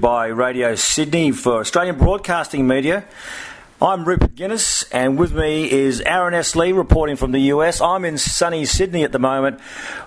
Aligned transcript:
by 0.00 0.26
Radio 0.26 0.74
Sydney 0.74 1.32
for 1.32 1.60
Australian 1.60 1.96
Broadcasting 1.96 2.66
Media. 2.66 3.04
I'm 3.80 4.04
Rupert 4.04 4.34
Guinness, 4.34 4.82
and 4.90 5.16
with 5.16 5.32
me 5.32 5.70
is 5.70 6.00
Aaron 6.00 6.34
S. 6.34 6.56
Lee 6.56 6.72
reporting 6.72 7.14
from 7.14 7.30
the 7.30 7.38
US. 7.52 7.80
I'm 7.80 8.04
in 8.04 8.18
sunny 8.18 8.64
Sydney 8.64 9.04
at 9.04 9.12
the 9.12 9.20
moment. 9.20 9.60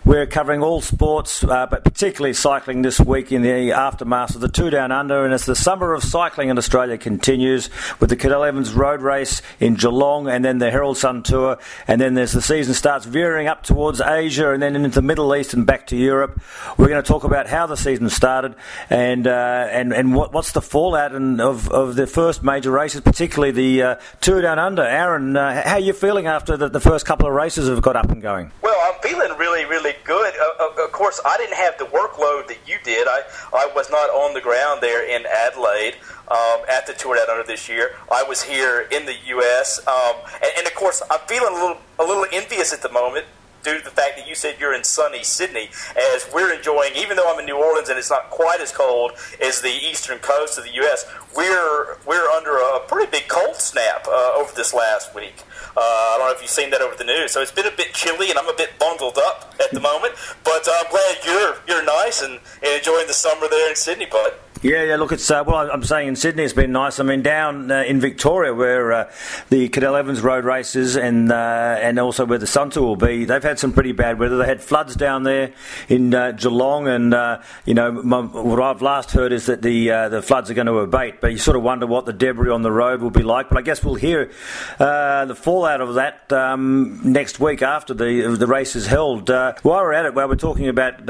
We're 0.04 0.26
covering 0.26 0.62
all 0.62 0.82
sports, 0.82 1.42
uh, 1.42 1.68
but 1.68 1.86
particularly 1.86 2.34
cycling 2.34 2.82
this 2.82 3.00
week 3.00 3.32
in 3.32 3.44
the 3.44 3.72
aftermath 3.72 4.36
of 4.36 4.42
the 4.42 4.50
Tour 4.50 4.72
Down 4.72 4.92
Under. 4.92 5.24
And 5.24 5.34
as 5.34 5.46
the 5.46 5.56
summer 5.56 5.94
of 5.94 6.04
cycling 6.04 6.50
in 6.50 6.58
Australia 6.58 6.98
continues 6.98 7.70
with 8.02 8.10
the 8.10 8.18
Cadel 8.18 8.46
Evans 8.46 8.74
Road 8.74 9.02
Race 9.02 9.42
in 9.62 9.76
Geelong 9.76 10.28
and 10.28 10.44
then 10.44 10.58
the 10.58 10.70
Herald 10.70 10.98
Sun 10.98 11.24
Tour, 11.24 11.58
and 11.88 12.02
then 12.02 12.14
there's 12.14 12.34
the 12.34 12.42
season 12.42 12.74
starts 12.74 13.06
veering 13.06 13.48
up 13.48 13.64
towards 13.64 14.02
Asia 14.02 14.52
and 14.52 14.62
then 14.62 14.76
into 14.76 14.90
the 14.96 15.02
Middle 15.02 15.34
East 15.34 15.54
and 15.54 15.66
back 15.66 15.88
to 15.88 15.96
Europe. 15.96 16.42
We're 16.78 16.90
going 16.90 17.02
to 17.02 17.08
talk 17.08 17.24
about 17.24 17.48
how 17.48 17.68
the 17.68 17.78
season 17.78 18.10
started 18.10 18.56
and 18.90 19.28
uh, 19.28 19.68
and 19.72 19.94
and 19.94 20.14
what, 20.14 20.34
what's 20.34 20.52
the 20.52 20.62
fallout 20.62 21.16
and 21.16 21.40
of, 21.40 21.70
of 21.70 21.96
the 21.96 22.06
first 22.06 22.44
major 22.44 22.72
races, 22.72 23.00
particularly 23.00 23.52
the 23.52 23.61
uh, 23.62 23.96
Tour 24.22 24.42
Down 24.42 24.60
Under. 24.60 24.84
Aaron, 24.84 25.36
uh, 25.36 25.64
how 25.64 25.74
are 25.74 25.80
you 25.80 25.94
feeling 25.94 26.28
after 26.28 26.58
the, 26.58 26.70
the 26.70 26.80
first 26.80 27.06
couple 27.06 27.28
of 27.28 27.34
races 27.34 27.68
have 27.68 27.82
got 27.82 27.96
up 27.96 28.10
and 28.10 28.22
going? 28.22 28.52
Well, 28.62 28.78
I'm 28.84 29.00
feeling 29.02 29.38
really, 29.38 29.66
really 29.66 29.94
good. 30.04 30.34
Uh, 30.36 30.84
of 30.84 30.92
course, 30.92 31.20
I 31.26 31.38
didn't 31.38 31.58
have 31.58 31.78
the 31.78 31.86
workload 31.86 32.48
that 32.48 32.58
you 32.66 32.78
did. 32.84 33.08
I, 33.08 33.22
I 33.54 33.70
was 33.76 33.90
not 33.90 34.10
on 34.10 34.34
the 34.34 34.42
ground 34.42 34.82
there 34.82 35.04
in 35.08 35.26
Adelaide 35.26 35.96
um, 36.30 36.62
at 36.70 36.88
the 36.88 36.94
Tour 36.94 37.16
Down 37.16 37.30
Under 37.30 37.44
this 37.46 37.70
year. 37.70 37.96
I 38.12 38.24
was 38.24 38.42
here 38.42 38.88
in 38.92 39.06
the 39.06 39.16
U.S. 39.28 39.86
Um, 39.88 40.16
and, 40.36 40.52
and, 40.58 40.68
of 40.68 40.76
course, 40.76 41.02
I'm 41.12 41.20
feeling 41.28 41.54
a 41.54 41.54
little, 41.54 41.78
a 42.00 42.04
little 42.04 42.26
envious 42.32 42.74
at 42.74 42.82
the 42.82 42.92
moment 42.92 43.26
due 43.64 43.78
to 43.78 43.84
the 43.84 43.92
fact 43.92 44.18
that 44.18 44.28
you 44.28 44.36
said 44.36 44.56
you're 44.60 44.74
in 44.74 44.84
sunny 44.84 45.24
Sydney, 45.24 45.70
as 46.14 46.28
we're 46.34 46.54
enjoying, 46.54 46.96
even 46.96 47.18
though 47.18 47.32
I'm 47.32 47.40
in 47.40 47.46
New 47.46 47.58
Orleans 47.58 47.90
and 47.90 47.98
it's 47.98 48.10
not 48.10 48.30
quite 48.30 48.60
as 48.62 48.72
cold 48.72 49.12
as 49.42 49.62
the 49.62 49.70
eastern 49.70 50.20
coast 50.20 50.58
of 50.58 50.64
the 50.64 50.74
U.S., 50.74 51.06
we're 51.36 51.98
we're 52.06 52.28
under 52.30 52.58
a 52.58 52.80
pretty 52.88 53.10
big 53.10 53.28
cold 53.28 53.56
snap 53.56 54.08
uh, 54.08 54.34
over 54.38 54.54
this 54.54 54.74
last 54.74 55.14
week. 55.16 55.44
Uh, 55.76 55.80
I 55.80 56.16
don't 56.18 56.28
know 56.28 56.34
if 56.34 56.42
you've 56.42 56.50
seen 56.50 56.70
that 56.72 56.82
over 56.82 56.96
the 56.96 57.04
news. 57.04 57.32
So 57.32 57.42
it's 57.42 57.52
been 57.52 57.68
a 57.68 57.76
bit 57.76 57.94
chilly, 57.94 58.30
and 58.30 58.38
I'm 58.38 58.48
a 58.48 58.56
bit 58.56 58.78
bundled 58.80 59.18
up 59.18 59.54
at 59.60 59.72
the 59.72 59.80
moment. 59.80 60.14
But 60.44 60.68
uh, 60.68 60.72
I'm 60.84 60.92
glad 60.92 61.18
you're 61.26 61.56
you're 61.68 61.86
nice 61.86 62.22
and, 62.22 62.40
and 62.64 62.78
enjoying 62.78 63.08
the 63.08 63.14
summer 63.14 63.48
there 63.48 63.70
in 63.70 63.76
Sydney, 63.76 64.06
bud. 64.06 64.34
Yeah, 64.64 64.84
yeah. 64.84 64.96
Look, 64.98 65.12
it's 65.12 65.30
uh, 65.32 65.44
well. 65.46 65.72
I'm 65.72 65.82
saying 65.82 66.10
in 66.10 66.16
Sydney, 66.16 66.44
it's 66.44 66.54
been 66.54 66.72
nice. 66.72 67.00
I 67.00 67.04
mean, 67.04 67.24
down 67.24 67.72
uh, 67.72 67.82
in 67.82 68.00
Victoria, 68.00 68.54
where 68.54 68.92
uh, 68.94 69.12
the 69.50 69.70
Cadel 69.70 69.98
Evans 69.98 70.22
Road 70.22 70.46
races 70.46 70.96
and 70.96 71.32
uh, 71.32 71.80
and 71.82 71.98
also 71.98 72.26
where 72.26 72.38
the 72.38 72.46
Sun 72.46 72.70
Tour 72.70 72.84
will 72.84 72.96
be, 72.96 73.26
they've 73.26 73.42
had 73.42 73.58
some 73.58 73.74
pretty 73.74 73.92
bad 73.92 74.20
weather. 74.20 74.38
They 74.38 74.46
had 74.46 74.62
floods 74.62 74.96
down 74.96 75.24
there 75.24 75.54
in 75.90 76.14
uh, 76.14 76.34
Geelong, 76.34 76.88
and 76.88 77.42
you 77.66 77.74
know 77.74 77.92
my, 77.92 78.20
what 78.20 78.62
I've 78.62 78.84
last 78.84 79.10
heard 79.12 79.32
is 79.32 79.48
that 79.48 79.64
the 79.64 79.88
the 79.88 80.22
floods 80.22 80.52
are 80.52 80.54
going 80.54 80.68
to 80.68 80.78
abate. 80.78 81.22
But 81.22 81.32
you 81.32 81.40
sort 81.40 81.58
of 81.58 81.64
wonder 81.64 81.88
what 81.88 82.06
the 82.06 82.14
debris 82.14 82.52
on 82.52 82.62
the 82.62 82.72
road 82.72 83.02
will 83.02 83.10
be 83.10 83.24
like. 83.24 83.50
But 83.50 83.58
I 83.58 83.62
guess 83.64 83.84
we'll 83.84 83.96
hear 83.96 84.30
the 84.78 85.36
fallout 85.52 85.82
of 85.82 85.96
that 85.96 86.32
um, 86.32 87.02
next 87.04 87.38
week 87.38 87.62
after 87.62 87.94
the 87.94 88.38
the 88.40 88.48
race 88.48 88.74
is 88.78 88.86
held. 88.86 89.28
while 89.30 89.58
we're 89.64 89.92
at 89.92 90.06
it, 90.06 90.14
while 90.14 90.30
we're 90.30 90.36
talking 90.36 90.70
about 90.70 91.06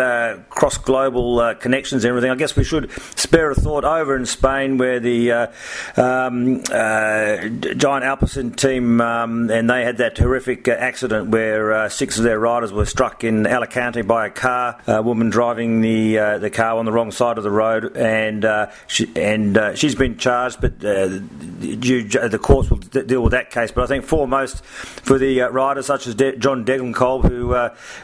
cross 0.49 0.79
global 0.79 1.53
connections 1.55 2.03
and 2.03 2.09
everything, 2.09 2.31
I 2.31 2.35
guess 2.35 2.55
we 2.55 2.63
should 2.63 2.89
spare 3.15 3.51
a 3.51 3.55
thought 3.55 3.83
over 3.83 4.15
in 4.15 4.25
Spain 4.25 4.79
where 4.79 4.99
the 4.99 5.31
uh, 5.31 5.47
um, 5.95 6.63
uh, 6.71 7.37
Giant 7.83 8.03
Alpecin 8.03 8.55
team 8.55 8.99
um, 8.99 9.51
and 9.51 9.69
they 9.69 9.83
had 9.83 9.97
that 9.97 10.17
horrific 10.17 10.67
uh, 10.67 10.71
accident 10.71 11.29
where 11.29 11.73
uh, 11.73 11.89
six 11.89 12.17
of 12.17 12.23
their 12.23 12.39
riders 12.39 12.73
were 12.73 12.85
struck 12.85 13.23
in 13.23 13.45
Alicante 13.45 14.01
by 14.01 14.25
a 14.25 14.31
car, 14.31 14.81
a 14.87 15.03
woman 15.03 15.29
driving 15.29 15.81
the 15.81 16.17
uh, 16.17 16.37
the 16.39 16.49
car 16.49 16.79
on 16.79 16.85
the 16.85 16.91
wrong 16.91 17.11
side 17.11 17.37
of 17.37 17.43
the 17.43 17.51
road, 17.51 17.95
and 17.95 18.43
uh, 18.43 18.71
she, 18.87 19.07
and 19.15 19.77
she's 19.77 19.93
been 19.93 20.17
charged, 20.17 20.59
but 20.61 20.79
the 20.79 22.39
courts 22.41 22.71
will 22.71 22.77
deal 22.77 23.21
with 23.21 23.33
that 23.33 23.51
case. 23.51 23.71
But 23.71 23.83
I 23.83 23.87
think 23.87 24.03
foremost 24.31 24.63
for 24.63 25.17
the 25.17 25.41
riders 25.41 25.85
such 25.85 26.07
as 26.07 26.15
De- 26.15 26.37
John 26.37 26.63
Degenkolb, 26.63 27.27
who 27.27 27.47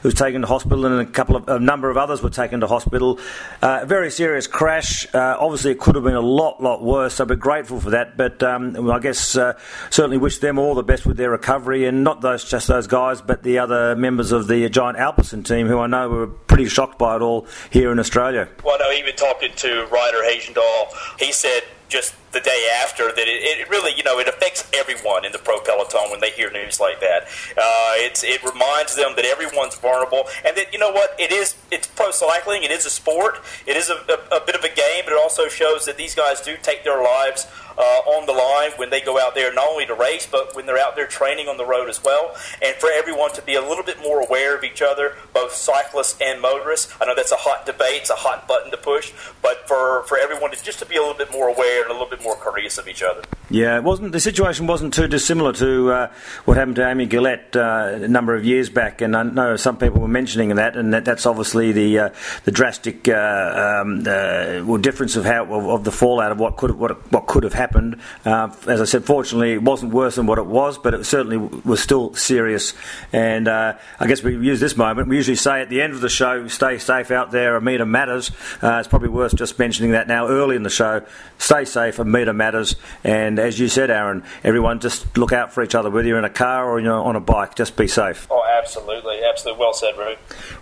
was 0.04 0.14
taken 0.14 0.42
to 0.42 0.48
hospital, 0.48 0.86
and 0.86 1.00
a 1.00 1.06
couple 1.06 1.36
of 1.36 1.48
a 1.48 1.60
number 1.60 1.90
of 1.90 1.98
others 1.98 2.22
were 2.22 2.30
taken 2.30 2.60
to 2.60 2.68
hospital. 2.68 3.20
A 3.62 3.86
very 3.86 4.12
serious 4.12 4.48
crash. 4.48 5.08
Uh, 5.14 5.38
obviously, 5.40 5.72
it 5.72 5.80
could 5.80 5.96
have 5.96 6.04
been 6.04 6.16
a 6.16 6.22
lot, 6.22 6.62
lot 6.62 6.84
worse. 6.84 7.16
So 7.16 7.26
we're 7.26 7.36
grateful 7.36 7.80
for 7.80 7.92
that. 7.92 8.18
But 8.18 8.44
um, 8.44 8.90
I 8.90 9.00
guess 9.00 9.38
uh, 9.38 9.58
certainly 9.90 10.18
wish 10.18 10.40
them 10.40 10.60
all 10.60 10.76
the 10.76 10.84
best 10.84 11.06
with 11.06 11.18
their 11.18 11.32
recovery, 11.32 11.86
and 11.86 12.04
not 12.04 12.22
those 12.22 12.44
just 12.44 12.68
those 12.68 12.88
guys, 12.88 13.22
but 13.22 13.44
the 13.44 13.60
other 13.60 13.96
members 13.96 14.32
of 14.32 14.48
the 14.48 14.68
Giant 14.70 14.98
Alpecin 14.98 15.46
team, 15.46 15.68
who 15.68 15.80
I 15.80 15.88
know 15.88 16.10
were 16.10 16.28
pretty 16.28 16.68
shocked 16.68 17.00
by 17.00 17.16
it 17.16 17.22
all 17.22 17.48
here 17.70 17.92
in 17.92 18.00
Australia. 18.00 18.50
Well, 18.64 18.78
no, 18.80 18.92
even 18.92 19.16
talking 19.16 19.52
to 19.56 19.86
Ryder 19.86 20.22
Hesjedal, 20.24 21.20
he 21.20 21.32
said 21.32 21.64
just 21.90 22.14
the 22.32 22.40
day 22.40 22.68
after 22.84 23.08
that 23.08 23.28
it, 23.28 23.60
it, 23.60 23.70
really 23.70 23.94
you 23.96 24.04
know 24.04 24.20
it 24.20 24.28
affects 24.28 24.70
everyone 24.74 25.26
in 25.26 25.32
the 25.32 25.38
pro 25.40 25.60
peloton 25.60 26.10
when 26.12 26.20
they 26.20 26.32
hear 26.32 26.52
news 26.52 26.80
like 26.80 27.00
that. 27.00 27.24
Uh, 27.58 27.94
it's 28.04 28.24
it 28.24 28.44
reminds 28.44 28.96
them 28.96 29.14
that 29.16 29.26
everyone's 29.26 29.76
vulnerable 29.76 30.26
and 30.46 30.56
that 30.58 30.72
you 30.74 30.80
know 30.80 30.92
what 30.92 31.16
it 31.20 31.32
is 31.32 31.56
it's 31.72 31.88
pro 31.88 32.12
cycling 32.12 32.64
it 32.64 32.72
is 32.72 32.86
a 32.86 32.90
sport 32.90 33.40
it 33.66 33.78
is 33.78 33.90
a, 33.90 33.96
a, 34.10 34.38
a 34.38 34.46
bit 34.46 34.56
of 34.56 34.64
a 34.64 34.74
game 34.74 35.04
but 35.06 35.14
it 35.14 35.20
also 35.20 35.48
shows 35.48 35.86
that 35.86 35.98
these 35.98 36.16
guys 36.16 36.42
do 36.42 36.56
take 36.62 36.84
their 36.84 37.02
lives 37.02 37.48
uh, 37.78 37.82
on 38.18 38.26
the 38.26 38.34
line 38.34 38.72
when 38.78 38.90
they 38.90 39.02
go 39.02 39.20
out 39.20 39.36
there 39.36 39.54
not 39.54 39.68
only 39.70 39.86
to 39.86 39.94
race 39.94 40.28
but 40.30 40.56
when 40.56 40.66
they're 40.66 40.80
out 40.80 40.96
there 40.96 41.08
training 41.08 41.48
on 41.48 41.58
the 41.58 41.66
road 41.66 41.90
as 41.90 42.04
well. 42.04 42.36
And 42.62 42.76
for 42.78 42.90
everyone 42.92 43.34
to 43.34 43.42
be 43.42 43.56
a 43.56 43.62
little 43.62 43.84
bit 43.84 44.00
more 44.02 44.22
aware 44.22 44.58
of 44.58 44.64
each 44.64 44.82
other 44.82 45.16
both 45.34 45.54
cyclists 45.54 46.18
and 46.22 46.42
motorists 46.42 46.94
I 47.00 47.06
know 47.06 47.16
that's 47.16 47.32
a 47.32 47.38
hot 47.38 47.66
debate 47.66 48.02
it's 48.02 48.10
a 48.10 48.16
hot 48.16 48.48
button 48.48 48.72
to 48.72 48.78
push 48.78 49.14
but 49.42 49.68
for, 49.68 50.04
for 50.04 50.18
everyone 50.18 50.52
to 50.52 50.64
just 50.64 50.80
to 50.80 50.86
be 50.86 50.96
a 50.96 51.02
little 51.02 51.18
bit 51.18 51.32
more 51.32 51.50
aware 51.50 51.84
and 51.84 51.92
a 51.92 51.94
little 51.94 52.10
bit 52.10 52.17
more 52.22 52.36
courteous 52.36 52.78
of 52.78 52.88
each 52.88 53.04
other 53.04 53.22
yeah 53.50 53.78
it 53.78 53.84
wasn't 53.84 54.12
the 54.12 54.20
situation 54.20 54.68
wasn't 54.68 54.94
too 54.94 55.08
dissimilar 55.08 55.54
to 55.54 55.92
uh, 55.92 56.12
what 56.46 56.58
happened 56.58 56.76
to 56.76 56.88
Amy 56.88 57.08
Gillett 57.08 57.56
uh, 57.56 58.04
a 58.04 58.08
number 58.08 58.36
of 58.36 58.46
years 58.46 58.70
back 58.70 59.02
and 59.02 59.16
I 59.16 59.24
know 59.24 59.56
some 59.56 59.78
people 59.78 60.02
were 60.02 60.08
mentioning 60.08 60.56
that 60.56 60.76
and 60.76 60.94
that, 60.94 61.06
that's 61.06 61.26
obviously 61.26 61.72
the 61.72 62.00
uh, 62.00 62.10
the 62.46 62.52
drastic 62.52 63.08
uh, 63.08 63.82
um, 63.82 64.02
uh, 64.02 64.64
well, 64.66 64.78
difference 64.78 65.16
of 65.16 65.26
how 65.26 65.44
of, 65.44 65.68
of, 65.68 65.84
the 65.84 65.92
fallout 65.92 66.32
of 66.32 66.40
what 66.40 66.58
could 66.58 66.72
what 66.72 67.12
what 67.12 67.28
could 67.28 67.44
have 67.44 67.54
happened. 67.54 68.00
Uh, 68.26 68.50
as 68.68 68.82
I 68.82 68.86
said, 68.86 69.06
fortunately, 69.06 69.54
it 69.54 69.62
wasn't 69.62 69.94
worse 69.94 70.16
than 70.16 70.26
what 70.26 70.38
it 70.38 70.46
was, 70.46 70.78
but 70.78 70.94
it 70.94 71.06
certainly 71.06 71.38
was 71.38 71.82
still 71.82 72.14
serious. 72.16 72.74
And 73.14 73.48
I 73.48 73.78
guess 74.08 74.24
we 74.24 74.34
use 74.34 74.60
this 74.60 74.76
moment. 74.76 75.08
We 75.08 75.18
usually 75.18 75.36
say 75.36 75.62
at 75.62 75.70
the 75.70 75.82
end 75.82 75.94
of 75.94 76.02
the 76.02 76.10
show, 76.10 76.48
stay 76.48 76.78
safe 76.78 77.12
out 77.12 77.32
there, 77.32 77.56
a 77.56 77.62
meter 77.62 77.86
matters. 77.86 78.32
It's 78.62 78.88
probably 78.88 79.10
worth 79.10 79.36
just 79.36 79.58
mentioning 79.60 79.92
that 79.92 80.08
now 80.08 80.28
early 80.28 80.56
in 80.56 80.64
the 80.64 80.70
show. 80.70 81.06
Stay 81.38 81.66
safe, 81.66 82.00
meter 82.08 82.34
matters. 82.34 82.76
And 83.04 83.40
as 83.40 83.60
you 83.60 83.68
said, 83.68 83.92
Aaron, 83.92 84.24
everyone 84.44 84.80
just 84.80 85.18
look 85.18 85.34
out 85.34 85.54
for 85.54 85.64
each 85.64 85.76
other, 85.76 85.90
whether 85.90 86.08
you're 86.08 86.20
in 86.20 86.26
a 86.26 86.30
car 86.30 86.70
or 86.70 86.80
you're 86.80 86.94
on 86.94 87.16
a 87.16 87.20
bike, 87.20 87.56
just 87.56 87.76
be 87.76 87.88
safe. 87.88 88.28
Oh, 88.30 88.44
absolutely. 88.58 89.22
Absolutely. 89.24 89.60
Well 89.60 89.74
said, 89.74 89.98
Roo. 89.98 90.16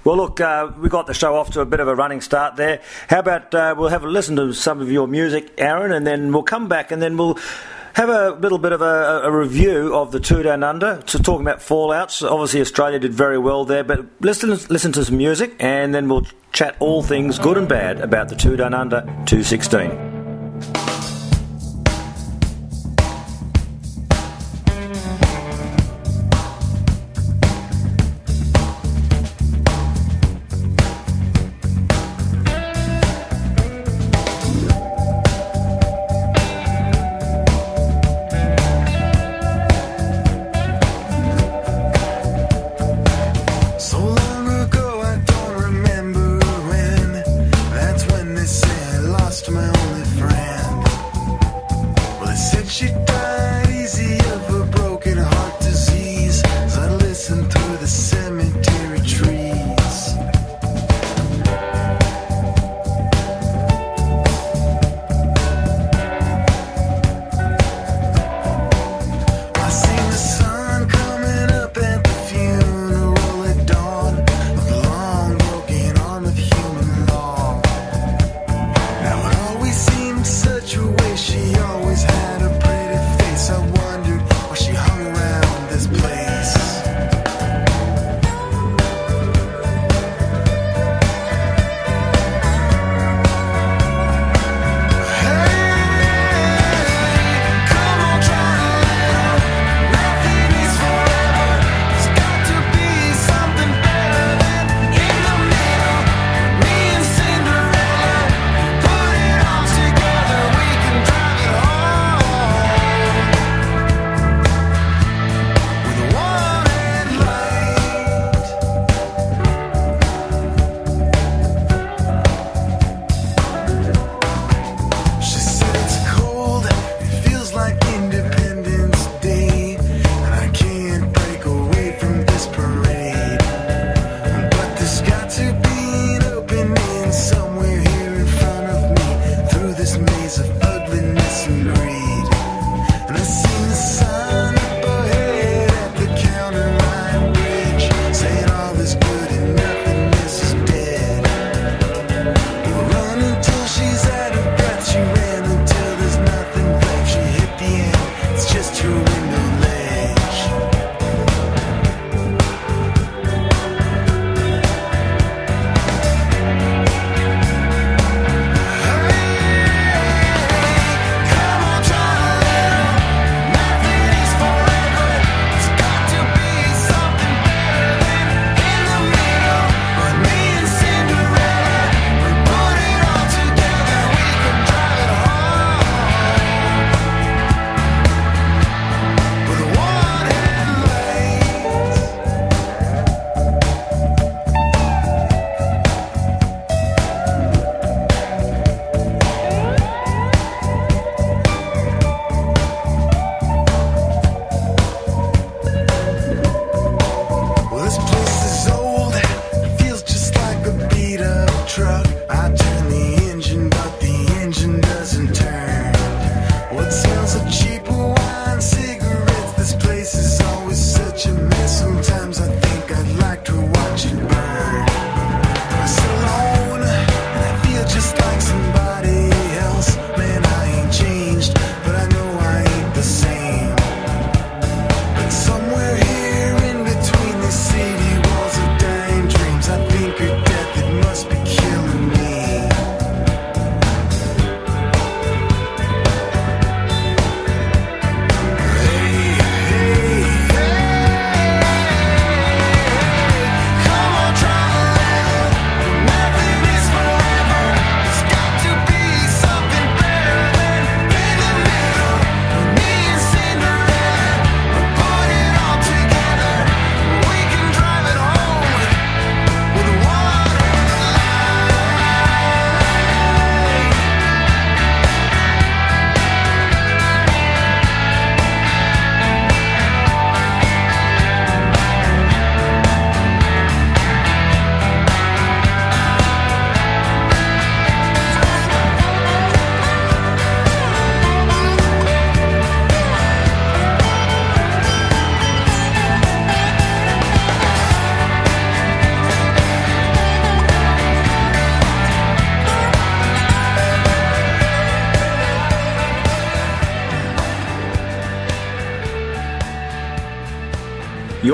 Well, 0.04 0.18
look, 0.18 0.42
uh, 0.42 0.72
we 0.78 0.90
got 0.90 1.08
the 1.08 1.14
show 1.14 1.36
off 1.36 1.52
to 1.52 1.62
a 1.62 1.66
bit 1.66 1.80
of 1.80 1.88
a 1.88 1.96
running 1.96 2.22
start 2.22 2.56
there. 2.56 2.82
How 3.10 3.20
about 3.20 3.54
uh, 3.54 3.76
we'll 3.78 3.90
have 3.90 4.04
a 4.04 4.08
listen 4.08 4.36
to 4.36 4.54
some 4.54 4.82
of 4.82 4.92
your 4.92 5.08
music, 5.08 5.54
Aaron, 5.58 5.92
and 5.92 6.06
then 6.06 6.32
we'll 6.32 6.44
come 6.44 6.68
back 6.68 6.92
and 6.92 7.02
then 7.02 7.18
we'll 7.18 7.38
have 7.96 8.10
a 8.10 8.32
little 8.32 8.58
bit 8.58 8.74
of 8.74 8.82
a, 8.82 9.22
a 9.24 9.32
review 9.32 9.96
of 9.96 10.12
the 10.12 10.20
Tour 10.20 10.44
Down 10.44 10.64
Under. 10.64 11.02
So 11.06 11.18
talking 11.18 11.46
about 11.48 11.60
fallouts, 11.60 12.30
obviously 12.30 12.60
Australia 12.60 13.00
did 13.00 13.14
very 13.14 13.38
well 13.38 13.64
there, 13.64 13.86
but 13.86 14.06
listen 14.20 14.50
listen 14.50 14.92
to 14.94 15.06
some 15.06 15.18
music 15.18 15.56
and 15.60 15.96
then 15.96 16.10
we'll 16.10 16.26
chat 16.52 16.76
all 16.80 17.02
things 17.02 17.40
good 17.40 17.58
and 17.58 17.70
bad 17.70 18.02
about 18.02 18.28
the 18.28 18.36
Tour 18.36 18.58
Down 18.58 18.74
Under 18.74 19.02
216. 19.26 20.95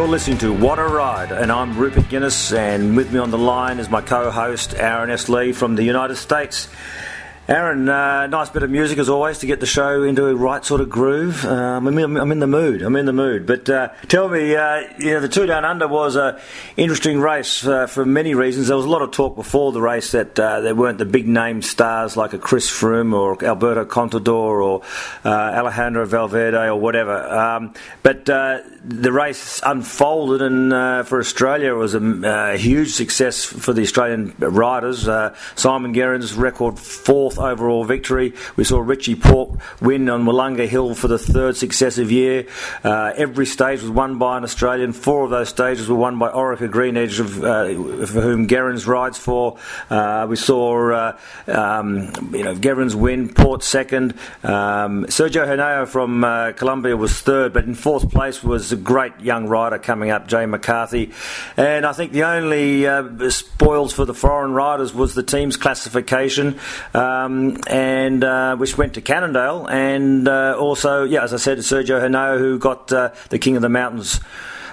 You're 0.02 0.10
listening 0.10 0.40
to 0.40 0.52
What 0.52 0.80
a 0.80 0.84
Ride, 0.84 1.32
and 1.32 1.52
I'm 1.52 1.78
Rupert 1.78 2.10
Guinness, 2.10 2.54
and 2.54 2.98
with 2.98 3.14
me 3.14 3.20
on 3.20 3.30
the 3.30 3.38
line 3.38 3.78
is 3.78 3.88
my 3.88 4.02
co 4.02 4.32
host, 4.32 4.74
Aaron 4.74 5.12
S. 5.12 5.30
Lee 5.30 5.52
from 5.52 5.76
the 5.76 5.84
United 5.84 6.16
States. 6.16 6.68
Aaron, 7.52 7.90
uh, 7.90 8.28
nice 8.28 8.50
bit 8.50 8.64
of 8.64 8.70
music 8.70 8.98
as 8.98 9.10
always 9.10 9.40
to 9.40 9.46
get 9.46 9.60
the 9.60 9.66
show 9.66 10.04
into 10.04 10.26
a 10.26 10.34
right 10.34 10.64
sort 10.64 10.80
of 10.80 10.90
groove. 10.90 11.44
Um, 11.44 11.86
I'm, 11.86 11.98
in, 11.98 12.16
I'm, 12.16 12.32
in, 12.32 12.40
the 12.40 12.48
mood. 12.48 12.82
I'm 12.82 12.96
in 12.96 13.06
the 13.06 13.12
mood. 13.12 13.46
But 13.46 13.70
uh, 13.70 13.90
tell 14.08 14.30
me, 14.30 14.56
uh, 14.56 14.84
you 14.98 15.12
know, 15.12 15.20
the 15.20 15.28
Tour 15.28 15.48
Down 15.48 15.66
Under 15.66 15.86
was 15.86 16.16
an 16.16 16.40
interesting 16.78 17.20
race 17.20 17.68
uh, 17.68 17.88
for 17.88 18.06
many 18.06 18.36
reasons. 18.36 18.70
There 18.70 18.78
was 18.78 18.86
a 18.86 18.90
lot 18.90 19.02
of 19.02 19.12
talk 19.12 19.36
before 19.36 19.74
the 19.74 19.82
race 19.82 20.12
that 20.12 20.40
uh, 20.40 20.62
there 20.62 20.74
weren't 20.74 20.98
the 20.98 21.06
big 21.06 21.28
name 21.28 21.62
stars 21.62 22.16
like 22.16 22.32
a 22.32 22.38
Chris 22.38 22.72
Froome 22.72 23.14
or 23.14 23.44
Alberto 23.44 23.84
Contador 23.84 24.64
or 24.64 24.82
uh, 25.26 25.30
Alejandro 25.30 26.06
Valverde 26.06 26.70
or 26.70 26.80
whatever. 26.80 27.22
Um, 27.22 27.74
but 28.02 28.28
the 28.28 29.12
race 29.12 29.60
unfolded, 29.66 30.42
and 30.42 31.06
for 31.06 31.20
Australia, 31.20 31.74
it 31.74 31.78
was 31.78 31.96
a, 31.96 32.58
huge 32.58 32.94
success 32.94 33.44
for 33.44 33.74
the 33.74 33.82
Australian 33.82 34.36
riders. 34.40 35.10
Simon 35.56 35.94
Gerrans 35.94 36.38
record 36.38 36.80
fourth 36.80 37.41
overall 37.42 37.84
victory. 37.84 38.34
We 38.56 38.64
saw 38.64 38.80
Richie 38.80 39.16
Porte 39.16 39.60
win 39.82 40.10
on 40.10 40.26
Willunga 40.26 40.68
Hill 40.68 40.96
for 40.96 41.08
the 41.08 41.20
third 41.20 41.58
successive 41.58 42.12
year. 42.12 42.48
Uh, 42.84 43.14
every 43.16 43.46
stage 43.46 43.82
was 43.82 43.92
won 43.92 44.18
by 44.18 44.38
an 44.38 44.44
Australian. 44.44 44.94
Four 44.94 45.26
of 45.26 45.30
those 45.30 45.50
stages 45.50 45.90
were 45.90 45.96
won 45.96 46.18
by 46.20 46.30
Orica 46.30 46.70
Green 46.70 46.98
Edge, 46.98 47.20
of, 47.20 47.44
uh, 47.44 47.68
for 48.06 48.22
whom 48.22 48.48
Gerrans 48.48 48.88
rides 48.88 49.18
for. 49.18 49.58
Uh, 49.90 50.26
we 50.30 50.36
saw 50.36 50.92
uh, 50.92 51.18
um, 51.48 52.12
you 52.34 52.44
know 52.44 52.56
Gerrans 52.56 52.96
win, 52.96 53.34
Porte 53.34 53.64
second. 53.64 54.14
Um, 54.44 55.06
Sergio 55.06 55.46
Henao 55.46 55.88
from 55.88 56.24
uh, 56.24 56.52
Colombia 56.54 56.96
was 56.96 57.20
third, 57.20 57.54
but 57.54 57.66
in 57.66 57.76
fourth 57.76 58.10
place 58.12 58.44
was 58.44 58.72
a 58.72 58.76
great 58.76 59.20
young 59.20 59.48
rider 59.48 59.78
coming 59.78 60.12
up, 60.12 60.28
Jay 60.28 60.46
McCarthy. 60.46 61.12
And 61.58 61.86
I 61.86 61.94
think 61.94 62.12
the 62.12 62.24
only 62.24 62.88
uh, 62.88 63.30
spoils 63.30 63.94
for 63.94 64.06
the 64.06 64.14
foreign 64.14 64.54
riders 64.54 64.94
was 64.94 65.16
the 65.16 65.24
team's 65.24 65.58
classification. 65.58 66.60
Um, 66.94 67.31
um, 67.32 67.58
and 67.68 68.24
uh, 68.24 68.56
which 68.58 68.78
went 68.78 68.96
to 68.96 69.02
Cannondale, 69.02 69.68
and 69.68 70.28
uh, 70.28 70.56
also, 70.58 71.04
yeah, 71.04 71.24
as 71.24 71.34
I 71.34 71.38
said, 71.38 71.60
Sergio 71.60 72.02
Henao, 72.02 72.38
who 72.38 72.60
got 72.60 72.92
uh, 72.92 73.12
the 73.30 73.40
King 73.40 73.56
of 73.56 73.62
the 73.62 73.70
Mountains. 73.70 74.20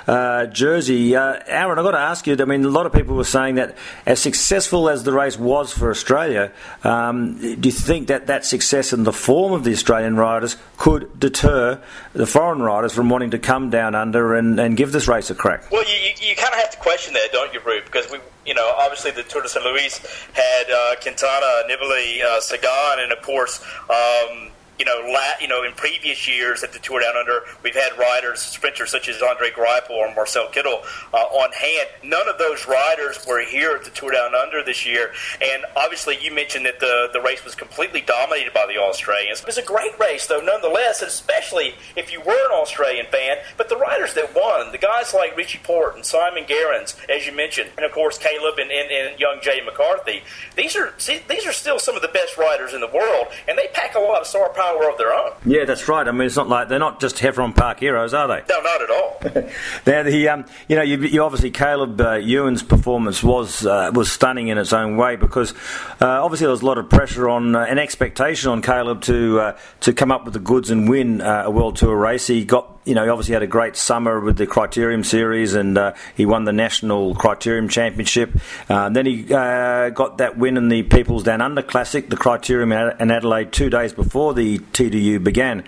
Uh, 0.07 0.47
jersey. 0.47 1.15
Uh, 1.15 1.39
Aaron, 1.47 1.79
I've 1.79 1.85
got 1.85 1.91
to 1.91 1.99
ask 1.99 2.27
you. 2.27 2.35
I 2.41 2.47
mean, 2.47 2.65
a 2.65 2.71
lot 2.71 2.87
of 2.87 2.95
people 2.95 3.15
were 3.15 3.25
saying 3.25 3.57
that 3.57 3.77
as 4.07 4.19
successful 4.19 4.89
as 4.89 5.05
the 5.05 5.13
race 5.13 5.39
was 5.39 5.71
for 5.71 5.91
Australia, 5.91 6.51
um, 6.83 7.37
do 7.39 7.69
you 7.69 7.73
think 7.73 8.09
that 8.09 8.29
that 8.29 8.47
success 8.47 8.95
in 8.95 9.05
the 9.05 9.13
form 9.13 9.53
of 9.53 9.65
the 9.65 9.73
Australian 9.73 10.17
riders 10.17 10.57
could 10.79 11.21
deter 11.21 11.79
the 12.15 12.27
foreign 12.27 12.63
riders 12.63 12.95
from 12.95 13.11
wanting 13.11 13.33
to 13.33 13.39
come 13.39 13.69
down 13.69 13.95
under 13.95 14.35
and, 14.35 14.59
and 14.59 14.79
give 14.79 14.93
this 14.93 15.09
race 15.09 15.29
a 15.29 15.35
crack? 15.35 15.71
Well, 15.71 15.85
you, 15.85 15.97
you, 15.97 16.31
you 16.31 16.37
kind 16.37 16.55
of 16.55 16.61
have 16.61 16.71
to 16.71 16.79
question 16.79 17.13
that, 17.13 17.29
don't 17.31 17.53
you, 17.53 17.61
Rube? 17.61 17.85
Because 17.85 18.11
we, 18.11 18.19
you 18.49 18.55
know, 18.55 18.73
obviously 18.79 19.11
the 19.11 19.23
Tour 19.23 19.43
de 19.43 19.49
San 19.49 19.63
Luis 19.63 19.99
had 20.33 20.71
uh, 20.71 20.97
Quintana, 21.03 21.69
Nibali, 21.69 22.25
uh, 22.25 22.41
Sagan, 22.41 22.99
and 22.99 23.13
of 23.13 23.21
course. 23.21 23.63
Um, 23.91 24.51
you 24.79 24.85
know, 24.85 25.01
la- 25.13 25.39
you 25.41 25.49
know, 25.49 25.65
in 25.65 25.73
previous 25.73 26.29
years 26.29 26.63
at 26.63 26.73
the 26.73 26.79
Tour 26.79 27.01
Down 27.01 27.17
Under, 27.17 27.41
we've 27.63 27.75
had 27.75 27.97
riders, 27.99 28.41
sprinters 28.41 28.91
such 28.91 29.09
as 29.09 29.21
Andre 29.23 29.51
Greipel 29.51 29.91
or 29.91 30.15
Marcel 30.15 30.49
Kittel 30.49 30.85
uh, 31.13 31.17
on 31.17 31.53
hand. 31.53 31.89
None 32.05 32.29
of 32.29 32.39
those 32.39 32.67
riders 32.67 33.25
were 33.27 33.45
here 33.45 33.73
at 33.73 33.85
the 33.85 33.91
Tour 33.91 34.13
Down 34.13 34.35
Under 34.35 34.63
this 34.63 34.87
year, 34.87 35.13
and 35.41 35.65
obviously 35.77 36.19
you 36.21 36.35
mentioned 36.35 36.67
that 36.67 36.81
the 36.81 37.09
the 37.13 37.21
race 37.21 37.45
was 37.45 37.55
completely 37.55 38.01
dominated 38.01 38.53
by 38.53 38.67
the 38.67 38.79
Australians. 38.79 39.41
It 39.41 39.47
was 39.47 39.59
a 39.59 39.63
great 39.63 39.99
race, 39.99 40.27
though, 40.27 40.41
nonetheless, 40.41 41.03
especially 41.03 41.75
if 41.97 42.13
you 42.13 42.21
were 42.21 42.47
an 42.47 42.53
Australian 42.53 43.07
fan. 43.07 43.39
But 43.57 43.69
the 43.69 43.77
riders 43.77 44.15
that 44.15 44.35
won, 44.35 44.73
the 44.73 44.79
guys 44.79 45.13
like 45.15 45.37
Richie 45.37 45.61
Porte 45.63 45.97
and 45.97 46.05
Simon 46.05 46.45
Gerrans, 46.47 46.97
as 47.09 47.27
you 47.27 47.33
mentioned, 47.33 47.71
and 47.77 47.85
of 47.85 47.93
course 47.93 48.19
Caleb 48.19 48.59
and, 48.59 48.71
and, 48.71 48.91
and 48.91 49.19
young 49.19 49.39
Jay 49.43 49.61
McCarthy, 49.65 50.23
these 50.57 50.77
are 50.77 50.95
see, 50.99 51.21
these 51.29 51.47
are 51.47 51.53
still 51.53 51.79
some 51.79 51.97
of 51.97 52.03
the 52.03 52.09
best 52.09 52.37
riders 52.37 52.75
in 52.75 52.81
the 52.81 52.89
world, 52.89 53.27
and 53.49 53.59
they 53.59 53.69
pack 53.73 53.95
a 53.95 53.99
lot 53.99 54.21
of 54.21 54.27
star 54.27 54.51
power 54.51 54.68
power 54.69 54.91
of 54.91 54.99
their 54.99 55.13
own. 55.13 55.33
Yeah, 55.45 55.65
that's 55.65 55.89
right. 55.89 56.07
I 56.07 56.13
mean, 56.13 56.23
it's 56.23 56.37
not 56.37 56.49
like 56.49 56.69
they're 56.69 56.79
not 56.79 57.01
just 57.01 57.17
Heffron 57.17 57.55
Park 57.55 57.81
heroes, 57.81 58.15
are 58.15 58.29
they? 58.29 58.43
No, 58.49 58.61
not 58.61 58.83
at 58.83 58.91
all. 58.91 59.19
now, 59.87 60.03
the 60.03 60.29
um, 60.29 60.45
you 60.69 60.77
know, 60.77 60.83
you, 60.83 60.99
you 61.03 61.23
obviously 61.23 61.51
Caleb 61.51 62.01
uh, 62.01 62.15
Ewan's 62.15 62.63
performance 62.63 63.23
was 63.23 63.67
uh, 63.67 63.91
was 63.95 64.11
stunning 64.11 64.49
in 64.49 64.59
its 64.59 64.73
own 64.73 64.97
way 64.97 65.17
because 65.17 65.53
uh, 66.01 66.23
obviously 66.25 66.45
there 66.45 66.53
was 66.53 66.63
a 66.63 66.67
lot 66.67 66.79
of 66.79 66.89
pressure 66.89 67.29
on 67.29 67.55
uh, 67.55 67.61
an 67.61 67.79
expectation 67.79 68.51
on 68.51 68.63
Caleb 68.63 69.03
to 69.03 69.41
uh, 69.41 69.59
to 69.81 69.93
come 69.93 70.13
up 70.13 70.25
with 70.25 70.35
the 70.35 70.41
goods 70.41 70.71
and 70.71 70.89
win 70.89 71.21
uh, 71.21 71.45
a 71.47 71.51
World 71.51 71.77
Tour 71.77 71.97
race. 71.97 72.27
He 72.27 72.45
got 72.45 72.78
you 72.89 72.95
know, 72.95 73.05
he 73.05 73.11
obviously 73.11 73.35
had 73.35 73.43
a 73.43 73.47
great 73.47 73.77
summer 73.77 74.19
with 74.19 74.39
the 74.39 74.47
Criterium 74.47 75.05
Series 75.05 75.55
and 75.55 75.77
uh, 75.77 75.93
he 76.17 76.25
won 76.25 76.45
the 76.45 76.55
National 76.55 77.15
Criterium 77.15 77.69
Championship. 77.69 78.33
Uh, 78.67 78.89
then 78.89 79.05
he 79.05 79.33
uh, 79.33 79.91
got 79.91 80.19
that 80.19 80.39
win 80.39 80.57
in 80.57 80.69
the 80.69 80.83
People's 80.85 81.23
Down 81.23 81.43
Under 81.43 81.61
Classic, 81.61 82.09
the 82.09 82.17
Criterium 82.17 82.99
in 82.99 83.11
Adelaide, 83.11 83.53
two 83.53 83.69
days 83.69 83.93
before 83.93 84.33
the 84.33 84.59
TDU 84.59 85.23
began. 85.23 85.65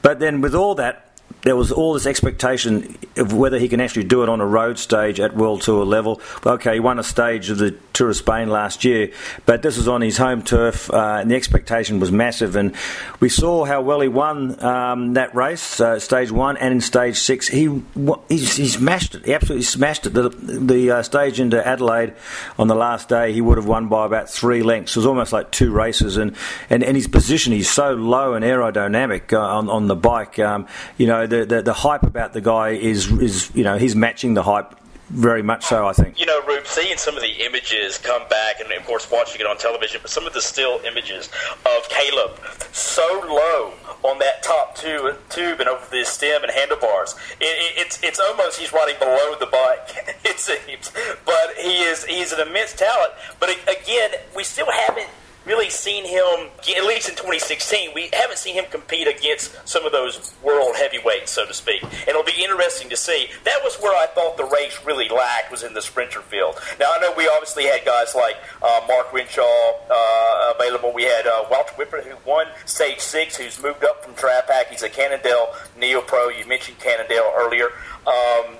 But 0.00 0.18
then 0.18 0.40
with 0.40 0.54
all 0.54 0.74
that, 0.76 1.10
there 1.42 1.56
was 1.56 1.72
all 1.72 1.92
this 1.92 2.06
expectation 2.06 2.96
of 3.16 3.32
whether 3.32 3.58
he 3.58 3.68
can 3.68 3.80
actually 3.80 4.04
do 4.04 4.22
it 4.22 4.28
on 4.28 4.40
a 4.40 4.46
road 4.46 4.78
stage 4.78 5.20
at 5.20 5.36
World 5.36 5.62
Tour 5.62 5.84
level. 5.84 6.20
Okay, 6.46 6.74
he 6.74 6.80
won 6.80 6.98
a 6.98 7.02
stage 7.02 7.50
of 7.50 7.58
the 7.58 7.72
Tour 7.92 8.10
of 8.10 8.16
Spain 8.16 8.48
last 8.48 8.84
year, 8.84 9.10
but 9.46 9.62
this 9.62 9.76
was 9.76 9.88
on 9.88 10.00
his 10.00 10.16
home 10.16 10.42
turf, 10.42 10.90
uh, 10.92 11.18
and 11.20 11.30
the 11.30 11.36
expectation 11.36 12.00
was 12.00 12.10
massive. 12.10 12.56
And 12.56 12.74
we 13.20 13.28
saw 13.28 13.64
how 13.64 13.82
well 13.82 14.00
he 14.00 14.08
won 14.08 14.62
um, 14.62 15.14
that 15.14 15.34
race, 15.34 15.80
uh, 15.80 15.98
stage 15.98 16.30
one, 16.30 16.56
and 16.56 16.72
in 16.72 16.80
stage 16.80 17.16
six, 17.16 17.48
he 17.48 17.82
he, 18.28 18.36
he 18.36 18.68
smashed 18.68 19.14
it. 19.14 19.24
He 19.24 19.34
absolutely 19.34 19.64
smashed 19.64 20.06
it. 20.06 20.10
The, 20.10 20.28
the 20.28 20.90
uh, 20.90 21.02
stage 21.02 21.40
into 21.40 21.66
Adelaide 21.66 22.14
on 22.58 22.68
the 22.68 22.74
last 22.74 23.08
day, 23.08 23.32
he 23.32 23.40
would 23.40 23.58
have 23.58 23.66
won 23.66 23.88
by 23.88 24.06
about 24.06 24.28
three 24.28 24.62
lengths. 24.62 24.96
It 24.96 25.00
was 25.00 25.06
almost 25.06 25.32
like 25.32 25.50
two 25.50 25.72
races, 25.72 26.16
and 26.16 26.36
and, 26.70 26.82
and 26.82 26.96
his 26.96 27.08
position, 27.08 27.52
he's 27.52 27.70
so 27.70 27.92
low 27.94 28.34
and 28.34 28.44
aerodynamic 28.44 29.32
uh, 29.32 29.40
on 29.40 29.68
on 29.68 29.86
the 29.88 29.96
bike. 29.96 30.38
Um, 30.38 30.66
you 30.96 31.06
know 31.06 31.26
the, 31.26 31.44
the, 31.44 31.62
the 31.62 31.72
hype 31.72 32.02
about 32.02 32.32
the 32.32 32.40
guy 32.40 32.70
is 32.70 33.10
is 33.12 33.50
you 33.54 33.64
know 33.64 33.78
he's 33.78 33.96
matching 33.96 34.34
the 34.34 34.42
hype 34.42 34.74
very 35.12 35.42
much 35.42 35.64
so, 35.64 35.86
I 35.86 35.92
think. 35.92 36.18
You 36.18 36.26
know, 36.26 36.40
Rube, 36.46 36.66
seeing 36.66 36.96
some 36.96 37.16
of 37.16 37.22
the 37.22 37.44
images 37.44 37.98
come 37.98 38.22
back, 38.28 38.60
and 38.60 38.72
of 38.72 38.84
course 38.86 39.10
watching 39.10 39.40
it 39.40 39.46
on 39.46 39.58
television, 39.58 40.00
but 40.00 40.10
some 40.10 40.26
of 40.26 40.32
the 40.32 40.40
still 40.40 40.80
images 40.86 41.28
of 41.66 41.88
Caleb 41.88 42.38
so 42.72 43.06
low 43.28 43.74
on 44.02 44.18
that 44.18 44.42
top 44.42 44.76
tube 44.76 45.60
and 45.60 45.68
over 45.68 45.84
the 45.90 46.04
stem 46.04 46.42
and 46.42 46.50
handlebars, 46.50 47.14
it, 47.40 47.44
it, 47.44 47.86
it's 47.86 48.02
it's 48.02 48.18
almost 48.18 48.58
he's 48.58 48.72
riding 48.72 48.96
below 48.98 49.34
the 49.38 49.46
bike. 49.46 50.16
It 50.24 50.38
seems, 50.38 50.90
but 51.26 51.54
he 51.58 51.82
is 51.82 52.04
he's 52.04 52.32
an 52.32 52.46
immense 52.46 52.74
talent. 52.74 53.12
But 53.38 53.50
again, 53.68 54.12
we 54.34 54.44
still 54.44 54.70
haven't 54.70 55.08
really 55.44 55.70
seen 55.70 56.04
him, 56.04 56.50
at 56.76 56.84
least 56.84 57.08
in 57.08 57.14
2016, 57.16 57.90
we 57.94 58.10
haven't 58.12 58.38
seen 58.38 58.54
him 58.54 58.64
compete 58.70 59.08
against 59.08 59.56
some 59.68 59.84
of 59.84 59.92
those 59.92 60.34
world 60.42 60.76
heavyweights, 60.76 61.30
so 61.30 61.46
to 61.46 61.54
speak. 61.54 61.82
And 61.82 62.08
it'll 62.08 62.22
be 62.22 62.42
interesting 62.42 62.88
to 62.90 62.96
see. 62.96 63.28
That 63.44 63.60
was 63.62 63.76
where 63.76 63.96
I 63.96 64.06
thought 64.06 64.36
the 64.36 64.44
race 64.44 64.78
really 64.84 65.08
lacked, 65.08 65.50
was 65.50 65.62
in 65.62 65.74
the 65.74 65.82
sprinter 65.82 66.20
field. 66.20 66.56
Now, 66.78 66.92
I 66.94 67.00
know 67.00 67.12
we 67.16 67.28
obviously 67.28 67.64
had 67.64 67.84
guys 67.84 68.14
like 68.14 68.36
uh, 68.62 68.80
Mark 68.86 69.12
Renshaw 69.12 69.72
uh, 69.90 70.54
available. 70.56 70.92
We 70.92 71.04
had 71.04 71.26
uh, 71.26 71.44
Wouter 71.50 71.74
Wippert, 71.74 72.04
who 72.04 72.16
won 72.28 72.46
stage 72.66 73.00
six, 73.00 73.36
who's 73.36 73.60
moved 73.62 73.84
up 73.84 74.04
from 74.04 74.14
Drapac. 74.14 74.68
He's 74.70 74.82
a 74.82 74.88
Cannondale 74.88 75.54
Neo 75.78 76.00
Pro. 76.00 76.28
You 76.28 76.46
mentioned 76.46 76.78
Cannondale 76.78 77.32
earlier. 77.36 77.70
Um, 78.06 78.56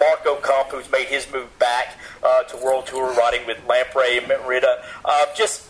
Marko 0.00 0.36
Kump, 0.36 0.70
who's 0.70 0.90
made 0.90 1.06
his 1.06 1.30
move 1.32 1.56
back 1.58 1.98
uh, 2.22 2.42
to 2.44 2.56
World 2.56 2.86
Tour, 2.86 3.12
riding 3.14 3.46
with 3.46 3.58
Lampre 3.66 4.18
and 4.18 4.28
Merida. 4.28 4.84
Uh, 5.04 5.26
just 5.36 5.66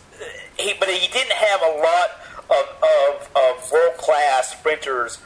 he, 0.58 0.74
but 0.78 0.88
he 0.88 1.08
didn't 1.12 1.32
have 1.32 1.62
a 1.62 1.78
lot 1.78 2.10
of, 2.50 2.66
of, 2.82 3.30
of 3.36 3.72
world 3.72 3.96
class 3.98 4.52
sprinters 4.52 5.18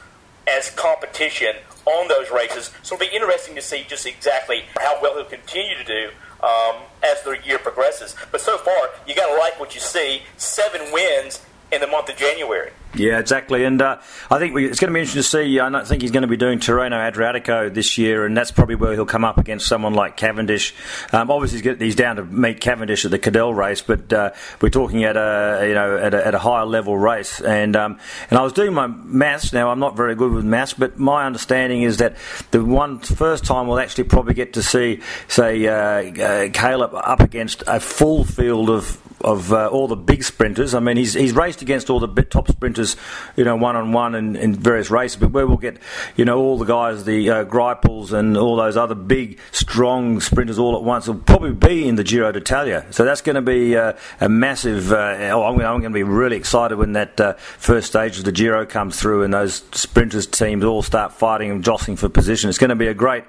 as 0.47 0.69
competition 0.71 1.55
on 1.85 2.07
those 2.07 2.31
races. 2.31 2.71
So 2.83 2.95
it'll 2.95 3.07
be 3.07 3.15
interesting 3.15 3.55
to 3.55 3.61
see 3.61 3.85
just 3.87 4.05
exactly 4.05 4.63
how 4.79 4.99
well 5.01 5.15
he'll 5.15 5.25
continue 5.25 5.75
to 5.77 5.83
do 5.83 6.09
um, 6.43 6.75
as 7.03 7.21
the 7.23 7.37
year 7.45 7.59
progresses. 7.59 8.15
But 8.31 8.41
so 8.41 8.57
far, 8.57 8.89
you 9.07 9.15
got 9.15 9.27
to 9.33 9.39
like 9.39 9.59
what 9.59 9.75
you 9.75 9.81
see. 9.81 10.23
Seven 10.37 10.91
wins 10.91 11.41
in 11.71 11.81
the 11.81 11.87
month 11.87 12.09
of 12.09 12.17
January. 12.17 12.71
Yeah, 12.93 13.19
exactly. 13.19 13.63
And 13.63 13.81
uh, 13.81 14.01
I 14.29 14.37
think 14.37 14.53
we, 14.53 14.65
it's 14.65 14.81
going 14.81 14.89
to 14.89 14.93
be 14.93 14.99
interesting 14.99 15.21
to 15.21 15.27
see. 15.27 15.59
I 15.59 15.69
don't 15.69 15.87
think 15.87 16.01
he's 16.01 16.11
going 16.11 16.23
to 16.23 16.27
be 16.27 16.35
doing 16.35 16.59
Tirreno 16.59 17.09
Adriatico 17.09 17.73
this 17.73 17.97
year, 17.97 18.25
and 18.25 18.35
that's 18.35 18.51
probably 18.51 18.75
where 18.75 18.93
he'll 18.93 19.05
come 19.05 19.23
up 19.23 19.37
against 19.37 19.65
someone 19.65 19.93
like 19.93 20.17
Cavendish. 20.17 20.73
Um, 21.13 21.31
obviously, 21.31 21.61
he's, 21.61 21.79
he's, 21.79 21.95
down 21.95 22.17
to 22.17 22.25
meet 22.25 22.59
Cavendish 22.59 23.05
at 23.05 23.11
the 23.11 23.19
Cadel 23.19 23.55
race, 23.55 23.81
but 23.81 24.11
uh, 24.11 24.31
we're 24.59 24.69
talking 24.69 25.05
at 25.05 25.15
a 25.15 25.65
you 25.67 25.73
know 25.73 25.97
at 25.97 26.13
a, 26.13 26.27
at 26.27 26.35
a 26.35 26.39
higher 26.39 26.65
level 26.65 26.97
race. 26.97 27.39
And 27.39 27.77
um, 27.77 27.97
and 28.29 28.37
I 28.37 28.43
was 28.43 28.51
doing 28.51 28.73
my 28.73 28.87
maths. 28.87 29.53
Now 29.53 29.71
I'm 29.71 29.79
not 29.79 29.95
very 29.95 30.15
good 30.15 30.33
with 30.33 30.43
maths, 30.43 30.73
but 30.73 30.99
my 30.99 31.25
understanding 31.25 31.83
is 31.83 31.97
that 31.97 32.17
the 32.51 32.63
one 32.63 32.99
first 32.99 33.45
time 33.45 33.67
we'll 33.67 33.79
actually 33.79 34.03
probably 34.03 34.33
get 34.33 34.53
to 34.53 34.63
see 34.63 34.99
say 35.29 35.65
uh, 35.65 35.71
uh 35.73 36.49
Caleb 36.51 36.93
up 36.93 37.21
against 37.21 37.63
a 37.67 37.79
full 37.79 38.25
field 38.25 38.69
of 38.69 39.01
of 39.23 39.53
uh, 39.53 39.67
all 39.67 39.87
the 39.87 39.95
big 39.95 40.23
sprinters. 40.23 40.73
I 40.73 40.79
mean, 40.79 40.97
he's 40.97 41.13
he's 41.13 41.33
raced 41.33 41.61
against 41.61 41.89
all 41.89 41.99
the 41.99 42.07
top 42.23 42.47
sprinters, 42.47 42.95
you 43.35 43.43
know, 43.43 43.55
one 43.55 43.75
on 43.75 43.91
one 43.91 44.15
in, 44.15 44.35
in 44.35 44.55
various 44.55 44.89
races. 44.89 45.17
But 45.17 45.31
where 45.31 45.47
we'll 45.47 45.57
get, 45.57 45.77
you 46.15 46.25
know, 46.25 46.39
all 46.39 46.57
the 46.57 46.65
guys, 46.65 47.03
the 47.05 47.29
uh, 47.29 47.45
Greipels 47.45 48.13
and 48.13 48.37
all 48.37 48.55
those 48.55 48.77
other 48.77 48.95
big, 48.95 49.39
strong 49.51 50.19
sprinters 50.19 50.59
all 50.59 50.75
at 50.75 50.83
once 50.83 51.07
will 51.07 51.15
probably 51.15 51.53
be 51.53 51.87
in 51.87 51.95
the 51.95 52.03
Giro 52.03 52.31
d'Italia. 52.31 52.85
So 52.91 53.05
that's 53.05 53.21
going 53.21 53.35
to 53.35 53.41
be 53.41 53.75
uh, 53.75 53.93
a 54.19 54.29
massive. 54.29 54.91
Uh, 54.91 55.29
oh, 55.31 55.43
I'm, 55.43 55.57
going 55.57 55.83
to 55.83 55.89
be 55.89 56.03
really 56.03 56.37
excited 56.37 56.77
when 56.77 56.93
that 56.93 57.19
uh, 57.19 57.33
first 57.33 57.87
stage 57.87 58.17
of 58.19 58.25
the 58.25 58.31
Giro 58.31 58.65
comes 58.65 58.99
through 58.99 59.23
and 59.23 59.33
those 59.33 59.63
sprinters 59.73 60.27
teams 60.27 60.63
all 60.63 60.81
start 60.81 61.13
fighting 61.13 61.51
and 61.51 61.63
jostling 61.63 61.97
for 61.97 62.09
position. 62.09 62.49
It's 62.49 62.57
going 62.57 62.69
to 62.69 62.75
be 62.75 62.87
a 62.87 62.93
great 62.93 63.23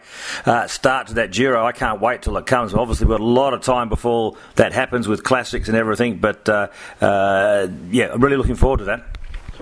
uh, 0.44 0.66
start 0.66 1.08
to 1.08 1.14
that 1.14 1.32
Giro. 1.32 1.64
I 1.64 1.72
can't 1.72 2.00
wait 2.00 2.22
till 2.22 2.36
it 2.36 2.46
comes. 2.46 2.74
Obviously, 2.74 3.06
we've 3.06 3.18
got 3.18 3.22
a 3.22 3.24
lot 3.24 3.54
of 3.54 3.62
time 3.62 3.88
before 3.88 4.36
that 4.56 4.72
happens 4.72 5.08
with 5.08 5.22
classics 5.22 5.68
and 5.68 5.76
everything. 5.76 5.81
But 6.20 6.48
uh, 6.48 6.68
uh, 7.00 7.68
yeah, 7.90 8.12
I'm 8.12 8.22
really 8.22 8.36
looking 8.36 8.56
forward 8.56 8.78
to 8.78 8.84
that. 8.84 9.12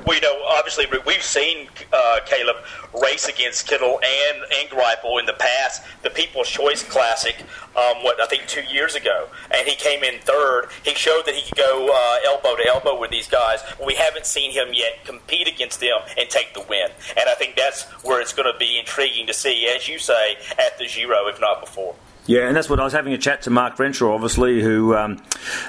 Well, 0.07 0.17
you 0.17 0.23
know, 0.23 0.43
obviously 0.47 0.87
we've 1.07 1.23
seen 1.23 1.69
uh, 1.93 2.21
Caleb 2.25 2.57
race 3.03 3.29
against 3.29 3.69
Kittel 3.69 3.99
and 4.03 4.43
and 4.59 4.71
Greipel 4.71 5.21
in 5.21 5.27
the 5.27 5.35
past, 5.35 5.83
the 6.03 6.11
People's 6.11 6.49
Choice 6.49 6.83
Classic. 6.83 7.37
Um, 7.77 8.03
what 8.03 8.21
I 8.21 8.27
think 8.27 8.47
two 8.47 8.63
years 8.63 8.95
ago, 8.95 9.29
and 9.55 9.69
he 9.69 9.77
came 9.77 10.03
in 10.03 10.21
third. 10.21 10.69
He 10.85 10.95
showed 10.95 11.23
that 11.27 11.35
he 11.35 11.43
could 11.49 11.59
go 11.59 11.89
uh, 11.93 12.29
elbow 12.29 12.57
to 12.57 12.67
elbow 12.69 12.99
with 12.99 13.11
these 13.11 13.29
guys. 13.29 13.61
We 13.85 13.95
haven't 13.95 14.27
seen 14.27 14.53
him 14.53 14.69
yet 14.73 15.05
compete 15.05 15.49
against 15.49 15.81
them 15.81 16.01
and 16.19 16.29
take 16.31 16.55
the 16.55 16.65
win, 16.69 16.89
and 17.17 17.29
I 17.29 17.35
think 17.35 17.57
that's 17.57 17.83
where 18.05 18.21
it's 18.21 18.33
going 18.33 18.51
to 18.51 18.59
be 18.59 18.79
intriguing 18.79 19.27
to 19.27 19.35
see, 19.35 19.67
as 19.67 19.89
you 19.89 19.99
say, 19.99 20.37
at 20.59 20.79
the 20.79 20.87
Giro, 20.87 21.29
if 21.29 21.41
not 21.41 21.61
before. 21.61 21.95
Yeah, 22.27 22.47
and 22.47 22.57
that's 22.57 22.69
what 22.69 22.79
I 22.79 22.85
was 22.85 22.93
having 22.93 23.13
a 23.13 23.19
chat 23.19 23.43
to 23.43 23.51
Mark 23.51 23.79
Renshaw, 23.79 24.15
obviously, 24.15 24.61
who 24.61 24.95
um, 24.95 25.23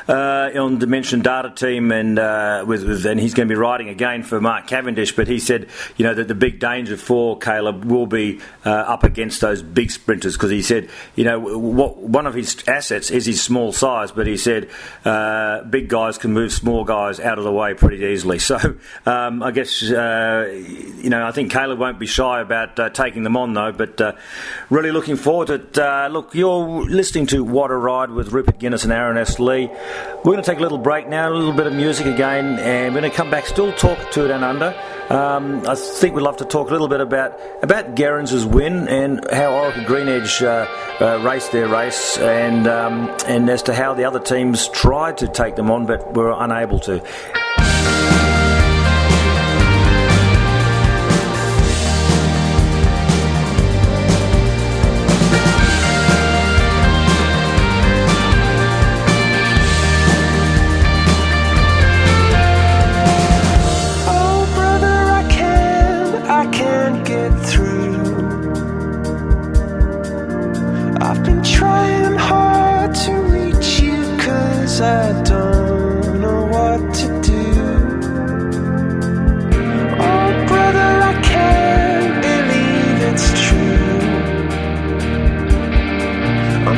uh, 0.08 0.50
on 0.56 0.80
Dimension 0.80 1.22
Data 1.22 1.50
team, 1.50 1.92
and 1.92 2.20
uh, 2.20 2.66
with, 2.68 2.84
with, 2.84 3.06
and 3.06 3.20
he's 3.20 3.34
going 3.34 3.48
to 3.48 3.52
be 3.52 3.58
riding 3.58 3.88
again 3.88 4.22
for 4.22 4.40
Mark 4.42 4.68
Cavendish. 4.68 5.16
But 5.16 5.28
he 5.28 5.40
said, 5.40 5.70
you 5.96 6.06
know, 6.06 6.14
that 6.14 6.28
the 6.28 6.36
big 6.36 6.60
danger 6.60 6.98
for 6.98 7.40
Caleb 7.40 7.86
will 7.86 8.06
be 8.06 8.42
uh, 8.66 8.70
up 8.70 9.04
against 9.04 9.40
those 9.40 9.64
big 9.64 9.92
sprinters 9.92 10.36
because 10.36 10.52
he 10.52 10.62
said, 10.62 10.90
you 11.16 11.24
know, 11.24 11.40
what, 11.40 11.98
one 11.98 12.28
of 12.28 12.34
his 12.34 12.62
assets 12.68 13.12
is 13.12 13.26
his 13.26 13.42
small 13.42 13.72
size, 13.72 14.12
but 14.12 14.28
he 14.28 14.36
said 14.36 14.70
uh, 15.06 15.64
big 15.64 15.88
guys 15.88 16.18
can 16.18 16.34
move 16.34 16.52
small 16.52 16.84
guys 16.84 17.20
out 17.20 17.38
of 17.38 17.46
the 17.46 17.52
way 17.52 17.74
pretty 17.74 18.06
easily. 18.06 18.40
So 18.52 18.58
um, 19.06 19.42
I 19.42 19.52
guess 19.52 19.82
uh, 19.82 20.50
you 20.52 21.10
know, 21.10 21.26
I 21.26 21.32
think 21.32 21.54
Caleb 21.54 21.80
won't 21.80 22.00
be 22.00 22.06
shy 22.06 22.42
about 22.42 22.78
uh, 22.78 22.90
taking 22.90 23.24
them 23.24 23.38
on 23.38 23.54
though. 23.54 23.72
But 23.72 24.18
really 24.70 24.92
looking 24.92 25.16
forward 25.16 25.48
to 25.48 25.54
it. 25.54 26.12
look, 26.12 26.36
you're 26.42 26.84
listening 26.90 27.28
to 27.28 27.44
What 27.44 27.70
a 27.70 27.76
Ride 27.76 28.10
with 28.10 28.32
Rupert 28.32 28.58
Guinness 28.58 28.84
and 28.84 28.92
Aaron 28.92 29.16
S. 29.16 29.38
Lee. 29.38 29.68
We're 29.68 30.24
going 30.24 30.38
to 30.38 30.42
take 30.42 30.58
a 30.58 30.62
little 30.64 30.80
break 30.80 31.08
now, 31.08 31.32
a 31.32 31.36
little 31.36 31.54
bit 31.54 31.68
of 31.68 31.74
music 31.74 32.08
again, 32.08 32.58
and 32.58 32.96
we're 32.96 33.02
going 33.02 33.12
to 33.12 33.16
come 33.16 33.30
back, 33.30 33.46
still 33.46 33.72
talk 33.74 34.10
to 34.14 34.26
it 34.26 34.32
and 34.32 34.44
under. 34.44 34.76
Um, 35.12 35.62
I 35.68 35.76
think 35.76 36.16
we'd 36.16 36.24
love 36.24 36.38
to 36.38 36.46
talk 36.46 36.70
a 36.70 36.72
little 36.72 36.88
bit 36.88 37.00
about 37.00 37.40
about 37.62 37.94
Gerrans' 37.94 38.44
win 38.44 38.88
and 38.88 39.24
how 39.32 39.52
Orica 39.52 39.86
Green 39.86 40.08
Edge 40.08 40.42
uh, 40.42 40.66
uh, 41.00 41.22
raced 41.24 41.52
their 41.52 41.68
race, 41.68 42.18
and 42.18 42.66
um, 42.66 43.16
and 43.28 43.48
as 43.48 43.62
to 43.64 43.76
how 43.76 43.94
the 43.94 44.06
other 44.06 44.20
teams 44.20 44.68
tried 44.70 45.20
to 45.20 45.28
take 45.28 45.56
them 45.56 45.70
on 45.70 45.86
but 45.86 46.16
were 46.16 46.34
unable 46.36 46.80
to 46.80 47.04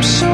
so 0.04 0.33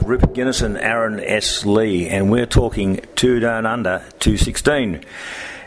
with 0.00 0.08
Rupert 0.08 0.34
Guinness 0.34 0.62
and 0.62 0.78
Aaron 0.78 1.20
S. 1.20 1.66
Lee, 1.66 2.08
and 2.08 2.30
we're 2.30 2.46
talking 2.46 3.00
Tour 3.16 3.40
Down 3.40 3.66
Under 3.66 4.04
216 4.20 5.04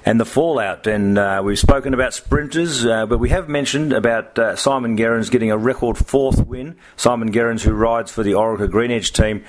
and 0.05 0.19
the 0.19 0.25
fallout. 0.25 0.87
And 0.87 1.17
uh, 1.17 1.41
we've 1.43 1.59
spoken 1.59 1.93
about 1.93 2.13
sprinters, 2.13 2.85
uh, 2.85 3.05
but 3.05 3.19
we 3.19 3.29
have 3.29 3.47
mentioned 3.47 3.93
about 3.93 4.37
uh, 4.39 4.55
Simon 4.55 4.97
Gerrans 4.97 5.29
getting 5.29 5.51
a 5.51 5.57
record 5.57 5.97
fourth 5.97 6.47
win. 6.47 6.77
Simon 6.95 7.31
Gerrans, 7.31 7.63
who 7.63 7.73
rides 7.73 8.11
for 8.11 8.23
the 8.23 8.31
Orica 8.31 8.69
Green 8.69 8.91
Edge 8.91 9.11
team. 9.11 9.43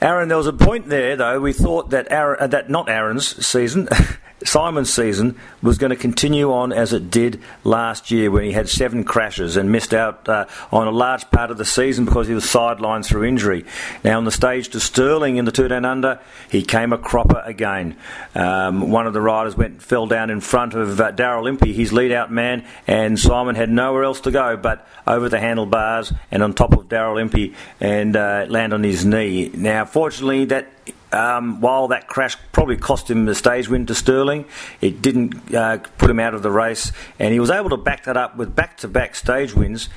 Aaron, 0.00 0.28
there 0.28 0.38
was 0.38 0.46
a 0.46 0.52
point 0.52 0.88
there, 0.88 1.16
though. 1.16 1.40
We 1.40 1.52
thought 1.52 1.90
that 1.90 2.10
Aaron, 2.10 2.38
uh, 2.40 2.46
that 2.48 2.68
not 2.68 2.88
Aaron's 2.88 3.46
season. 3.46 3.88
Simon's 4.44 4.92
season 4.92 5.36
was 5.62 5.78
going 5.78 5.90
to 5.90 5.96
continue 5.96 6.52
on 6.52 6.72
as 6.72 6.92
it 6.92 7.10
did 7.10 7.40
last 7.64 8.10
year 8.10 8.30
when 8.30 8.44
he 8.44 8.52
had 8.52 8.68
seven 8.68 9.04
crashes 9.04 9.56
and 9.56 9.72
missed 9.72 9.92
out 9.92 10.28
uh, 10.28 10.46
on 10.70 10.86
a 10.86 10.90
large 10.90 11.28
part 11.30 11.50
of 11.50 11.58
the 11.58 11.64
season 11.64 12.04
because 12.04 12.28
he 12.28 12.34
was 12.34 12.44
sidelined 12.44 13.04
through 13.04 13.24
injury. 13.24 13.64
Now, 14.04 14.18
on 14.18 14.24
the 14.24 14.30
stage 14.30 14.68
to 14.70 14.80
Stirling 14.80 15.36
in 15.36 15.44
the 15.44 15.52
Tour 15.52 15.68
Down 15.68 15.84
Under, 15.84 16.20
he 16.50 16.62
came 16.62 16.92
a 16.92 16.98
cropper 16.98 17.42
again. 17.44 17.96
Um, 18.34 18.90
one 18.90 19.06
of 19.06 19.12
the 19.12 19.20
riders 19.20 19.56
went 19.56 19.82
fell 19.82 20.06
down 20.06 20.30
in 20.30 20.40
front 20.40 20.74
of 20.74 21.00
uh, 21.00 21.12
Daryl 21.12 21.48
Impey, 21.48 21.72
his 21.72 21.92
lead 21.92 22.12
out 22.12 22.30
man, 22.30 22.64
and 22.86 23.18
Simon 23.18 23.56
had 23.56 23.70
nowhere 23.70 24.04
else 24.04 24.20
to 24.22 24.30
go 24.30 24.56
but 24.56 24.86
over 25.06 25.28
the 25.28 25.40
handlebars 25.40 26.12
and 26.30 26.42
on 26.42 26.54
top 26.54 26.72
of 26.74 26.88
Daryl 26.88 27.20
Impey 27.20 27.54
and 27.80 28.16
uh, 28.16 28.46
land 28.48 28.72
on 28.72 28.84
his 28.84 29.04
knee. 29.04 29.50
Now, 29.54 29.84
fortunately, 29.84 30.44
that 30.46 30.68
um, 31.12 31.60
while 31.60 31.88
that 31.88 32.08
crash 32.08 32.36
probably 32.52 32.76
cost 32.76 33.10
him 33.10 33.24
the 33.24 33.34
stage 33.34 33.68
win 33.68 33.86
to 33.86 33.94
Stirling, 33.94 34.44
it 34.80 35.02
didn't 35.02 35.54
uh, 35.54 35.78
put 35.98 36.10
him 36.10 36.20
out 36.20 36.34
of 36.34 36.42
the 36.42 36.50
race, 36.50 36.92
and 37.18 37.32
he 37.32 37.40
was 37.40 37.50
able 37.50 37.70
to 37.70 37.76
back 37.76 38.04
that 38.04 38.16
up 38.16 38.36
with 38.36 38.54
back-to-back 38.54 39.14
stage 39.14 39.54
wins 39.54 39.88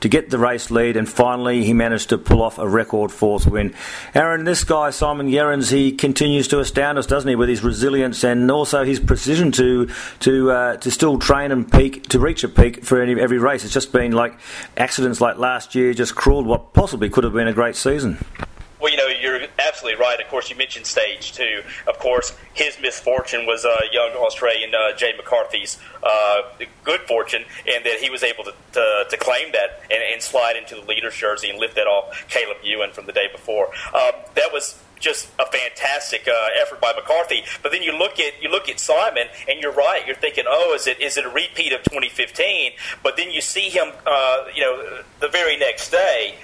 to 0.00 0.08
get 0.08 0.28
the 0.28 0.38
race 0.38 0.70
lead, 0.70 0.96
and 0.96 1.08
finally 1.08 1.64
he 1.64 1.72
managed 1.72 2.10
to 2.10 2.18
pull 2.18 2.42
off 2.42 2.58
a 2.58 2.68
record 2.68 3.10
fourth 3.10 3.46
win. 3.46 3.74
Aaron, 4.14 4.44
this 4.44 4.62
guy 4.62 4.90
Simon 4.90 5.30
Gerrans, 5.30 5.70
he 5.70 5.90
continues 5.92 6.48
to 6.48 6.60
astound 6.60 6.98
us, 6.98 7.06
doesn't 7.06 7.28
he, 7.28 7.34
with 7.34 7.48
his 7.48 7.62
resilience 7.62 8.22
and 8.22 8.50
also 8.50 8.84
his 8.84 9.00
precision 9.00 9.52
to 9.52 9.88
to 10.20 10.50
uh, 10.50 10.76
to 10.76 10.90
still 10.90 11.18
train 11.18 11.50
and 11.50 11.70
peak 11.72 12.08
to 12.08 12.18
reach 12.18 12.44
a 12.44 12.48
peak 12.48 12.84
for 12.84 13.00
any, 13.00 13.18
every 13.18 13.38
race. 13.38 13.64
It's 13.64 13.72
just 13.72 13.90
been 13.90 14.12
like 14.12 14.38
accidents 14.76 15.20
like 15.20 15.38
last 15.38 15.74
year 15.74 15.94
just 15.94 16.14
cruelled 16.14 16.46
what 16.46 16.74
possibly 16.74 17.08
could 17.08 17.24
have 17.24 17.32
been 17.32 17.48
a 17.48 17.54
great 17.54 17.76
season. 17.76 18.18
Well, 18.80 18.90
you 18.90 18.98
know, 18.98 19.08
you're 19.08 19.40
absolutely 19.58 20.00
right. 20.00 20.20
Of 20.20 20.28
course, 20.28 20.50
you 20.50 20.56
mentioned 20.56 20.86
stage 20.86 21.32
two. 21.32 21.62
Of 21.86 21.98
course, 21.98 22.36
his 22.54 22.78
misfortune 22.80 23.46
was 23.46 23.64
uh, 23.64 23.76
young 23.90 24.10
Australian 24.12 24.74
uh, 24.74 24.94
Jay 24.96 25.12
McCarthy's 25.16 25.78
uh, 26.02 26.42
good 26.84 27.00
fortune, 27.02 27.44
and 27.66 27.84
that 27.84 27.98
he 28.00 28.10
was 28.10 28.22
able 28.22 28.44
to, 28.44 28.54
to, 28.72 29.04
to 29.10 29.16
claim 29.16 29.52
that 29.52 29.80
and, 29.90 30.02
and, 30.12 30.22
slide 30.22 30.56
into 30.56 30.74
the 30.74 30.82
leader's 30.82 31.16
jersey 31.16 31.48
and 31.48 31.58
lift 31.58 31.76
that 31.76 31.86
off 31.86 32.26
Caleb 32.28 32.58
Ewan 32.62 32.90
from 32.90 33.06
the 33.06 33.12
day 33.12 33.28
before. 33.32 33.66
Um, 33.94 34.12
that 34.34 34.52
was 34.52 34.78
just 34.98 35.28
a 35.38 35.46
fantastic 35.46 36.26
uh, 36.26 36.48
effort 36.60 36.80
by 36.80 36.92
McCarthy. 36.94 37.44
But 37.62 37.72
then 37.72 37.82
you 37.82 37.96
look 37.96 38.18
at 38.18 38.42
you 38.42 38.50
look 38.50 38.68
at 38.68 38.80
Simon, 38.80 39.28
and 39.48 39.60
you're 39.60 39.72
right. 39.72 40.02
You're 40.06 40.16
thinking, 40.16 40.44
oh, 40.46 40.74
is 40.74 40.86
it 40.86 41.00
is 41.00 41.16
it 41.16 41.24
a 41.24 41.30
repeat 41.30 41.72
of 41.72 41.82
2015? 41.84 42.72
But 43.02 43.16
then 43.16 43.30
you 43.30 43.40
see 43.40 43.68
him, 43.68 43.92
uh, 44.06 44.44
you 44.54 44.62
know, 44.62 45.02
the 45.20 45.28
very 45.28 45.56
next 45.56 45.90
day. 45.90 46.36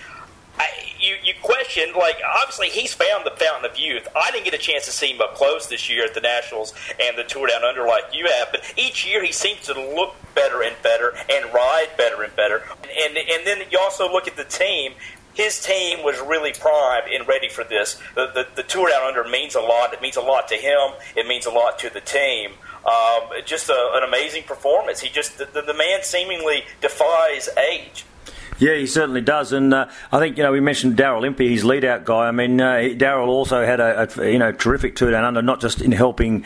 I, 0.63 0.69
you, 1.01 1.17
you 1.25 1.35
question, 1.43 1.93
like, 1.99 2.19
obviously 2.41 2.69
he's 2.69 2.95
found 2.95 3.27
the 3.27 3.33
fountain 3.33 3.69
of 3.69 3.77
youth. 3.79 4.07
I 4.15 4.31
didn't 4.31 4.45
get 4.45 4.55
a 4.55 4.59
chance 4.59 4.85
to 4.85 4.93
see 4.93 5.13
him 5.13 5.21
up 5.21 5.35
close 5.35 5.67
this 5.67 5.91
year 5.91 6.05
at 6.05 6.15
the 6.15 6.21
Nationals 6.21 6.73
and 7.01 7.19
the 7.19 7.25
Tour 7.25 7.49
Down 7.49 7.65
Under 7.65 7.85
like 7.85 8.05
you 8.13 8.27
have, 8.27 8.49
but 8.53 8.73
each 8.77 9.05
year 9.07 9.25
he 9.25 9.33
seems 9.33 9.61
to 9.63 9.75
look 9.75 10.15
better 10.37 10.63
and 10.63 10.77
better 10.83 11.15
and 11.29 11.53
ride 11.53 11.89
better 11.97 12.23
and 12.23 12.35
better. 12.37 12.63
And, 13.05 13.17
and 13.17 13.47
then 13.47 13.63
you 13.71 13.79
also 13.81 14.11
look 14.11 14.29
at 14.29 14.37
the 14.37 14.45
team. 14.45 14.93
His 15.35 15.61
team 15.61 16.05
was 16.05 16.21
really 16.21 16.53
primed 16.53 17.11
and 17.13 17.27
ready 17.27 17.49
for 17.49 17.65
this. 17.65 18.01
The, 18.15 18.31
the, 18.33 18.47
the 18.55 18.63
Tour 18.63 18.91
Down 18.91 19.03
Under 19.03 19.25
means 19.25 19.55
a 19.57 19.61
lot. 19.61 19.93
It 19.93 20.03
means 20.03 20.17
a 20.17 20.21
lot 20.21 20.47
to 20.49 20.57
him. 20.57 20.93
It 21.17 21.27
means 21.27 21.47
a 21.47 21.51
lot 21.51 21.79
to 21.81 21.91
the 21.91 22.03
team. 22.03 22.53
Um, 22.85 23.31
just 23.45 23.69
a, 23.69 23.91
an 23.95 24.05
amazing 24.05 24.45
performance. 24.45 25.01
He 25.01 25.09
just 25.09 25.39
the, 25.39 25.47
the 25.47 25.75
man 25.75 26.03
seemingly 26.03 26.65
defies 26.81 27.49
age. 27.57 28.05
Yeah, 28.63 28.77
he 28.77 28.87
certainly 28.87 29.23
does, 29.23 29.53
and 29.53 29.75
uh, 29.75 29.89
I 30.13 30.21
think 30.21 30.37
you 30.37 30.45
know 30.45 30.53
we 30.53 30.61
mentioned 30.61 30.97
Daryl 30.97 31.27
Impey, 31.27 31.49
his 31.49 31.65
lead 31.65 31.85
out 31.85 32.05
guy. 32.05 32.29
I 32.29 32.31
mean, 32.31 32.61
uh, 32.61 32.75
Daryl 32.95 33.27
also 33.27 33.67
had 33.67 33.81
a, 33.81 34.09
a, 34.21 34.31
you 34.31 34.39
know 34.39 34.53
terrific 34.53 34.95
tour 34.95 35.11
down 35.11 35.25
under, 35.25 35.43
not 35.43 35.61
just 35.61 35.81
in 35.81 35.91
helping 35.91 36.45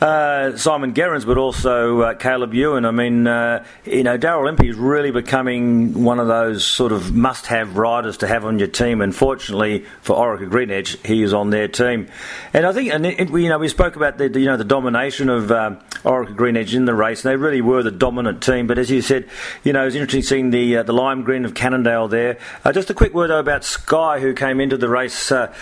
uh, 0.00 0.56
Simon 0.56 0.92
Gerrans, 0.92 1.24
but 1.24 1.38
also 1.38 2.00
uh, 2.00 2.14
Caleb 2.14 2.52
Ewan. 2.52 2.84
I 2.84 2.90
mean, 2.90 3.28
uh, 3.28 3.64
you 3.84 4.02
know, 4.02 4.18
Daryl 4.18 4.48
Impey 4.48 4.70
is 4.70 4.76
really 4.76 5.12
becoming 5.12 6.02
one 6.02 6.18
of 6.18 6.26
those 6.26 6.66
sort 6.66 6.90
of 6.90 7.14
must-have 7.14 7.76
riders 7.76 8.16
to 8.16 8.26
have 8.26 8.44
on 8.44 8.58
your 8.58 8.66
team. 8.66 9.00
And 9.00 9.14
fortunately 9.14 9.84
for 10.00 10.16
Orica 10.16 10.50
Green 10.50 10.72
Edge, 10.72 10.98
he 11.06 11.22
is 11.22 11.32
on 11.32 11.50
their 11.50 11.68
team. 11.68 12.08
And 12.52 12.66
I 12.66 12.72
think, 12.72 12.92
and 12.92 13.06
it, 13.06 13.30
you 13.30 13.48
know, 13.48 13.58
we 13.58 13.68
spoke 13.68 13.94
about 13.94 14.18
the 14.18 14.28
you 14.28 14.46
know 14.46 14.56
the 14.56 14.64
domination 14.64 15.28
of 15.28 15.52
um, 15.52 15.78
Orica 16.02 16.34
Green 16.34 16.56
Edge 16.56 16.74
in 16.74 16.86
the 16.86 16.94
race. 16.94 17.22
They 17.22 17.36
really 17.36 17.60
were 17.60 17.84
the 17.84 17.92
dominant 17.92 18.42
team. 18.42 18.66
But 18.66 18.78
as 18.78 18.90
you 18.90 19.00
said, 19.00 19.28
you 19.62 19.72
know, 19.72 19.82
it 19.82 19.84
was 19.84 19.94
interesting 19.94 20.22
seeing 20.22 20.50
the 20.50 20.82
the 20.82 20.92
lime 20.92 21.22
green 21.22 21.51
Cannondale 21.52 22.08
there. 22.08 22.38
Uh, 22.64 22.72
just 22.72 22.90
a 22.90 22.94
quick 22.94 23.14
word 23.14 23.28
though 23.28 23.38
about 23.38 23.64
Sky, 23.64 24.20
who 24.20 24.34
came 24.34 24.60
into 24.60 24.76
the 24.76 24.88
race. 24.88 25.30
Uh, 25.30 25.52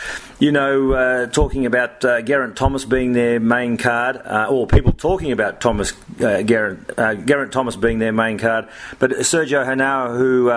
you 0.41 0.53
know, 0.53 0.93
uh, 0.93 1.27
talking 1.27 1.67
about 1.67 2.03
uh, 2.03 2.23
Thomas 2.55 2.87
being 2.87 3.13
their 3.13 3.39
main 3.39 3.77
card, 3.77 4.17
uh, 4.17 4.47
or 4.49 4.67
people 4.67 4.91
talking 4.91 5.33
about 5.33 5.61
Thomas 5.61 5.93
uh, 6.23 6.43
Geraint, 6.43 6.99
uh, 6.99 7.15
Geraint 7.15 7.53
Thomas 7.53 7.77
being 7.77 7.99
their 7.99 8.13
main 8.13 8.39
card, 8.39 8.67
but 8.99 9.11
Sergio 9.11 9.67
Henao, 9.67 10.17
who 10.17 10.51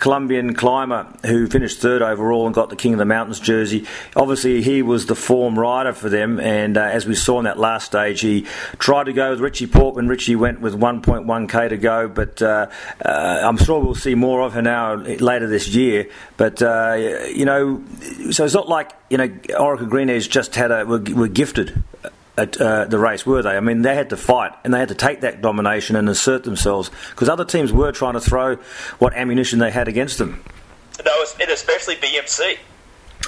Colombian 0.00 0.54
climber 0.54 1.06
who 1.24 1.46
finished 1.46 1.80
third 1.80 2.02
overall 2.02 2.46
and 2.46 2.54
got 2.54 2.68
the 2.68 2.74
King 2.74 2.94
of 2.94 2.98
the 2.98 3.04
Mountains 3.04 3.38
jersey. 3.38 3.86
Obviously, 4.16 4.60
he 4.60 4.82
was 4.82 5.06
the 5.06 5.14
form 5.14 5.56
rider 5.56 5.92
for 5.92 6.08
them, 6.08 6.40
and 6.40 6.76
as 6.76 7.06
we 7.06 7.14
saw 7.14 7.38
in 7.38 7.44
that 7.44 7.60
last 7.60 7.86
stage, 7.86 8.20
he 8.20 8.44
tried 8.78 9.04
to 9.04 9.12
go 9.12 9.30
with 9.30 9.40
Richie 9.40 9.68
Porte 9.68 9.94
when 9.94 10.08
Richie 10.08 10.34
went 10.34 10.60
with 10.60 10.74
1.1k 10.74 11.68
to 11.68 11.76
go, 11.76 12.08
but 12.08 12.42
I'm 12.42 13.56
sure 13.56 13.78
we'll 13.78 13.94
see 13.94 14.16
more 14.16 14.40
of 14.40 14.54
Henao 14.68 15.20
later 15.20 15.46
this 15.46 15.68
year. 15.68 16.08
But 16.36 16.60
you 16.60 17.44
know, 17.44 17.82
so 18.30 18.44
it's 18.44 18.54
not 18.54 18.68
like 18.68 18.92
you 19.10 19.18
know, 19.18 19.28
Orica 19.28 19.88
Green 19.88 20.10
Edge 20.10 20.28
just 20.28 20.54
had 20.54 20.70
a 20.70 20.84
were, 20.84 20.98
were 20.98 21.28
gifted 21.28 21.82
at 22.38 22.60
uh, 22.60 22.84
the 22.84 22.98
race, 22.98 23.26
were 23.26 23.42
they? 23.42 23.56
I 23.56 23.60
mean, 23.60 23.82
they 23.82 23.94
had 23.94 24.10
to 24.10 24.16
fight 24.16 24.52
and 24.62 24.72
they 24.72 24.78
had 24.78 24.88
to 24.88 24.94
take 24.94 25.22
that 25.22 25.42
domination 25.42 25.96
and 25.96 26.08
assert 26.08 26.44
themselves 26.44 26.90
because 27.10 27.28
other 27.28 27.44
teams 27.44 27.72
were 27.72 27.90
trying 27.90 28.14
to 28.14 28.20
throw 28.20 28.56
what 29.00 29.12
ammunition 29.14 29.58
they 29.58 29.72
had 29.72 29.88
against 29.88 30.18
them. 30.18 30.42
No, 31.04 31.24
and 31.40 31.50
especially 31.50 31.96
BMC. 31.96 32.58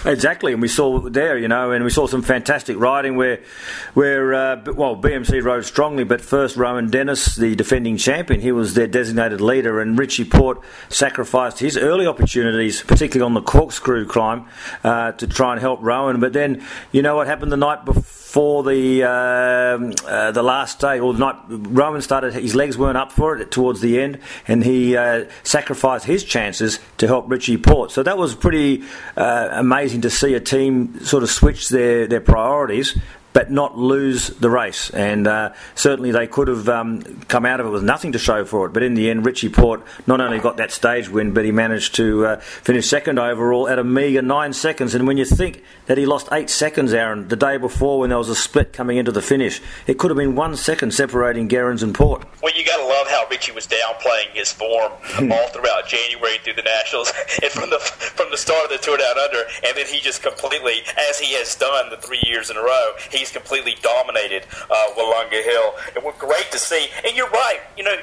Exactly, 0.05 0.53
and 0.53 0.63
we 0.63 0.69
saw 0.69 0.99
there, 0.99 1.37
you 1.37 1.47
know, 1.47 1.73
and 1.73 1.85
we 1.85 1.91
saw 1.91 2.07
some 2.07 2.23
fantastic 2.23 2.79
riding 2.79 3.17
where, 3.17 3.41
where 3.93 4.33
uh, 4.33 4.63
well, 4.75 4.97
BMC 4.97 5.43
rode 5.45 5.67
strongly, 5.67 6.05
but 6.05 6.23
first 6.23 6.57
Rohan 6.57 6.89
Dennis, 6.89 7.37
the 7.37 7.55
defending 7.55 7.99
champion, 7.99 8.41
he 8.41 8.51
was 8.51 8.73
their 8.73 8.87
designated 8.87 9.43
leader, 9.43 9.79
and 9.79 9.99
Richie 9.99 10.25
Porte 10.25 10.63
sacrificed 10.89 11.59
his 11.59 11.77
early 11.77 12.07
opportunities, 12.07 12.83
particularly 12.83 13.27
on 13.27 13.35
the 13.35 13.43
corkscrew 13.43 14.07
climb, 14.07 14.47
uh, 14.85 15.13
to 15.13 15.27
try 15.27 15.53
and 15.53 15.61
help 15.61 15.81
Rohan. 15.83 16.19
But 16.19 16.33
then, 16.33 16.65
you 16.93 17.03
know 17.03 17.17
what 17.17 17.27
happened 17.27 17.53
the 17.53 17.59
night 17.59 17.85
before 17.85 18.03
the 18.63 19.05
uh, 19.05 19.09
uh, 19.09 20.31
the 20.31 20.43
last 20.43 20.79
day, 20.79 21.01
or 21.01 21.13
the 21.13 21.19
night 21.19 21.37
Rohan 21.49 22.03
started, 22.03 22.35
his 22.35 22.55
legs 22.55 22.79
weren't 22.79 22.97
up 22.97 23.13
for 23.13 23.37
it 23.37 23.51
towards 23.51 23.81
the 23.81 24.01
end, 24.01 24.19
and 24.47 24.65
he 24.65 24.97
uh, 24.97 25.25
sacrificed 25.43 26.07
his 26.07 26.25
chances 26.25 26.79
to 26.99 27.07
help 27.07 27.29
Richie 27.29 27.59
Porte. 27.59 27.91
So 27.91 28.03
that 28.03 28.17
was 28.17 28.35
pretty 28.35 28.85
uh, 29.17 29.49
amazing 29.53 30.03
to 30.03 30.11
see 30.11 30.35
a 30.35 30.41
team 30.41 31.05
sort 31.05 31.23
of 31.23 31.31
switch 31.31 31.69
their, 31.69 32.07
their 32.07 32.21
priorities 32.21 32.97
but 33.33 33.51
not 33.51 33.79
lose 33.79 34.29
the 34.29 34.51
race. 34.51 34.91
And 34.91 35.27
uh, 35.27 35.53
certainly 35.75 36.11
they 36.11 36.27
could 36.27 36.49
have 36.49 36.69
um, 36.69 37.03
come 37.29 37.47
out 37.47 37.61
of 37.61 37.67
it 37.67 37.71
with 37.71 37.83
nothing 37.83 38.13
to 38.13 38.19
show 38.19 38.45
for 38.45 38.67
it. 38.67 38.73
But 38.73 38.83
in 38.83 38.95
the 38.95 39.11
end, 39.11 39.25
Richie 39.25 39.49
Porte 39.49 39.83
not 40.07 40.21
only 40.21 40.39
got 40.39 40.57
that 40.57 40.73
stage 40.73 41.09
win, 41.09 41.33
but 41.33 41.45
he 41.45 41.53
managed 41.53 41.95
to 41.97 42.27
uh, 42.27 42.37
finish 42.41 42.89
second 42.89 43.19
overall 43.19 43.69
at 43.69 43.79
a 43.79 43.85
meagre 43.85 44.23
nine 44.23 44.53
seconds. 44.53 44.95
And 44.95 45.07
when 45.07 45.17
you 45.17 45.25
think 45.25 45.63
that 45.87 45.99
he 45.99 46.07
lost 46.07 46.29
eight 46.33 46.51
seconds, 46.51 46.93
Aaron, 46.93 47.29
the 47.29 47.37
day 47.37 47.57
before 47.57 48.01
when 48.01 48.11
there 48.11 48.19
was 48.19 48.29
a 48.29 48.35
split 48.35 48.73
coming 48.73 48.97
into 48.97 49.13
the 49.13 49.23
finish, 49.23 49.61
it 49.87 49.99
could 49.99 50.11
have 50.11 50.19
been 50.19 50.35
one 50.35 50.57
second 50.57 50.93
separating 50.93 51.49
Gerrans 51.49 51.83
and 51.83 51.95
Porte. 51.95 52.25
Well, 52.43 52.53
you 52.57 52.65
got 52.65 52.79
to 52.79 52.85
love 52.85 53.09
how 53.09 53.27
Richie 53.31 53.53
was 53.53 53.67
downplaying 53.67 54.31
his 54.35 54.53
form 54.53 54.93
all 55.33 55.49
throughout 55.49 55.87
January 55.87 56.39
through 56.43 56.55
the 56.55 56.63
Nationals 56.63 57.13
and 57.43 57.51
from 57.53 57.71
the 57.71 57.79
from 57.79 58.31
the 58.31 58.37
start 58.37 58.65
of 58.65 58.71
the 58.71 58.79
Tour 58.79 58.97
Down 58.99 59.19
Under, 59.19 59.43
and 59.65 59.77
then 59.77 59.87
he 59.87 60.01
just 60.01 60.23
completely, 60.23 60.83
as 61.09 61.19
he 61.19 61.35
has 61.35 61.55
done 61.55 61.91
the 61.91 61.97
three 61.97 62.21
years 62.25 62.51
in 62.51 62.57
a 62.57 62.63
row, 62.63 62.93
he 63.11 63.20
he's 63.21 63.31
completely 63.31 63.77
dominated 63.83 64.47
uh, 64.71 64.87
Willunga 64.97 65.45
Hill. 65.45 65.75
It 65.95 66.03
was 66.03 66.15
great 66.19 66.51
to 66.51 66.59
see. 66.59 66.89
And 67.07 67.17
you're 67.17 67.31
right. 67.31 67.61
You 67.77 67.85
know, 67.85 67.97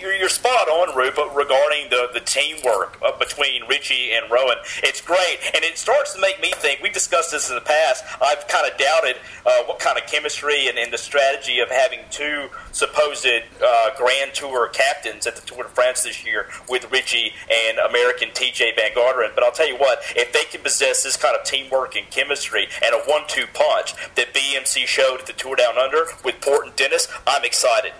you're, 0.00 0.14
you're 0.14 0.28
spot 0.28 0.68
on, 0.68 0.96
Rupert, 0.96 1.34
regarding 1.34 1.90
the, 1.90 2.08
the 2.12 2.20
teamwork 2.20 2.98
uh, 3.04 3.16
between 3.18 3.66
Richie 3.68 4.12
and 4.12 4.30
Rohan. 4.30 4.56
It's 4.82 5.00
great, 5.00 5.38
and 5.54 5.64
it 5.64 5.78
starts 5.78 6.14
to 6.14 6.20
make 6.20 6.40
me 6.40 6.52
think. 6.56 6.80
We've 6.82 6.92
discussed 6.92 7.32
this 7.32 7.48
in 7.48 7.54
the 7.54 7.60
past. 7.60 8.04
I've 8.22 8.46
kind 8.48 8.70
of 8.70 8.78
doubted 8.78 9.16
uh, 9.46 9.64
what 9.66 9.78
kind 9.78 9.98
of 9.98 10.06
chemistry 10.06 10.68
and, 10.68 10.78
and, 10.78 10.90
the 10.90 10.98
strategy 10.98 11.60
of 11.60 11.70
having 11.70 12.00
two 12.10 12.48
supposed 12.72 13.24
uh, 13.26 13.90
Grand 13.96 14.34
Tour 14.34 14.68
captains 14.68 15.26
at 15.26 15.36
the 15.36 15.42
Tour 15.42 15.62
de 15.62 15.68
France 15.68 16.02
this 16.02 16.24
year 16.26 16.48
with 16.68 16.90
Richie 16.90 17.32
and 17.68 17.78
American 17.78 18.30
Tejay 18.30 18.74
Van 18.74 18.90
Garderen. 18.92 19.32
But 19.34 19.44
I'll 19.44 19.52
tell 19.52 19.68
you 19.68 19.76
what, 19.76 20.00
if 20.16 20.32
they 20.32 20.44
can 20.44 20.62
possess 20.62 21.04
this 21.04 21.16
kind 21.16 21.36
of 21.36 21.44
teamwork 21.44 21.94
and 21.94 22.10
chemistry 22.10 22.66
and 22.84 22.92
a 22.92 22.98
one-two 23.06 23.46
punch 23.54 23.94
that 24.16 24.34
BMC 24.34 24.86
showed 24.86 25.20
at 25.20 25.26
the 25.26 25.32
Tour 25.32 25.54
Down 25.54 25.78
Under 25.78 26.06
with 26.24 26.40
Porte 26.40 26.66
and 26.66 26.76
Dennis, 26.76 27.06
I'm 27.26 27.44
excited. 27.44 27.92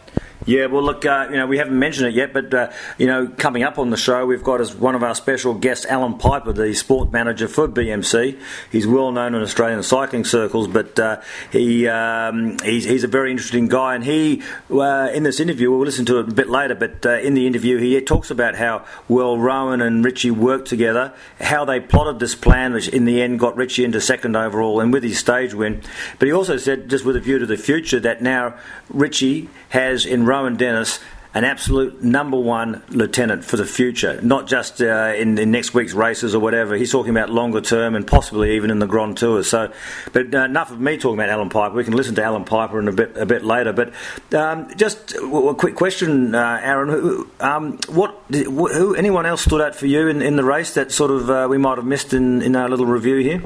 Yeah, 0.46 0.66
well, 0.66 0.82
look, 0.82 1.04
uh, 1.04 1.28
you 1.30 1.36
know, 1.36 1.46
we 1.46 1.58
haven't 1.58 1.78
mentioned 1.78 2.08
it 2.08 2.14
yet, 2.14 2.32
but 2.32 2.52
uh, 2.54 2.72
you 2.96 3.06
know, 3.06 3.28
coming 3.28 3.62
up 3.62 3.78
on 3.78 3.90
the 3.90 3.96
show, 3.98 4.24
we've 4.24 4.42
got 4.42 4.62
as 4.62 4.74
one 4.74 4.94
of 4.94 5.02
our 5.02 5.14
special 5.14 5.52
guests, 5.52 5.84
Allan 5.84 6.14
Peiper, 6.14 6.54
the 6.54 6.72
sport 6.72 7.12
manager 7.12 7.46
for 7.46 7.68
BMC. 7.68 8.40
He's 8.72 8.86
well 8.86 9.12
known 9.12 9.34
in 9.34 9.42
Australian 9.42 9.82
cycling 9.82 10.24
circles, 10.24 10.66
but 10.66 10.98
uh, 10.98 11.20
he 11.52 11.86
um, 11.88 12.56
he's, 12.64 12.84
he's, 12.84 13.04
a 13.04 13.08
very 13.08 13.30
interesting 13.30 13.68
guy, 13.68 13.94
and 13.94 14.02
he 14.02 14.42
uh, 14.70 15.10
in 15.12 15.24
this 15.24 15.40
interview, 15.40 15.70
we'll 15.70 15.80
listen 15.80 16.06
to 16.06 16.20
it 16.20 16.30
a 16.30 16.32
bit 16.32 16.48
later, 16.48 16.74
but 16.74 17.04
uh, 17.04 17.18
in 17.18 17.34
the 17.34 17.46
interview, 17.46 17.76
he 17.76 18.00
talks 18.00 18.30
about 18.30 18.54
how 18.54 18.86
well 19.08 19.36
Rohan 19.36 19.82
and 19.82 20.02
Richie 20.02 20.30
worked 20.30 20.68
together, 20.68 21.12
how 21.38 21.66
they 21.66 21.80
plotted 21.80 22.18
this 22.18 22.34
plan, 22.34 22.72
which 22.72 22.88
in 22.88 23.04
the 23.04 23.20
end 23.20 23.40
got 23.40 23.56
Richie 23.56 23.84
into 23.84 24.00
second 24.00 24.36
overall, 24.36 24.80
and 24.80 24.90
with 24.90 25.02
his 25.02 25.18
stage 25.18 25.52
win. 25.52 25.82
But 26.18 26.28
he 26.28 26.32
also 26.32 26.56
said, 26.56 26.88
just 26.88 27.04
with 27.04 27.16
a 27.16 27.20
view 27.20 27.38
to 27.38 27.46
the 27.46 27.58
future, 27.58 28.00
that 28.00 28.22
now 28.22 28.54
Richie 28.88 29.50
has 29.68 30.06
in 30.06 30.29
Rohan 30.30 30.56
Dennis 30.56 31.00
an 31.32 31.44
absolute 31.44 32.02
number 32.02 32.36
one 32.36 32.82
lieutenant 32.88 33.44
for 33.44 33.56
the 33.56 33.64
future, 33.64 34.20
not 34.20 34.48
just 34.48 34.82
uh, 34.82 35.12
in, 35.16 35.38
in, 35.38 35.50
next 35.50 35.74
week's 35.74 35.92
races 35.92 36.34
or 36.34 36.40
whatever. 36.40 36.74
He's 36.74 36.90
talking 36.90 37.10
about 37.10 37.30
longer 37.30 37.60
term 37.60 37.94
and 37.94 38.06
possibly 38.06 38.56
even 38.56 38.70
in 38.70 38.80
the 38.80 38.86
Grand 38.86 39.16
Tour. 39.16 39.44
So, 39.44 39.72
but 40.12 40.34
uh, 40.34 40.44
enough 40.44 40.72
of 40.72 40.80
me 40.80 40.98
talking 40.98 41.18
about 41.18 41.28
Allan 41.28 41.48
Peiper. 41.48 41.74
We 41.74 41.84
can 41.84 41.94
listen 41.94 42.16
to 42.16 42.24
Allan 42.24 42.44
Peiper 42.44 42.80
in 42.80 42.88
a 42.88 42.92
bit 42.92 43.16
a 43.16 43.26
bit 43.26 43.44
later. 43.44 43.72
But 43.72 43.92
um, 44.34 44.74
just 44.76 45.14
a 45.14 45.54
quick 45.56 45.76
question, 45.76 46.34
uh, 46.34 46.60
Aaron. 46.62 47.26
Um, 47.38 47.78
what 47.88 48.20
who 48.30 48.94
anyone 48.94 49.26
else 49.26 49.42
stood 49.42 49.60
out 49.60 49.76
for 49.76 49.86
you 49.86 50.08
in, 50.08 50.22
in 50.22 50.34
the 50.34 50.44
race 50.44 50.74
that 50.74 50.90
sort 50.90 51.12
of 51.12 51.30
uh, 51.30 51.46
we 51.48 51.58
might 51.58 51.78
have 51.78 51.86
missed 51.86 52.12
in, 52.12 52.42
in 52.42 52.56
our 52.56 52.68
little 52.68 52.86
review 52.86 53.18
here? 53.18 53.42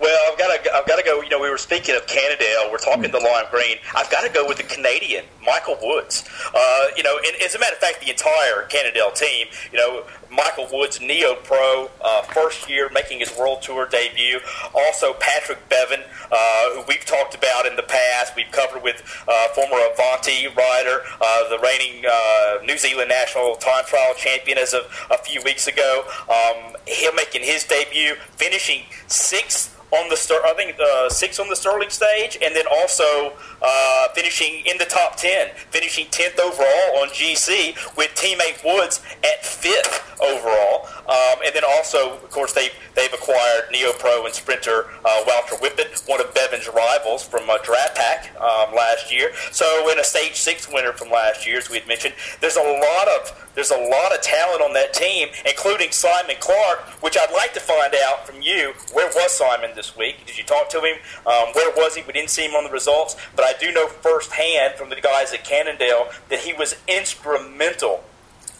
Well, 0.00 0.32
I've 0.32 0.38
got 0.38 0.64
to, 0.64 0.74
I've 0.74 0.86
got 0.86 0.96
to 0.96 1.04
go. 1.04 1.22
You 1.22 1.28
know, 1.30 1.40
we 1.40 1.48
were 1.48 1.58
speaking 1.58 1.94
of 1.94 2.06
Cannondale. 2.06 2.70
We're 2.70 2.78
talking 2.78 3.04
mm. 3.04 3.12
the 3.12 3.20
lime 3.20 3.46
green. 3.50 3.78
I've 3.94 4.10
got 4.10 4.26
to 4.26 4.32
go 4.32 4.46
with 4.46 4.56
the 4.56 4.64
Canadian, 4.64 5.24
Michael 5.46 5.78
Woods. 5.80 6.24
Uh, 6.52 6.86
you 6.96 7.02
know, 7.04 7.16
and 7.16 7.42
as 7.42 7.54
a 7.54 7.60
matter 7.60 7.74
of 7.74 7.78
fact, 7.78 8.00
the 8.00 8.10
entire 8.10 8.62
Cannondale 8.68 9.12
team. 9.12 9.46
You 9.72 9.78
know, 9.78 10.04
Michael 10.30 10.66
Woods, 10.72 11.00
Neo 11.00 11.36
Pro, 11.36 11.90
uh, 12.02 12.22
first 12.22 12.68
year 12.68 12.90
making 12.92 13.20
his 13.20 13.36
World 13.38 13.62
Tour 13.62 13.86
debut. 13.86 14.40
Also, 14.74 15.14
Patrick 15.14 15.68
Bevin, 15.68 16.02
uh, 16.32 16.70
who 16.74 16.82
we've 16.88 17.04
talked 17.04 17.36
about 17.36 17.64
in 17.64 17.76
the 17.76 17.84
past. 17.84 18.34
We've 18.34 18.50
covered 18.50 18.82
with 18.82 19.00
uh, 19.28 19.48
former 19.48 19.78
Avanti 19.92 20.48
rider, 20.48 21.02
uh, 21.20 21.48
the 21.50 21.58
reigning 21.62 22.04
uh, 22.04 22.64
New 22.64 22.78
Zealand 22.78 23.10
national 23.10 23.54
time 23.56 23.84
trial 23.84 24.14
champion 24.16 24.58
as 24.58 24.74
of 24.74 24.82
a 25.12 25.18
few 25.18 25.40
weeks 25.42 25.68
ago. 25.68 26.04
Um, 26.28 26.74
him 26.86 27.14
making 27.14 27.42
his 27.42 27.64
debut, 27.64 28.16
finishing 28.36 28.82
sixth 29.06 29.73
on 29.94 30.08
the 30.08 30.14
I 30.44 30.54
think 30.54 30.78
uh, 30.78 31.08
six 31.08 31.38
on 31.38 31.48
the 31.48 31.56
Stirling 31.56 31.90
stage, 31.90 32.38
and 32.42 32.54
then 32.54 32.64
also 32.70 33.34
uh, 33.62 34.08
finishing 34.14 34.62
in 34.66 34.78
the 34.78 34.84
top 34.84 35.16
ten, 35.16 35.50
finishing 35.70 36.06
tenth 36.10 36.38
overall 36.38 37.02
on 37.02 37.08
GC 37.08 37.74
with 37.96 38.10
teammate 38.14 38.64
Woods 38.64 39.00
at 39.22 39.44
fifth 39.44 40.02
overall, 40.20 40.88
um, 41.08 41.38
and 41.44 41.54
then 41.54 41.64
also, 41.64 42.14
of 42.14 42.30
course, 42.30 42.52
they 42.52 42.70
they've 42.94 43.12
acquired 43.12 43.70
Neo 43.70 43.92
Pro 43.92 44.24
and 44.24 44.34
sprinter 44.34 44.86
uh, 45.04 45.24
Wouter 45.26 45.56
Wippert, 45.56 46.08
one 46.08 46.20
of 46.20 46.32
Bevin's 46.34 46.68
rivals 46.68 47.22
from 47.22 47.48
uh, 47.50 47.58
Drapac 47.58 48.34
um, 48.40 48.74
last 48.74 49.12
year. 49.12 49.32
So, 49.52 49.90
in 49.90 49.98
a 49.98 50.04
stage 50.04 50.36
six 50.36 50.68
winner 50.72 50.92
from 50.92 51.10
last 51.10 51.46
year, 51.46 51.58
as 51.58 51.68
we 51.68 51.78
had 51.78 51.88
mentioned, 51.88 52.14
there's 52.40 52.56
a 52.56 52.62
lot 52.62 53.08
of 53.08 53.50
there's 53.54 53.70
a 53.70 53.78
lot 53.78 54.14
of 54.14 54.20
talent 54.22 54.62
on 54.62 54.72
that 54.72 54.92
team, 54.92 55.28
including 55.46 55.92
Simon 55.92 56.36
Clarke, 56.40 56.80
which 57.02 57.16
I'd 57.16 57.32
like 57.32 57.54
to 57.54 57.60
find 57.60 57.94
out 58.06 58.26
from 58.26 58.42
you. 58.42 58.72
Where 58.92 59.08
was 59.14 59.32
Simon 59.32 59.70
this 59.74 59.96
week? 59.96 60.26
Did 60.26 60.38
you 60.38 60.44
talk 60.44 60.68
to 60.70 60.80
him? 60.80 60.96
Um, 61.26 61.52
where 61.54 61.72
was 61.76 61.94
he? 61.94 62.02
We 62.02 62.12
didn't 62.12 62.30
see 62.30 62.46
him 62.46 62.54
on 62.54 62.64
the 62.64 62.70
results, 62.70 63.16
but 63.36 63.44
I 63.44 63.52
do 63.58 63.70
know 63.72 63.86
firsthand 63.88 64.74
from 64.74 64.90
the 64.90 64.96
guys 64.96 65.32
at 65.32 65.44
Cannondale 65.44 66.08
that 66.30 66.40
he 66.40 66.52
was 66.52 66.76
instrumental 66.88 68.04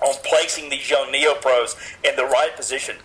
on 0.05 0.14
placing 0.25 0.71
these 0.71 0.88
young 0.88 1.11
neo 1.11 1.35
pros 1.35 1.77
in 2.05 2.14
the 2.17 2.25
right 2.25 2.55
position 2.57 2.97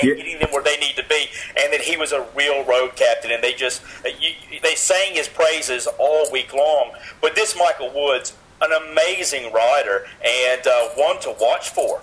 and 0.00 0.08
yeah. 0.08 0.14
getting 0.14 0.38
them 0.38 0.50
where 0.50 0.62
they 0.62 0.76
need 0.76 0.96
to 0.96 1.04
be, 1.08 1.26
and 1.58 1.72
that 1.72 1.80
he 1.80 1.96
was 1.96 2.12
a 2.12 2.26
real 2.36 2.64
road 2.64 2.94
captain. 2.94 3.30
And 3.30 3.42
they 3.42 3.54
just 3.54 3.82
they 4.02 4.74
sang 4.74 5.14
his 5.14 5.28
praises 5.28 5.86
all 5.98 6.30
week 6.30 6.52
long. 6.52 6.92
But 7.20 7.34
this 7.34 7.56
Michael 7.56 7.90
Woods 7.94 8.34
an 8.60 8.70
amazing 8.90 9.52
rider 9.52 10.06
and 10.24 10.66
uh, 10.66 10.88
one 10.96 11.20
to 11.20 11.34
watch 11.40 11.70
for. 11.70 12.00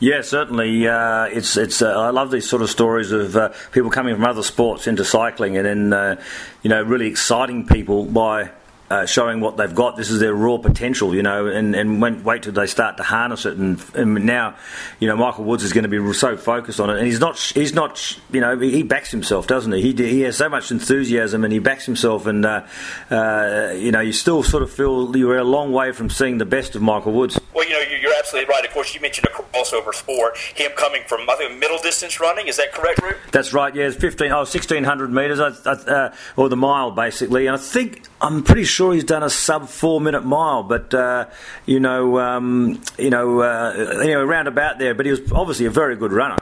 Yeah, 0.00 0.22
certainly. 0.22 0.86
Uh, 0.86 1.24
it's 1.24 1.56
it's. 1.56 1.82
Uh, 1.82 1.98
I 2.00 2.10
love 2.10 2.30
these 2.30 2.48
sort 2.48 2.62
of 2.62 2.70
stories 2.70 3.10
of 3.10 3.36
uh, 3.36 3.52
people 3.72 3.90
coming 3.90 4.14
from 4.14 4.24
other 4.24 4.44
sports 4.44 4.86
into 4.86 5.04
cycling, 5.04 5.56
and 5.56 5.66
then 5.66 5.92
uh, 5.92 6.22
you 6.62 6.70
know 6.70 6.82
really 6.82 7.08
exciting 7.08 7.66
people 7.66 8.04
by 8.04 8.50
uh, 8.90 9.06
showing 9.06 9.40
what 9.40 9.56
they've 9.56 9.74
got. 9.74 9.96
This 9.96 10.10
is 10.10 10.20
their 10.20 10.34
raw 10.34 10.58
potential, 10.58 11.14
you 11.14 11.22
know, 11.22 11.46
and, 11.46 11.74
and 11.74 12.00
when, 12.00 12.24
wait 12.24 12.44
till 12.44 12.52
they 12.52 12.66
start 12.66 12.96
to 12.96 13.02
harness 13.02 13.46
it. 13.46 13.56
And, 13.56 13.82
and 13.94 14.14
now, 14.24 14.56
you 14.98 15.08
know, 15.08 15.16
Michael 15.16 15.44
Woods 15.44 15.62
is 15.64 15.72
going 15.72 15.88
to 15.88 15.88
be 15.88 16.12
so 16.14 16.36
focused 16.36 16.80
on 16.80 16.90
it, 16.90 16.98
and 16.98 17.06
he's 17.06 17.20
not, 17.20 17.38
he's 17.38 17.74
not, 17.74 18.18
you 18.30 18.40
know, 18.40 18.58
he 18.58 18.82
backs 18.82 19.10
himself, 19.10 19.46
doesn't 19.46 19.72
he? 19.72 19.92
He, 19.92 19.92
he 19.92 20.20
has 20.22 20.36
so 20.36 20.48
much 20.48 20.70
enthusiasm, 20.70 21.44
and 21.44 21.52
he 21.52 21.58
backs 21.58 21.84
himself, 21.86 22.26
and 22.26 22.44
uh, 22.44 22.66
uh, 23.10 23.72
you 23.76 23.92
know, 23.92 24.00
you 24.00 24.12
still 24.12 24.42
sort 24.42 24.62
of 24.62 24.70
feel 24.70 25.16
you're 25.16 25.38
a 25.38 25.44
long 25.44 25.72
way 25.72 25.92
from 25.92 26.10
seeing 26.10 26.38
the 26.38 26.46
best 26.46 26.74
of 26.74 26.82
Michael 26.82 27.12
Woods. 27.12 27.38
Well, 27.54 27.66
you 27.68 27.74
know, 27.74 27.80
you're 28.00 28.14
absolutely 28.18 28.48
right. 28.48 28.64
Of 28.64 28.72
course, 28.72 28.94
you 28.94 29.00
mentioned 29.00 29.26
a 29.26 29.30
crossover 29.30 29.92
sport. 29.92 30.36
Him 30.38 30.70
coming 30.76 31.02
from, 31.06 31.28
I 31.28 31.34
think, 31.36 31.58
middle 31.58 31.78
distance 31.78 32.20
running. 32.20 32.48
Is 32.48 32.56
that 32.56 32.72
correct, 32.72 33.02
Root? 33.02 33.16
That's 33.32 33.52
right. 33.52 33.74
Yeah, 33.74 33.90
15, 33.90 34.32
oh, 34.32 34.38
1600 34.38 35.12
metres, 35.12 35.40
uh, 35.40 36.14
or 36.36 36.48
the 36.48 36.56
mile 36.56 36.90
basically. 36.90 37.46
And 37.46 37.56
I 37.56 37.58
think 37.58 38.04
I'm 38.20 38.42
pretty 38.42 38.64
sure 38.64 38.77
he's 38.78 39.04
done 39.04 39.22
a 39.22 39.30
sub 39.30 39.68
four 39.68 40.00
minute 40.00 40.24
mile, 40.24 40.62
but 40.62 40.94
uh, 40.94 41.26
you 41.66 41.80
know, 41.80 42.18
um, 42.18 42.80
you 42.98 43.10
know, 43.10 43.40
uh, 43.40 43.98
anyway, 44.00 44.22
round 44.22 44.48
about 44.48 44.78
there. 44.78 44.94
But 44.94 45.06
he 45.06 45.10
was 45.10 45.32
obviously 45.32 45.66
a 45.66 45.70
very 45.70 45.96
good 45.96 46.12
runner. 46.12 46.36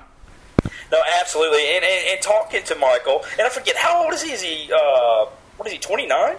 No, 0.93 0.99
absolutely. 1.21 1.75
And, 1.75 1.85
and, 1.85 2.09
and 2.09 2.23
talking 2.23 2.63
to 2.65 2.75
Michael, 2.77 3.25
and 3.39 3.47
I 3.47 3.49
forget 3.49 3.77
how 3.77 4.05
old 4.05 4.15
is 4.15 4.23
he? 4.23 4.33
Is 4.33 4.43
he 4.43 4.71
uh, 4.73 5.27
what 5.57 5.67
is 5.67 5.73
he? 5.73 5.79
Twenty 5.79 6.07
nine. 6.07 6.37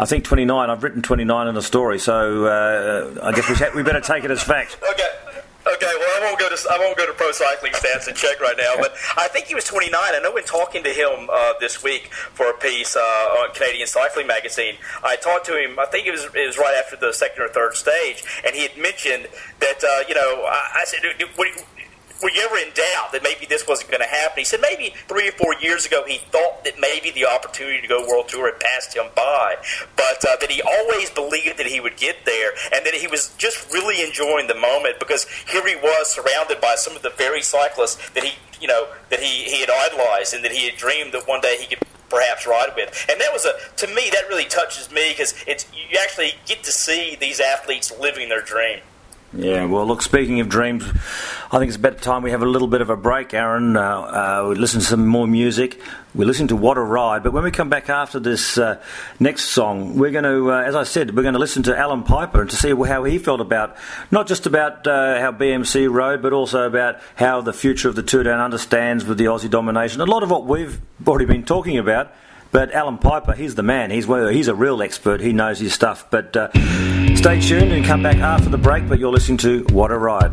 I 0.00 0.04
think 0.04 0.22
29. 0.24 0.70
I've 0.70 0.84
written 0.84 1.02
29 1.02 1.48
in 1.48 1.54
the 1.56 1.62
story, 1.62 1.98
so 1.98 2.44
uh, 2.44 3.20
I 3.20 3.32
guess 3.32 3.48
we, 3.48 3.78
we 3.78 3.82
better 3.82 4.00
take 4.00 4.22
it 4.22 4.30
as 4.30 4.40
fact. 4.40 4.78
okay. 4.92 5.42
Okay, 5.74 5.92
well, 5.98 6.22
I 6.22 6.24
won't 6.24 6.38
go 6.38 6.48
to 6.48 6.56
I 6.70 6.78
won't 6.78 6.96
go 6.96 7.06
to 7.06 7.12
Pro 7.12 7.30
Cycling 7.30 7.72
Stats 7.72 8.08
and 8.08 8.16
check 8.16 8.40
right 8.40 8.56
now, 8.56 8.74
but 8.78 8.94
I 9.18 9.28
think 9.28 9.46
he 9.46 9.54
was 9.54 9.64
29. 9.64 9.92
I 10.00 10.18
know 10.20 10.32
when 10.32 10.44
talking 10.44 10.82
to 10.82 10.88
him 10.88 11.28
uh, 11.30 11.54
this 11.60 11.82
week 11.82 12.08
for 12.12 12.48
a 12.48 12.54
piece 12.54 12.96
uh, 12.96 13.00
on 13.00 13.52
Canadian 13.52 13.86
Cycling 13.86 14.26
Magazine, 14.26 14.76
I 15.04 15.16
talked 15.16 15.44
to 15.46 15.62
him. 15.62 15.78
I 15.78 15.84
think 15.84 16.06
it 16.06 16.10
was 16.10 16.24
it 16.24 16.46
was 16.46 16.56
right 16.56 16.74
after 16.74 16.96
the 16.96 17.12
second 17.12 17.42
or 17.42 17.48
third 17.48 17.74
stage, 17.74 18.24
and 18.46 18.54
he 18.54 18.62
had 18.62 18.78
mentioned 18.78 19.28
that 19.60 19.84
uh, 19.84 20.08
you 20.08 20.14
know 20.14 20.44
I, 20.46 20.80
I 20.80 20.84
said, 20.86 21.00
what, 21.36 21.48
were 22.22 22.30
you 22.30 22.42
ever 22.42 22.56
in 22.58 22.72
doubt 22.74 23.12
that 23.12 23.22
maybe 23.22 23.46
this 23.46 23.66
wasn't 23.66 23.90
going 23.90 24.02
to 24.02 24.08
happen? 24.08 24.38
He 24.38 24.44
said 24.44 24.60
maybe 24.60 24.94
three 25.06 25.28
or 25.28 25.32
four 25.32 25.54
years 25.60 25.86
ago 25.86 26.04
he 26.06 26.18
thought 26.18 26.64
that 26.64 26.74
maybe 26.80 27.10
the 27.10 27.26
opportunity 27.26 27.80
to 27.80 27.86
go 27.86 28.06
World 28.06 28.28
Tour 28.28 28.52
had 28.52 28.60
passed 28.60 28.94
him 28.96 29.06
by, 29.14 29.56
but 29.96 30.24
uh, 30.24 30.36
that 30.40 30.50
he 30.50 30.62
always 30.62 31.10
believed 31.10 31.58
that 31.58 31.66
he 31.66 31.80
would 31.80 31.96
get 31.96 32.24
there 32.24 32.52
and 32.72 32.84
that 32.86 32.94
he 32.94 33.06
was 33.06 33.34
just 33.38 33.72
really 33.72 34.02
enjoying 34.02 34.46
the 34.46 34.54
moment 34.54 34.98
because 34.98 35.26
here 35.48 35.66
he 35.66 35.76
was 35.76 36.12
surrounded 36.12 36.60
by 36.60 36.74
some 36.74 36.96
of 36.96 37.02
the 37.02 37.10
very 37.10 37.42
cyclists 37.42 38.10
that 38.10 38.24
he, 38.24 38.34
you 38.60 38.68
know, 38.68 38.88
that 39.10 39.20
he, 39.20 39.44
he 39.44 39.60
had 39.60 39.70
idolized 39.70 40.34
and 40.34 40.44
that 40.44 40.52
he 40.52 40.66
had 40.68 40.76
dreamed 40.76 41.12
that 41.12 41.26
one 41.26 41.40
day 41.40 41.56
he 41.58 41.66
could 41.66 41.78
perhaps 42.08 42.46
ride 42.46 42.72
with. 42.74 43.06
And 43.10 43.20
that 43.20 43.32
was 43.32 43.44
a 43.44 43.52
to 43.76 43.86
me 43.94 44.10
that 44.12 44.28
really 44.28 44.46
touches 44.46 44.90
me 44.90 45.10
because 45.10 45.34
it's 45.46 45.66
you 45.72 45.98
actually 46.02 46.32
get 46.46 46.62
to 46.64 46.72
see 46.72 47.16
these 47.20 47.40
athletes 47.40 47.92
living 47.98 48.28
their 48.28 48.42
dream. 48.42 48.80
Yeah, 49.34 49.66
well, 49.66 49.86
look, 49.86 50.00
speaking 50.00 50.40
of 50.40 50.48
dreams, 50.48 50.84
I 51.52 51.58
think 51.58 51.68
it's 51.68 51.76
about 51.76 52.00
time 52.00 52.22
we 52.22 52.30
have 52.30 52.40
a 52.40 52.46
little 52.46 52.66
bit 52.66 52.80
of 52.80 52.88
a 52.88 52.96
break, 52.96 53.34
Aaron. 53.34 53.76
Uh, 53.76 53.82
uh, 53.82 54.46
we 54.48 54.54
listen 54.54 54.80
to 54.80 54.86
some 54.86 55.06
more 55.06 55.26
music. 55.26 55.78
We 56.14 56.24
listen 56.24 56.48
to 56.48 56.56
What 56.56 56.78
a 56.78 56.80
Ride. 56.80 57.22
But 57.22 57.34
when 57.34 57.44
we 57.44 57.50
come 57.50 57.68
back 57.68 57.90
after 57.90 58.18
this 58.18 58.56
uh, 58.56 58.82
next 59.20 59.44
song, 59.44 59.98
we're 59.98 60.12
going 60.12 60.24
to, 60.24 60.50
uh, 60.50 60.62
as 60.62 60.74
I 60.74 60.84
said, 60.84 61.14
we're 61.14 61.22
going 61.22 61.34
to 61.34 61.40
listen 61.40 61.62
to 61.64 61.76
Allan 61.76 62.04
Peiper 62.04 62.40
and 62.40 62.50
to 62.50 62.56
see 62.56 62.70
how 62.70 63.04
he 63.04 63.18
felt 63.18 63.42
about, 63.42 63.76
not 64.10 64.28
just 64.28 64.46
about 64.46 64.86
uh, 64.86 65.20
how 65.20 65.30
BMC 65.30 65.92
rode, 65.92 66.22
but 66.22 66.32
also 66.32 66.66
about 66.66 66.98
how 67.16 67.42
the 67.42 67.52
future 67.52 67.90
of 67.90 67.96
the 67.96 68.02
Tour 68.02 68.22
Down 68.22 68.40
understands 68.40 69.04
with 69.04 69.18
the 69.18 69.26
Aussie 69.26 69.50
domination. 69.50 70.00
A 70.00 70.06
lot 70.06 70.22
of 70.22 70.30
what 70.30 70.46
we've 70.46 70.80
already 71.06 71.26
been 71.26 71.44
talking 71.44 71.76
about. 71.76 72.14
But 72.50 72.72
Allan 72.72 72.96
Peiper, 72.96 73.36
he's 73.36 73.56
the 73.56 73.62
man. 73.62 73.90
He's 73.90 74.06
he's 74.06 74.48
a 74.48 74.54
real 74.54 74.82
expert. 74.82 75.20
He 75.20 75.34
knows 75.34 75.58
his 75.58 75.74
stuff. 75.74 76.10
But 76.10 76.34
uh, 76.34 76.48
Stay 77.18 77.40
tuned 77.40 77.72
and 77.72 77.84
come 77.84 78.00
back 78.00 78.18
after 78.18 78.48
the 78.48 78.56
break, 78.56 78.88
but 78.88 79.00
you're 79.00 79.10
listening 79.10 79.38
to 79.38 79.64
What 79.72 79.90
a 79.90 79.98
Ride. 79.98 80.30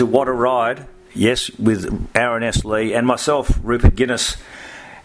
To 0.00 0.06
What 0.06 0.28
a 0.28 0.32
Ride, 0.32 0.86
yes, 1.14 1.50
with 1.58 2.08
Aaron 2.14 2.42
S. 2.42 2.64
Lee 2.64 2.94
and 2.94 3.06
myself, 3.06 3.60
Rupert 3.62 3.96
Guinness. 3.96 4.38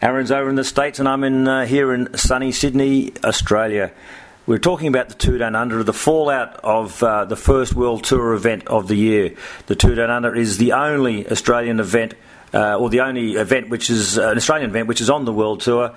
Aaron's 0.01 0.31
over 0.31 0.49
in 0.49 0.55
the 0.55 0.63
States, 0.63 0.99
and 0.99 1.09
I'm 1.09 1.25
in 1.25 1.45
uh, 1.45 1.65
here 1.65 1.93
in 1.93 2.15
sunny 2.15 2.53
Sydney, 2.53 3.11
Australia. 3.21 3.91
We're 4.47 4.57
talking 4.57 4.87
about 4.87 5.09
the 5.09 5.15
Tour 5.15 5.37
Down 5.39 5.53
Under, 5.53 5.83
the 5.83 5.91
fallout 5.91 6.55
of 6.63 7.03
uh, 7.03 7.25
the 7.25 7.35
first 7.35 7.75
World 7.75 8.05
Tour 8.05 8.35
event 8.35 8.67
of 8.67 8.87
the 8.87 8.95
year. 8.95 9.35
The 9.65 9.75
Tour 9.75 9.95
Down 9.95 10.09
Under 10.09 10.33
is 10.33 10.59
the 10.59 10.71
only 10.71 11.29
Australian 11.29 11.81
event, 11.81 12.13
uh, 12.53 12.77
or 12.77 12.89
the 12.89 13.01
only 13.01 13.33
event 13.33 13.67
which 13.67 13.89
is 13.89 14.17
uh, 14.17 14.29
an 14.29 14.37
Australian 14.37 14.69
event 14.69 14.87
which 14.87 15.01
is 15.01 15.09
on 15.09 15.25
the 15.25 15.33
World 15.33 15.59
Tour. 15.59 15.93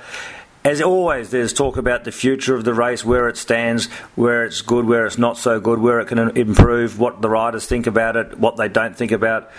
As 0.65 0.83
always, 0.83 1.31
there's 1.31 1.53
talk 1.53 1.77
about 1.77 2.05
the 2.05 2.13
future 2.13 2.55
of 2.55 2.65
the 2.65 2.75
race, 2.75 3.05
where 3.05 3.29
it 3.29 3.37
stands, 3.37 3.87
where 4.17 4.45
it's 4.45 4.61
good, 4.61 4.87
where 4.87 5.07
it's 5.07 5.19
not 5.19 5.39
so 5.39 5.61
good, 5.61 5.79
where 5.79 6.01
it 6.01 6.07
can 6.07 6.19
improve, 6.37 6.99
what 6.99 7.23
the 7.23 7.29
riders 7.29 7.67
think 7.67 7.87
about 7.87 8.17
it, 8.17 8.39
what 8.39 8.57
they 8.57 8.69
don't 8.69 8.97
think 8.97 9.13
about. 9.13 9.51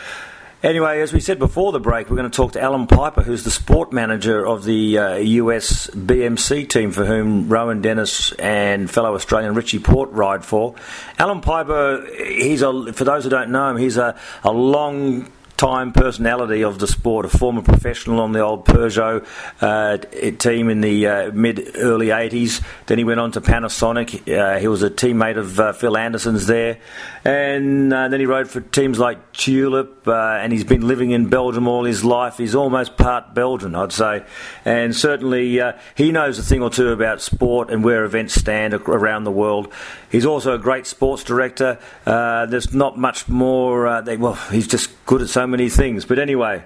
Anyway, 0.62 1.00
as 1.00 1.14
we 1.14 1.22
said 1.22 1.40
before 1.40 1.72
the 1.72 1.80
break, 1.80 2.10
we're 2.10 2.18
going 2.18 2.30
to 2.30 2.36
talk 2.36 2.52
to 2.52 2.62
Allan 2.62 2.86
Peiper, 2.86 3.24
who's 3.24 3.46
the 3.46 3.52
sport 3.52 3.94
manager 3.94 4.46
of 4.46 4.66
the 4.66 4.98
uh, 4.98 5.16
US 5.16 5.88
BMC 5.88 6.68
team 6.68 6.92
for 6.92 7.06
whom 7.06 7.48
Rohan 7.48 7.82
Dennis 7.82 8.34
and 8.34 8.92
fellow 8.92 9.16
Australian 9.16 9.54
Richie 9.54 9.80
Porte 9.80 10.12
ride 10.12 10.44
for. 10.44 10.76
Allan 11.18 11.40
Peiper, 11.40 12.14
he's 12.28 12.62
a, 12.62 12.92
for 12.92 13.06
those 13.06 13.24
who 13.24 13.30
don't 13.30 13.52
know 13.52 13.70
him, 13.70 13.78
he's 13.78 13.96
a, 13.96 14.20
a 14.44 14.52
long 14.52 15.32
time 15.60 15.92
personality 15.92 16.64
of 16.64 16.80
the 16.80 16.88
sport, 16.88 17.26
a 17.26 17.30
former 17.30 17.62
professional 17.62 18.22
on 18.22 18.32
the 18.32 18.40
old 18.40 18.66
Peugeot 18.66 19.28
uh, 19.60 19.98
team 20.38 20.70
in 20.70 20.80
the 20.80 21.06
uh, 21.06 21.32
mid 21.34 21.76
early 21.76 22.08
80s. 22.08 22.64
Then 22.86 22.98
he 22.98 23.04
went 23.04 23.20
on 23.20 23.34
to 23.34 23.42
Panasonic. 23.42 24.26
Uh, 24.26 24.58
he 24.58 24.70
was 24.70 24.84
a 24.84 24.90
teammate 24.90 25.38
of 25.38 25.60
uh, 25.60 25.74
Phil 25.74 25.98
Anderson's 25.98 26.48
there. 26.48 26.78
And 27.26 27.92
uh, 27.92 28.08
then 28.08 28.22
he 28.22 28.26
rode 28.26 28.50
for 28.50 28.62
teams 28.62 29.00
like 29.00 29.34
Tulip, 29.34 30.08
uh, 30.08 30.40
and 30.40 30.54
he's 30.54 30.64
been 30.64 30.88
living 30.88 31.12
in 31.12 31.28
Belgium 31.28 31.68
all 31.68 31.84
his 31.84 32.06
life. 32.06 32.38
He's 32.38 32.56
almost 32.56 32.96
part 32.96 33.34
Belgian, 33.34 33.76
I'd 33.76 33.92
say. 33.92 34.24
And 34.64 34.96
certainly 34.96 35.60
he 35.96 36.14
knows 36.14 36.40
a 36.40 36.44
thing 36.44 36.64
or 36.64 36.70
two 36.70 36.94
about 36.94 37.22
sport 37.22 37.70
and 37.70 37.84
where 37.84 38.06
events 38.06 38.34
stand 38.34 38.74
around 38.74 39.26
the 39.26 39.32
world. 39.32 39.74
He's 40.10 40.26
also 40.26 40.54
a 40.54 40.58
great 40.58 40.88
sports 40.88 41.26
director. 41.26 41.78
there's 42.06 42.74
not 42.74 42.98
much 42.98 43.28
more, 43.28 44.02
they, 44.04 44.16
well, 44.16 44.36
he's 44.52 44.68
just 44.68 44.90
good 45.10 45.24
at 45.24 45.30
so 45.30 45.48
many 45.48 45.70
things. 45.70 46.06
But 46.06 46.20
anyway, 46.20 46.64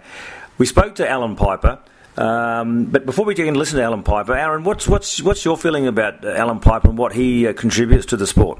we 0.58 0.66
spoke 0.66 0.96
to 0.96 1.10
Allan 1.10 1.38
Peiper. 1.38 1.80
Um, 2.18 2.86
but 2.88 3.06
before 3.06 3.24
we 3.24 3.36
can 3.36 3.56
listen 3.56 3.78
to 3.78 3.84
Allan 3.84 4.04
Peiper, 4.04 4.38
Aaron, 4.38 4.66
what's 4.66 4.86
what's 4.86 5.22
what's 5.22 5.46
your 5.46 5.58
feeling 5.58 5.88
about 5.88 6.26
Allan 6.26 6.60
Peiper 6.60 6.90
and 6.90 6.98
what 6.98 7.14
he 7.14 7.48
uh, 7.48 7.54
contributes 7.54 8.06
to 8.08 8.18
the 8.18 8.28
sport? 8.28 8.60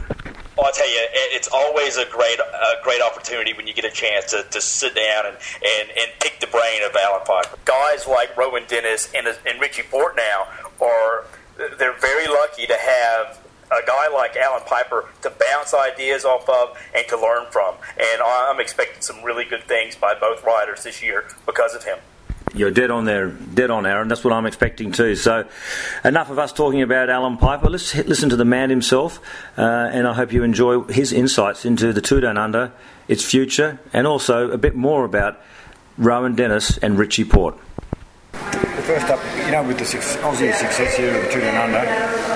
Well, 0.58 0.68
I 0.68 0.72
tell 0.72 0.90
you, 0.90 1.06
it's 1.36 1.50
always 1.50 1.98
a 1.98 2.06
great 2.06 2.40
a 2.40 2.82
great 2.82 3.02
opportunity 3.02 3.52
when 3.52 3.68
you 3.68 3.74
get 3.74 3.84
a 3.84 3.92
chance 3.92 4.32
to, 4.32 4.44
to 4.50 4.62
sit 4.62 4.96
down 4.96 5.26
and, 5.26 5.36
and, 5.36 5.90
and 5.90 6.12
pick 6.22 6.40
the 6.40 6.48
brain 6.48 6.82
of 6.84 6.96
Allan 6.96 7.26
Peiper. 7.26 7.58
Guys 7.66 8.08
like 8.08 8.38
Rohan 8.38 8.64
Dennis 8.70 9.12
and, 9.14 9.28
and 9.28 9.60
Richie 9.60 9.84
Porte 9.84 10.16
now 10.16 10.48
are 10.82 11.26
they're 11.78 12.00
very 12.00 12.28
lucky 12.28 12.66
to 12.68 12.78
have 12.78 13.43
a 13.82 13.86
guy 13.86 14.08
like 14.14 14.36
Allan 14.36 14.64
Peiper 14.64 15.06
to 15.22 15.30
bounce 15.30 15.74
ideas 15.74 16.26
off 16.26 16.48
of 16.50 16.78
and 16.96 17.08
to 17.08 17.20
learn 17.20 17.46
from. 17.52 17.76
And 17.98 18.22
I'm 18.22 18.60
expecting 18.60 19.02
some 19.02 19.24
really 19.24 19.46
good 19.46 19.64
things 19.64 19.96
by 19.96 20.14
both 20.20 20.44
riders 20.44 20.84
this 20.84 21.02
year 21.02 21.26
because 21.46 21.76
of 21.76 21.84
him. 21.84 22.00
You're 22.56 22.72
dead 22.72 22.92
on 22.92 23.06
there, 23.06 23.30
dead 23.30 23.72
on, 23.72 23.88
Aaron. 23.88 24.08
That's 24.08 24.24
what 24.24 24.32
I'm 24.32 24.46
expecting 24.46 24.92
too. 24.92 25.16
So, 25.16 25.48
enough 26.04 26.30
of 26.30 26.38
us 26.38 26.54
talking 26.54 26.84
about 26.84 27.10
Allan 27.10 27.38
Peiper. 27.38 27.68
Let's 27.70 27.96
listen 27.96 28.30
to 28.30 28.36
the 28.36 28.46
man 28.46 28.70
himself, 28.70 29.20
uh, 29.58 29.62
and 29.62 30.08
I 30.08 30.14
hope 30.14 30.32
you 30.32 30.44
enjoy 30.44 30.84
his 30.84 31.12
insights 31.12 31.66
into 31.66 31.94
the 31.94 32.02
Tour 32.02 32.22
Down 32.22 32.38
Under, 32.38 32.72
its 33.08 33.24
future, 33.26 33.80
and 33.92 34.06
also 34.06 34.52
a 34.52 34.58
bit 34.58 34.76
more 34.76 35.04
about 35.04 35.42
Rohan 35.98 36.36
Dennis 36.36 36.78
and 36.78 37.00
Richie 37.00 37.26
Porte. 37.26 37.58
First 38.34 39.08
up, 39.08 39.20
you 39.46 39.52
know, 39.52 39.64
with 39.64 39.80
the 39.80 39.86
Aussie 39.86 40.54
success 40.54 40.96
here 40.96 41.16
of 41.16 41.24
the 41.24 41.32
Tour 41.32 41.42
Down 41.42 41.74
Under, 41.74 42.33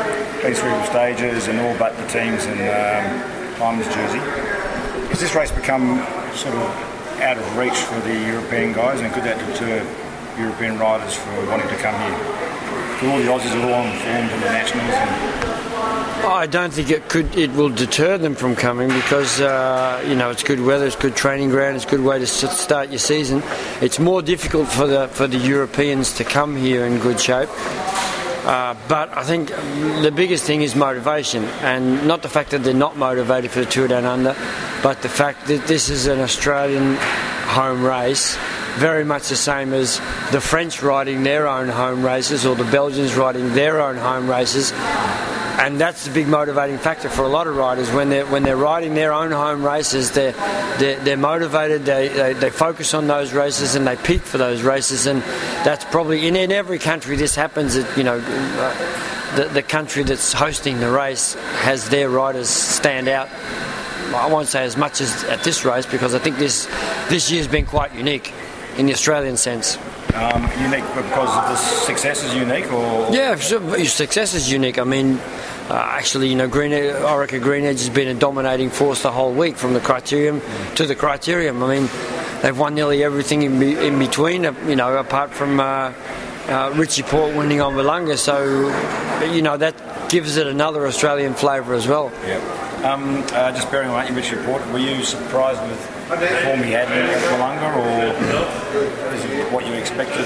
been 0.48 0.56
through 0.56 0.86
stages 0.86 1.50
and 1.50 1.60
all 1.60 1.78
but 1.78 1.96
the 1.98 2.08
teams 2.08 2.46
in 2.46 2.58
um, 2.72 3.56
Climbers 3.56 3.88
jersey. 3.88 4.20
Has 5.10 5.20
this 5.20 5.36
race 5.36 5.52
become 5.52 5.98
sort 6.36 6.56
of 6.56 6.64
out 7.20 7.38
of 7.38 7.58
reach 7.58 7.74
for 7.74 8.00
the 8.02 8.14
European 8.14 8.72
guys 8.72 9.02
and 9.02 9.12
could 9.14 9.24
that 9.24 9.38
deter 9.46 9.84
European 10.40 10.80
riders 10.80 11.16
from 11.16 11.36
wanting 11.48 11.68
to 11.68 11.76
come 11.76 11.96
here? 12.00 13.12
All 13.12 13.18
the 13.18 13.26
Aussies 13.26 13.54
are 13.56 13.68
all 13.68 13.74
on 13.74 13.88
informed 13.92 14.32
in 14.32 14.40
the 14.40 14.52
nationals 14.54 14.94
and 14.94 15.48
I 16.28 16.46
don't 16.46 16.72
think 16.72 16.92
it 16.92 17.10
could. 17.10 17.36
It 17.38 17.52
will 17.52 17.70
deter 17.70 18.18
them 18.18 18.36
from 18.36 18.56
coming 18.56 18.90
because 18.90 19.40
uh, 19.40 20.04
you 20.08 20.16
know 20.16 20.30
it's 20.30 20.44
good 20.44 20.60
weather, 20.60 20.86
it's 20.86 20.96
good 20.96 21.16
training 21.16 21.50
ground, 21.50 21.76
it's 21.76 21.86
a 21.86 21.90
good 21.90 22.04
way 22.04 22.20
to 22.20 22.28
start 22.28 22.90
your 22.90 23.00
season. 23.00 23.44
It's 23.82 24.00
more 24.00 24.22
difficult 24.22 24.68
for 24.68 24.88
the 24.88 25.08
for 25.10 25.28
the 25.28 25.38
Europeans 25.38 26.14
to 26.14 26.24
come 26.24 26.56
here 26.56 26.86
in 26.86 27.00
good 27.00 27.20
shape. 27.20 27.50
Uh, 28.48 28.78
but 28.88 29.10
I 29.18 29.24
think 29.24 29.50
the 29.50 30.14
biggest 30.16 30.46
thing 30.46 30.62
is 30.62 30.74
motivation, 30.74 31.44
and 31.60 32.08
not 32.08 32.22
the 32.22 32.30
fact 32.30 32.52
that 32.52 32.64
they're 32.64 32.74
not 32.74 32.96
motivated 32.96 33.52
for 33.52 33.60
the 33.60 33.66
Tour 33.66 33.90
Down 33.90 34.06
Under, 34.06 34.38
but 34.82 35.02
the 35.02 35.10
fact 35.10 35.48
that 35.48 35.68
this 35.68 35.90
is 35.90 36.08
an 36.08 36.22
Australian 36.22 36.96
home 36.96 37.84
race, 37.84 38.38
very 38.78 39.04
much 39.04 39.30
the 39.30 39.36
same 39.36 39.74
as 39.74 39.98
the 40.32 40.42
French 40.42 40.82
riding 40.82 41.24
their 41.24 41.48
own 41.48 41.68
home 41.68 42.06
races 42.06 42.46
or 42.46 42.56
the 42.56 42.70
Belgians 42.72 43.16
riding 43.16 43.54
their 43.54 43.82
own 43.82 43.98
home 43.98 44.30
races 44.30 44.72
and 45.58 45.82
that's 45.82 46.06
the 46.06 46.12
big 46.12 46.28
motivating 46.28 46.78
factor 46.78 47.10
for 47.10 47.24
a 47.24 47.28
lot 47.28 47.48
of 47.48 47.56
riders 47.56 47.92
when 47.92 48.10
they're 48.10 48.28
when 48.28 48.44
they're 48.44 48.56
riding 48.56 48.94
their 48.94 49.12
own 49.12 49.32
home 49.32 49.66
races. 49.66 50.12
They're 50.12 50.34
they're, 50.78 51.00
they're 51.00 51.18
motivated. 51.18 51.84
They, 51.84 52.10
they, 52.10 52.34
they 52.34 52.50
focus 52.52 52.94
on 52.94 53.08
those 53.08 53.34
races 53.34 53.74
and 53.74 53.88
they 53.88 53.96
peak 53.96 54.22
for 54.22 54.38
those 54.38 54.62
races. 54.62 55.08
And 55.08 55.22
that's 55.66 55.84
probably 55.86 56.28
in, 56.28 56.36
in 56.36 56.52
every 56.52 56.78
country 56.78 57.16
this 57.16 57.36
happens. 57.36 57.74
That 57.74 57.98
you 57.98 58.04
know. 58.04 58.22
The, 59.36 59.44
the 59.44 59.62
country 59.62 60.04
that's 60.04 60.32
hosting 60.32 60.80
the 60.80 60.90
race 60.90 61.34
has 61.34 61.90
their 61.90 62.10
riders 62.10 62.48
stand 62.48 63.10
out 63.10 63.28
I 64.16 64.30
won't 64.32 64.48
say 64.48 64.64
as 64.64 64.78
much 64.78 65.02
as 65.02 65.26
at 65.26 65.44
this 65.44 65.66
race 65.66 65.86
because 65.86 66.16
I 66.16 66.20
think 66.20 66.38
this 66.38 66.66
this 67.10 67.30
year's 67.30 67.48
been 67.48 67.66
quite 67.66 67.94
unique 67.94 68.34
in 68.78 68.86
the 68.86 68.94
Australian 68.94 69.38
sense. 69.38 69.78
Um, 70.14 70.44
unique 70.62 70.86
because 70.96 71.30
the 71.30 71.56
success 71.56 72.24
is 72.24 72.34
unique, 72.34 72.72
or 72.72 73.14
yeah, 73.14 73.36
success 73.36 74.34
is 74.34 74.52
unique. 74.52 74.80
I 74.80 74.84
mean, 74.84 75.20
uh, 75.70 75.74
actually, 75.74 76.30
you 76.30 76.36
know, 76.36 76.48
Green 76.48 76.72
Orica 76.72 77.42
Green 77.42 77.66
Edge 77.66 77.80
has 77.80 77.90
been 77.90 78.08
a 78.08 78.14
dominating 78.14 78.70
force 78.70 79.04
the 79.04 79.12
whole 79.12 79.34
week 79.34 79.58
from 79.58 79.74
the 79.74 79.80
criterium 79.80 80.42
to 80.76 80.86
the 80.86 80.96
criterium. 80.96 81.62
I 81.62 81.78
mean, 81.78 81.90
they've 82.42 82.58
won 82.58 82.74
nearly 82.74 83.04
everything 83.04 83.44
in, 83.44 83.60
be, 83.60 83.76
in 83.76 84.00
between, 84.00 84.46
uh, 84.46 84.54
you 84.66 84.76
know, 84.76 84.98
apart 84.98 85.32
from 85.32 85.60
uh, 85.60 85.94
uh, 86.48 86.74
Richie 86.76 87.04
Porte 87.04 87.36
winning 87.36 87.62
on 87.62 87.74
Willunga. 87.74 88.18
So, 88.18 88.70
you 89.32 89.42
know, 89.42 89.58
that 89.58 90.10
gives 90.10 90.38
it 90.38 90.48
another 90.48 90.88
Australian 90.88 91.34
flavour 91.34 91.74
as 91.74 91.88
well. 91.88 92.12
Yeah. 92.26 92.67
Um, 92.84 93.24
uh, 93.34 93.52
just 93.52 93.72
bearing 93.72 93.90
in 93.90 93.94
mind 93.94 94.16
Richie 94.16 94.36
report, 94.36 94.66
were 94.72 94.78
you 94.78 95.04
surprised 95.04 95.62
with 95.64 95.82
the 96.10 96.28
form 96.46 96.62
he 96.62 96.72
had 96.72 96.88
in 96.92 97.08
Willunga, 97.34 97.76
or 97.76 99.14
is 99.16 99.26
it 99.26 99.52
what 99.52 99.66
you 99.66 99.74
expected? 99.74 100.26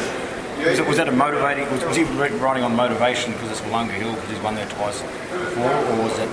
Was, 0.60 0.80
it, 0.80 0.88
was 0.88 0.97
that 0.97 1.08
a 1.08 1.12
motivating? 1.12 1.72
Was, 1.72 1.84
was 1.86 1.95
he 1.95 2.04
riding 2.04 2.64
on 2.64 2.76
motivation 2.76 3.32
because 3.34 3.52
it's 3.52 3.62
Willunga 3.62 3.91
Hill 3.91 4.14
because 4.14 4.30
he's 4.30 4.39
won 4.41 4.56
there 4.56 4.68
twice 4.68 5.02
before, 5.02 5.72
or 5.72 6.04
was 6.04 6.20
it 6.20 6.30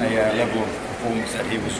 a 0.00 0.32
uh, 0.32 0.34
level 0.34 0.62
of 0.62 0.68
performance 0.68 1.32
that 1.32 1.46
he 1.46 1.58
was 1.58 1.78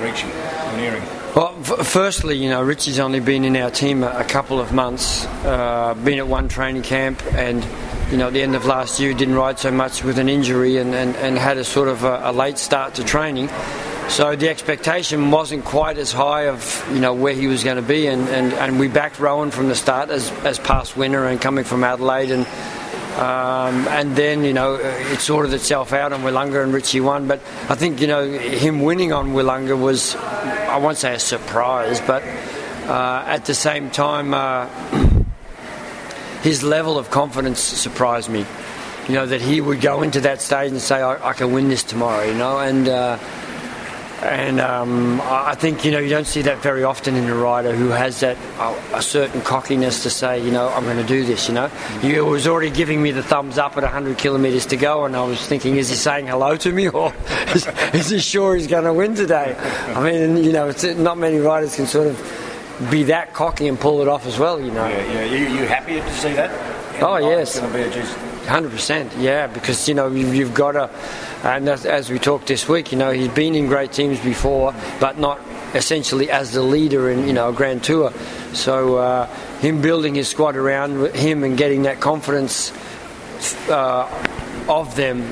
reaching 0.00 0.30
nearing? 0.76 1.02
Well, 1.34 1.54
f- 1.60 1.86
firstly, 1.86 2.36
you 2.36 2.50
know, 2.50 2.62
Richie's 2.62 2.98
only 2.98 3.20
been 3.20 3.44
in 3.44 3.56
our 3.56 3.70
team 3.70 4.02
a, 4.02 4.08
a 4.18 4.24
couple 4.24 4.58
of 4.58 4.72
months, 4.72 5.26
uh, 5.44 5.94
been 6.02 6.18
at 6.18 6.26
one 6.26 6.48
training 6.48 6.82
camp, 6.82 7.22
and 7.34 7.64
you 8.10 8.16
know, 8.16 8.28
at 8.28 8.32
the 8.32 8.42
end 8.42 8.54
of 8.54 8.64
last 8.66 9.00
year, 9.00 9.12
didn't 9.12 9.34
ride 9.34 9.58
so 9.58 9.70
much 9.70 10.04
with 10.04 10.18
an 10.18 10.28
injury 10.28 10.76
and, 10.76 10.94
and, 10.94 11.16
and 11.16 11.38
had 11.38 11.58
a 11.58 11.64
sort 11.64 11.88
of 11.88 12.04
a, 12.04 12.20
a 12.24 12.32
late 12.32 12.58
start 12.58 12.94
to 12.94 13.04
training. 13.04 13.48
So 14.08 14.36
the 14.36 14.48
expectation 14.48 15.32
wasn't 15.32 15.64
quite 15.64 15.98
as 15.98 16.12
high 16.12 16.46
of 16.46 16.86
you 16.92 17.00
know 17.00 17.12
where 17.12 17.34
he 17.34 17.48
was 17.48 17.64
going 17.64 17.76
to 17.76 17.82
be, 17.82 18.06
and, 18.06 18.28
and, 18.28 18.52
and 18.52 18.78
we 18.78 18.86
backed 18.86 19.18
Rohan 19.18 19.50
from 19.50 19.68
the 19.68 19.74
start 19.74 20.10
as, 20.10 20.30
as 20.44 20.60
past 20.60 20.96
winner 20.96 21.26
and 21.26 21.40
coming 21.40 21.64
from 21.64 21.82
Adelaide, 21.82 22.30
and 22.30 22.46
um, 23.16 23.88
and 23.88 24.14
then 24.14 24.44
you 24.44 24.52
know 24.52 24.76
it 24.76 25.18
sorted 25.18 25.52
itself 25.54 25.92
out 25.92 26.12
on 26.12 26.20
Willunga 26.20 26.62
and 26.62 26.72
Richie 26.72 27.00
won. 27.00 27.26
But 27.26 27.40
I 27.68 27.74
think 27.74 28.00
you 28.00 28.06
know 28.06 28.30
him 28.30 28.82
winning 28.82 29.12
on 29.12 29.30
Willunga 29.30 29.78
was 29.78 30.14
I 30.14 30.76
won't 30.76 30.98
say 30.98 31.14
a 31.14 31.18
surprise, 31.18 32.00
but 32.00 32.22
uh, 32.22 33.24
at 33.26 33.44
the 33.46 33.54
same 33.54 33.90
time 33.90 34.34
uh, 34.34 34.68
his 36.46 36.62
level 36.62 36.96
of 36.96 37.10
confidence 37.10 37.58
surprised 37.58 38.30
me. 38.30 38.46
You 39.08 39.14
know 39.14 39.26
that 39.26 39.42
he 39.42 39.60
would 39.60 39.80
go 39.80 40.02
into 40.02 40.20
that 40.20 40.40
stage 40.40 40.70
and 40.70 40.80
say 40.80 41.02
I, 41.02 41.30
I 41.30 41.32
can 41.32 41.52
win 41.52 41.68
this 41.68 41.82
tomorrow. 41.82 42.22
You 42.24 42.34
know 42.34 42.60
and. 42.60 42.88
Uh, 42.88 43.18
And 44.22 44.60
um, 44.60 45.20
I 45.20 45.54
think 45.54 45.84
you 45.84 45.92
know 45.92 46.00
you 46.00 46.08
don't 46.08 46.26
see 46.26 46.42
that 46.48 46.62
very 46.62 46.82
often 46.82 47.16
in 47.16 47.28
a 47.28 47.34
rider 47.34 47.76
who 47.76 47.90
has 47.90 48.20
that 48.20 48.38
uh, 48.58 48.72
a 48.94 49.02
certain 49.02 49.42
cockiness 49.42 50.02
to 50.04 50.10
say 50.10 50.42
you 50.42 50.50
know 50.50 50.70
I'm 50.70 50.84
going 50.84 50.96
to 50.96 51.04
do 51.06 51.22
this. 51.26 51.48
You 51.48 51.54
know, 51.54 51.68
he 52.00 52.18
was 52.18 52.46
already 52.48 52.70
giving 52.70 53.02
me 53.02 53.12
the 53.12 53.22
thumbs 53.22 53.58
up 53.58 53.76
at 53.76 53.82
100 53.82 54.16
kilometres 54.16 54.64
to 54.66 54.76
go, 54.76 55.04
and 55.04 55.14
I 55.14 55.22
was 55.22 55.46
thinking, 55.46 55.76
is 55.76 55.90
he 55.90 55.96
saying 55.96 56.28
hello 56.28 56.56
to 56.56 56.72
me 56.72 56.88
or 56.88 57.12
is, 57.54 57.68
is 57.92 58.08
he 58.08 58.18
sure 58.18 58.56
he's 58.56 58.66
going 58.66 58.84
to 58.84 58.94
win 58.94 59.14
today? 59.14 59.54
I 59.94 60.00
mean, 60.02 60.42
you 60.42 60.52
know, 60.52 60.72
not 60.96 61.18
many 61.18 61.38
riders 61.38 61.76
can 61.76 61.86
sort 61.86 62.08
of 62.08 62.16
be 62.90 63.04
that 63.04 63.34
cocky 63.34 63.68
and 63.68 63.78
pull 63.78 64.00
it 64.02 64.08
off 64.08 64.26
as 64.26 64.38
well. 64.38 64.60
You 64.60 64.70
know. 64.70 64.86
Yeah, 64.86 65.12
yeah. 65.12 65.24
You, 65.24 65.46
you 65.48 65.66
happy 65.66 65.94
to 65.94 66.12
see 66.12 66.32
that? 66.34 66.50
Oh, 67.02 67.16
yes. 67.16 67.58
Going 67.58 67.72
to 67.72 67.78
be 67.78 67.84
a 67.84 67.90
geez, 67.90 68.14
Hundred 68.46 68.70
percent, 68.70 69.12
yeah, 69.18 69.48
because 69.48 69.88
you 69.88 69.94
know 69.94 70.08
you've, 70.08 70.32
you've 70.32 70.54
got 70.54 70.72
to, 70.72 70.88
and 71.42 71.68
as, 71.68 71.84
as 71.84 72.10
we 72.10 72.20
talked 72.20 72.46
this 72.46 72.68
week, 72.68 72.92
you 72.92 72.98
know 72.98 73.10
he's 73.10 73.26
been 73.26 73.56
in 73.56 73.66
great 73.66 73.90
teams 73.90 74.20
before, 74.20 74.72
but 75.00 75.18
not 75.18 75.40
essentially 75.74 76.30
as 76.30 76.52
the 76.52 76.62
leader 76.62 77.10
in 77.10 77.26
you 77.26 77.32
know 77.32 77.48
a 77.48 77.52
Grand 77.52 77.82
Tour. 77.82 78.12
So 78.52 78.98
uh, 78.98 79.26
him 79.58 79.82
building 79.82 80.14
his 80.14 80.28
squad 80.28 80.54
around 80.54 81.12
him 81.16 81.42
and 81.42 81.58
getting 81.58 81.82
that 81.82 82.00
confidence 82.00 82.72
uh, 83.68 84.08
of 84.68 84.94
them 84.94 85.28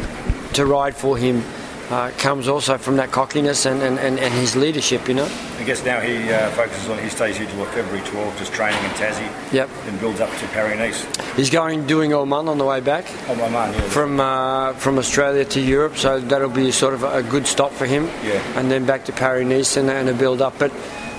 to 0.55 0.67
ride 0.67 0.97
for 0.97 1.17
him 1.17 1.45
uh, 1.91 2.11
comes 2.19 2.49
also 2.49 2.79
from 2.79 2.97
that 2.97 3.13
cockiness 3.13 3.65
and, 3.65 3.81
and, 3.81 3.99
and, 3.99 4.19
and 4.19 4.35
his 4.35 4.57
leadership, 4.57 5.07
you 5.07 5.15
know. 5.15 5.29
I 5.65 5.67
guess 5.67 5.83
now 5.83 5.99
he 5.99 6.31
uh, 6.31 6.51
focuses 6.51 6.91
on, 6.91 6.99
he 6.99 7.09
stays 7.09 7.39
here 7.39 7.47
till 7.47 7.65
February 7.65 8.01
12th, 8.01 8.37
just 8.37 8.53
training 8.53 8.85
in 8.85 8.91
Tassie. 8.91 9.27
Yep. 9.51 9.71
Then 9.87 9.97
builds 9.97 10.21
up 10.21 10.29
to 10.29 10.47
Paris-Nice. 10.49 11.37
He's 11.37 11.49
going 11.49 11.87
doing 11.87 12.13
Oman 12.13 12.49
on 12.49 12.59
the 12.59 12.67
way 12.67 12.81
back. 12.81 13.07
Oh, 13.29 13.35
my 13.35 13.49
man, 13.49 13.73
yeah. 13.73 13.81
from 13.89 14.21
uh, 14.21 14.75
from 14.75 14.99
Australia 14.99 15.43
to 15.47 15.63
Europe, 15.63 15.97
so 15.97 16.21
that'll 16.21 16.51
be 16.51 16.71
sort 16.71 16.93
of 16.93 17.03
a 17.03 17.23
good 17.23 17.47
stop 17.47 17.73
for 17.73 17.87
him. 17.87 18.05
Yeah. 18.23 18.43
And 18.59 18.71
then 18.71 18.85
back 18.85 19.07
to 19.07 19.13
Paris 19.13 19.49
Nice 19.49 19.79
and, 19.79 19.89
and 19.89 20.11
a 20.11 20.13
build 20.13 20.43
up. 20.43 20.59
But 20.59 20.71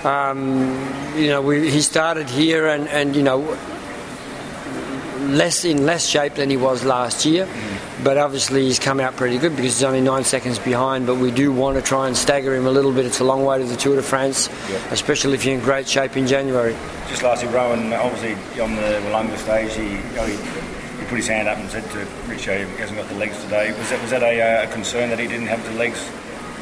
um, 0.05 0.77
you 1.15 1.29
know, 1.29 1.41
we, 1.41 1.71
he 1.71 1.81
started 1.81 2.29
here 2.29 2.67
and, 2.67 2.87
and 2.89 3.15
you 3.15 3.23
know 3.23 3.57
less 5.25 5.65
in 5.65 5.85
less 5.85 6.05
shape 6.05 6.35
than 6.35 6.49
he 6.49 6.57
was 6.57 6.83
last 6.83 7.25
year. 7.25 7.47
But 8.03 8.17
obviously 8.17 8.65
he's 8.65 8.79
come 8.79 8.99
out 8.99 9.15
pretty 9.15 9.37
good 9.37 9.55
because 9.55 9.77
he's 9.77 9.83
only 9.83 10.01
nine 10.01 10.23
seconds 10.23 10.59
behind. 10.59 11.07
But 11.07 11.15
we 11.15 11.31
do 11.31 11.51
want 11.51 11.75
to 11.77 11.81
try 11.81 12.07
and 12.07 12.15
stagger 12.15 12.53
him 12.55 12.67
a 12.67 12.71
little 12.71 12.91
bit. 12.91 13.05
It's 13.05 13.19
a 13.19 13.23
long 13.23 13.43
way 13.45 13.57
to 13.57 13.65
the 13.65 13.75
Tour 13.75 13.95
de 13.95 14.03
France, 14.03 14.49
especially 14.91 15.33
if 15.33 15.45
you're 15.45 15.55
in 15.55 15.61
great 15.61 15.87
shape 15.87 16.15
in 16.17 16.27
January. 16.27 16.75
Just 17.07 17.23
lastly, 17.23 17.49
Rohan, 17.49 17.93
obviously 17.93 18.33
on 18.61 18.75
the 18.75 19.01
Willunga 19.05 19.37
stage, 19.37 19.73
he, 19.73 19.97
he, 20.19 20.35
he 20.99 21.05
put 21.07 21.17
his 21.17 21.27
hand 21.27 21.47
up 21.47 21.57
and 21.57 21.69
said 21.69 21.89
to 21.91 22.07
Richie, 22.27 22.65
he 22.65 22.77
hasn't 22.77 22.97
got 22.97 23.07
the 23.09 23.15
legs 23.15 23.41
today. 23.43 23.71
Was 23.77 23.89
that, 23.89 24.01
was 24.01 24.11
that 24.11 24.23
a, 24.23 24.41
uh, 24.41 24.69
a 24.69 24.73
concern 24.73 25.09
that 25.09 25.19
he 25.19 25.27
didn't 25.27 25.47
have 25.47 25.63
the 25.65 25.77
legs? 25.79 26.09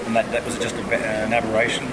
And 0.06 0.16
that, 0.16 0.30
that 0.32 0.46
was 0.46 0.56
it 0.56 0.62
just 0.62 0.76
a, 0.76 0.96
an 0.96 1.34
aberration? 1.34 1.88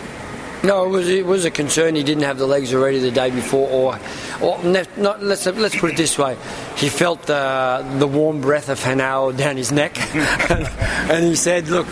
No, 0.63 0.85
it 0.85 0.89
was 0.89 1.09
it 1.09 1.25
was 1.25 1.45
a 1.47 1.51
concern. 1.51 1.95
He 1.95 2.03
didn't 2.03 2.25
have 2.25 2.39
the 2.39 2.47
legs 2.47 2.75
already 2.75 2.99
the 2.99 3.11
day 3.11 3.31
before, 3.31 3.69
or, 3.69 3.99
or 4.43 4.63
not, 4.63 5.23
let's 5.23 5.47
let's 5.47 5.77
put 5.77 5.93
it 5.93 5.97
this 5.97 6.19
way: 6.19 6.37
he 6.77 6.91
felt 6.91 7.23
the 7.23 7.87
the 7.99 8.07
warm 8.07 8.43
breath 8.43 8.69
of 8.69 8.83
Hanau 8.83 9.33
down 9.33 9.57
his 9.57 9.73
neck, 9.73 9.97
and 10.51 11.25
he 11.25 11.37
said, 11.37 11.69
"Look." 11.69 11.87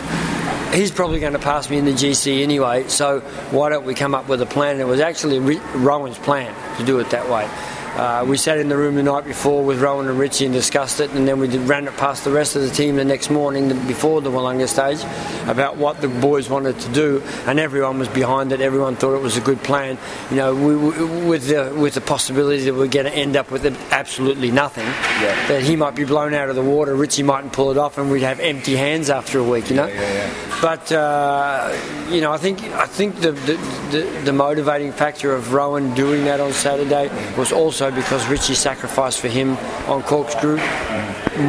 He's 0.71 0.91
probably 0.91 1.19
going 1.19 1.33
to 1.33 1.39
pass 1.39 1.67
me 1.67 1.79
in 1.79 1.85
the 1.85 1.93
GC 1.93 2.43
anyway, 2.43 2.87
so 2.89 3.21
why 3.49 3.69
don't 3.69 3.85
we 3.85 3.95
come 3.95 4.13
up 4.13 4.29
with 4.29 4.39
a 4.43 4.45
plan? 4.45 4.73
And 4.73 4.81
it 4.81 4.85
was 4.85 4.99
actually 4.99 5.39
Rohan's 5.39 6.19
plan 6.19 6.53
to 6.77 6.85
do 6.85 6.99
it 6.99 7.09
that 7.09 7.27
way. 7.27 7.49
Uh, 7.99 8.23
we 8.23 8.37
sat 8.37 8.57
in 8.59 8.69
the 8.69 8.77
room 8.77 8.95
the 8.95 9.03
night 9.03 9.25
before 9.25 9.61
with 9.61 9.81
Rohan 9.81 10.07
and 10.07 10.17
Richie 10.17 10.45
and 10.45 10.53
discussed 10.53 11.01
it, 11.01 11.11
and 11.11 11.27
then 11.27 11.37
we 11.37 11.49
did, 11.49 11.59
ran 11.67 11.85
it 11.85 11.97
past 11.97 12.23
the 12.23 12.31
rest 12.31 12.55
of 12.55 12.61
the 12.61 12.69
team 12.69 12.95
the 12.95 13.03
next 13.03 13.29
morning 13.29 13.67
before 13.87 14.21
the 14.21 14.31
Willunga 14.31 14.69
stage 14.69 15.01
about 15.49 15.75
what 15.75 15.99
the 15.99 16.07
boys 16.07 16.49
wanted 16.49 16.79
to 16.79 16.89
do, 16.93 17.21
and 17.45 17.59
everyone 17.59 17.99
was 17.99 18.07
behind 18.07 18.53
it. 18.53 18.61
Everyone 18.61 18.95
thought 18.95 19.15
it 19.15 19.21
was 19.21 19.35
a 19.35 19.41
good 19.41 19.61
plan. 19.63 19.97
You 20.31 20.37
know, 20.37 20.55
we, 20.55 20.77
we, 20.77 21.25
with 21.27 21.47
the 21.49 21.75
with 21.77 21.93
the 21.93 21.99
possibility 21.99 22.63
that 22.63 22.73
we're 22.73 22.87
going 22.87 23.05
to 23.05 23.13
end 23.13 23.35
up 23.35 23.51
with 23.51 23.65
absolutely 23.91 24.49
nothing, 24.49 24.85
Yeah. 24.85 25.47
that 25.49 25.63
he 25.63 25.75
might 25.75 25.95
be 25.95 26.05
blown 26.05 26.33
out 26.33 26.47
of 26.49 26.55
the 26.55 26.63
water, 26.63 26.95
Richie 26.95 27.23
mightn't 27.23 27.51
pull 27.51 27.69
it 27.69 27.77
off, 27.77 27.97
and 27.97 28.09
we'd 28.09 28.23
have 28.23 28.39
empty 28.39 28.77
hands 28.77 29.09
after 29.09 29.39
a 29.39 29.43
week. 29.43 29.69
You 29.69 29.75
know. 29.75 29.87
Yeah, 29.87 30.13
yeah. 30.13 30.33
But 30.61 30.89
uh, 30.93 31.77
you 32.09 32.21
know, 32.21 32.31
I 32.31 32.37
think 32.37 32.63
I 32.63 32.85
think 32.85 33.19
the, 33.19 33.33
the, 33.33 33.53
the, 33.91 34.21
the 34.23 34.33
motivating 34.33 34.93
factor 34.93 35.33
of 35.35 35.53
Rohan 35.53 35.93
doing 35.95 36.23
that 36.25 36.39
on 36.39 36.53
Saturday 36.53 37.09
was 37.37 37.51
also 37.51 37.88
because 37.91 38.25
Richie 38.27 38.53
sacrificed 38.55 39.19
for 39.19 39.27
him 39.27 39.57
on 39.87 40.03
corkscrew, 40.03 40.57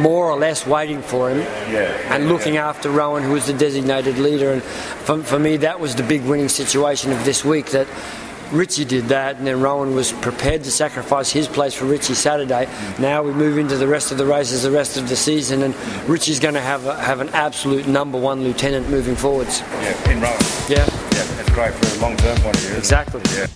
more 0.01 0.29
or 0.29 0.37
less 0.37 0.65
waiting 0.65 1.01
for 1.01 1.29
him 1.29 1.39
Yeah, 1.71 1.91
and 2.13 2.29
looking 2.29 2.57
after 2.57 2.89
Rohan, 2.89 3.23
who 3.23 3.31
was 3.33 3.47
the 3.47 3.53
designated 3.53 4.17
leader. 4.17 4.51
And 4.53 4.63
for, 4.63 5.21
for 5.23 5.39
me, 5.39 5.57
that 5.57 5.79
was 5.79 5.95
the 5.95 6.03
big 6.03 6.23
winning 6.23 6.49
situation 6.49 7.11
of 7.11 7.23
this 7.25 7.43
week. 7.43 7.67
That 7.71 7.87
Richie 8.51 8.83
did 8.83 9.05
that, 9.05 9.37
and 9.37 9.47
then 9.47 9.61
Rohan 9.61 9.95
was 9.95 10.11
prepared 10.11 10.63
to 10.65 10.71
sacrifice 10.71 11.31
his 11.31 11.47
place 11.47 11.73
for 11.73 11.85
Richie 11.85 12.15
Saturday. 12.15 12.67
Now 12.99 13.23
we 13.23 13.31
move 13.31 13.57
into 13.57 13.77
the 13.77 13.87
rest 13.87 14.11
of 14.11 14.17
the 14.17 14.25
races, 14.25 14.63
the 14.63 14.71
rest 14.71 14.97
of 14.97 15.07
the 15.07 15.15
season, 15.15 15.63
and 15.63 15.73
Richie's 16.09 16.39
going 16.39 16.55
to 16.55 16.61
have 16.61 16.85
a, 16.85 16.95
have 17.01 17.21
an 17.21 17.29
absolute 17.29 17.87
number 17.87 18.19
one 18.19 18.43
lieutenant 18.43 18.89
moving 18.89 19.15
forwards. 19.15 19.61
Yeah, 19.61 20.11
in 20.11 20.19
Rohan. 20.21 20.37
Yeah, 20.67 20.79
Yeah, 20.79 21.23
that's 21.35 21.49
great 21.51 21.73
for 21.75 21.97
a 21.97 22.01
long-term 22.01 22.37
point 22.39 22.55
of 22.57 22.61
view. 22.61 22.75
exactly. 22.77 23.21
Yeah. 23.33 23.47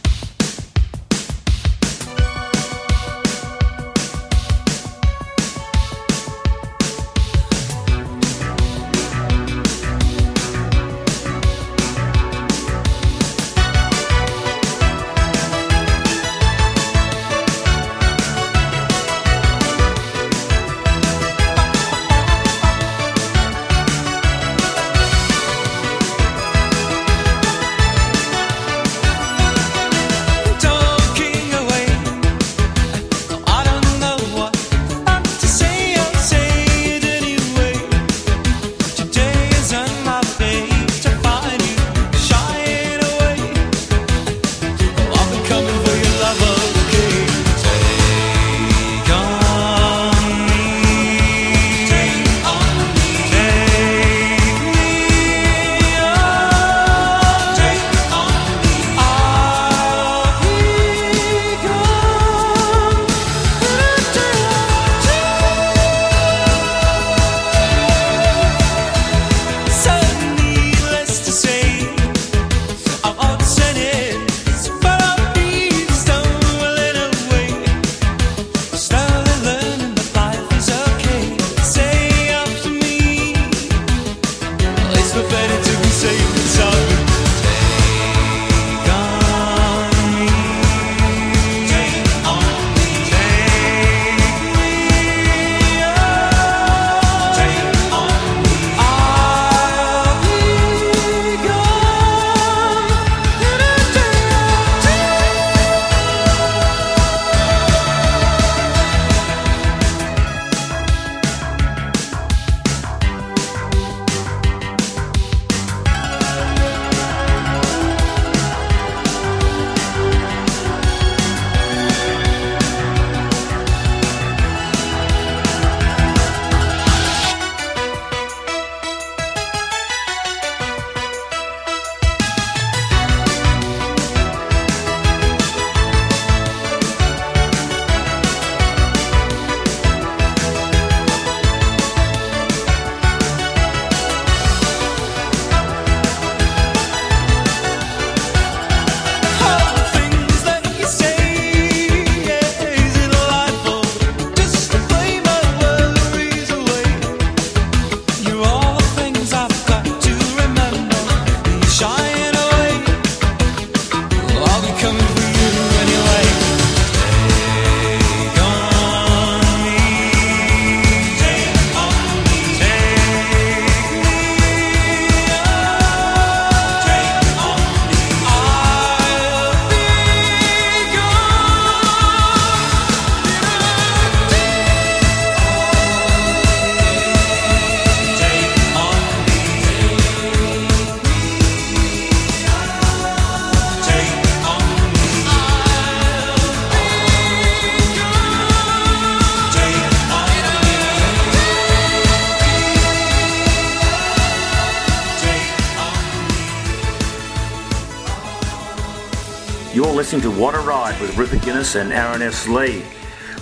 With 211.06 211.18
Rupert 211.18 211.44
Guinness 211.44 211.76
and 211.76 211.94
Aaron 211.94 212.24
S. 212.24 212.48
Lee. 212.48 212.84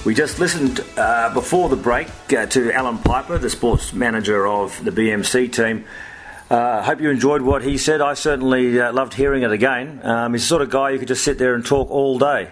We 0.04 0.14
just 0.14 0.38
listened 0.38 0.84
uh, 0.98 1.34
before 1.34 1.70
the 1.70 1.78
break 1.78 2.10
uh, 2.34 2.46
to 2.48 2.74
Allan 2.74 2.98
Peiper, 2.98 3.40
the 3.40 3.50
sports 3.50 3.94
manager 3.94 4.46
of 4.46 4.84
the 4.84 4.92
BMC 4.92 5.50
team. 5.54 5.86
I 6.52 6.56
uh, 6.56 6.84
hope 6.84 7.00
you 7.00 7.10
enjoyed 7.10 7.42
what 7.42 7.64
he 7.64 7.78
said. 7.78 8.02
I 8.02 8.16
certainly 8.16 8.82
uh, 8.82 8.92
loved 8.92 9.14
hearing 9.14 9.44
it 9.44 9.52
again. 9.52 10.02
Um, 10.04 10.34
he's 10.34 10.42
the 10.42 10.48
sort 10.48 10.62
of 10.62 10.72
guy 10.72 10.90
you 10.90 11.00
could 11.00 11.08
just 11.08 11.24
sit 11.24 11.38
there 11.38 11.56
and 11.56 11.66
talk 11.66 11.90
all 11.90 12.20
day. 12.20 12.52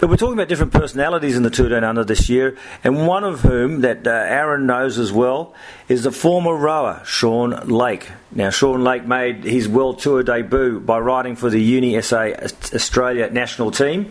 But 0.00 0.10
we're 0.10 0.16
talking 0.16 0.34
about 0.34 0.48
different 0.48 0.72
personalities 0.72 1.36
in 1.36 1.44
the 1.44 1.50
Tour 1.50 1.68
Down 1.68 1.84
Under 1.84 2.02
this 2.02 2.28
year, 2.28 2.58
and 2.82 3.06
one 3.06 3.22
of 3.22 3.42
whom 3.42 3.82
that 3.82 4.08
uh, 4.08 4.10
Aaron 4.10 4.66
knows 4.66 4.98
as 4.98 5.12
well 5.12 5.54
is 5.88 6.02
the 6.02 6.10
former 6.10 6.56
rower 6.56 7.00
Sean 7.04 7.50
Lake. 7.68 8.10
Now, 8.32 8.50
Sean 8.50 8.82
Lake 8.82 9.06
made 9.06 9.44
his 9.44 9.68
World 9.68 10.00
Tour 10.00 10.24
debut 10.24 10.80
by 10.80 10.98
riding 10.98 11.36
for 11.36 11.48
the 11.48 11.62
Uni 11.62 12.02
SA 12.02 12.32
Australia 12.74 13.30
national 13.30 13.70
team. 13.70 14.10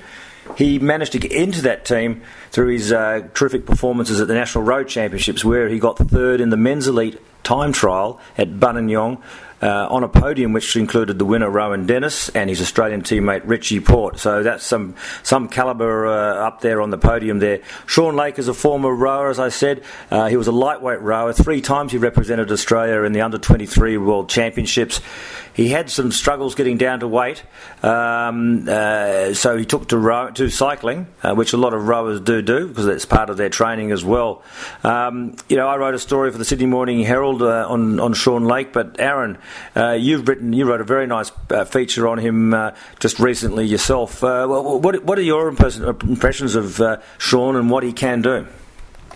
He 0.55 0.79
managed 0.79 1.11
to 1.13 1.19
get 1.19 1.31
into 1.31 1.61
that 1.63 1.85
team 1.85 2.21
through 2.51 2.73
his 2.73 2.91
uh, 2.91 3.27
terrific 3.33 3.65
performances 3.65 4.21
at 4.21 4.27
the 4.27 4.33
National 4.33 4.63
Road 4.63 4.87
Championships, 4.87 5.43
where 5.43 5.69
he 5.69 5.79
got 5.79 5.97
third 5.97 6.41
in 6.41 6.49
the 6.49 6.57
men's 6.57 6.87
elite 6.87 7.19
time 7.43 7.71
trial 7.71 8.19
at 8.37 8.49
Buninyong 8.49 9.21
uh, 9.61 9.87
on 9.89 10.03
a 10.03 10.07
podium 10.07 10.53
which 10.53 10.75
included 10.75 11.17
the 11.17 11.25
winner 11.25 11.49
Rohan 11.49 11.85
Dennis 11.85 12.29
and 12.29 12.49
his 12.49 12.61
Australian 12.61 13.01
teammate 13.01 13.41
Richie 13.45 13.79
Porte. 13.79 14.19
So 14.19 14.43
that's 14.43 14.63
some 14.63 14.95
some 15.23 15.49
calibre 15.49 16.09
uh, 16.09 16.47
up 16.47 16.61
there 16.61 16.81
on 16.81 16.89
the 16.89 16.97
podium 16.97 17.39
there. 17.39 17.61
Sean 17.85 18.15
Lake 18.15 18.37
is 18.37 18.47
a 18.47 18.53
former 18.53 18.93
rower, 18.93 19.29
as 19.29 19.39
I 19.39 19.49
said. 19.49 19.83
Uh, 20.11 20.27
he 20.27 20.37
was 20.37 20.47
a 20.47 20.51
lightweight 20.51 21.01
rower. 21.01 21.33
Three 21.33 21.61
times 21.61 21.91
he 21.91 21.97
represented 21.97 22.51
Australia 22.51 23.03
in 23.03 23.13
the 23.13 23.21
under 23.21 23.37
23 23.37 23.97
World 23.97 24.29
Championships. 24.29 25.01
He 25.53 25.69
had 25.69 25.89
some 25.89 26.11
struggles 26.11 26.53
getting 26.53 26.77
down 26.77 26.99
to 26.99 27.07
weight, 27.07 27.41
um, 27.81 28.67
uh, 28.69 29.33
so 29.33 29.57
he 29.57 29.65
took 29.65 29.87
to, 29.87 29.97
row, 29.97 30.29
to 30.29 30.49
cycling, 30.49 31.07
uh, 31.23 31.33
which 31.33 31.53
a 31.53 31.57
lot 31.57 31.73
of 31.73 31.87
rowers 31.87 32.21
do 32.21 32.36
do 32.41 32.67
because 32.67 32.85
that's 32.85 33.05
part 33.05 33.29
of 33.29 33.37
their 33.37 33.49
training 33.49 33.91
as 33.91 34.03
well. 34.03 34.43
Um, 34.83 35.35
you 35.49 35.57
know, 35.57 35.67
I 35.67 35.77
wrote 35.77 35.93
a 35.93 35.99
story 35.99 36.31
for 36.31 36.37
the 36.37 36.45
Sydney 36.45 36.65
Morning 36.65 37.01
Herald 37.01 37.41
uh, 37.41 37.67
on 37.67 37.99
on 37.99 38.13
Sean 38.13 38.45
Lake, 38.45 38.73
but 38.73 38.99
Aaron, 38.99 39.37
uh, 39.75 39.91
you've 39.91 40.27
written 40.27 40.53
you 40.53 40.65
wrote 40.65 40.81
a 40.81 40.85
very 40.85 41.07
nice 41.07 41.31
uh, 41.49 41.65
feature 41.65 42.07
on 42.07 42.17
him 42.17 42.53
uh, 42.53 42.71
just 42.99 43.19
recently 43.19 43.65
yourself. 43.65 44.21
what 44.21 45.03
what 45.03 45.17
are 45.17 45.21
your 45.21 45.49
impressions 45.49 46.55
of 46.55 46.81
Sean 47.17 47.55
and 47.55 47.69
what 47.69 47.83
he 47.83 47.93
can 47.93 48.21
do? 48.21 48.47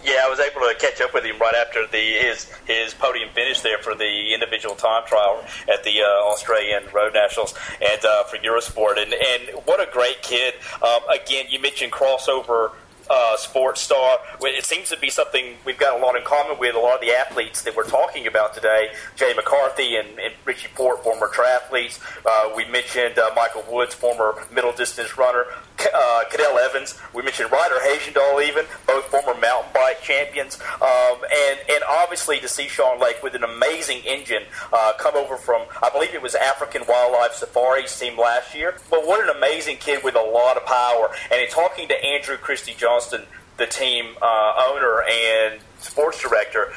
Yeah, 0.03 0.24
I 0.26 0.30
was 0.30 0.39
able 0.39 0.61
to 0.61 0.74
catch 0.80 0.99
up 0.99 1.13
with 1.13 1.24
him 1.24 1.38
right 1.38 1.53
after 1.53 1.86
the 1.86 1.97
his 1.97 2.51
his 2.65 2.93
podium 2.95 3.30
finish 3.36 3.61
there 3.61 3.78
for 3.78 3.93
the 3.93 4.34
individual 4.34 4.74
time 4.74 5.05
trial 5.05 5.43
at 5.72 5.84
the 5.84 6.01
uh, 6.01 6.32
Australian 6.32 6.84
Road 6.91 7.13
Nationals 7.13 7.53
and 7.80 8.03
uh, 8.03 8.24
for 8.24 8.38
Eurosport. 8.38 8.97
And 8.97 9.13
and 9.13 9.65
what 9.65 9.80
a 9.80 9.91
great 9.91 10.24
kid! 10.24 10.55
Um, 10.82 11.01
again, 11.09 11.45
you 11.49 11.61
mentioned 11.61 11.91
crossover 11.91 12.72
uh, 13.12 13.36
sports 13.38 13.82
star. 13.82 14.20
It 14.41 14.66
seems 14.66 14.89
to 14.89 14.97
be 14.97 15.09
something 15.09 15.57
we've 15.66 15.78
got 15.78 15.99
a 15.99 16.03
lot 16.03 16.16
in 16.16 16.24
common 16.24 16.57
with 16.57 16.76
a 16.76 16.80
lot 16.80 16.95
of 16.95 17.01
the 17.01 17.12
athletes 17.12 17.62
that 17.64 17.76
we're 17.76 17.88
talking 17.88 18.26
about 18.26 18.53
today. 18.53 18.91
Jay 19.16 19.34
McCarthy 19.36 19.97
and, 19.97 20.07
and 20.20 20.34
Richie 20.45 20.70
Porte, 20.74 21.03
former 21.03 21.28
triathletes. 21.28 21.99
Uh, 22.26 22.53
we 22.55 22.66
mentioned 22.66 23.20
uh, 23.20 23.32
Michael 23.36 23.66
Woods, 23.70 23.93
former 23.93 24.45
middle 24.53 24.72
distance 24.72 25.18
runner. 25.18 25.45
Uh, 25.93 26.24
Cadel 26.30 26.59
Evans. 26.59 26.99
We 27.14 27.24
mentioned 27.24 27.51
Ryder 27.51 27.76
Hesjedal, 27.76 28.47
even 28.47 28.66
both 28.86 29.05
former 29.05 29.39
mountain 29.39 29.72
bike 29.74 30.01
champions. 30.01 30.59
Um, 30.80 31.18
and 31.24 31.59
and 31.70 31.84
obviously 31.89 32.39
to 32.39 32.47
see 32.47 32.68
Sean 32.68 32.99
Lake 32.99 33.24
with 33.24 33.34
an 33.34 33.43
amazing 33.43 34.01
engine 34.05 34.43
uh, 34.72 34.93
come 34.99 35.16
over 35.16 35.38
from 35.38 35.66
I 35.82 35.89
believe 35.89 36.14
it 36.14 36.22
was 36.22 36.36
African 36.36 36.84
Wildlife 36.88 37.34
Safaris 37.34 37.97
team 37.99 38.18
last 38.18 38.53
year. 38.53 38.76
But 38.91 39.07
what 39.07 39.24
an 39.24 39.36
amazing 39.36 39.78
kid 39.78 40.03
with 40.03 40.16
a 40.16 40.22
lot 40.22 40.55
of 40.55 40.66
power. 40.66 41.09
And 41.32 41.41
in 41.41 41.49
talking 41.49 41.88
to 41.88 42.05
Andrew 42.05 42.38
Christie 42.38 42.76
Johnston, 43.02 43.26
the 43.58 43.66
team 43.66 44.16
uh, 44.22 44.70
owner 44.70 45.04
and 45.04 45.60
sports 45.80 46.22
director, 46.22 46.72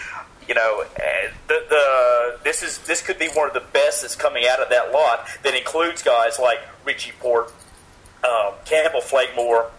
you 0.49 0.55
know, 0.55 0.83
uh, 0.97 1.31
the, 1.49 1.65
the 1.69 2.39
this 2.45 2.63
is 2.63 2.79
this 2.81 3.01
could 3.01 3.19
be 3.19 3.29
one 3.29 3.49
of 3.49 3.55
the 3.55 3.65
best 3.73 4.03
that's 4.03 4.17
coming 4.17 4.45
out 4.47 4.61
of 4.61 4.69
that 4.71 4.93
lot 4.93 5.27
that 5.43 5.55
includes 5.55 6.03
guys 6.03 6.39
like 6.39 6.59
Richie 6.85 7.13
Porte, 7.21 7.53
um, 8.23 8.55
Campbell 8.65 9.01
Flakemore, 9.01 9.71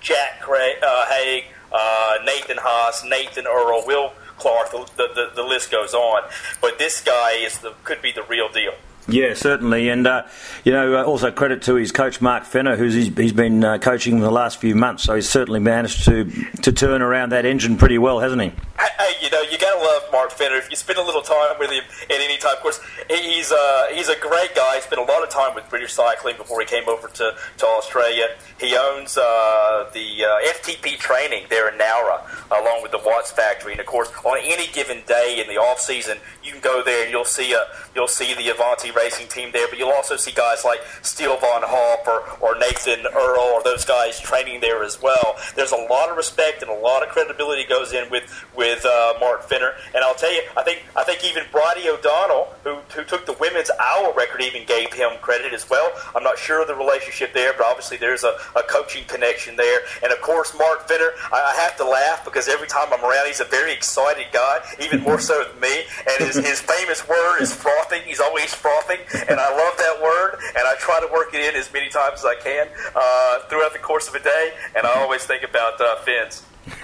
Jack 0.00 0.40
Craig, 0.40 0.76
uh, 0.82 1.06
Haig, 1.06 1.44
uh, 1.72 2.14
Nathan 2.24 2.58
Haas, 2.60 3.04
Nathan 3.04 3.46
Earle, 3.46 3.84
Will 3.86 4.12
Clarke. 4.38 4.70
The, 4.72 5.08
the, 5.14 5.30
the, 5.36 5.42
list 5.42 5.70
goes 5.70 5.94
on. 5.94 6.28
But 6.60 6.78
this 6.78 7.00
guy 7.00 7.32
is 7.34 7.58
the 7.58 7.74
could 7.84 8.02
be 8.02 8.12
the 8.12 8.24
real 8.24 8.48
deal. 8.48 8.74
Yeah, 9.08 9.34
certainly, 9.34 9.88
and 9.88 10.06
uh, 10.06 10.22
you 10.64 10.72
know, 10.72 11.00
uh, 11.00 11.04
also 11.04 11.32
credit 11.32 11.62
to 11.62 11.74
his 11.74 11.90
coach 11.90 12.20
Mark 12.20 12.44
Fenner, 12.44 12.76
who's 12.76 12.94
he's, 12.94 13.08
he's 13.16 13.32
been 13.32 13.64
uh, 13.64 13.78
coaching 13.78 14.20
the 14.20 14.30
last 14.30 14.60
few 14.60 14.76
months. 14.76 15.02
So 15.02 15.16
he's 15.16 15.28
certainly 15.28 15.58
managed 15.58 16.04
to 16.04 16.24
to 16.62 16.72
turn 16.72 17.02
around 17.02 17.30
that 17.32 17.44
engine 17.44 17.76
pretty 17.76 17.98
well, 17.98 18.20
hasn't 18.20 18.42
he? 18.42 18.52
Hey, 18.82 19.14
you 19.20 19.30
know, 19.30 19.42
you 19.42 19.58
gotta 19.58 19.78
love 19.78 20.02
Mark 20.10 20.32
Fenner. 20.32 20.56
If 20.56 20.68
you 20.68 20.76
spend 20.76 20.98
a 20.98 21.04
little 21.04 21.22
time 21.22 21.56
with 21.58 21.70
him 21.70 21.84
at 22.10 22.20
any 22.20 22.36
time, 22.36 22.56
of 22.56 22.62
course, 22.62 22.80
he's 23.08 23.52
uh, 23.52 23.86
he's 23.92 24.08
a 24.08 24.18
great 24.18 24.54
guy. 24.56 24.76
He 24.76 24.80
spent 24.80 25.00
a 25.00 25.04
lot 25.04 25.22
of 25.22 25.28
time 25.28 25.54
with 25.54 25.68
British 25.70 25.92
Cycling 25.92 26.36
before 26.36 26.60
he 26.60 26.66
came 26.66 26.88
over 26.88 27.06
to, 27.06 27.34
to 27.58 27.66
Australia. 27.66 28.26
He 28.58 28.76
owns 28.76 29.16
uh, 29.16 29.88
the 29.94 30.24
uh, 30.24 30.52
FTP 30.54 30.98
training 30.98 31.46
there 31.48 31.68
in 31.68 31.78
Nowra, 31.78 32.22
along 32.50 32.82
with 32.82 32.90
the 32.90 32.98
Watts 33.04 33.30
factory. 33.30 33.72
And 33.72 33.80
of 33.80 33.86
course, 33.86 34.10
on 34.24 34.38
any 34.42 34.66
given 34.72 35.02
day 35.06 35.40
in 35.40 35.52
the 35.52 35.60
off 35.60 35.78
season, 35.78 36.18
you 36.42 36.50
can 36.50 36.60
go 36.60 36.82
there 36.82 37.04
and 37.04 37.12
you'll 37.12 37.24
see 37.24 37.52
a 37.52 37.66
you'll 37.94 38.08
see 38.08 38.34
the 38.34 38.48
Avanti 38.48 38.90
racing 38.90 39.28
team 39.28 39.50
there, 39.52 39.68
but 39.68 39.78
you'll 39.78 39.90
also 39.90 40.16
see 40.16 40.32
guys 40.32 40.64
like 40.64 40.80
Steele 41.02 41.36
Von 41.38 41.62
Hoff 41.64 42.06
or, 42.06 42.22
or 42.40 42.58
Nathan 42.58 43.06
Earle 43.14 43.52
or 43.54 43.62
those 43.62 43.84
guys 43.84 44.18
training 44.18 44.60
there 44.60 44.82
as 44.82 45.00
well. 45.00 45.36
There's 45.54 45.72
a 45.72 45.76
lot 45.90 46.10
of 46.10 46.16
respect 46.16 46.62
and 46.62 46.70
a 46.70 46.74
lot 46.74 47.02
of 47.02 47.10
credibility 47.10 47.64
goes 47.64 47.92
in 47.92 48.10
with 48.10 48.24
with 48.56 48.71
uh, 48.84 49.14
Mark 49.20 49.42
Fenner. 49.48 49.74
and 49.94 50.04
I'll 50.04 50.14
tell 50.14 50.32
you, 50.32 50.42
I 50.56 50.62
think 50.62 50.82
I 50.96 51.04
think 51.04 51.24
even 51.24 51.44
Bridie 51.52 51.88
O'Donnell, 51.88 52.52
who 52.64 52.76
who 52.94 53.04
took 53.04 53.26
the 53.26 53.36
women's 53.40 53.70
hour 53.80 54.12
record, 54.12 54.42
even 54.42 54.64
gave 54.66 54.92
him 54.92 55.10
credit 55.20 55.52
as 55.52 55.68
well. 55.68 55.92
I'm 56.14 56.22
not 56.22 56.38
sure 56.38 56.62
of 56.62 56.68
the 56.68 56.74
relationship 56.74 57.32
there, 57.32 57.52
but 57.52 57.66
obviously 57.66 57.96
there's 57.96 58.24
a, 58.24 58.34
a 58.56 58.62
coaching 58.62 59.04
connection 59.04 59.56
there, 59.56 59.80
and 60.02 60.12
of 60.12 60.20
course 60.20 60.56
Mark 60.56 60.88
Fenner, 60.88 61.12
I, 61.32 61.54
I 61.54 61.60
have 61.62 61.76
to 61.76 61.84
laugh 61.84 62.24
because 62.24 62.48
every 62.48 62.68
time 62.68 62.88
I'm 62.92 63.04
around, 63.04 63.26
he's 63.26 63.40
a 63.40 63.44
very 63.44 63.72
excited 63.72 64.26
guy, 64.32 64.60
even 64.80 65.00
more 65.00 65.18
so 65.18 65.44
than 65.44 65.60
me, 65.60 65.84
and 66.08 66.26
his, 66.26 66.36
his 66.36 66.60
famous 66.60 67.06
word 67.08 67.40
is 67.40 67.54
frothing. 67.54 68.02
He's 68.04 68.20
always 68.20 68.54
frothing, 68.54 68.98
and 69.28 69.38
I 69.38 69.50
love 69.56 69.76
that 69.78 70.00
word, 70.02 70.38
and 70.56 70.66
I 70.66 70.74
try 70.78 71.00
to 71.00 71.12
work 71.12 71.34
it 71.34 71.40
in 71.40 71.58
as 71.58 71.72
many 71.72 71.88
times 71.88 72.20
as 72.20 72.24
I 72.24 72.36
can 72.36 72.68
uh, 72.94 73.40
throughout 73.48 73.72
the 73.72 73.78
course 73.78 74.08
of 74.08 74.14
a 74.14 74.20
day, 74.20 74.52
and 74.76 74.86
I 74.86 75.02
always 75.02 75.24
think 75.24 75.42
about 75.42 75.80
uh, 75.80 75.96
fins. 75.96 76.42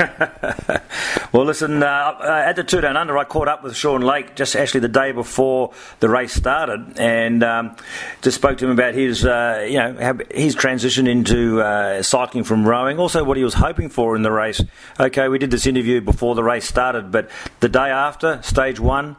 well, 1.32 1.44
listen, 1.44 1.82
uh, 1.82 1.86
uh, 1.86 2.42
at 2.46 2.56
the 2.56 2.64
Tour 2.64 2.80
Down 2.80 2.96
Under, 2.96 3.16
I 3.16 3.24
caught 3.24 3.48
up 3.48 3.62
with 3.62 3.76
Sean 3.76 4.00
Lake 4.00 4.34
just 4.34 4.56
actually 4.56 4.80
the 4.80 4.88
day 4.88 5.12
before 5.12 5.72
the 6.00 6.08
race 6.08 6.32
started, 6.32 6.98
and 6.98 7.44
um, 7.44 7.76
just 8.22 8.36
spoke 8.36 8.58
to 8.58 8.64
him 8.64 8.72
about 8.72 8.94
his, 8.94 9.24
uh, 9.24 9.66
you 9.68 9.78
know, 9.78 10.18
his 10.30 10.54
transition 10.54 11.06
into 11.06 11.60
uh, 11.60 12.02
cycling 12.02 12.44
from 12.44 12.66
rowing. 12.66 12.98
Also, 12.98 13.22
what 13.22 13.36
he 13.36 13.44
was 13.44 13.54
hoping 13.54 13.88
for 13.88 14.16
in 14.16 14.22
the 14.22 14.32
race. 14.32 14.60
Okay, 14.98 15.28
we 15.28 15.38
did 15.38 15.50
this 15.50 15.66
interview 15.66 16.00
before 16.00 16.34
the 16.34 16.44
race 16.44 16.66
started, 16.66 17.12
but 17.12 17.30
the 17.60 17.68
day 17.68 17.90
after, 17.90 18.42
stage 18.42 18.80
one 18.80 19.16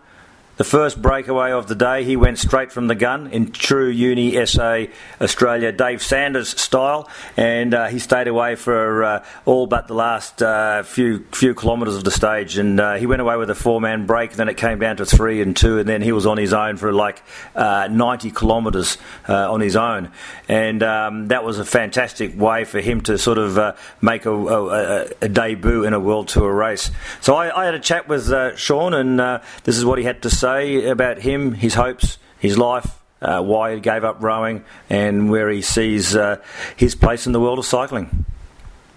the 0.60 0.66
first 0.66 1.02
breakaway 1.02 1.54
of 1.54 1.68
the 1.68 1.74
day, 1.74 2.04
he 2.04 2.18
went 2.18 2.38
straight 2.38 2.70
from 2.70 2.88
the 2.88 2.94
gun 2.94 3.28
in 3.28 3.50
true 3.50 3.88
Uni 3.88 4.46
SA 4.46 4.88
Australia 5.22 5.72
Dave 5.72 6.04
Sanders 6.04 6.50
style, 6.50 7.10
and 7.38 7.74
uh, 7.74 7.88
he 7.88 7.98
stayed 7.98 8.28
away 8.28 8.56
for 8.56 9.06
uh, 9.06 9.26
all 9.46 9.68
but 9.68 9.88
the 9.88 9.94
last 9.94 10.44
uh, 10.44 10.84
few 10.84 11.24
few 11.32 11.56
kilometres 11.56 11.96
of 11.96 12.04
the 12.04 12.12
stage. 12.12 12.58
And 12.58 12.78
uh, 12.78 12.96
he 12.96 13.06
went 13.06 13.22
away 13.22 13.38
with 13.38 13.50
a 13.50 13.56
four 13.56 13.80
man 13.80 14.06
break. 14.06 14.34
Then 14.34 14.50
it 14.50 14.58
came 14.58 14.80
down 14.80 14.98
to 14.98 15.06
three 15.06 15.42
and 15.42 15.56
two, 15.56 15.80
and 15.80 15.88
then 15.88 16.02
he 16.02 16.12
was 16.12 16.26
on 16.26 16.38
his 16.38 16.52
own 16.52 16.76
for 16.76 16.92
like 16.92 17.24
uh, 17.56 17.88
90 17.90 18.30
kilometres 18.32 18.98
uh, 19.30 19.50
on 19.50 19.62
his 19.62 19.78
own. 19.78 20.12
And 20.50 20.84
um, 20.84 21.30
that 21.30 21.46
was 21.46 21.60
a 21.60 21.66
fantastic 21.66 22.38
way 22.38 22.66
for 22.66 22.82
him 22.82 23.00
to 23.04 23.18
sort 23.18 23.38
of 23.38 23.78
make 24.02 24.26
a, 24.26 24.34
a, 24.34 25.08
a, 25.22 25.30
debut 25.30 25.86
in 25.86 25.94
a 25.94 26.00
World 26.02 26.28
Tour 26.28 26.52
race. 26.52 26.92
So 27.22 27.36
I, 27.36 27.62
I 27.62 27.64
had 27.64 27.76
a 27.76 27.80
chat 27.80 28.10
with 28.10 28.58
Sean, 28.58 28.94
and 28.94 29.42
this 29.64 29.78
is 29.78 29.86
what 29.86 29.98
he 30.00 30.04
had 30.04 30.22
to 30.24 30.30
say 30.30 30.49
say 30.50 30.86
about 30.90 31.20
him, 31.20 31.54
his 31.54 31.74
hopes, 31.76 32.18
his 32.40 32.58
life, 32.58 33.02
uh, 33.22 33.42
why 33.42 33.76
he 33.76 33.80
gave 33.80 34.04
up 34.04 34.22
rowing, 34.22 34.64
and 34.90 35.30
where 35.30 35.50
he 35.50 35.62
sees 35.62 36.16
uh, 36.16 36.38
his 36.76 36.96
place 36.96 37.28
in 37.28 37.34
the 37.34 37.40
world 37.40 37.60
of 37.60 37.66
cycling. 37.66 38.26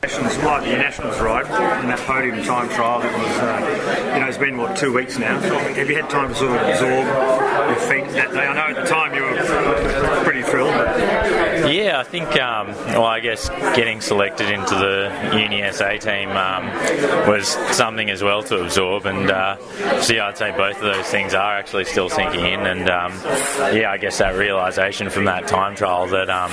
Nationals, 0.02 0.36
like 0.38 0.64
the 0.64 0.76
Nationals 0.76 1.20
ride 1.20 1.46
in 1.82 1.88
that 1.88 1.98
podium 2.00 2.42
time 2.42 2.68
trial, 2.70 3.02
it 3.02 3.12
was, 3.12 3.38
uh, 3.38 4.12
you 4.14 4.20
know, 4.20 4.26
it's 4.26 4.38
been 4.38 4.56
what 4.56 4.76
two 4.76 4.92
weeks 4.92 5.16
now. 5.18 5.38
Have 5.38 5.88
you 5.88 5.94
had 5.94 6.10
time 6.10 6.30
to 6.30 6.34
sort 6.34 6.50
of 6.50 6.68
absorb 6.68 7.06
your 7.68 7.76
feet 7.76 8.10
that 8.14 8.32
day? 8.32 8.46
I 8.46 8.54
know 8.54 8.76
at 8.76 8.82
the 8.82 8.90
time 8.90 9.14
you 9.14 9.22
were 9.22 10.24
pretty 10.24 10.42
thrilled. 10.42 10.74
But... 10.74 10.98
Yeah, 11.72 11.98
I 11.98 12.04
think, 12.04 12.38
um, 12.38 12.68
well, 12.68 13.04
I 13.06 13.20
guess 13.20 13.48
getting 13.48 14.00
selected 14.02 14.50
into 14.50 14.74
the 14.74 15.30
Uni 15.32 15.70
SA 15.72 15.96
team 15.96 16.30
um, 16.30 16.66
was 17.26 17.48
something 17.74 18.10
as 18.10 18.22
well 18.22 18.42
to 18.44 18.62
absorb, 18.62 19.06
and 19.06 19.30
uh, 19.30 19.56
so 20.02 20.12
yeah, 20.12 20.26
I'd 20.28 20.36
say 20.36 20.50
both 20.50 20.76
of 20.76 20.82
those 20.82 21.06
things 21.06 21.32
are 21.32 21.56
actually 21.56 21.84
still 21.84 22.10
sinking 22.10 22.44
in, 22.44 22.60
and 22.60 22.90
um, 22.90 23.12
yeah, 23.74 23.90
I 23.90 23.96
guess 23.96 24.18
that 24.18 24.36
realization 24.36 25.08
from 25.08 25.24
that 25.24 25.46
time 25.48 25.74
trial 25.74 26.06
that 26.08 26.28
um, 26.28 26.50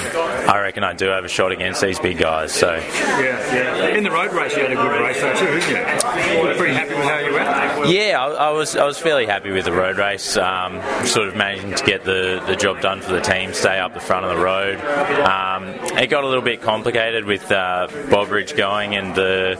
I 0.49 0.59
reckon 0.61 0.83
I 0.83 0.93
do 0.93 1.07
have 1.07 1.25
a 1.25 1.29
shot 1.29 1.51
against 1.51 1.81
these 1.81 1.99
big 1.99 2.17
guys. 2.17 2.53
So 2.53 2.75
Yeah, 2.75 3.53
yeah. 3.53 3.87
In 3.97 4.03
the 4.03 4.11
road 4.11 4.31
race, 4.31 4.55
you 4.55 4.61
had 4.63 4.71
a 4.71 4.75
good 4.75 5.01
race 5.01 5.19
though 5.19 5.35
too, 5.35 5.59
didn't 5.59 5.69
you? 5.69 6.43
You're 6.43 6.55
pretty 6.55 6.73
happy 6.73 6.93
with 6.95 7.03
how 7.03 7.19
you 7.19 7.33
went. 7.33 7.89
Yeah, 7.89 8.23
I, 8.23 8.47
I 8.47 8.49
was 8.51 8.75
I 8.75 8.85
was 8.85 8.97
fairly 8.97 9.25
happy 9.25 9.51
with 9.51 9.65
the 9.65 9.73
road 9.73 9.97
race. 9.97 10.37
Um, 10.37 10.81
sort 11.05 11.27
of 11.27 11.35
managing 11.35 11.75
to 11.75 11.83
get 11.83 12.03
the, 12.05 12.41
the 12.47 12.55
job 12.55 12.81
done 12.81 13.01
for 13.01 13.11
the 13.11 13.21
team, 13.21 13.53
stay 13.53 13.79
up 13.79 13.93
the 13.93 13.99
front 13.99 14.25
of 14.25 14.37
the 14.37 14.43
road. 14.43 14.77
Um, 15.09 15.65
it 15.97 16.07
got 16.07 16.23
a 16.23 16.27
little 16.27 16.43
bit 16.43 16.61
complicated 16.61 17.25
with 17.25 17.51
uh, 17.51 17.87
Bobridge 18.09 18.55
going 18.55 18.95
and 18.95 19.15
the 19.15 19.53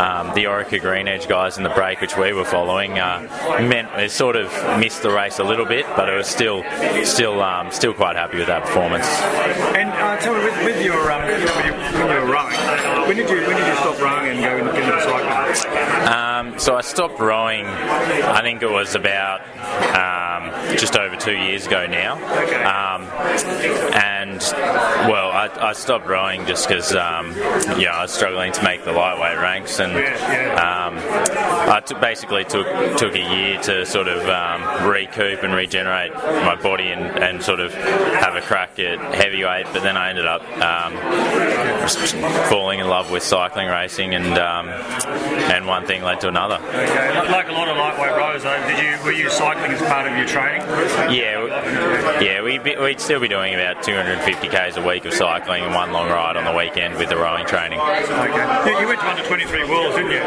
um, 0.00 0.34
the 0.34 0.44
Orica 0.44 0.80
Green 0.80 1.08
Edge 1.08 1.28
guys 1.28 1.56
in 1.56 1.62
the 1.62 1.70
break, 1.70 2.00
which 2.00 2.16
we 2.16 2.32
were 2.32 2.44
following. 2.44 2.98
Uh, 2.98 3.20
meant 3.60 3.88
it 3.98 4.10
sort 4.10 4.36
of 4.36 4.50
missed 4.78 5.02
the 5.02 5.10
race 5.10 5.38
a 5.38 5.44
little 5.44 5.66
bit, 5.66 5.86
but 5.96 6.08
it 6.08 6.16
was 6.16 6.26
still 6.26 6.64
still 7.04 7.42
um, 7.42 7.70
still 7.70 7.92
quite 7.92 8.16
happy 8.16 8.38
with 8.38 8.46
that 8.46 8.62
performance. 8.62 9.06
And 9.76 9.90
uh, 9.90 10.16
tell 10.18 10.34
me, 10.34 10.44
with, 10.44 10.64
with 10.64 10.84
your 10.84 11.10
um, 11.10 11.22
when 11.22 11.40
you, 11.40 12.04
were 12.06 12.32
rowing, 12.32 13.08
when 13.08 13.16
did 13.16 13.28
you 13.28 13.36
when 13.46 13.56
did 13.56 13.66
you 13.66 13.74
stop 13.74 14.00
rowing 14.00 14.30
and 14.30 14.40
go 14.40 14.56
into, 14.56 14.80
into 14.80 15.02
cycling? 15.02 16.12
Um, 16.12 16.58
so 16.58 16.76
I 16.76 16.80
stopped 16.80 17.18
rowing. 17.20 17.66
I 17.66 18.40
think 18.42 18.62
it 18.62 18.70
was 18.70 18.94
about 18.94 19.40
um, 19.94 20.76
just 20.76 20.96
over 20.96 21.16
two 21.16 21.36
years 21.36 21.66
ago 21.66 21.86
now. 21.86 22.14
Um, 22.14 23.02
and 23.94 24.21
and 24.32 25.10
well, 25.10 25.30
I, 25.30 25.48
I 25.60 25.72
stopped 25.72 26.06
rowing 26.06 26.46
just 26.46 26.68
because 26.68 26.94
um, 26.94 27.34
yeah, 27.78 27.92
I 27.94 28.02
was 28.02 28.12
struggling 28.12 28.52
to 28.52 28.62
make 28.62 28.84
the 28.84 28.92
lightweight 28.92 29.38
ranks, 29.38 29.78
and 29.80 29.92
um, 29.92 30.98
I 31.70 31.82
t- 31.84 31.94
basically 31.94 32.44
took 32.44 32.66
took 32.96 33.14
a 33.14 33.18
year 33.18 33.60
to 33.62 33.86
sort 33.86 34.08
of 34.08 34.26
um, 34.28 34.88
recoup 34.88 35.42
and 35.42 35.54
regenerate 35.54 36.14
my 36.14 36.56
body 36.56 36.88
and, 36.88 37.02
and 37.22 37.42
sort 37.42 37.60
of 37.60 37.72
have 37.74 38.34
a 38.36 38.40
crack 38.40 38.78
at 38.78 38.98
heavyweight. 39.14 39.66
But 39.72 39.82
then 39.82 39.96
I 39.96 40.10
ended 40.10 40.26
up 40.26 40.42
um, 40.58 40.92
falling 42.48 42.80
in 42.80 42.88
love 42.88 43.10
with 43.10 43.22
cycling 43.22 43.68
racing, 43.68 44.14
and 44.14 44.38
um, 44.38 44.68
and 44.68 45.66
one 45.66 45.86
thing 45.86 46.02
led 46.02 46.20
to 46.20 46.28
another. 46.28 46.56
Okay. 46.56 47.30
like 47.30 47.48
a 47.48 47.52
lot 47.52 47.68
of 47.68 47.76
lightweight 47.76 48.12
rowers, 48.12 48.42
did 48.42 48.78
you 48.78 49.04
were 49.04 49.12
you 49.12 49.30
cycling 49.30 49.72
as 49.72 49.82
part 49.82 50.10
of 50.10 50.16
your 50.16 50.26
training? 50.26 50.62
Yeah, 51.12 52.20
yeah, 52.20 52.42
we 52.42 52.58
we'd 52.58 53.00
still 53.00 53.20
be 53.20 53.28
doing 53.28 53.54
about 53.54 53.82
200 53.82 54.21
50Ks 54.22 54.82
a 54.82 54.86
week 54.86 55.04
of 55.04 55.12
cycling 55.12 55.64
and 55.64 55.74
one 55.74 55.90
long 55.90 56.08
ride 56.08 56.36
on 56.36 56.44
the 56.44 56.56
weekend 56.56 56.96
with 56.96 57.08
the 57.08 57.16
rowing 57.16 57.44
training. 57.44 57.80
Okay. 57.80 58.80
You 58.80 58.86
went 58.86 59.00
to 59.00 59.08
under 59.08 59.24
23 59.24 59.68
Worlds, 59.68 59.96
didn't 59.96 60.12
you? 60.12 60.18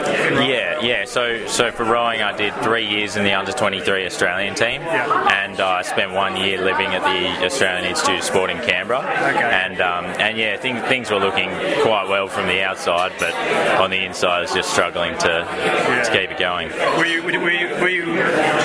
Yeah, 0.54 0.82
yeah. 0.82 1.06
So, 1.06 1.48
so 1.48 1.72
for 1.72 1.86
rowing, 1.86 2.22
I 2.22 2.36
did 2.36 2.54
three 2.56 2.86
years 2.86 3.16
in 3.16 3.24
the 3.24 3.32
under 3.34 3.54
23 3.54 4.06
Australian 4.06 4.54
team, 4.54 4.82
yeah. 4.82 5.44
and 5.44 5.60
I 5.62 5.80
uh, 5.80 5.84
spent 5.84 6.12
one 6.12 6.36
year 6.36 6.62
living 6.62 6.88
at 6.88 7.04
the 7.04 7.46
Australian 7.46 7.86
Institute 7.86 8.20
of 8.20 8.24
Sport 8.26 8.50
in 8.50 8.58
Canberra. 8.58 9.00
Okay. 9.00 9.44
And, 9.44 9.80
um, 9.80 10.06
and 10.20 10.38
yeah, 10.38 10.58
things, 10.58 10.82
things 10.88 11.10
were 11.10 11.20
looking 11.20 11.50
quite 11.82 12.08
well 12.10 12.28
from 12.28 12.48
the 12.48 12.62
outside, 12.62 13.14
but 13.18 13.34
on 13.80 13.92
the 13.92 14.04
inside, 14.04 14.40
I 14.40 14.42
was 14.42 14.54
just 14.54 14.72
struggling 14.72 15.18
to, 15.20 15.48
yeah. 15.48 16.04
to 16.04 16.12
keep 16.12 16.32
it 16.32 16.40
going. 16.40 16.70
Were 16.98 17.06
you, 17.06 17.24
were 17.24 17.32
you, 17.32 17.70
were 17.80 17.90
you, 17.90 18.06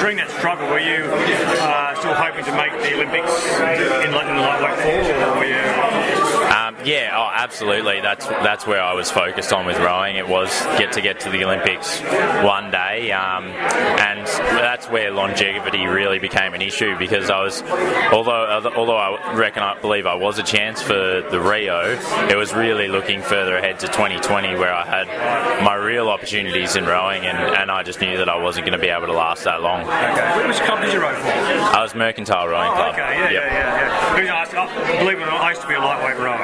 during 0.01 0.17
that 0.17 0.31
struggle, 0.31 0.67
were 0.69 0.81
you 0.81 1.05
uh, 1.63 1.95
still 2.01 2.15
hoping 2.15 2.45
to 2.45 2.53
make 2.57 2.73
the 2.73 2.95
Olympics 2.95 3.31
in, 3.61 4.11
in, 4.11 4.15
in 4.15 4.37
like 4.41 4.77
four? 4.83 5.20
Were 5.29 5.45
you? 5.45 6.20
Um, 6.51 6.77
yeah, 6.85 7.13
oh, 7.17 7.31
absolutely. 7.33 8.01
That's 8.01 8.27
that's 8.27 8.67
where 8.67 8.83
I 8.83 8.93
was 8.95 9.11
focused 9.11 9.53
on 9.53 9.67
with 9.67 9.79
rowing. 9.79 10.17
It 10.17 10.27
was 10.29 10.49
get 10.79 10.93
to 10.95 11.01
get 11.01 11.21
to 11.21 11.31
the 11.31 11.45
Olympics 11.45 12.01
one 12.45 12.71
day, 12.73 13.13
um, 13.13 13.45
and 13.47 14.27
that's 14.27 14.89
where 14.89 15.13
longevity 15.13 15.87
really 15.87 16.19
became 16.19 16.55
an 16.55 16.61
issue 16.63 16.99
because 16.99 17.31
I 17.31 17.41
was, 17.43 17.63
although 18.13 18.71
although 18.77 18.97
I 18.97 19.35
reckon 19.37 19.63
I 19.63 19.79
believe 19.81 20.07
I 20.07 20.15
was 20.17 20.39
a 20.39 20.43
chance 20.43 20.83
for 20.83 21.23
the 21.31 21.41
Rio, 21.41 21.97
it 22.29 22.37
was 22.37 22.53
really 22.53 22.89
looking 22.89 23.23
further 23.23 23.57
ahead 23.57 23.79
to 23.81 23.87
2020 23.87 24.57
where 24.57 24.73
I 24.75 24.85
had 24.85 25.63
my 25.65 25.75
real 25.77 26.09
opportunities 26.09 26.75
in 26.75 26.85
rowing, 26.85 27.23
and, 27.27 27.39
and 27.39 27.71
I 27.71 27.85
just 27.85 28.01
knew 28.01 28.17
that 28.19 28.29
I 28.29 28.37
wasn't 28.43 28.67
going 28.67 28.77
to 28.79 28.83
be 28.85 28.91
able 28.91 29.07
to 29.07 29.13
last 29.13 29.45
that 29.45 29.63
long. 29.63 29.83
Okay. 29.83 30.49
Which 30.49 30.59
club 30.61 30.81
did 30.83 30.93
you 30.93 31.01
row 31.01 31.15
for? 31.15 31.29
I 31.29 31.81
was 31.83 31.95
Mercantile 31.95 32.49
Rowing 32.49 32.71
Oh, 32.71 32.75
Club. 32.75 32.93
okay, 32.95 33.01
yeah, 33.15 33.31
Yep. 33.31 33.33
yeah, 33.33 33.53
yeah, 33.53 33.81
yeah. 33.81 34.31
I- 34.41 34.99
believe 34.99 35.19
it 35.19 35.23
or 35.23 35.27
not, 35.27 35.41
I 35.41 35.51
used 35.51 35.63
to 35.63 35.69
be 35.69 35.75
a 35.75 35.81
lightweight 35.81 36.19
rower 36.19 36.40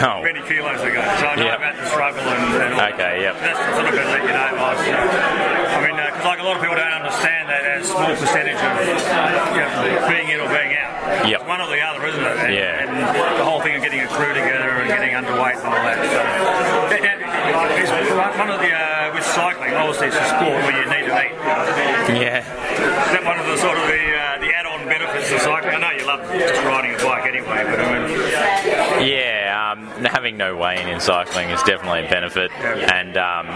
Oh. 0.00 0.22
many 0.22 0.40
kilos 0.46 0.80
ago, 0.80 1.00
so 1.18 1.26
I 1.26 1.34
know 1.36 1.44
Yep. 1.50 1.58
about 1.58 1.76
the 1.76 1.86
struggle 1.90 2.22
and, 2.22 2.62
and 2.62 2.74
all 2.74 2.88
Okay, 2.94 3.22
yep. 3.22 3.34
That's 3.40 3.58
sort 3.76 3.88
of 3.88 3.94
let 3.94 4.22
you 4.22 4.32
know. 4.32 4.48
I, 4.50 4.72
was, 4.72 4.80
I 4.80 5.78
mean, 5.84 5.96
because 5.96 6.24
like 6.24 6.40
a 6.40 6.46
lot 6.46 6.56
of 6.56 6.62
people 6.62 6.76
don't 6.76 6.96
understand 7.02 7.48
that 7.50 7.62
as 7.64 7.84
a 7.84 7.92
small 7.92 8.12
percentage 8.14 8.56
of 8.60 8.72
you 8.80 9.60
know, 9.60 10.08
being 10.08 10.28
in 10.30 10.38
or 10.40 10.48
being 10.48 10.72
out. 10.78 11.26
Yep. 11.26 11.40
It's 11.40 11.48
one 11.48 11.60
or 11.60 11.68
the 11.68 11.82
other, 11.82 12.06
isn't 12.06 12.22
it? 12.22 12.36
And, 12.46 12.54
Yeah. 12.54 12.84
And 12.86 12.90
the 13.38 13.44
whole 13.44 13.60
thing 13.60 13.76
of 13.76 13.82
getting 13.82 14.00
a 14.00 14.08
crew 14.08 14.32
together 14.32 14.80
and 14.80 14.88
getting 14.88 15.12
underweight 15.16 15.58
and 15.58 15.66
all 15.68 15.82
that. 15.84 15.98
So, 16.00 16.20
that, 16.94 17.00
that, 17.02 17.18
it's 17.20 18.38
one 18.38 18.50
of 18.50 18.60
the 18.60 18.70
uh, 18.72 19.10
with 19.14 19.24
cycling, 19.24 19.74
obviously 19.74 20.08
it's 20.08 20.16
a 20.16 20.26
sport 20.30 20.60
where 20.64 20.76
you 20.76 20.86
need 20.86 21.06
to 21.08 21.14
eat. 21.18 21.34
Yeah. 22.20 22.40
Is 22.46 23.12
that 23.16 23.24
one 23.24 23.38
of 23.38 23.46
the 23.46 23.56
sort 23.58 23.76
of 23.76 23.84
the 23.88 24.02
uh, 24.14 24.38
the 24.40 24.50
add-on 24.54 24.86
benefits 24.86 25.30
of 25.32 25.40
cycling? 25.40 25.74
I 25.74 25.78
know 25.80 25.90
you 25.96 26.06
love 26.06 26.20
just 26.30 26.62
riding 26.64 26.94
a 26.94 26.98
bike 27.02 27.26
anyway, 27.26 27.64
but 27.66 27.78
I 27.80 27.86
mean, 27.90 28.06
Yeah, 28.40 29.72
um, 29.72 29.86
having 30.04 30.36
no 30.36 30.56
weigh-in 30.56 30.88
in 30.88 31.00
cycling 31.00 31.50
is 31.50 31.62
definitely 31.62 32.06
a 32.06 32.10
benefit, 32.10 32.50
and 32.52 33.16
um, 33.16 33.46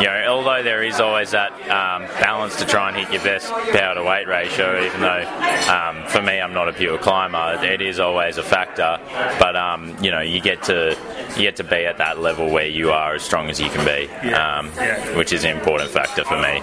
you 0.00 0.06
know, 0.06 0.24
although 0.28 0.62
there 0.62 0.82
is 0.82 1.00
always 1.00 1.30
that 1.32 1.52
um, 1.70 2.06
balance 2.20 2.56
to 2.56 2.66
try 2.66 2.88
and 2.88 2.96
hit 2.96 3.12
your 3.12 3.22
best 3.22 3.50
power 3.50 3.94
to 3.94 4.02
weight 4.02 4.26
ratio, 4.26 4.84
even 4.84 5.00
though 5.00 5.24
um, 5.70 6.06
for 6.08 6.22
me 6.22 6.40
I'm 6.40 6.52
not 6.52 6.68
a 6.68 6.72
pure 6.72 6.98
climber, 6.98 7.58
it 7.62 7.80
is 7.80 7.98
always 8.00 8.38
a 8.38 8.42
factor. 8.42 8.98
But 9.38 9.56
um, 9.56 9.96
you 10.02 10.10
know, 10.10 10.20
you 10.20 10.40
get 10.40 10.62
to 10.64 10.96
you 11.36 11.42
get 11.42 11.56
to 11.56 11.64
be 11.64 11.86
at 11.86 11.98
that 11.98 12.18
level 12.18 12.50
where 12.50 12.66
you 12.66 12.90
are 12.90 13.14
as 13.14 13.22
strong 13.22 13.50
as 13.50 13.60
you 13.60 13.68
can 13.70 13.84
be, 13.84 14.08
um, 14.32 14.68
which 15.16 15.32
is 15.32 15.44
an 15.44 15.56
important 15.56 15.90
factor 15.90 16.24
for 16.24 16.36
me. 16.36 16.60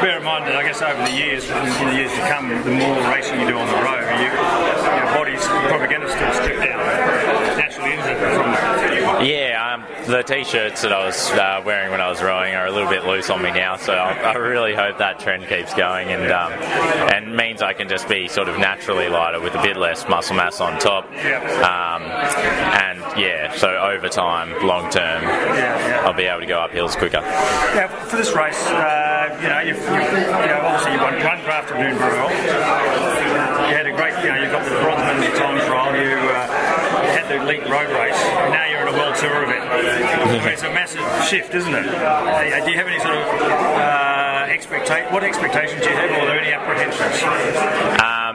bear 0.00 0.18
in 0.18 0.24
mind 0.24 0.46
that 0.46 0.56
I 0.56 0.62
guess 0.62 0.82
over 0.82 1.02
the 1.02 1.16
years, 1.16 1.44
in 1.48 1.88
the 1.88 1.94
years 1.94 2.12
to 2.12 2.20
come, 2.28 2.48
the 2.48 2.70
more 2.72 2.96
racing 3.12 3.40
you 3.40 3.46
do 3.46 3.58
on 3.58 3.68
the 3.68 3.80
road, 3.82 4.04
you, 4.20 4.30
your 4.30 5.06
body's 5.14 5.44
probably 5.68 5.88
going 5.88 6.02
to 6.02 6.10
still 6.10 6.32
strip 6.34 6.58
down 6.64 7.15
naturally, 7.56 7.92
it? 7.92 8.18
From 8.34 9.24
Yeah, 9.24 9.74
um, 9.74 10.06
the 10.06 10.22
t-shirts 10.22 10.82
that 10.82 10.92
I 10.92 11.04
was 11.04 11.30
uh, 11.32 11.62
wearing 11.64 11.90
when 11.90 12.00
I 12.00 12.08
was 12.08 12.22
rowing 12.22 12.54
are 12.54 12.66
a 12.66 12.70
little 12.70 12.88
bit 12.88 13.04
loose 13.04 13.30
on 13.30 13.42
me 13.42 13.50
now, 13.50 13.76
so 13.76 13.94
I, 13.94 14.12
I 14.12 14.34
really 14.34 14.74
hope 14.74 14.98
that 14.98 15.18
trend 15.20 15.48
keeps 15.48 15.74
going 15.74 16.08
and 16.08 16.30
um, 16.30 16.52
and 16.52 17.36
means 17.36 17.62
I 17.62 17.72
can 17.72 17.88
just 17.88 18.08
be 18.08 18.28
sort 18.28 18.48
of 18.48 18.58
naturally 18.58 19.08
lighter 19.08 19.40
with 19.40 19.54
a 19.54 19.62
bit 19.62 19.76
less 19.76 20.08
muscle 20.08 20.36
mass 20.36 20.60
on 20.60 20.78
top. 20.78 21.06
Um, 21.06 22.02
and 22.02 22.98
yeah, 23.18 23.54
so 23.56 23.68
over 23.68 24.08
time, 24.08 24.66
long 24.66 24.90
term, 24.90 25.24
I'll 26.04 26.12
be 26.12 26.24
able 26.24 26.40
to 26.40 26.46
go 26.46 26.60
up 26.60 26.70
hills 26.70 26.96
quicker. 26.96 27.20
Yeah, 27.20 27.88
for 27.88 28.16
this 28.16 28.32
race, 28.34 28.60
uh, 28.68 29.38
you 29.42 29.48
know, 29.48 29.60
you've, 29.60 29.76
you've, 29.76 30.12
you 30.12 30.48
know, 30.48 30.60
obviously 30.62 30.92
you 30.92 31.00
won 31.00 31.14
one 31.24 31.40
draft 31.44 31.70
of 31.70 31.76
doing 31.76 31.96
very. 31.96 32.16
You 33.66 33.74
had 33.74 33.86
a 33.86 33.92
great, 33.92 34.14
you 34.22 34.30
know, 34.30 34.40
you 34.42 34.50
got 34.50 34.64
the 34.64 34.76
bronze 34.80 35.00
medal 35.00 35.22
at 35.22 35.32
the 35.32 35.38
time 35.38 35.58
trial. 35.66 35.96
You 35.96 36.16
uh, 36.30 36.55
elite 37.36 37.64
road 37.68 37.90
race. 37.92 38.20
Now 38.50 38.66
you're 38.66 38.82
in 38.82 38.88
a 38.88 38.96
world 38.96 39.14
tour 39.16 39.44
event. 39.44 39.64
It's 40.46 40.62
a 40.62 40.72
massive 40.72 41.04
shift, 41.28 41.54
isn't 41.54 41.74
it? 41.74 41.86
Uh, 41.86 42.64
do 42.64 42.70
you 42.70 42.76
have 42.76 42.88
any 42.88 43.00
sort 43.00 43.14
of 43.14 43.22
uh, 43.22 44.46
expectation? 44.48 45.12
What 45.12 45.22
expectations 45.24 45.82
do 45.82 45.88
you 45.90 45.96
have, 45.96 46.10
or 46.10 46.24
are 46.24 46.26
there 46.26 46.40
any 46.40 46.52
apprehensions? 46.52 47.22
Um, 48.00 48.25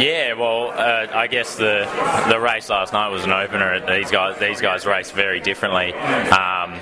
yeah, 0.00 0.34
well, 0.34 0.70
uh, 0.70 1.06
I 1.12 1.26
guess 1.26 1.56
the 1.56 1.88
the 2.28 2.38
race 2.40 2.68
last 2.68 2.92
night 2.92 3.08
was 3.08 3.24
an 3.24 3.32
opener. 3.32 3.80
These 3.86 4.10
guys 4.10 4.38
these 4.38 4.60
guys 4.60 4.86
race 4.86 5.10
very 5.10 5.40
differently, 5.40 5.92
um, 5.92 6.74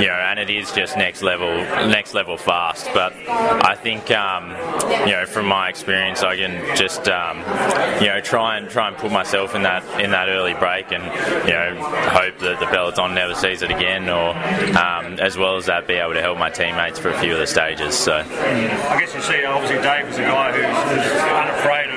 you 0.00 0.06
know, 0.06 0.14
and 0.14 0.38
it 0.38 0.50
is 0.50 0.72
just 0.72 0.96
next 0.96 1.22
level 1.22 1.48
next 1.88 2.14
level 2.14 2.36
fast. 2.36 2.88
But 2.92 3.14
I 3.28 3.74
think 3.74 4.10
um, 4.10 4.50
you 5.06 5.12
know 5.12 5.26
from 5.26 5.46
my 5.46 5.68
experience, 5.68 6.22
I 6.22 6.36
can 6.36 6.76
just 6.76 7.08
um, 7.08 7.38
you 8.00 8.08
know 8.08 8.20
try 8.22 8.58
and 8.58 8.68
try 8.68 8.88
and 8.88 8.96
put 8.96 9.12
myself 9.12 9.54
in 9.54 9.62
that 9.62 9.82
in 10.00 10.10
that 10.10 10.28
early 10.28 10.54
break, 10.54 10.92
and 10.92 11.04
you 11.46 11.54
know 11.54 11.74
hope 12.10 12.38
that 12.38 12.60
the 12.60 12.66
peloton 12.66 13.14
never 13.14 13.34
sees 13.34 13.62
it 13.62 13.70
again, 13.70 14.08
or 14.08 14.30
um, 14.76 15.18
as 15.20 15.36
well 15.36 15.56
as 15.56 15.66
that, 15.66 15.86
be 15.86 15.94
able 15.94 16.14
to 16.14 16.22
help 16.22 16.38
my 16.38 16.50
teammates 16.50 16.98
for 16.98 17.10
a 17.10 17.18
few 17.20 17.32
of 17.32 17.38
the 17.38 17.46
stages. 17.46 17.94
So. 17.94 18.16
I 18.16 19.00
guess 19.00 19.14
you 19.14 19.20
see, 19.20 19.44
obviously, 19.44 19.82
Dave 19.82 20.08
is 20.08 20.18
a 20.18 20.22
guy 20.22 20.52
who's, 20.52 21.04
who's 21.04 21.22
unafraid 21.22 21.90
of 21.90 21.95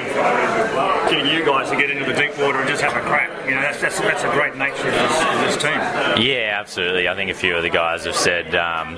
getting 1.10 1.28
you 1.28 1.46
guys 1.46 1.70
to 1.70 1.76
get 1.76 1.90
into 1.90 2.06
the 2.06 2.14
deep 2.14 2.38
water 2.38 2.60
and 2.60 2.70
just 2.70 2.82
have 2.82 2.96
a 2.96 3.02
crack. 3.02 3.30
You 3.48 3.56
know, 3.56 3.62
that's 3.62 3.82
that's, 3.82 4.00
that's 4.00 4.24
a 4.24 4.32
great 4.32 4.56
nature 4.56 4.88
of 4.88 4.94
this, 4.94 5.22
of 5.22 5.40
this 5.42 5.58
team. 5.58 5.80
Yeah, 6.24 6.58
absolutely. 6.60 7.08
I 7.08 7.16
think 7.16 7.32
a 7.32 7.34
few 7.34 7.56
of 7.56 7.64
the 7.64 7.70
guys 7.70 8.06
have 8.06 8.16
said 8.16 8.54
um, 8.56 8.98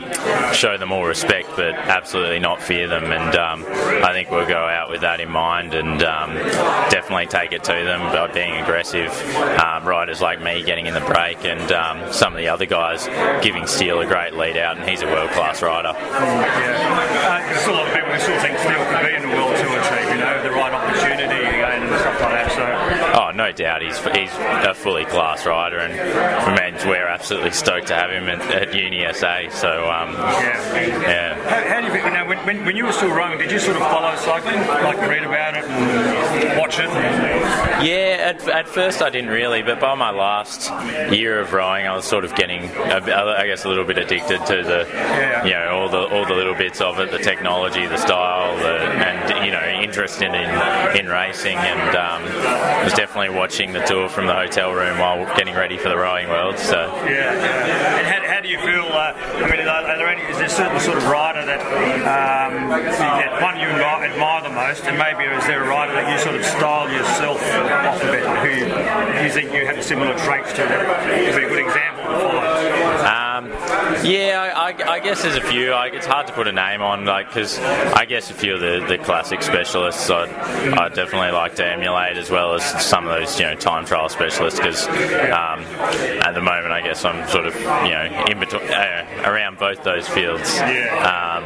show 0.53 0.77
them 0.77 0.91
all 0.91 1.05
respect, 1.05 1.49
but 1.55 1.73
absolutely 1.75 2.39
not 2.39 2.61
fear 2.61 2.87
them. 2.87 3.05
And 3.11 3.35
um, 3.35 3.65
I 4.03 4.11
think 4.11 4.29
we'll 4.29 4.47
go 4.47 4.65
out 4.65 4.89
with 4.89 5.01
that 5.01 5.19
in 5.19 5.29
mind 5.29 5.73
and 5.73 6.03
um, 6.03 6.33
definitely 6.89 7.27
take 7.27 7.51
it 7.53 7.63
to 7.65 7.71
them 7.71 8.01
by 8.11 8.31
being 8.31 8.55
aggressive. 8.61 9.11
Um, 9.59 9.87
riders 9.87 10.21
like 10.21 10.41
me 10.41 10.63
getting 10.63 10.87
in 10.87 10.93
the 10.93 11.01
break, 11.01 11.45
and 11.45 11.71
um, 11.71 12.11
some 12.11 12.33
of 12.33 12.37
the 12.37 12.47
other 12.47 12.65
guys 12.65 13.07
giving 13.43 13.67
Steele 13.67 14.01
a 14.01 14.05
great 14.05 14.33
lead 14.33 14.57
out, 14.57 14.77
and 14.77 14.89
he's 14.89 15.01
a 15.01 15.07
world 15.07 15.29
class 15.31 15.61
rider. 15.61 15.93
Yeah. 15.95 17.21
Uh, 17.21 17.47
there's 17.47 17.61
still 17.61 17.75
a 17.75 17.77
lot 17.77 17.87
of 17.87 17.93
people 17.93 18.11
who 18.11 18.19
still 18.19 18.39
think 18.41 18.57
Steele 18.59 18.85
could 18.85 19.05
be 19.07 19.15
in 19.15 19.21
the 19.21 19.35
World 19.35 19.55
Tour 19.55 19.79
team, 19.87 20.09
you 20.11 20.19
know, 20.19 20.43
the 20.43 20.51
right 20.51 20.73
opportunity 20.73 21.45
again 21.45 21.83
and 21.83 21.99
stuff 21.99 22.19
like 22.21 22.31
that. 22.31 22.51
So, 22.51 23.20
Oh, 23.32 23.36
no 23.36 23.51
doubt. 23.51 23.82
He's 23.82 23.97
he's 23.97 24.32
a 24.38 24.73
fully 24.73 25.05
class 25.05 25.45
rider, 25.45 25.77
and 25.79 25.93
man, 25.93 26.73
we're 26.88 27.07
absolutely 27.07 27.51
stoked 27.51 27.88
to 27.88 27.95
have 27.95 28.11
him 28.11 28.27
at, 28.27 28.41
at 28.51 28.75
Uni 28.75 29.05
SA. 29.13 29.49
So, 29.51 29.89
um, 29.89 30.13
yeah. 30.13 31.01
yeah. 31.01 31.49
How, 31.49 31.75
how 31.75 31.79
do 31.82 31.88
you 31.88 31.93
think, 31.93 32.13
know, 32.13 32.25
when, 32.25 32.38
when, 32.45 32.65
when 32.65 32.75
you 32.75 32.86
were 32.86 32.91
still 32.91 33.11
rowing, 33.11 33.38
did 33.38 33.51
you 33.51 33.59
sort 33.59 33.77
of 33.77 33.84
follow 33.84 34.13
cycling, 34.17 34.59
like 34.67 34.97
read 34.97 35.23
about 35.23 35.55
it 35.55 35.63
and 35.63 36.59
watch 36.59 36.79
it? 36.79 36.89
Yeah, 37.86 38.34
at, 38.36 38.47
at 38.49 38.67
first 38.67 39.01
I 39.01 39.09
didn't 39.09 39.29
really, 39.29 39.61
but 39.63 39.79
by 39.79 39.95
my 39.95 40.11
last 40.11 40.69
year 41.11 41.39
of 41.39 41.53
rowing, 41.53 41.88
I 41.88 41.95
was 41.95 42.05
sort 42.05 42.25
of 42.25 42.36
getting, 42.36 42.65
a 42.65 43.36
I 43.38 43.47
guess, 43.47 43.63
a 43.63 43.69
little 43.69 43.86
bit 43.86 43.97
addicted 43.97 44.45
to 44.47 44.63
the, 44.63 44.88
Yeah. 44.91 45.45
you 45.45 45.51
know, 45.51 45.69
all 45.79 45.89
the 45.89 46.01
all 46.13 46.25
the 46.25 46.34
little 46.34 46.55
bits 46.55 46.82
of 46.82 46.99
it, 46.99 47.11
the 47.11 47.17
technology, 47.19 47.88
the 47.88 47.97
style, 47.97 48.57
the, 48.57 48.77
and 48.82 49.45
you 49.45 49.51
know, 49.51 49.63
interested 49.82 50.34
in 50.34 50.97
in 50.99 51.07
racing, 51.07 51.57
and 51.57 51.95
um, 51.95 52.23
was 52.84 52.93
definitely 52.93 53.20
watching 53.30 53.74
the 53.74 53.82
tour 53.82 54.09
from 54.09 54.28
the 54.28 54.34
hotel 54.34 54.74
room 54.74 54.97
while 54.97 55.26
getting 55.36 55.55
ready 55.55 55.78
for 55.78 55.89
the 55.89 55.97
rowing 55.97 56.30
world. 56.30 56.57
So. 56.57 56.88
Yeah. 57.05 57.34
And 57.99 58.07
how, 58.07 58.36
how 58.36 58.41
do 58.41 58.49
you 58.49 58.59
feel? 58.59 58.86
Uh, 58.86 59.13
I 59.15 59.49
mean, 59.49 59.67
are, 59.67 59.97
there 59.97 60.07
any? 60.07 60.22
Is 60.24 60.38
there 60.38 60.47
a 60.47 60.49
certain 60.49 60.80
sort 60.80 60.97
of 60.97 61.07
rider 61.07 61.45
that 61.45 61.61
um, 61.61 62.69
that 62.69 63.41
one 63.41 63.59
you 63.59 63.67
admire, 63.67 64.09
admire 64.09 64.41
the 64.43 64.49
most, 64.49 64.84
and 64.86 64.97
maybe 64.97 65.24
is 65.24 65.45
there 65.47 65.63
a 65.63 65.67
rider 65.67 65.93
that 65.93 66.11
you 66.11 66.19
sort 66.19 66.36
of 66.36 66.45
style 66.45 66.91
yourself 66.91 67.41
off 67.41 68.01
a 68.01 68.11
bit, 68.11 68.24
who 68.41 68.49
you, 68.49 69.24
you 69.24 69.32
think 69.32 69.53
you 69.53 69.65
have 69.65 69.84
similar 69.84 70.17
traits 70.19 70.51
to? 70.53 70.61
That 70.63 70.88
would 70.88 71.38
be 71.38 71.45
a 71.45 71.49
good 71.49 71.65
example 71.65 72.03
to 72.03 72.19
follow. 72.19 72.41
Um, 73.01 73.47
yeah, 74.05 74.53
I, 74.55 74.72
I, 74.72 74.91
I 74.93 74.99
guess 74.99 75.22
there's 75.22 75.36
a 75.36 75.41
few. 75.41 75.72
Like, 75.72 75.93
it's 75.93 76.05
hard 76.05 76.28
to 76.28 76.34
put 76.34 76.47
a 76.47 76.51
name 76.51 76.82
on, 76.82 77.05
like, 77.05 77.28
because 77.28 77.59
I 77.59 78.05
guess 78.05 78.30
a 78.30 78.34
few 78.34 78.55
of 78.55 78.59
the, 78.59 78.86
the 78.88 78.97
classic 78.97 79.41
specialists 79.41 80.09
I'd, 80.09 80.30
I'd 80.30 80.93
definitely 80.93 81.32
like 81.32 81.55
to 81.55 81.65
emulate, 81.65 82.17
as 82.17 82.30
well 82.30 82.53
as 82.53 82.63
some 82.84 83.07
of 83.07 83.11
those, 83.12 83.39
you 83.39 83.45
know, 83.45 83.55
time 83.55 83.86
trial 83.86 84.09
specialists. 84.09 84.59
Because 84.59 84.88
um, 84.88 85.62
at 86.24 86.32
the 86.34 86.41
moment, 86.41 86.72
I 86.72 86.82
guess 86.82 87.03
I'm 87.05 87.28
sort 87.30 87.45
of, 87.45 87.55
you 87.55 87.91
know, 87.91 88.26
in 88.30 88.39
between, 88.39 88.64
uh, 88.72 89.24
around 89.26 89.57
both 89.59 89.84
those 89.84 90.07
fields. 90.07 90.49
Um, 90.59 91.43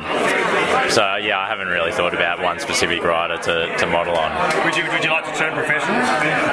so 0.90 1.16
yeah, 1.18 1.40
I 1.40 1.48
haven't 1.48 1.68
really 1.68 1.92
thought 1.92 2.14
about 2.14 2.42
one 2.42 2.60
specific 2.60 3.04
rider 3.04 3.38
to, 3.44 3.78
to 3.78 3.86
model 3.88 4.16
on. 4.16 4.32
Would 4.66 4.76
you 4.78 4.86
Would 4.92 5.04
you 5.04 5.12
like 5.12 5.26
to 5.26 5.36
turn 5.38 5.54
professional? 5.54 5.96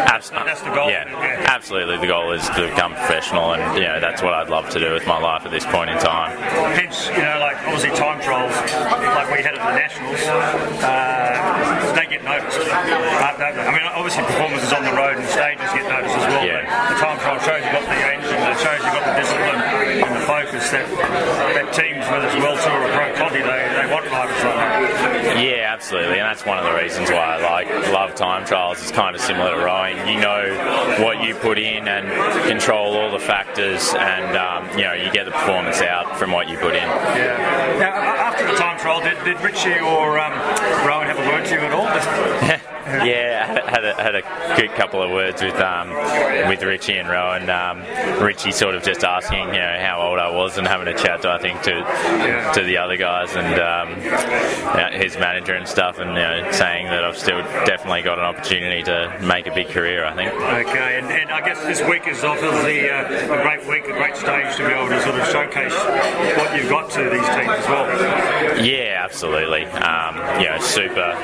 Abs- 0.09 0.31
That's 0.31 0.63
the 0.63 0.71
goal. 0.71 0.89
Yeah, 0.89 1.09
Yeah. 1.11 1.47
absolutely. 1.49 1.99
The 1.99 2.07
goal 2.07 2.33
is 2.33 2.49
to 2.51 2.69
become 2.69 2.93
professional, 2.95 3.53
and 3.55 3.77
you 3.77 3.85
know 3.85 4.01
that's 4.01 4.23
what 4.23 4.33
I'd 4.35 4.49
love 4.49 4.71
to 4.71 4.81
do 4.81 4.93
with 4.93 5.07
my 5.07 5.19
life 5.19 5.45
at 5.45 5.51
this 5.51 5.67
point 5.67 5.91
in 5.91 5.99
time. 5.99 6.37
Hence, 6.75 7.09
you 7.09 7.23
know, 7.23 7.39
like 7.41 7.57
obviously 7.67 7.91
time 7.91 8.21
trials, 8.23 8.55
like 8.73 9.29
we 9.31 9.43
had 9.43 9.55
at 9.55 9.63
the 9.63 9.75
Nationals, 9.77 10.23
uh, 10.83 11.93
they 11.97 12.07
get 12.07 12.25
noticed. 12.25 12.59
Uh, 12.59 13.37
they- 13.39 13.53
I 13.53 13.71
mean, 13.73 13.83
obviously 13.95 14.25
performance 14.25 14.63
is 14.63 14.73
on 14.73 14.85
the 14.85 14.93
road 14.93 15.01
and 15.11 15.26
stages 15.26 15.70
get 15.74 15.86
noticed 15.90 16.14
as 16.14 16.26
well. 16.30 16.46
Yeah. 16.46 16.62
But 16.62 16.94
the 16.94 16.98
time 17.03 17.18
trial 17.18 17.40
shows 17.42 17.62
you've 17.64 17.74
got 17.74 17.86
the 17.86 18.00
engine, 18.07 18.38
it 18.38 18.59
shows 18.62 18.80
you've 18.82 18.96
got 18.96 19.07
the 19.07 19.16
discipline 19.18 19.61
and 20.03 20.14
the 20.16 20.26
focus 20.26 20.64
that, 20.70 20.86
that 21.57 21.68
teams, 21.74 22.05
whether 22.07 22.26
it's 22.26 22.38
World 22.38 22.61
Tour 22.62 22.78
or 22.78 22.90
Pro 22.94 23.07
Conti, 23.14 23.42
they, 23.42 23.62
they 23.74 23.86
want 23.90 24.07
riders 24.11 24.38
like 24.42 24.57
that. 24.57 25.42
Yeah, 25.42 25.72
absolutely, 25.72 26.18
and 26.18 26.26
that's 26.26 26.44
one 26.46 26.59
of 26.59 26.64
the 26.64 26.74
reasons 26.74 27.11
why 27.11 27.36
I 27.36 27.42
like 27.42 27.68
love 27.92 28.14
time 28.14 28.44
trials. 28.44 28.80
It's 28.82 28.92
kind 28.92 29.14
of 29.14 29.22
similar 29.22 29.57
to 29.57 29.64
rowing. 29.64 29.96
You 30.09 30.20
know 30.20 31.03
what 31.03 31.22
you 31.22 31.34
put 31.34 31.59
in 31.59 31.88
and 31.88 32.07
control 32.48 32.96
all 32.96 33.11
the 33.11 33.18
factors, 33.18 33.94
and 33.94 34.36
um, 34.36 34.68
you 34.78 34.84
know 34.84 34.94
you 34.94 35.11
get 35.12 35.24
the 35.24 35.32
performance 35.32 35.80
out 35.80 36.18
from 36.18 36.32
what 36.32 36.48
you 36.48 36.57
put 36.59 36.74
in. 36.74 36.86
Yeah. 36.86 37.76
Now, 37.78 37.94
after 37.94 38.46
the 38.46 38.55
time 38.55 38.78
trial, 38.78 39.00
did, 39.00 39.18
did 39.24 39.40
Richie 39.42 39.80
or 39.80 40.18
um, 40.18 40.32
Rohan 40.86 41.07
have 41.07 41.18
a 41.18 41.26
word 41.26 41.46
to 41.46 41.55
you 41.55 41.61
at 41.61 41.72
all? 41.72 42.68
Yeah, 42.82 43.62
I 43.64 43.70
had 43.70 43.84
a, 43.84 43.94
had 43.94 44.14
a 44.16 44.22
good 44.57 44.74
couple 44.74 44.91
of 45.01 45.11
words 45.11 45.40
with 45.40 45.55
um, 45.55 45.90
with 46.49 46.62
Richie 46.62 46.99
and 46.99 47.09
Rohan. 47.09 47.49
Um, 47.49 48.22
Richie 48.22 48.53
sort 48.53 48.74
of 48.74 48.82
just 48.82 49.05
asking, 49.05 49.47
you 49.55 49.61
know, 49.61 49.76
how 49.80 50.03
old 50.03 50.18
I 50.18 50.30
was 50.30 50.59
and 50.59 50.66
having 50.66 50.88
a 50.88 50.99
chat, 50.99 51.24
I 51.24 51.38
think, 51.38 51.62
to 51.62 52.53
to 52.55 52.62
the 52.62 52.78
other 52.78 52.97
guys 52.97 53.34
and 53.36 53.61
um, 53.61 54.93
his 54.93 55.16
manager 55.16 55.55
and 55.55 55.66
stuff, 55.66 55.99
and 55.99 56.11
you 56.11 56.14
know, 56.16 56.51
saying 56.53 56.86
that 56.86 57.05
I've 57.05 57.16
still 57.16 57.38
definitely 57.64 58.03
got 58.03 58.18
an 58.18 58.24
opportunity 58.24 58.82
to 58.82 59.18
make 59.22 59.47
a 59.47 59.55
big 59.55 59.68
career. 59.68 60.05
I 60.05 60.14
think. 60.14 60.32
Okay, 60.32 60.99
and, 60.99 61.07
and 61.07 61.30
I 61.30 61.40
guess 61.40 61.62
this 61.62 61.80
week 61.88 62.07
is 62.09 62.24
obviously 62.24 62.90
uh, 62.90 63.34
a 63.34 63.43
great 63.43 63.66
week, 63.66 63.84
a 63.84 63.93
great 63.93 64.16
stage 64.16 64.57
to 64.57 64.66
be 64.66 64.72
able 64.72 64.88
to 64.88 65.01
sort 65.03 65.20
of 65.20 65.26
showcase 65.28 65.74
what 66.36 66.57
you've 66.57 66.68
got 66.68 66.90
to 66.93 67.05
these 67.05 67.28
teams 67.28 67.49
as 67.49 67.68
well. 67.68 68.64
Yeah, 68.64 69.01
absolutely. 69.05 69.64
Um, 69.66 70.16
you 70.40 70.49
know, 70.49 70.59
super 70.59 71.16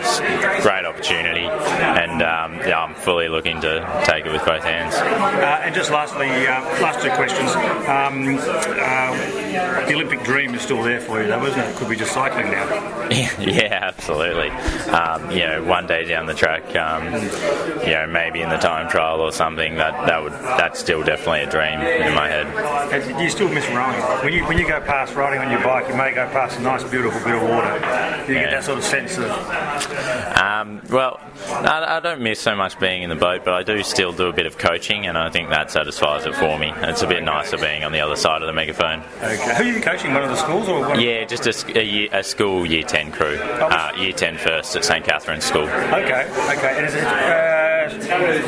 great 0.63 0.85
opportunity, 0.85 1.47
and 1.47 2.23
um, 2.23 2.55
yeah, 2.67 2.83
I'm 2.83 2.95
fully 2.95 3.29
looking 3.29 3.58
to 3.63 4.03
take 4.07 4.27
it 4.27 4.33
with 4.33 4.45
both 4.45 4.63
hands. 4.63 4.95
Uh, 4.95 5.63
and 5.65 5.75
just 5.75 5.91
lastly, 5.91 6.29
uh, 6.29 6.63
last 6.81 7.03
two 7.03 7.11
questions. 7.11 7.51
Um, 7.89 8.39
uh, 8.39 9.48
the 9.53 9.95
Olympic 9.95 10.23
dream 10.25 10.55
is 10.55 10.63
still 10.63 10.83
there 10.83 11.01
for 11.01 11.21
you, 11.21 11.29
though, 11.29 11.45
isn't 11.47 11.59
it? 11.59 11.77
Could 11.77 11.89
be 11.89 11.97
just 11.97 12.13
cycling 12.13 12.51
now. 12.51 13.09
yeah, 13.39 13.79
absolutely. 13.83 14.51
Um, 14.91 15.31
you 15.31 15.47
know, 15.47 15.65
one 15.65 15.87
day 15.87 16.05
down 16.05 16.27
the 16.27 16.35
track, 16.35 16.75
um, 16.77 17.05
you 17.87 17.93
know, 17.95 18.07
maybe 18.07 18.41
in 18.43 18.49
the 18.51 18.57
time 18.59 18.89
trial 18.91 19.21
or 19.21 19.33
something, 19.33 19.77
that 19.77 20.07
that 20.07 20.23
would 20.23 20.33
that's 20.33 20.79
still 20.79 21.03
definitely 21.03 21.41
a 21.41 21.51
dream 21.51 21.81
in 21.81 22.15
my 22.15 22.29
head. 22.29 22.47
And 22.93 23.17
Do 23.17 23.23
you 23.23 23.31
still 23.31 23.49
miss 23.49 23.67
rowing? 23.71 23.99
When 24.25 24.33
you 24.33 24.45
when 24.45 24.59
you 24.59 24.67
go 24.67 24.81
past 24.81 25.15
riding 25.15 25.41
on 25.41 25.51
your 25.51 25.63
bike, 25.63 25.89
you 25.89 25.95
may 25.95 26.13
go 26.13 26.29
past 26.29 26.59
a 26.59 26.63
nice, 26.63 26.85
beautiful 26.85 27.21
bit 27.25 27.35
of 27.35 27.43
water. 27.43 27.75
You 28.29 28.35
get 28.35 28.51
that 28.51 28.65
sort 28.65 28.79
of 28.79 28.85
sense 28.85 29.17
of 29.19 29.31
Um, 30.37 30.83
well, 30.91 31.21
I, 31.49 31.97
I 31.97 32.01
don't 32.01 32.21
miss 32.21 32.41
so 32.41 32.55
much 32.55 32.79
being 32.79 33.03
in 33.03 33.11
the 33.11 33.17
boat, 33.17 33.43
but 33.45 33.55
I 33.55 33.63
do 33.63 33.83
still 33.83 34.13
do 34.13 34.27
a 34.29 34.33
bit 34.33 34.47
of 34.47 34.59
coaching, 34.59 35.07
and 35.07 35.17
I 35.17 35.31
think 35.31 35.49
that 35.51 35.71
satisfies 35.71 36.27
it 36.27 36.35
for 36.35 36.59
me. 36.59 36.73
It's 36.77 37.03
a 37.03 37.07
bit 37.07 37.23
nicer 37.23 37.57
being 37.57 37.85
on 37.85 37.93
the 37.93 38.01
other 38.01 38.17
side 38.17 38.43
of 38.43 38.47
the 38.47 38.53
megaphone. 38.53 39.03
okay. 39.23 39.38
Who 39.57 39.65
are 39.65 39.73
you 39.73 39.81
coaching? 39.81 40.15
One 40.15 40.23
of 40.23 40.31
the 40.31 40.37
schools 40.37 40.69
or 40.69 40.81
one? 40.81 41.01
Yeah, 41.01 41.25
just 41.25 41.47
a, 41.47 41.79
a 41.79 41.83
year, 41.85 42.09
a 42.13 42.23
school 42.23 42.67
year 42.67 42.83
10 42.83 43.13
crew. 43.13 43.39
Uh, 43.39 43.93
year 43.97 44.13
10 44.13 44.37
first 44.39 44.77
at 44.77 44.85
St. 44.85 45.05
Catherine's 45.05 45.45
School. 45.45 45.63
Okay, 45.69 46.29
okay. 46.57 46.75
And 46.77 46.87
is 46.87 46.95
it, 46.95 47.05
uh, 47.05 47.68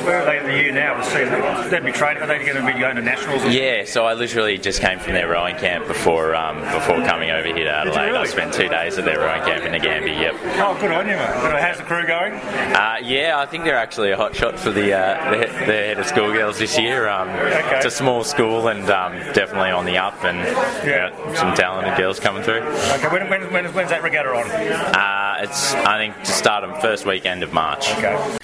where 0.04 0.22
are 0.22 0.24
they 0.24 0.38
in 0.38 0.46
the 0.46 0.52
year 0.56 0.72
now? 0.72 1.00
See. 1.02 1.24
They'd 1.70 1.84
be 1.84 1.92
training. 1.92 2.22
Are 2.22 2.26
they 2.26 2.38
going 2.44 2.56
to 2.56 2.66
be 2.72 2.78
going 2.78 2.96
to 2.96 3.02
nationals? 3.02 3.44
Yeah, 3.54 3.84
so 3.84 4.04
I 4.06 4.14
literally 4.14 4.58
just 4.58 4.80
came 4.80 4.98
from 4.98 5.12
their 5.14 5.28
rowing 5.28 5.56
camp 5.56 5.86
before 5.86 6.34
um, 6.34 6.60
before 6.60 6.96
coming 7.06 7.30
over 7.30 7.46
here 7.46 7.64
to 7.64 7.70
Adelaide. 7.70 8.06
really? 8.06 8.18
I 8.18 8.26
spent 8.26 8.52
two 8.54 8.68
days 8.68 8.98
at 8.98 9.04
their 9.04 9.18
rowing 9.18 9.42
camp 9.42 9.64
in 9.64 9.72
Nagambie. 9.72 10.18
Yep. 10.20 10.34
Oh, 10.58 10.76
good 10.80 10.90
on 10.92 11.06
you, 11.06 11.14
mate. 11.16 11.60
How's 11.60 11.78
the 11.78 11.84
crew 11.84 12.06
going? 12.06 12.32
Uh, 12.34 12.96
yeah, 13.02 13.38
I 13.38 13.46
think 13.46 13.64
they're 13.64 13.76
actually 13.76 14.10
a 14.10 14.16
hot 14.16 14.34
shot 14.34 14.58
for 14.58 14.70
the 14.70 14.92
uh, 14.92 15.30
the, 15.30 15.38
the 15.66 15.72
head 15.72 15.98
of 15.98 16.06
schoolgirls 16.06 16.58
this 16.58 16.78
year. 16.78 17.08
Um, 17.08 17.28
It's 17.30 17.86
a 17.86 17.90
small 17.90 18.24
school 18.24 18.68
and 18.68 18.88
um, 18.90 19.12
definitely 19.32 19.70
on 19.70 19.84
the 19.84 19.98
up, 19.98 20.22
and 20.24 20.38
Yeah. 20.86 21.10
yeah, 21.10 21.34
some 21.34 21.54
talented 21.54 21.96
girls 21.96 22.18
coming 22.20 22.42
through. 22.42 22.60
Okay, 22.60 23.08
when, 23.08 23.28
when, 23.30 23.52
when, 23.52 23.64
when's 23.74 23.90
that 23.90 24.02
regatta 24.02 24.30
on? 24.30 24.50
Uh, 24.50 25.42
it's 25.42 25.72
I 25.74 25.98
think 25.98 26.16
to 26.24 26.32
start 26.32 26.64
on 26.64 26.80
first 26.80 27.06
weekend 27.06 27.42
of 27.42 27.52
March. 27.52 27.90
Okay. 27.92 28.36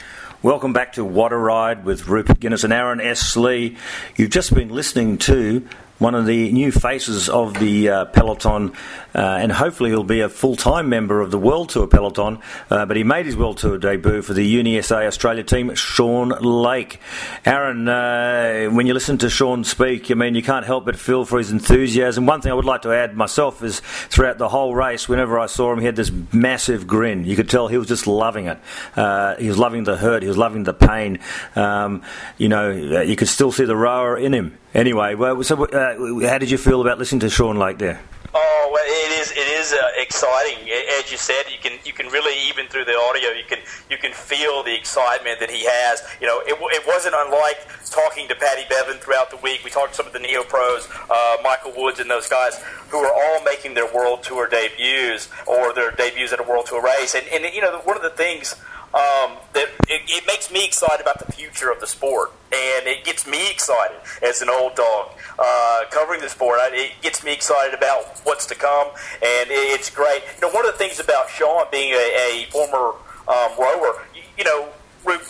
Welcome 0.43 0.75
back 0.75 0.93
to 0.93 1.03
a 1.03 1.39
Ride 1.39 1.87
with 1.87 2.09
Rupert 2.09 2.39
Guinness 2.41 2.63
and 2.63 2.71
Aaron 2.71 3.01
S. 3.01 3.39
Lee. 3.39 3.79
You've 4.17 4.31
just 4.31 4.55
been 4.55 4.69
listening 4.69 5.17
to 5.19 5.67
one 5.99 6.15
of 6.15 6.27
the 6.27 6.53
new 6.53 6.71
faces 6.71 7.31
of 7.31 7.55
the 7.55 7.89
uh, 7.89 8.05
peloton, 8.05 8.75
and 9.17 9.53
hopefully 9.53 9.91
he'll 9.91 10.05
be 10.05 10.21
a 10.21 10.29
full-time 10.29 10.89
member 10.89 11.21
of 11.21 11.31
the 11.31 11.39
World 11.39 11.71
Tour 11.71 11.87
peloton. 11.87 12.39
Uh, 12.71 12.87
but 12.87 12.97
he 12.97 13.05
made 13.05 13.27
his 13.27 13.37
World 13.37 13.59
Tour 13.59 13.79
debut 13.79 14.23
for 14.23 14.35
the 14.35 14.57
UniSA 14.57 15.07
Australia 15.07 15.43
team, 15.43 15.75
Sean 15.75 16.29
Lake. 16.29 17.01
Aaron, 17.45 17.89
uh, 17.89 18.67
when 18.67 18.87
you 18.87 18.95
listen 18.95 19.19
to 19.19 19.31
Sean 19.31 19.65
speak, 19.65 20.11
I 20.11 20.15
mean 20.15 20.35
you 20.35 20.43
can't 20.43 20.67
help 20.67 20.85
but 20.85 20.97
feel 20.97 21.25
for 21.25 21.39
his 21.39 21.51
enthusiasm. 21.51 22.27
One 22.27 22.41
thing 22.41 22.53
I 22.53 22.55
would 22.55 22.65
like 22.65 22.83
to 22.83 22.93
add 22.93 23.17
myself 23.17 23.63
is 23.63 23.81
throughout 23.81 24.39
the 24.39 24.49
whole 24.49 24.75
race, 24.75 25.09
whenever 25.09 25.39
I 25.39 25.47
saw 25.47 25.73
him, 25.73 25.81
he 25.81 25.87
had 25.87 25.97
this 25.97 26.13
massive 26.33 26.87
grin. 26.87 27.25
You 27.25 27.37
could 27.37 27.49
tell 27.49 27.69
he 27.69 27.79
was 27.79 27.89
just 27.89 28.07
loving 28.07 28.47
it. 28.47 28.59
Uh, 28.97 29.37
he 29.37 29.49
was 29.49 29.59
loving 29.59 29.85
the 29.85 29.97
hurt. 29.97 30.23
He 30.23 30.29
was 30.29 30.39
loving 30.39 30.65
the 30.65 30.75
pain. 30.75 31.21
Um, 31.55 32.03
you 32.39 32.49
know, 32.49 32.71
uh, 32.71 33.01
you 33.01 33.17
could 33.17 33.29
still 33.29 33.53
see 33.53 33.65
the 33.65 33.77
rower 33.77 34.17
in 34.17 34.35
him. 34.35 34.59
Anyway, 34.75 35.15
well, 35.15 35.43
so 35.43 35.65
uh, 35.65 36.29
how 36.29 36.39
did 36.39 36.51
you 36.51 36.59
feel 36.59 36.83
about 36.83 36.99
listening 36.99 37.21
to 37.21 37.31
Sean 37.31 37.57
Lake 37.57 37.79
there? 37.79 38.01
Oh, 38.39 38.69
well, 38.71 38.85
it 38.85 39.19
is. 39.19 39.31
It 39.33 39.49
is 39.49 39.73
uh, 39.73 39.81
exciting, 39.97 40.69
as 41.01 41.11
you 41.11 41.17
said. 41.17 41.45
You 41.49 41.57
can 41.57 41.79
you 41.87 41.95
can 41.95 42.09
really 42.09 42.37
even 42.47 42.69
through 42.69 42.85
the 42.85 42.93
audio, 43.09 43.31
you 43.31 43.45
can 43.49 43.61
you 43.89 43.97
can 43.97 44.13
feel 44.13 44.63
the 44.63 44.75
excitement 44.75 45.41
that 45.41 45.49
he 45.49 45.65
has. 45.65 46.03
You 46.21 46.27
know, 46.27 46.41
it, 46.41 46.53
it 46.53 46.87
wasn't 46.87 47.15
unlike 47.17 47.65
talking 47.89 48.29
to 48.29 48.35
Patty 48.35 48.65
Bevin 48.69 48.99
throughout 48.99 49.31
the 49.31 49.39
week. 49.39 49.65
We 49.65 49.71
talked 49.71 49.93
to 49.93 49.97
some 49.97 50.07
of 50.07 50.13
the 50.13 50.19
neo 50.19 50.43
pros, 50.43 50.87
uh, 51.09 51.37
Michael 51.43 51.73
Woods, 51.75 51.99
and 51.99 52.11
those 52.11 52.29
guys 52.29 52.61
who 52.91 52.99
are 52.99 53.11
all 53.11 53.43
making 53.43 53.73
their 53.73 53.91
World 53.91 54.23
Tour 54.23 54.47
debuts 54.47 55.31
or 55.47 55.73
their 55.73 55.93
debuts 55.93 56.35
at 56.35 56.39
a 56.39 56.43
World 56.43 56.67
Tour 56.67 56.83
race. 56.83 57.15
And, 57.15 57.27
and 57.29 57.55
you 57.55 57.63
know, 57.63 57.81
one 57.85 57.97
of 57.97 58.03
the 58.03 58.11
things 58.11 58.55
um, 58.95 59.37
that 59.53 59.69
it, 59.89 60.03
it, 60.09 60.27
makes 60.27 60.51
me 60.51 60.65
excited 60.65 61.01
about 61.01 61.19
the 61.25 61.31
future 61.33 61.71
of 61.71 61.81
the 61.81 61.87
sport, 61.87 62.33
and 62.53 62.87
it 62.87 63.05
gets 63.05 63.27
me 63.27 63.51
excited 63.51 63.97
as 64.23 64.43
an 64.43 64.49
old 64.49 64.75
dog 64.75 65.11
uh, 65.39 65.85
covering 65.91 66.21
the 66.21 66.29
sport. 66.29 66.59
It 66.73 66.93
gets 67.03 67.25
me 67.25 67.33
excited 67.33 67.75
about 67.75 68.21
what's 68.25 68.47
to 68.47 68.55
come, 68.55 68.89
and 68.89 69.51
it's 69.51 69.91
great. 69.91 70.23
You 70.37 70.49
know, 70.49 70.55
one 70.55 70.65
of 70.65 70.73
the 70.73 70.79
things 70.79 71.01
about 71.01 71.29
Sean 71.29 71.67
being 71.71 71.93
a, 71.93 72.47
a 72.47 72.51
former 72.51 72.95
um, 73.29 73.59
rower, 73.59 74.03
you, 74.15 74.23
you 74.39 74.45
know, 74.45 74.69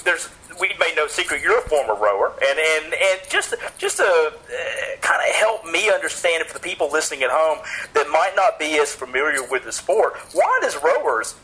there's 0.04 0.28
we 0.61 0.68
made 0.80 0.94
no 0.96 1.07
secret 1.07 1.42
you're 1.42 1.59
a 1.59 1.68
former 1.68 1.94
rower, 1.94 2.32
and 2.42 2.59
and 2.59 2.94
and 2.94 3.20
just 3.28 3.54
just 3.78 3.96
to 3.98 4.04
uh, 4.04 4.96
kind 5.00 5.20
of 5.28 5.34
help 5.34 5.64
me 5.66 5.90
understand 5.90 6.42
it 6.42 6.48
for 6.48 6.54
the 6.54 6.61
people 6.61 6.90
listening 6.90 7.22
at 7.22 7.30
home 7.30 7.59
that 7.94 8.09
might 8.11 8.32
not 8.36 8.59
be 8.59 8.78
as 8.78 8.94
familiar 8.94 9.42
with 9.50 9.64
the 9.64 9.72
sport. 9.72 10.14
Why 10.32 10.59
does 10.62 10.76
rowers 10.82 11.34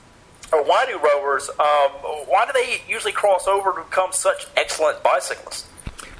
why 0.72 0.86
do 0.86 0.98
rowers, 0.98 1.50
um, 1.50 1.90
why 2.28 2.46
do 2.46 2.52
they 2.54 2.80
usually 2.88 3.12
cross 3.12 3.46
over 3.46 3.74
to 3.74 3.82
become 3.82 4.10
such 4.10 4.46
excellent 4.56 5.02
bicyclists? 5.02 5.68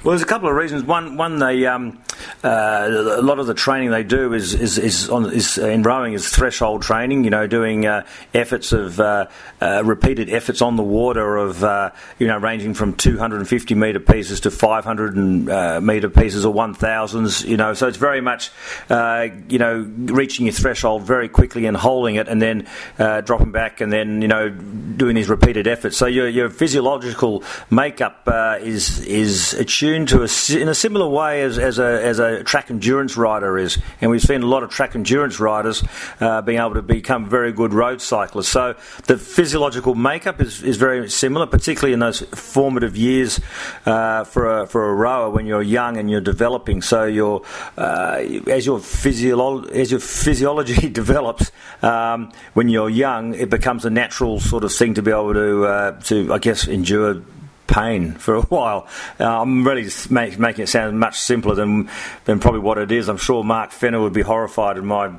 Well, 0.03 0.11
there's 0.11 0.21
a 0.21 0.27
couple 0.27 0.47
of 0.47 0.53
reasons. 0.53 0.83
One, 0.83 1.17
one 1.17 1.39
they 1.39 1.65
um, 1.65 1.99
uh, 2.43 2.87
a 3.17 3.21
lot 3.21 3.39
of 3.39 3.47
the 3.47 3.53
training 3.53 3.91
they 3.91 4.03
do 4.03 4.33
is 4.33 4.53
is 4.53 4.77
is, 4.77 5.09
on, 5.09 5.31
is 5.31 5.57
in 5.57 5.83
rowing 5.83 6.13
is 6.13 6.29
threshold 6.29 6.81
training. 6.81 7.23
You 7.23 7.29
know, 7.29 7.47
doing 7.47 7.85
uh, 7.85 8.05
efforts 8.33 8.71
of 8.71 8.99
uh, 8.99 9.27
uh 9.61 9.83
repeated 9.85 10.29
efforts 10.29 10.61
on 10.61 10.75
the 10.75 10.83
water 10.83 11.37
of 11.37 11.63
uh, 11.63 11.91
you 12.19 12.27
know 12.27 12.37
ranging 12.37 12.73
from 12.73 12.95
250 12.95 13.75
meter 13.75 13.99
pieces 13.99 14.41
to 14.41 14.51
500 14.51 15.49
uh, 15.49 15.81
meter 15.81 16.09
pieces 16.09 16.45
or 16.45 16.53
1000s. 16.53 17.47
You 17.47 17.57
know, 17.57 17.73
so 17.73 17.87
it's 17.87 17.97
very 17.97 18.21
much 18.21 18.51
you 18.89 19.59
know 19.59 19.89
reaching 19.97 20.47
your 20.47 20.53
threshold 20.53 21.03
very 21.03 21.29
quickly 21.29 21.65
and 21.65 21.77
holding 21.77 22.15
it, 22.15 22.27
and 22.27 22.41
then 22.41 22.67
dropping 22.97 23.51
back, 23.51 23.79
and 23.79 23.93
then 23.93 24.21
you 24.21 24.27
know 24.27 24.49
doing 24.49 25.15
these 25.15 25.29
repeated 25.29 25.67
efforts. 25.67 25.97
So 25.97 26.07
your 26.07 26.27
your 26.27 26.49
physiological 26.49 27.43
makeup 27.69 28.27
is 28.61 28.99
is 29.01 29.53
achieved 29.53 29.83
tuned 29.83 30.07
to 30.07 30.21
a, 30.21 30.61
in 30.61 30.69
a 30.69 30.75
similar 30.75 31.07
way 31.07 31.41
as, 31.41 31.59
as, 31.59 31.77
a, 31.77 32.01
as 32.03 32.19
a 32.19 32.32
track 32.41 32.71
endurance 32.71 33.15
rider 33.17 33.57
is. 33.57 33.77
And 34.01 34.09
we've 34.09 34.21
seen 34.21 34.41
a 34.41 34.47
lot 34.47 34.63
of 34.63 34.69
track 34.69 34.95
endurance 34.95 35.39
riders 35.39 35.83
uh, 36.19 36.41
being 36.41 36.59
able 36.59 36.73
to 36.73 36.81
become 36.81 37.29
very 37.29 37.51
good 37.51 37.73
road 37.73 38.01
cyclists. 38.01 38.49
So 38.49 38.75
the 39.05 39.17
physiological 39.17 39.93
makeup 39.93 40.41
is, 40.41 40.63
is 40.63 40.77
very 40.77 41.09
similar, 41.09 41.45
particularly 41.45 41.93
in 41.93 41.99
those 41.99 42.21
formative 42.21 42.97
years 42.97 43.39
uh, 43.85 44.23
for, 44.23 44.61
a, 44.61 44.67
for 44.67 44.89
a 44.89 44.93
rower 44.93 45.29
when 45.29 45.45
you're 45.45 45.61
young 45.61 45.97
and 45.97 46.09
you're 46.09 46.21
developing. 46.21 46.81
So 46.81 47.05
your, 47.05 47.43
uh, 47.77 48.23
as, 48.47 48.65
your 48.65 48.79
as 48.79 49.91
your 49.91 49.99
physiology 49.99 50.89
develops, 51.03 51.51
um, 51.81 52.31
when 52.53 52.69
you're 52.69 52.89
young, 52.89 53.33
it 53.35 53.49
becomes 53.49 53.85
a 53.85 53.89
natural 53.89 54.39
sort 54.39 54.63
of 54.63 54.73
thing 54.73 54.93
to 54.95 55.01
be 55.01 55.11
able 55.11 55.33
to, 55.33 55.65
uh, 55.65 55.99
to 56.01 56.33
I 56.33 56.39
guess, 56.39 56.67
endure 56.67 57.21
pain 57.67 58.13
for 58.17 58.35
a 58.35 58.41
while. 58.41 58.87
Uh, 59.19 59.41
I'm 59.41 59.65
really 59.65 59.89
make, 60.09 60.39
making 60.39 60.63
it 60.63 60.67
sound 60.67 60.99
much 60.99 61.19
simpler 61.19 61.55
than 61.55 61.89
than 62.25 62.39
probably 62.39 62.61
what 62.61 62.77
it 62.77 62.91
is. 62.91 63.09
I'm 63.09 63.17
sure 63.17 63.43
Mark 63.43 63.71
Fenner 63.71 64.01
would 64.01 64.13
be 64.13 64.21
horrified 64.21 64.77
at 64.77 64.83
my 64.83 65.11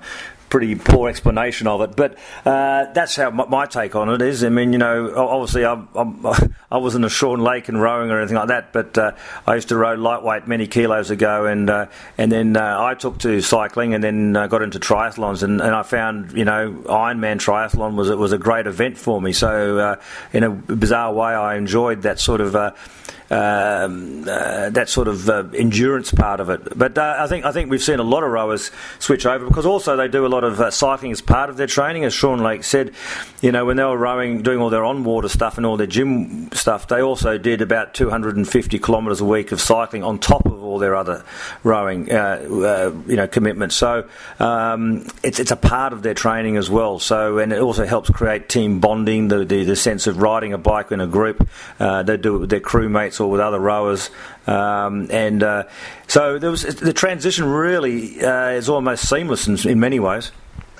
pretty 0.48 0.74
poor 0.74 1.08
explanation 1.08 1.66
of 1.66 1.80
it. 1.80 1.96
But 1.96 2.16
uh, 2.44 2.92
that's 2.92 3.16
how 3.16 3.30
my, 3.30 3.46
my, 3.46 3.66
take 3.66 3.96
on 3.96 4.08
it 4.08 4.22
is. 4.22 4.44
I 4.44 4.50
mean, 4.50 4.72
you 4.72 4.78
know, 4.78 5.12
obviously 5.16 5.64
I'm, 5.64 5.88
I'm, 5.94 6.26
I 6.70 6.78
was 6.78 6.94
not 6.94 7.06
a 7.06 7.10
Sean 7.10 7.40
Lake 7.40 7.68
and 7.68 7.80
rowing 7.80 8.10
or 8.10 8.18
anything 8.18 8.36
like 8.36 8.48
that, 8.48 8.72
but 8.72 8.96
uh, 8.96 9.12
I 9.46 9.54
used 9.56 9.68
to 9.68 9.76
row 9.76 9.94
lightweight 9.94 10.46
many 10.46 10.66
kilos 10.66 11.10
ago, 11.10 11.46
and 11.46 11.70
uh, 11.70 11.86
and 12.18 12.30
then 12.30 12.56
uh, 12.56 12.76
I 12.80 12.94
took 12.94 13.18
to 13.20 13.40
cycling, 13.40 13.94
and 13.94 14.02
then 14.02 14.36
uh, 14.36 14.46
got 14.46 14.62
into 14.62 14.78
triathlons, 14.78 15.42
and, 15.42 15.60
and 15.60 15.74
I 15.74 15.82
found 15.82 16.32
you 16.32 16.44
know 16.44 16.72
Ironman 16.86 17.36
triathlon 17.36 17.94
was 17.94 18.10
it 18.10 18.18
was 18.18 18.32
a 18.32 18.38
great 18.38 18.66
event 18.66 18.98
for 18.98 19.20
me. 19.20 19.32
So 19.32 19.78
uh, 19.78 19.96
in 20.32 20.44
a 20.44 20.50
bizarre 20.50 21.12
way, 21.12 21.32
I 21.32 21.56
enjoyed 21.56 22.02
that 22.02 22.20
sort 22.20 22.40
of 22.40 22.54
um, 23.30 24.24
uh, 24.28 24.70
that 24.70 24.88
sort 24.88 25.08
of 25.08 25.28
uh, 25.28 25.44
endurance 25.54 26.12
part 26.12 26.40
of 26.40 26.50
it. 26.50 26.76
But 26.78 26.98
uh, 26.98 27.16
I 27.18 27.26
think 27.26 27.44
I 27.44 27.52
think 27.52 27.70
we've 27.70 27.82
seen 27.82 27.98
a 27.98 28.04
lot 28.04 28.22
of 28.22 28.30
rowers 28.30 28.70
switch 28.98 29.26
over 29.26 29.46
because 29.46 29.66
also 29.66 29.96
they 29.96 30.08
do 30.08 30.26
a 30.26 30.28
lot 30.28 30.43
of 30.44 30.60
uh, 30.60 30.70
cycling 30.70 31.12
as 31.12 31.20
part 31.20 31.50
of 31.50 31.56
their 31.56 31.66
training. 31.66 32.04
As 32.04 32.14
Sean 32.14 32.42
Lake 32.42 32.64
said, 32.64 32.92
you 33.40 33.52
know 33.52 33.64
when 33.64 33.76
they 33.76 33.84
were 33.84 33.96
rowing, 33.96 34.42
doing 34.42 34.58
all 34.58 34.70
their 34.70 34.84
on 34.84 35.04
water 35.04 35.28
stuff 35.28 35.56
and 35.56 35.66
all 35.66 35.76
their 35.76 35.86
gym 35.86 36.50
stuff, 36.52 36.88
they 36.88 37.02
also 37.02 37.38
did 37.38 37.60
about 37.60 37.94
250 37.94 38.78
kilometres 38.78 39.20
a 39.20 39.24
week 39.24 39.52
of 39.52 39.60
cycling 39.60 40.02
on 40.02 40.18
top 40.18 40.46
of 40.46 40.62
all 40.62 40.78
their 40.78 40.94
other 40.94 41.24
rowing, 41.62 42.10
uh, 42.12 42.14
uh, 42.16 42.92
you 43.06 43.16
know, 43.16 43.26
commitments. 43.26 43.76
So 43.76 44.08
um, 44.38 45.06
it's 45.22 45.38
it's 45.38 45.50
a 45.50 45.56
part 45.56 45.92
of 45.92 46.02
their 46.02 46.14
training 46.14 46.56
as 46.56 46.70
well. 46.70 46.98
So 46.98 47.38
and 47.38 47.52
it 47.52 47.60
also 47.60 47.84
helps 47.84 48.10
create 48.10 48.48
team 48.48 48.80
bonding, 48.80 49.28
the 49.28 49.44
the, 49.44 49.64
the 49.64 49.76
sense 49.76 50.06
of 50.06 50.20
riding 50.20 50.52
a 50.52 50.58
bike 50.58 50.92
in 50.92 51.00
a 51.00 51.06
group. 51.06 51.48
they 51.78 52.16
do 52.16 52.36
it 52.36 52.38
with 52.38 52.50
their 52.50 52.60
crewmates 52.60 53.20
or 53.20 53.30
with 53.30 53.40
other 53.40 53.58
rowers. 53.58 54.10
Um, 54.46 55.08
and 55.10 55.42
uh, 55.42 55.64
so 56.06 56.38
there 56.38 56.50
was 56.50 56.62
the 56.62 56.92
transition 56.92 57.46
really 57.46 58.22
uh, 58.22 58.50
is 58.50 58.68
almost 58.68 59.08
seamless 59.08 59.46
in, 59.46 59.56
in, 59.68 59.80
many 59.80 59.98
ways. 59.98 60.32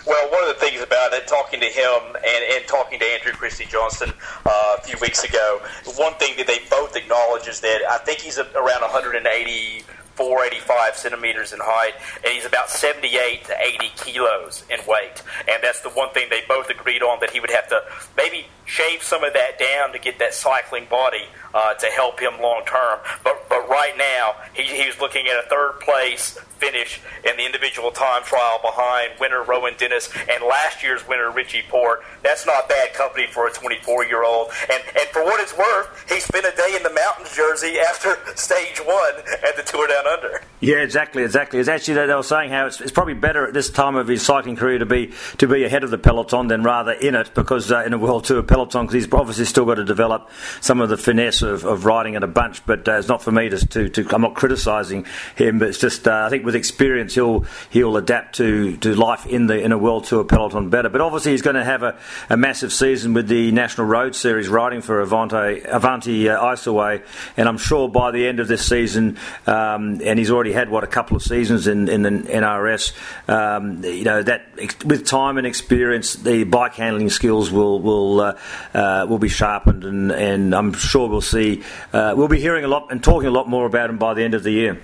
Well, 0.07 0.31
one 0.31 0.43
of 0.43 0.49
the 0.49 0.61
things 0.61 0.83
about 0.83 1.15
it, 1.15 1.27
talking 1.27 1.61
to 1.61 1.67
him 1.67 2.01
and, 2.15 2.45
and 2.53 2.67
talking 2.67 2.99
to 2.99 3.07
Andrew 3.07 3.33
Christie 3.33 3.65
Johnson 3.65 4.13
uh, 4.45 4.77
a 4.79 4.83
few 4.83 4.99
weeks 5.01 5.25
ago, 5.25 5.61
one 5.97 6.13
thing 6.15 6.37
that 6.37 6.47
they 6.47 6.59
both 6.71 6.95
acknowledge 6.95 7.49
is 7.49 7.61
that 7.61 7.81
I 7.89 7.99
think 7.99 8.21
he's 8.21 8.39
around 8.39 8.83
180 8.83 9.85
485 10.15 10.97
centimeters 10.97 11.53
in 11.53 11.59
height, 11.63 11.95
and 12.25 12.33
he's 12.33 12.45
about 12.45 12.71
78 12.71 13.45
to 13.47 13.57
80 13.61 13.93
kilos 13.97 14.65
in 14.71 14.79
weight. 14.87 15.23
And 15.49 15.63
that's 15.63 15.81
the 15.81 15.91
one 15.91 16.11
thing 16.11 16.29
they 16.31 16.43
both 16.49 16.71
agreed 16.71 17.03
on 17.03 17.21
that 17.21 17.31
he 17.31 17.41
would 17.41 17.51
have 17.51 17.69
to 17.69 17.83
maybe 18.17 18.47
shave 18.67 19.03
some 19.03 19.25
of 19.25 19.33
that 19.35 19.59
down 19.59 19.93
to 19.93 19.99
get 19.99 20.19
that 20.19 20.35
cycling 20.35 20.87
body 20.87 21.25
uh, 21.53 21.75
to 21.75 21.87
help 21.87 22.21
him 22.21 22.41
long 22.41 22.65
term. 22.67 22.99
But 23.23 23.49
but 23.49 23.69
right 23.69 23.95
now 23.97 24.35
he, 24.55 24.63
he's 24.63 24.99
looking 25.01 25.27
at 25.27 25.45
a 25.45 25.49
third 25.49 25.81
place 25.81 26.39
finish 26.59 27.01
in 27.29 27.37
the 27.37 27.45
individual 27.45 27.91
time 27.91 28.23
trial 28.23 28.59
behind 28.63 29.13
winner 29.21 29.43
Rohan 29.43 29.75
Dennis 29.77 30.09
and 30.31 30.43
last 30.45 30.83
year's 30.83 31.07
winner 31.07 31.31
Richie 31.31 31.63
Porte. 31.69 32.01
That's 32.23 32.47
not 32.47 32.69
bad 32.69 32.95
company 32.95 33.27
for 33.27 33.47
a 33.47 33.53
24 33.53 34.07
year 34.07 34.25
old. 34.25 34.51
And 34.71 34.83
and 34.99 35.09
for 35.11 35.25
what 35.25 35.41
it's 35.41 35.57
worth, 35.57 35.89
he 36.09 36.21
spent 36.21 36.47
a 36.47 36.57
day 36.57 36.75
in 36.77 36.83
the 36.83 36.94
mountains 37.15 37.37
jersey 37.37 37.79
after 37.79 38.17
stage 38.37 38.79
one 38.79 39.15
at 39.19 39.57
the 39.57 39.63
Tour 39.65 39.87
Down 39.87 40.07
Under. 40.07 40.41
Yeah, 40.61 40.77
exactly, 40.77 41.25
exactly. 41.25 41.59
It's 41.61 41.69
actually 41.69 41.95
they 41.95 42.15
were 42.15 42.23
saying 42.23 42.51
how 42.51 42.67
it's, 42.67 42.81
it's 42.81 42.93
probably 42.93 43.15
better 43.15 43.47
at 43.47 43.53
this 43.53 43.69
time 43.69 43.97
of 43.97 44.09
his 44.09 44.25
cycling 44.25 44.57
career 44.57 44.79
to 44.79 44.87
be 44.87 45.13
to 45.39 45.47
be 45.47 45.65
ahead 45.65 45.85
of 45.85 45.91
the 45.91 45.99
peloton 45.99 46.49
than 46.49 46.63
rather 46.63 46.93
in 46.93 47.15
it 47.15 47.35
because 47.35 47.71
uh, 47.71 47.83
in 47.85 47.93
a 47.93 47.99
World 47.99 48.25
Tour 48.25 48.43
peloton 48.43 48.87
because 48.87 48.95
he's 48.95 49.13
obviously 49.13 49.45
still 49.45 49.67
got 49.67 49.75
to 49.75 49.85
develop 49.85 50.31
some 50.61 50.81
of 50.81 50.89
the 50.89 50.97
finesse 50.97 51.43
of, 51.43 51.65
of 51.65 51.85
riding 51.85 52.17
at 52.17 52.23
a 52.23 52.27
bunch. 52.27 52.65
But 52.65 52.89
uh, 52.89 52.93
it's 52.93 53.09
not 53.09 53.23
for 53.23 53.33
me 53.33 53.51
to, 53.51 53.67
to, 53.69 53.89
to 53.91 54.15
I'm 54.15 54.23
not 54.23 54.35
criticising 54.35 55.07
him, 55.37 55.59
but 55.59 55.69
it's 55.69 55.79
just 55.79 56.09
uh, 56.09 56.25
I 56.27 56.31
think 56.31 56.45
with 56.45 56.55
experience 56.55 57.15
he'll 57.15 57.45
he'll 57.71 57.97
adapt 57.97 58.37
to, 58.37 58.77
to 58.79 58.95
life 58.95 59.27
in 59.27 59.47
the 59.47 59.61
in 59.61 59.73
a 59.73 59.79
World 59.79 60.05
Tour 60.05 60.25
peloton 60.25 60.71
better. 60.71 60.89
But 60.89 61.03
obviously 61.03 61.33
he's 61.33 61.43
going 61.43 61.57
to 61.57 61.65
have 61.65 61.83
a, 61.83 61.99
a 62.31 62.37
massive 62.37 62.73
season 62.73 63.13
with 63.13 63.29
the 63.29 63.53
National 63.53 63.87
Road 63.87 64.15
Series 64.15 64.49
riding 64.49 64.81
for 64.81 65.01
Avanti 65.01 65.63
Avanti 65.65 66.29
uh, 66.29 66.43
IsoWhey, 66.43 67.04
and 67.37 67.49
I'm 67.49 67.59
sure 67.59 67.89
by 67.89 68.11
the 68.11 68.27
end 68.27 68.41
of 68.41 68.49
this 68.49 68.67
season, 68.67 69.19
um, 69.47 70.01
and 70.05 70.19
he's 70.19 70.31
already 70.31 70.53
had 70.53 70.69
what 70.69 70.85
a 70.85 70.89
couple 70.89 71.17
of 71.17 71.23
seasons 71.23 71.67
in 71.67 71.89
in 71.89 72.03
the 72.03 72.11
NRS. 72.11 72.93
Um, 73.29 73.85
you 73.85 74.05
know 74.05 74.23
that 74.23 74.47
with 74.85 75.07
time 75.07 75.39
and 75.39 75.47
experience, 75.47 76.15
the 76.15 76.45
bike 76.45 76.75
handling 76.75 77.11
skills 77.11 77.51
will 77.51 77.81
will 77.81 78.21
uh, 78.21 78.39
uh, 78.75 79.07
will 79.09 79.19
be 79.19 79.29
sharpened, 79.29 79.85
and, 79.85 80.13
and 80.13 80.55
I'm 80.55 80.73
sure 80.73 81.09
we'll 81.09 81.21
see. 81.21 81.63
Uh, 81.93 82.15
we'll 82.17 82.29
be 82.29 82.41
hearing 82.41 82.65
a 82.65 82.69
lot 82.69 82.91
and 82.91 83.03
talking 83.03 83.29
a 83.29 83.33
lot 83.33 83.49
more 83.49 83.67
about 83.67 83.91
him 83.91 83.99
by 83.99 84.15
the 84.15 84.23
end 84.23 84.35
of 84.35 84.43
the 84.43 84.51
year. 84.51 84.81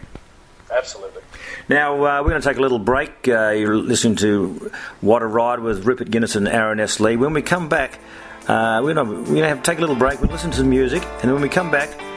Absolutely. 0.71 1.23
Now, 1.69 1.95
uh, 1.95 2.23
we're 2.23 2.31
going 2.31 2.43
to 2.43 2.49
take 2.49 2.57
a 2.57 2.61
little 2.61 2.79
break. 2.79 3.29
Uh, 3.29 3.51
you're 3.51 3.77
listening 3.77 4.17
to 4.17 4.73
What 5.01 5.23
a 5.23 5.27
Ride 5.27 5.61
with 5.61 5.85
Rupert 5.85 6.11
Guinness 6.11 6.35
and 6.35 6.49
Aaron 6.49 6.81
S. 6.81 6.99
Lee. 6.99 7.17
When 7.17 7.33
we 7.33 7.43
come 7.43 7.69
back, 7.69 8.01
uh, 8.49 8.81
we're 8.83 8.95
going 8.95 9.25
to 9.25 9.49
have 9.49 9.63
to 9.63 9.63
take 9.63 9.79
a 9.79 9.81
little 9.81 9.97
break. 9.97 10.21
We'll 10.21 10.31
listen 10.31 10.51
to 10.51 10.57
some 10.57 10.71
music, 10.71 11.03
and 11.05 11.23
then 11.23 11.33
when 11.33 11.43
we 11.43 11.49
come 11.49 11.71
back, 11.71 11.91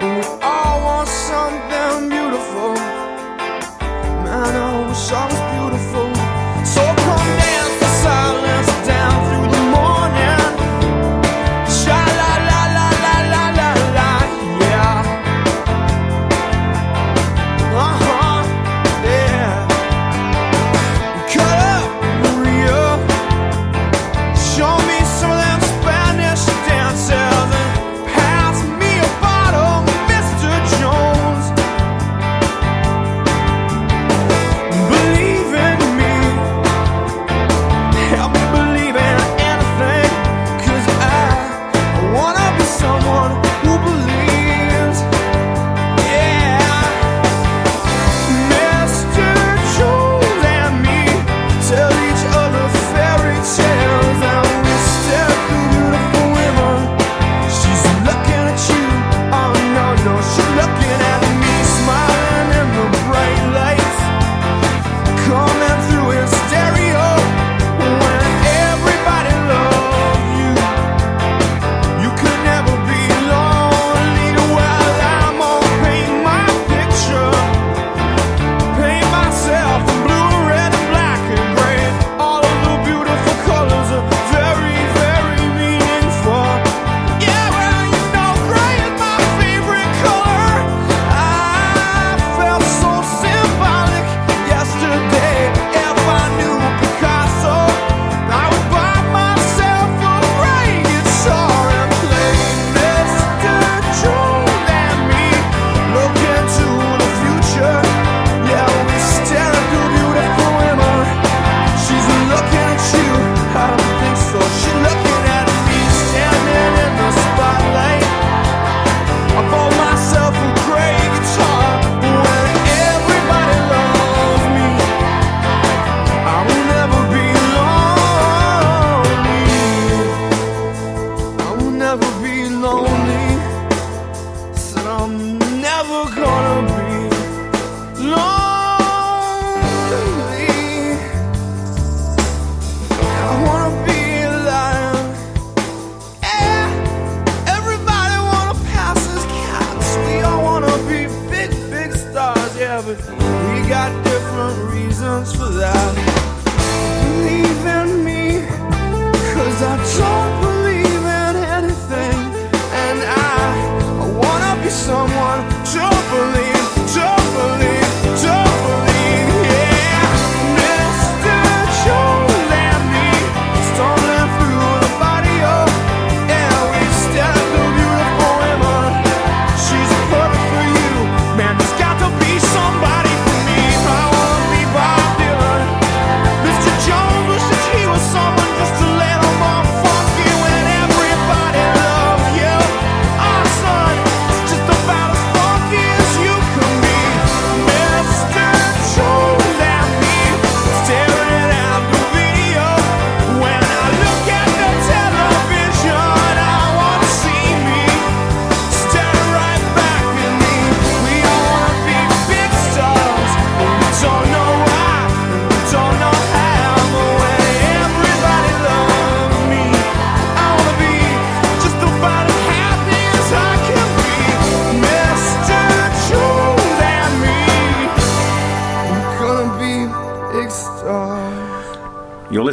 We 0.00 0.06
all 0.40 0.82
want 0.82 1.08
something 1.08 2.08
beautiful. 2.08 2.74
Man, 4.24 4.56
I 4.56 4.88
wish 4.88 5.12
I 5.12 5.26
was. 5.26 5.49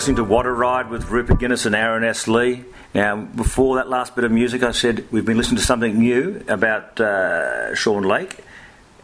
listening 0.07 0.25
to 0.25 0.33
What 0.33 0.45
a 0.45 0.51
Ride 0.53 0.89
with 0.89 1.09
Rupert 1.09 1.37
Guinness 1.37 1.65
and 1.65 1.75
Aaron 1.75 2.05
S. 2.05 2.29
Lee. 2.29 2.63
Now, 2.95 3.17
before 3.17 3.75
that 3.75 3.89
last 3.89 4.15
bit 4.15 4.23
of 4.23 4.31
music, 4.31 4.63
I 4.63 4.71
said 4.71 5.05
we've 5.11 5.25
been 5.25 5.35
listening 5.35 5.57
to 5.57 5.65
something 5.65 5.99
new 5.99 6.45
about 6.47 6.97
uh, 7.01 7.75
Sean 7.75 8.03
Lake, 8.03 8.37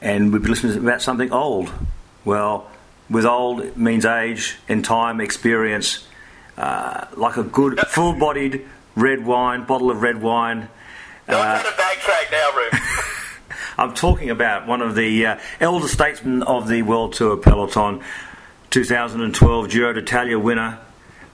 and 0.02 0.32
we've 0.32 0.42
been 0.42 0.52
listening 0.52 0.78
about 0.78 1.02
something 1.02 1.30
old. 1.34 1.70
Well, 2.24 2.72
with 3.10 3.26
old 3.26 3.76
means 3.76 4.06
age 4.06 4.56
and 4.70 4.86
time, 4.86 5.20
experience, 5.20 6.08
uh, 6.58 7.08
like 7.18 7.36
a 7.36 7.44
good 7.44 7.82
full 7.82 8.14
bodied 8.14 8.66
red 8.96 9.26
wine, 9.26 9.66
bottle 9.66 9.92
of 9.92 10.02
red 10.02 10.22
wine. 10.22 10.70
Don't 11.28 11.36
uh, 11.36 11.60
backtrack 11.64 12.32
now, 12.32 12.50
Rupert. 12.56 12.80
I'm 13.78 13.94
talking 13.94 14.30
about 14.30 14.68
one 14.68 14.82
of 14.82 14.96
the 14.96 15.26
uh, 15.26 15.40
elder 15.60 15.90
statesmen 15.90 16.44
of 16.44 16.70
the 16.70 16.82
World 16.82 17.12
Tour 17.12 17.36
Peloton, 17.36 18.02
2012 18.70 19.70
Giro 19.70 19.92
d'Italia 19.92 20.40
winner, 20.40 20.80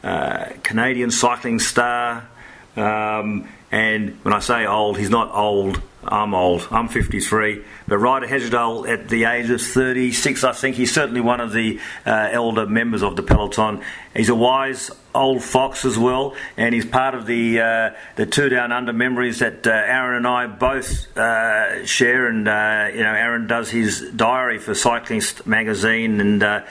uh, 0.03 0.45
Canadian 0.63 1.11
cycling 1.11 1.59
star. 1.59 2.27
Um, 2.75 3.49
and 3.71 4.17
when 4.23 4.33
I 4.33 4.39
say 4.39 4.65
old, 4.65 4.97
he's 4.97 5.09
not 5.09 5.33
old. 5.33 5.81
I'm 6.03 6.33
old. 6.33 6.67
I'm 6.71 6.87
53. 6.87 7.63
But 7.87 7.97
Ryder 7.97 8.27
Hesjedal, 8.27 8.87
at 8.87 9.09
the 9.09 9.25
age 9.25 9.49
of 9.49 9.61
36, 9.61 10.43
I 10.43 10.53
think, 10.53 10.75
he's 10.75 10.93
certainly 10.93 11.21
one 11.21 11.41
of 11.41 11.51
the 11.51 11.79
uh, 12.05 12.29
elder 12.31 12.65
members 12.65 13.03
of 13.03 13.15
the 13.15 13.23
peloton. 13.23 13.81
He's 14.15 14.29
a 14.29 14.35
wise 14.35 14.91
old 15.13 15.43
fox 15.43 15.85
as 15.85 15.97
well, 15.97 16.35
and 16.55 16.73
he's 16.73 16.85
part 16.85 17.15
of 17.15 17.25
the 17.25 17.59
uh, 17.59 17.89
the 18.15 18.25
Tour 18.25 18.49
Down 18.49 18.71
Under 18.71 18.93
memories 18.93 19.39
that 19.39 19.67
uh, 19.67 19.71
Aaron 19.71 20.17
and 20.17 20.27
I 20.27 20.47
both 20.47 21.15
uh, 21.17 21.85
share. 21.85 22.27
And 22.27 22.47
uh, 22.47 22.89
you 22.93 23.03
know, 23.03 23.13
Aaron 23.13 23.47
does 23.47 23.69
his 23.69 24.01
diary 24.15 24.57
for 24.57 24.73
Cyclist 24.73 25.45
magazine, 25.45 26.21
and 26.21 26.63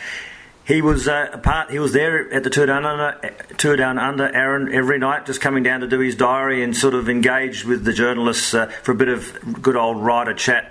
he 0.69 0.82
was 0.82 1.09
uh, 1.09 1.31
a 1.32 1.39
part. 1.39 1.70
He 1.70 1.78
was 1.78 1.95
there 1.95 2.31
at 2.31 2.45
the 2.45 2.51
tour 2.51 2.66
down 2.66 2.85
under, 2.85 3.35
tour 3.57 3.74
down 3.74 3.99
under 3.99 4.31
Aaron 4.35 4.70
every 4.73 4.99
night, 4.99 5.24
just 5.24 5.40
coming 5.40 5.62
down 5.62 5.81
to 5.81 5.89
do 5.89 5.99
his 5.99 6.15
diary 6.15 6.62
and 6.62 6.77
sort 6.77 6.93
of 6.93 7.09
engage 7.09 7.65
with 7.65 7.85
the 7.85 7.93
journalists 7.95 8.53
uh, 8.53 8.66
for 8.82 8.93
a 8.93 8.95
bit 8.95 9.09
of 9.09 9.62
good 9.62 9.77
old 9.77 9.97
rider 9.97 10.35
chat. 10.35 10.70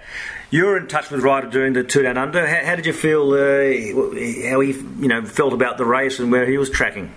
You 0.51 0.67
were 0.67 0.77
in 0.77 0.87
touch 0.87 1.09
with 1.09 1.23
Ryder 1.23 1.49
during 1.49 1.73
the 1.73 1.83
tour 1.83 2.03
down 2.03 2.17
under. 2.17 2.47
How, 2.47 2.67
how 2.67 2.75
did 2.75 2.85
you 2.85 2.93
feel? 2.93 3.33
Uh, 3.33 4.49
how 4.49 4.59
he, 4.61 4.73
you 5.01 5.07
know, 5.07 5.25
felt 5.25 5.51
about 5.51 5.79
the 5.79 5.85
race 5.85 6.19
and 6.19 6.31
where 6.31 6.45
he 6.45 6.59
was 6.59 6.69
tracking? 6.69 7.11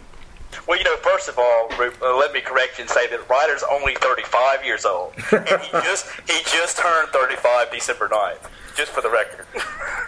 Well, 0.66 0.78
you 0.78 0.84
know, 0.84 0.96
first 0.96 1.28
of 1.28 1.38
all, 1.38 1.68
uh, 1.70 2.16
let 2.16 2.32
me 2.32 2.40
correct 2.40 2.78
you 2.78 2.82
and 2.82 2.90
say 2.90 3.06
that 3.08 3.28
Ryder's 3.28 3.62
only 3.70 3.94
35 3.96 4.64
years 4.64 4.86
old, 4.86 5.12
and 5.32 5.60
he 5.62 5.70
just 5.70 6.08
he 6.26 6.42
just 6.50 6.78
turned 6.78 7.10
35 7.10 7.70
December 7.70 8.08
9th 8.08 8.48
just 8.76 8.92
for 8.92 9.00
the 9.00 9.10
record. 9.10 9.46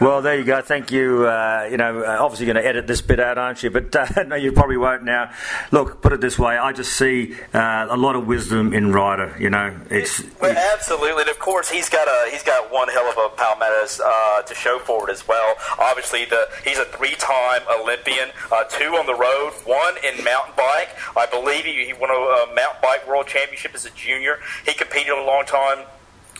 well, 0.00 0.22
there 0.22 0.38
you 0.38 0.44
go. 0.44 0.60
Thank 0.60 0.90
you. 0.90 1.26
Uh, 1.26 1.68
you 1.70 1.76
know, 1.76 2.02
uh, 2.02 2.18
obviously 2.20 2.46
you're 2.46 2.54
going 2.54 2.62
to 2.62 2.68
edit 2.68 2.86
this 2.86 3.00
bit 3.00 3.20
out, 3.20 3.38
aren't 3.38 3.62
you? 3.62 3.70
But 3.70 3.94
uh, 3.94 4.22
no, 4.26 4.36
you 4.36 4.52
probably 4.52 4.76
won't 4.76 5.04
now. 5.04 5.32
Look, 5.70 6.02
put 6.02 6.12
it 6.12 6.20
this 6.20 6.38
way: 6.38 6.56
I 6.56 6.72
just 6.72 6.92
see 6.92 7.36
uh, 7.54 7.86
a 7.90 7.96
lot 7.96 8.16
of 8.16 8.26
wisdom 8.26 8.72
in 8.72 8.92
Ryder. 8.92 9.36
You 9.38 9.50
know, 9.50 9.76
it's 9.90 10.22
well, 10.40 10.56
absolutely. 10.74 11.22
And 11.22 11.30
of 11.30 11.38
course, 11.38 11.70
he's 11.70 11.88
got 11.88 12.08
a 12.08 12.30
he's 12.30 12.42
got 12.42 12.72
one 12.72 12.88
hell 12.88 13.10
of 13.10 13.16
a 13.16 13.36
palmarès 13.36 14.00
uh, 14.00 14.42
to 14.42 14.54
show 14.54 14.78
for 14.78 15.08
it 15.08 15.12
as 15.12 15.26
well. 15.26 15.54
Obviously, 15.78 16.24
the 16.24 16.48
he's 16.64 16.78
a 16.78 16.84
three-time 16.86 17.62
Olympian, 17.80 18.30
uh, 18.50 18.64
two 18.64 18.94
on 18.96 19.06
the 19.06 19.14
road, 19.14 19.52
one 19.64 19.94
in 20.04 20.22
mountain 20.24 20.54
bike. 20.56 20.90
I 21.16 21.26
believe 21.26 21.64
he, 21.64 21.84
he 21.86 21.92
won 21.92 22.10
a, 22.10 22.14
a 22.14 22.54
mountain 22.54 22.80
bike 22.82 23.06
world 23.08 23.26
championship 23.26 23.74
as 23.74 23.84
a 23.84 23.90
junior. 23.90 24.38
He 24.66 24.74
competed 24.74 25.12
a 25.12 25.24
long 25.24 25.44
time 25.46 25.86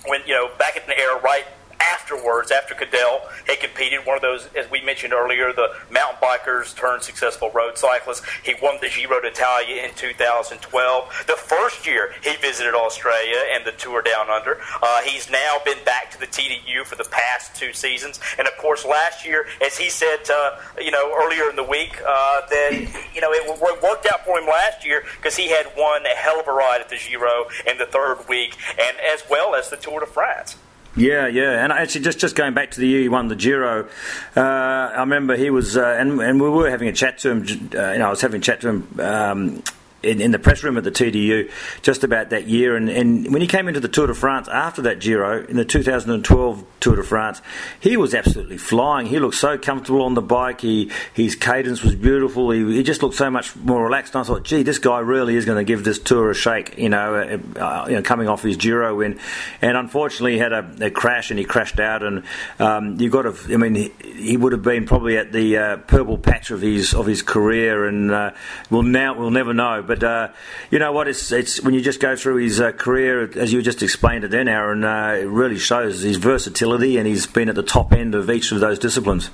when 0.07 0.20
you 0.27 0.35
know 0.35 0.51
back 0.59 0.77
in 0.77 0.82
the 0.86 0.99
era 0.99 1.20
right 1.20 1.44
afterwards, 1.93 2.51
after 2.51 2.75
Cadel 2.75 3.21
had 3.47 3.61
competed, 3.61 4.07
one 4.07 4.17
of 4.17 4.23
those, 4.23 4.49
as 4.57 4.71
we 4.71 4.83
mentioned 4.83 5.13
earlier, 5.13 5.53
the 5.53 5.75
mountain 5.91 6.19
bikers 6.23 6.75
turned 6.77 7.03
successful 7.03 7.51
road 7.51 7.79
cyclists. 7.79 8.23
He 8.43 8.55
won 8.63 8.79
the 8.81 8.89
Giro 8.89 9.21
d'Italia 9.21 9.83
in 9.83 9.95
2012. 9.95 11.25
The 11.27 11.37
first 11.37 11.87
year 11.87 12.13
he 12.23 12.37
visited 12.37 12.75
Australia 12.75 13.39
and 13.55 13.65
the 13.65 13.73
Tour 13.73 14.03
Down 14.03 14.31
Under. 14.31 14.59
Uh, 14.83 15.03
he's 15.03 15.31
now 15.31 15.59
been 15.65 15.83
back 15.85 16.11
to 16.13 16.21
the 16.21 16.27
TDU 16.27 16.85
for 16.85 16.97
the 16.97 17.05
past 17.05 17.55
two 17.57 17.73
seasons. 17.73 18.21
And 18.39 18.47
of 18.47 18.57
course, 18.59 18.85
last 18.85 19.27
year, 19.27 19.47
as 19.65 19.77
he 19.77 19.91
said, 19.91 20.19
uh, 20.31 20.59
you 20.79 20.91
know, 20.91 21.15
earlier 21.17 21.49
in 21.51 21.57
the 21.57 21.65
week, 21.65 22.01
uh, 22.07 22.41
that, 22.49 22.73
you 23.15 23.21
know, 23.21 23.33
it 23.33 23.83
worked 23.83 24.07
out 24.07 24.25
for 24.25 24.39
him 24.39 24.47
last 24.47 24.87
year 24.87 25.05
because 25.17 25.37
he 25.37 25.51
had 25.51 25.67
won 25.77 26.05
a 26.07 26.17
hell 26.17 26.41
of 26.41 26.49
a 26.49 26.53
ride 26.53 26.81
at 26.81 26.89
the 26.89 26.97
Giro 26.97 27.49
in 27.67 27.79
the 27.79 27.87
third 27.87 28.29
week 28.29 28.57
and 28.79 28.97
as 29.13 29.23
well 29.29 29.55
as 29.55 29.71
the 29.71 29.77
Tour 29.77 30.01
de 30.01 30.07
France. 30.07 30.57
Yeah, 30.94 31.27
yeah, 31.27 31.64
and 31.64 31.73
actually, 31.73 32.02
just 32.02 32.19
just 32.19 32.36
going 32.36 32.52
back 32.52 32.73
to 32.73 32.81
the 32.81 32.86
year 32.86 33.01
he 33.01 33.09
won 33.09 33.28
the 33.28 33.36
Giro, 33.36 33.89
uh, 34.36 34.40
I 34.40 35.01
remember 35.01 35.36
he 35.36 35.48
was, 35.48 35.77
uh, 35.77 35.97
and 35.98 36.20
and 36.20 36.40
we 36.40 36.51
were 36.51 36.69
having 36.69 36.89
a 36.89 36.93
chat 36.93 37.19
to 37.19 37.31
him. 37.31 37.70
Uh, 37.74 37.93
you 37.93 37.98
know, 37.98 38.09
I 38.09 38.10
was 38.10 38.20
having 38.20 38.40
a 38.40 38.44
chat 38.44 38.60
to 38.62 38.69
him. 38.69 39.01
Um, 39.01 39.62
in, 40.02 40.20
in, 40.20 40.32
the 40.32 40.39
press 40.40 40.64
room 40.64 40.77
at 40.77 40.82
the 40.82 40.90
TDU 40.90 41.48
just 41.82 42.02
about 42.02 42.31
that 42.31 42.48
year. 42.48 42.74
And, 42.74 42.90
and 42.90 43.32
when 43.32 43.40
he 43.40 43.47
came 43.47 43.69
into 43.69 43.78
the 43.78 43.86
Tour 43.86 44.09
de 44.09 44.14
France 44.14 44.48
after 44.48 44.82
that 44.82 44.98
Giro, 44.98 45.44
in 45.44 45.56
the 45.56 45.64
2012 45.64 46.64
Tour 46.83 46.97
de 46.97 47.03
France, 47.03 47.41
he 47.81 47.97
was 47.97 48.15
absolutely 48.15 48.59
flying. 48.59 49.07
He 49.07 49.19
looked 49.19 49.37
so 49.37 49.57
comfortable 49.57 50.03
on 50.03 50.15
the 50.15 50.21
bike. 50.21 50.61
He, 50.61 50.91
his 51.15 51.37
cadence 51.37 51.83
was 51.83 51.95
beautiful. 51.95 52.51
He, 52.51 52.65
he 52.75 52.83
just 52.83 53.03
looked 53.03 53.15
so 53.15 53.31
much 53.31 53.55
more 53.57 53.85
relaxed. 53.85 54.15
And 54.15 54.23
I 54.23 54.27
thought, 54.27 54.43
gee, 54.43 54.63
this 54.63 54.79
guy 54.79 54.99
really 54.99 55.37
is 55.37 55.45
going 55.45 55.59
to 55.59 55.65
give 55.65 55.85
this 55.85 55.99
tour 55.99 56.31
a 56.31 56.35
shake, 56.35 56.77
you 56.77 56.89
know, 56.89 57.15
uh, 57.15 57.59
uh, 57.59 57.87
you 57.89 57.95
know 57.95 58.03
coming 58.03 58.29
off 58.29 58.43
his 58.43 58.57
Giro 58.57 58.97
win. 58.97 59.19
And 59.61 59.77
unfortunately, 59.77 60.33
he 60.33 60.39
had 60.39 60.53
a, 60.53 60.87
a 60.87 60.91
crash 60.91 61.31
and 61.31 61.39
he 61.39 61.45
crashed 61.45 61.79
out. 61.79 62.03
And 62.03 62.25
um, 62.59 63.01
you 63.01 63.09
got 63.11 63.23
to, 63.23 63.37
I 63.53 63.57
mean, 63.57 63.75
he, 63.77 63.93
he, 64.05 64.37
would 64.37 64.53
have 64.53 64.63
been 64.63 64.85
probably 64.87 65.17
at 65.17 65.33
the 65.33 65.57
uh, 65.57 65.77
purple 65.79 66.19
patch 66.19 66.51
of 66.51 66.61
his 66.61 66.95
of 66.95 67.07
his 67.07 67.23
career. 67.23 67.87
And 67.87 68.11
uh, 68.11 68.33
we'll 68.71 68.83
now 68.83 69.17
we'll 69.17 69.31
never 69.31 69.55
know. 69.55 69.83
But 69.83 70.03
uh, 70.03 70.29
you 70.71 70.79
know 70.79 70.93
what? 70.93 71.07
It's 71.07 71.31
it's 71.31 71.63
when 71.63 71.75
you 71.75 71.81
just 71.81 72.01
go 72.01 72.17
through 72.17 72.37
his 72.37 72.61
uh, 72.61 72.73
career, 72.73 73.31
as 73.39 73.53
you 73.53 73.63
just 73.63 73.83
explained 73.83 74.25
it 74.25 74.33
then, 74.33 74.49
Aaron. 74.49 74.83
Uh, 74.85 75.19
it 75.21 75.29
really 75.29 75.59
shows 75.59 76.03
his 76.03 76.17
versatility, 76.17 76.72
and 76.73 77.07
he's 77.07 77.27
been 77.27 77.49
at 77.49 77.55
the 77.55 77.62
top 77.62 77.93
end 77.93 78.15
of 78.15 78.31
each 78.31 78.51
of 78.53 78.61
those 78.61 78.78
disciplines. 78.78 79.31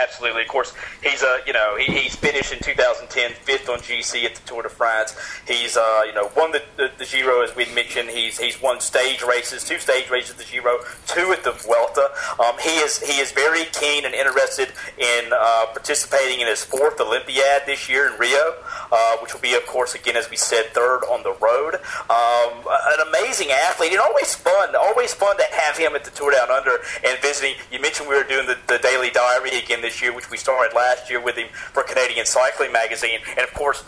Absolutely. 0.00 0.42
Of 0.42 0.48
course, 0.48 0.72
he's 1.02 1.22
a 1.22 1.38
you 1.46 1.52
know 1.52 1.76
he, 1.76 1.92
he's 1.92 2.16
finished 2.16 2.52
in 2.52 2.58
2010 2.60 3.32
fifth 3.44 3.68
on 3.68 3.78
GC 3.80 4.24
at 4.24 4.34
the 4.34 4.42
Tour 4.46 4.62
de 4.62 4.68
France. 4.68 5.16
He's 5.46 5.76
uh, 5.76 6.02
you 6.06 6.14
know 6.14 6.30
won 6.36 6.52
the, 6.52 6.62
the, 6.76 6.90
the 6.96 7.04
Giro 7.04 7.42
as 7.42 7.54
we 7.54 7.66
mentioned. 7.74 8.08
He's 8.08 8.38
he's 8.38 8.60
won 8.62 8.80
stage 8.80 9.22
races, 9.22 9.64
two 9.64 9.78
stage 9.78 10.08
races 10.10 10.32
at 10.32 10.38
the 10.38 10.44
Giro, 10.44 10.78
two 11.06 11.32
at 11.32 11.44
the 11.44 11.52
Vuelta. 11.52 12.08
Um, 12.38 12.56
he 12.60 12.76
is 12.80 12.98
he 13.00 13.20
is 13.20 13.32
very 13.32 13.64
keen 13.72 14.04
and 14.06 14.14
interested 14.14 14.72
in 14.96 15.30
uh, 15.32 15.66
participating 15.72 16.40
in 16.40 16.46
his 16.46 16.64
fourth 16.64 17.00
Olympiad 17.00 17.66
this 17.66 17.88
year 17.88 18.10
in 18.10 18.18
Rio, 18.18 18.54
uh, 18.90 19.16
which 19.18 19.34
will 19.34 19.40
be 19.40 19.54
of 19.54 19.66
course 19.66 19.94
again 19.94 20.16
as 20.16 20.30
we 20.30 20.36
said 20.36 20.66
third 20.72 21.04
on 21.04 21.22
the 21.22 21.34
road. 21.40 21.74
Um, 22.08 22.64
an 22.66 23.08
amazing 23.08 23.50
athlete 23.50 23.92
and 23.92 24.00
always 24.00 24.34
fun, 24.34 24.74
always 24.76 25.12
fun 25.12 25.36
to 25.36 25.44
have 25.52 25.76
him 25.76 25.94
at 25.94 26.04
the 26.04 26.10
Tour 26.10 26.32
Down 26.32 26.50
Under 26.50 26.78
and 27.04 27.18
visiting. 27.20 27.54
You 27.70 27.80
mentioned 27.80 28.08
we 28.08 28.14
were 28.14 28.24
doing 28.24 28.46
the, 28.46 28.56
the 28.66 28.78
daily 28.78 29.10
diary 29.10 29.58
again 29.58 29.82
this 29.90 30.00
year, 30.00 30.14
which 30.14 30.30
we 30.30 30.36
started 30.36 30.74
last 30.74 31.10
year 31.10 31.20
with 31.20 31.36
him 31.36 31.48
for 31.50 31.82
Canadian 31.82 32.24
Cycling 32.24 32.70
Magazine. 32.70 33.18
And 33.30 33.40
of 33.40 33.52
course, 33.52 33.82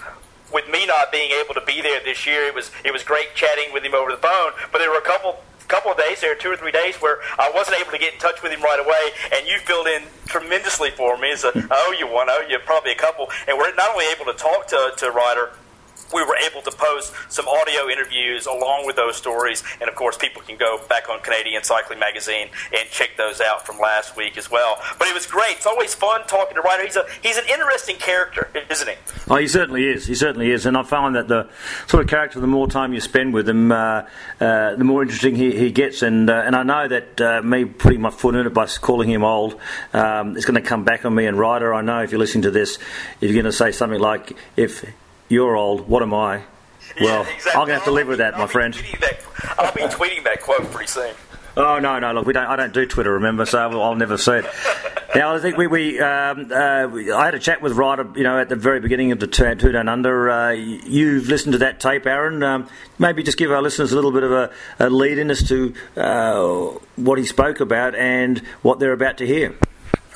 with 0.53 0.69
me 0.69 0.85
not 0.85 1.13
being 1.13 1.31
able 1.31 1.55
to 1.55 1.63
be 1.65 1.81
there 1.81 2.01
this 2.05 2.27
year, 2.27 2.43
it 2.43 2.55
was 2.55 2.73
it 2.85 2.93
was 2.93 3.05
great 3.05 3.35
chatting 3.35 3.73
with 3.73 3.85
him 3.85 3.95
over 3.95 4.11
the 4.11 4.19
phone. 4.19 4.53
But 4.73 4.79
there 4.79 4.91
were 4.91 4.99
a 4.99 5.07
couple 5.07 5.39
couple 5.69 5.93
of 5.93 5.97
days 5.97 6.21
there, 6.21 6.35
two 6.35 6.51
or 6.51 6.57
three 6.57 6.73
days, 6.73 6.97
where 6.97 7.19
I 7.39 7.51
wasn't 7.55 7.81
able 7.81 7.93
to 7.93 7.99
get 7.99 8.13
in 8.13 8.19
touch 8.19 8.43
with 8.43 8.53
him 8.53 8.61
right 8.61 8.81
away, 8.81 9.15
and 9.33 9.47
you 9.47 9.59
filled 9.61 9.87
in 9.87 10.03
tremendously 10.27 10.91
for 10.91 11.17
me. 11.17 11.31
As 11.31 11.45
a, 11.45 11.53
hmm. 11.53 11.71
oh, 11.71 11.95
you 11.99 12.09
one, 12.09 12.27
oh, 12.29 12.43
you 12.49 12.59
probably 12.67 12.93
a 12.93 12.97
couple, 12.97 13.31
and 13.47 13.57
we're 13.57 13.73
not 13.75 13.91
only 13.95 14.07
able 14.11 14.27
to 14.27 14.35
talk 14.35 14.67
to 14.69 14.93
to 14.99 15.11
Ryder 15.11 15.53
we 16.13 16.23
were 16.25 16.37
able 16.37 16.63
to 16.63 16.71
post 16.71 17.13
some 17.29 17.49
audio 17.49 17.89
interviews 17.89 18.47
along 18.47 18.87
with 18.87 18.97
those 18.97 19.17
stories. 19.17 19.63
And 19.81 19.89
of 19.89 19.97
course, 19.97 20.17
people 20.17 20.43
can 20.43 20.57
go 20.57 20.81
back 20.89 21.09
on 21.09 21.21
Canadian 21.21 21.63
Cycling 21.63 21.99
Magazine 21.99 22.49
and 22.77 22.89
check 22.91 23.17
those 23.17 23.41
out 23.41 23.67
from 23.67 23.79
last 23.79 24.17
week 24.17 24.37
as 24.37 24.51
well. 24.51 24.81
But 24.99 25.09
it 25.09 25.15
was 25.15 25.27
great. 25.27 25.57
It's 25.57 25.67
always 25.67 25.95
fun 25.95 26.27
talking 26.27 26.55
to 26.57 26.61
Ryder. 26.61 26.85
He's 26.85 26.97
a 26.97 27.07
he's 27.23 27.37
an 27.37 27.45
interesting 27.49 27.97
character, 27.97 28.51
isn't 28.71 28.89
he? 28.89 28.95
Oh, 29.31 29.37
he 29.37 29.49
certainly 29.49 29.87
is. 29.87 30.07
He 30.07 30.15
certainly 30.15 30.51
is. 30.51 30.67
And 30.67 30.77
I 30.77 30.83
find 30.83 31.15
that 31.17 31.29
the 31.29 31.49
sort 31.87 32.03
of 32.03 32.09
character, 32.09 32.41
the 32.41 32.47
more 32.47 32.69
time 32.69 32.93
you 32.93 33.01
spend 33.01 33.33
with 33.33 33.49
him, 33.49 33.73
uh, 33.73 34.03
uh, 34.41 34.77
the 34.77 34.85
more 34.85 35.03
interesting 35.03 35.35
he, 35.35 35.57
he 35.57 35.71
gets. 35.71 36.03
And 36.03 36.29
uh, 36.29 36.43
and 36.45 36.55
I 36.57 36.63
know 36.63 36.89
that 36.89 37.21
uh, 37.21 37.43
me 37.43 37.65
putting 37.65 38.01
my 38.01 38.11
foot 38.11 38.35
in 38.35 38.47
it 38.47 38.55
by 38.55 38.67
calling 38.67 39.11
him 39.11 39.25
old 39.25 39.59
um, 39.93 40.37
is 40.37 40.45
going 40.45 40.61
to 40.61 40.69
come 40.69 40.85
back 40.85 41.05
on 41.05 41.15
me 41.15 41.27
and 41.27 41.39
Ryder. 41.39 41.75
I 41.75 41.83
know 41.83 42.03
if 42.03 42.11
you're 42.11 42.21
listening 42.21 42.43
to 42.43 42.51
this, 42.51 42.77
if 43.21 43.31
you're 43.31 43.35
going 43.35 43.45
to 43.45 43.53
say 43.53 43.73
something 43.73 44.01
like 44.01 44.37
if 44.57 44.85
you're 45.33 45.57
old. 45.57 45.89
What 45.89 46.03
am 46.03 46.13
I? 46.13 46.43
Well, 47.01 47.25
yeah, 47.25 47.35
exactly. 47.35 47.53
I'm 47.53 47.67
going 47.67 47.69
to 47.69 47.75
have 47.75 47.85
to 47.85 47.91
live 47.91 48.09
with 48.09 48.19
that, 48.19 48.37
my 48.37 48.47
friend. 48.47 48.75
That, 49.01 49.21
I'll 49.59 49.73
be 49.73 49.81
tweeting 49.83 50.25
that 50.25 50.43
quote 50.43 50.71
pretty 50.71 50.89
soon. 50.89 51.15
Oh 51.57 51.79
no, 51.79 51.99
no! 51.99 52.13
Look, 52.13 52.27
we 52.27 52.33
don't. 52.33 52.47
I 52.47 52.57
don't 52.57 52.73
do 52.73 52.87
Twitter. 52.87 53.13
Remember, 53.13 53.45
so 53.45 53.59
I'll 53.59 53.95
never 53.95 54.17
see 54.17 54.33
it. 54.33 54.47
Now, 55.15 55.35
I 55.35 55.41
think 55.41 55.59
we, 55.59 55.67
we, 55.67 56.01
um, 56.01 56.51
uh, 56.51 56.89
I 57.15 57.27
had 57.27 57.35
a 57.35 57.39
chat 57.39 57.61
with 57.61 57.75
Ryder, 57.75 58.13
you 58.17 58.23
know, 58.23 58.39
at 58.39 58.49
the 58.49 58.57
very 58.57 58.81
beginning 58.81 59.13
of 59.13 59.21
the 59.21 59.27
turn 59.27 59.59
Tour 59.59 59.71
Down 59.71 59.87
Under. 59.87 60.31
Uh, 60.31 60.53
you've 60.53 61.29
listened 61.29 61.53
to 61.53 61.59
that 61.59 61.81
tape, 61.81 62.07
Aaron. 62.07 62.43
Um, 62.43 62.67
maybe 62.99 63.23
just 63.23 63.37
give 63.37 63.53
our 63.53 63.61
listeners 63.61 63.93
a 63.93 63.95
little 63.95 64.11
bit 64.11 64.23
of 64.23 64.33
a, 64.33 64.51
a 64.79 64.89
lead 64.89 65.19
in 65.19 65.31
as 65.31 65.47
to 65.49 65.75
uh, 65.99 66.79
what 66.97 67.19
he 67.19 67.27
spoke 67.27 67.61
about 67.61 67.95
and 67.95 68.39
what 68.63 68.79
they're 68.79 68.95
about 68.95 69.19
to 69.19 69.27
hear. 69.27 69.55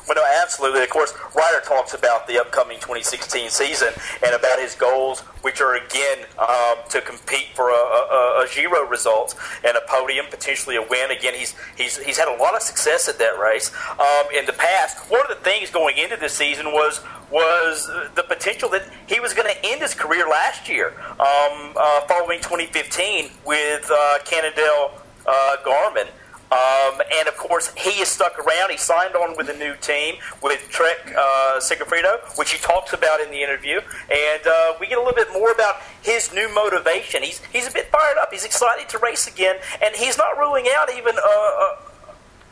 Well, 0.07 0.15
no, 0.15 0.25
absolutely. 0.41 0.85
Of 0.85 0.91
course, 0.91 1.13
Ryder 1.35 1.61
talks 1.65 1.93
about 1.93 2.29
the 2.29 2.41
upcoming 2.41 2.77
2016 2.77 3.51
season 3.51 3.89
and 4.25 4.35
about 4.35 4.61
his 4.61 4.77
goals, 4.77 5.21
which 5.43 5.61
are 5.61 5.75
again 5.75 6.19
um, 6.39 6.77
to 6.91 7.01
compete 7.01 7.49
for 7.55 7.71
a, 7.71 7.73
a, 7.73 8.45
a, 8.45 8.49
Giro 8.55 8.87
result 8.87 9.35
and 9.65 9.77
a 9.77 9.81
podium, 9.89 10.27
potentially 10.31 10.77
a 10.77 10.83
win. 10.83 11.11
Again, 11.11 11.35
he's 11.35 11.57
he's 11.77 11.99
he's 11.99 12.19
had 12.19 12.29
a 12.29 12.37
lot 12.41 12.55
of 12.55 12.63
success 12.63 13.09
at 13.09 13.19
that 13.19 13.39
race 13.41 13.73
um, 13.99 14.27
in 14.37 14.47
the 14.47 14.53
past. 14.53 15.11
One 15.11 15.23
of 15.23 15.29
the 15.29 15.43
things 15.43 15.71
going 15.71 15.99
into 15.99 16.17
this 16.17 16.35
season 16.35 16.67
was 16.67 17.01
was 17.31 17.91
the 18.15 18.23
potential 18.23 18.69
that 18.71 18.89
he 19.09 19.19
was 19.19 19.35
going 19.35 19.53
to 19.53 19.67
end 19.67 19.83
his 19.83 19.95
career 19.95 20.29
last 20.29 20.69
year, 20.69 20.95
um, 21.19 21.73
uh, 21.75 22.03
following 22.03 22.39
2015 22.39 23.31
with 23.45 23.91
uh, 23.91 24.19
Cannondale 24.25 24.93
uh, 25.27 25.57
Garmin. 25.65 26.07
Um, 26.53 27.03
and 27.13 27.27
of 27.27 27.37
course, 27.37 27.75
he 27.75 28.01
is 28.01 28.09
stuck 28.09 28.39
around. 28.39 28.71
He 28.71 28.77
signed 28.77 29.17
on 29.17 29.37
with 29.37 29.49
a 29.49 29.57
new 29.57 29.75
team 29.81 30.17
with 30.43 30.69
Trek 30.71 31.13
uh, 31.17 31.59
Segafredo, 31.59 32.39
which 32.39 32.53
he 32.53 32.59
talks 32.59 32.93
about 32.93 33.21
in 33.21 33.31
the 33.31 33.43
interview. 33.43 33.81
And 34.11 34.47
uh, 34.47 34.75
we 34.81 34.87
get 34.87 34.99
a 34.99 35.01
little 35.01 35.17
bit 35.17 35.33
more 35.33 35.51
about 35.51 35.77
his 36.03 36.33
new 36.33 36.53
motivation. 36.55 37.23
He's, 37.23 37.45
he's 37.47 37.67
a 37.67 37.73
bit 37.73 37.87
fired 37.91 38.19
up. 38.19 38.29
He's 38.31 38.45
excited 38.45 38.89
to 38.91 38.99
race 38.99 39.27
again. 39.27 39.57
And 39.83 39.95
he's 39.97 40.17
not 40.17 40.39
ruling 40.39 40.67
out 40.77 40.89
even 40.97 41.17
a, 41.17 41.21
a 41.21 41.79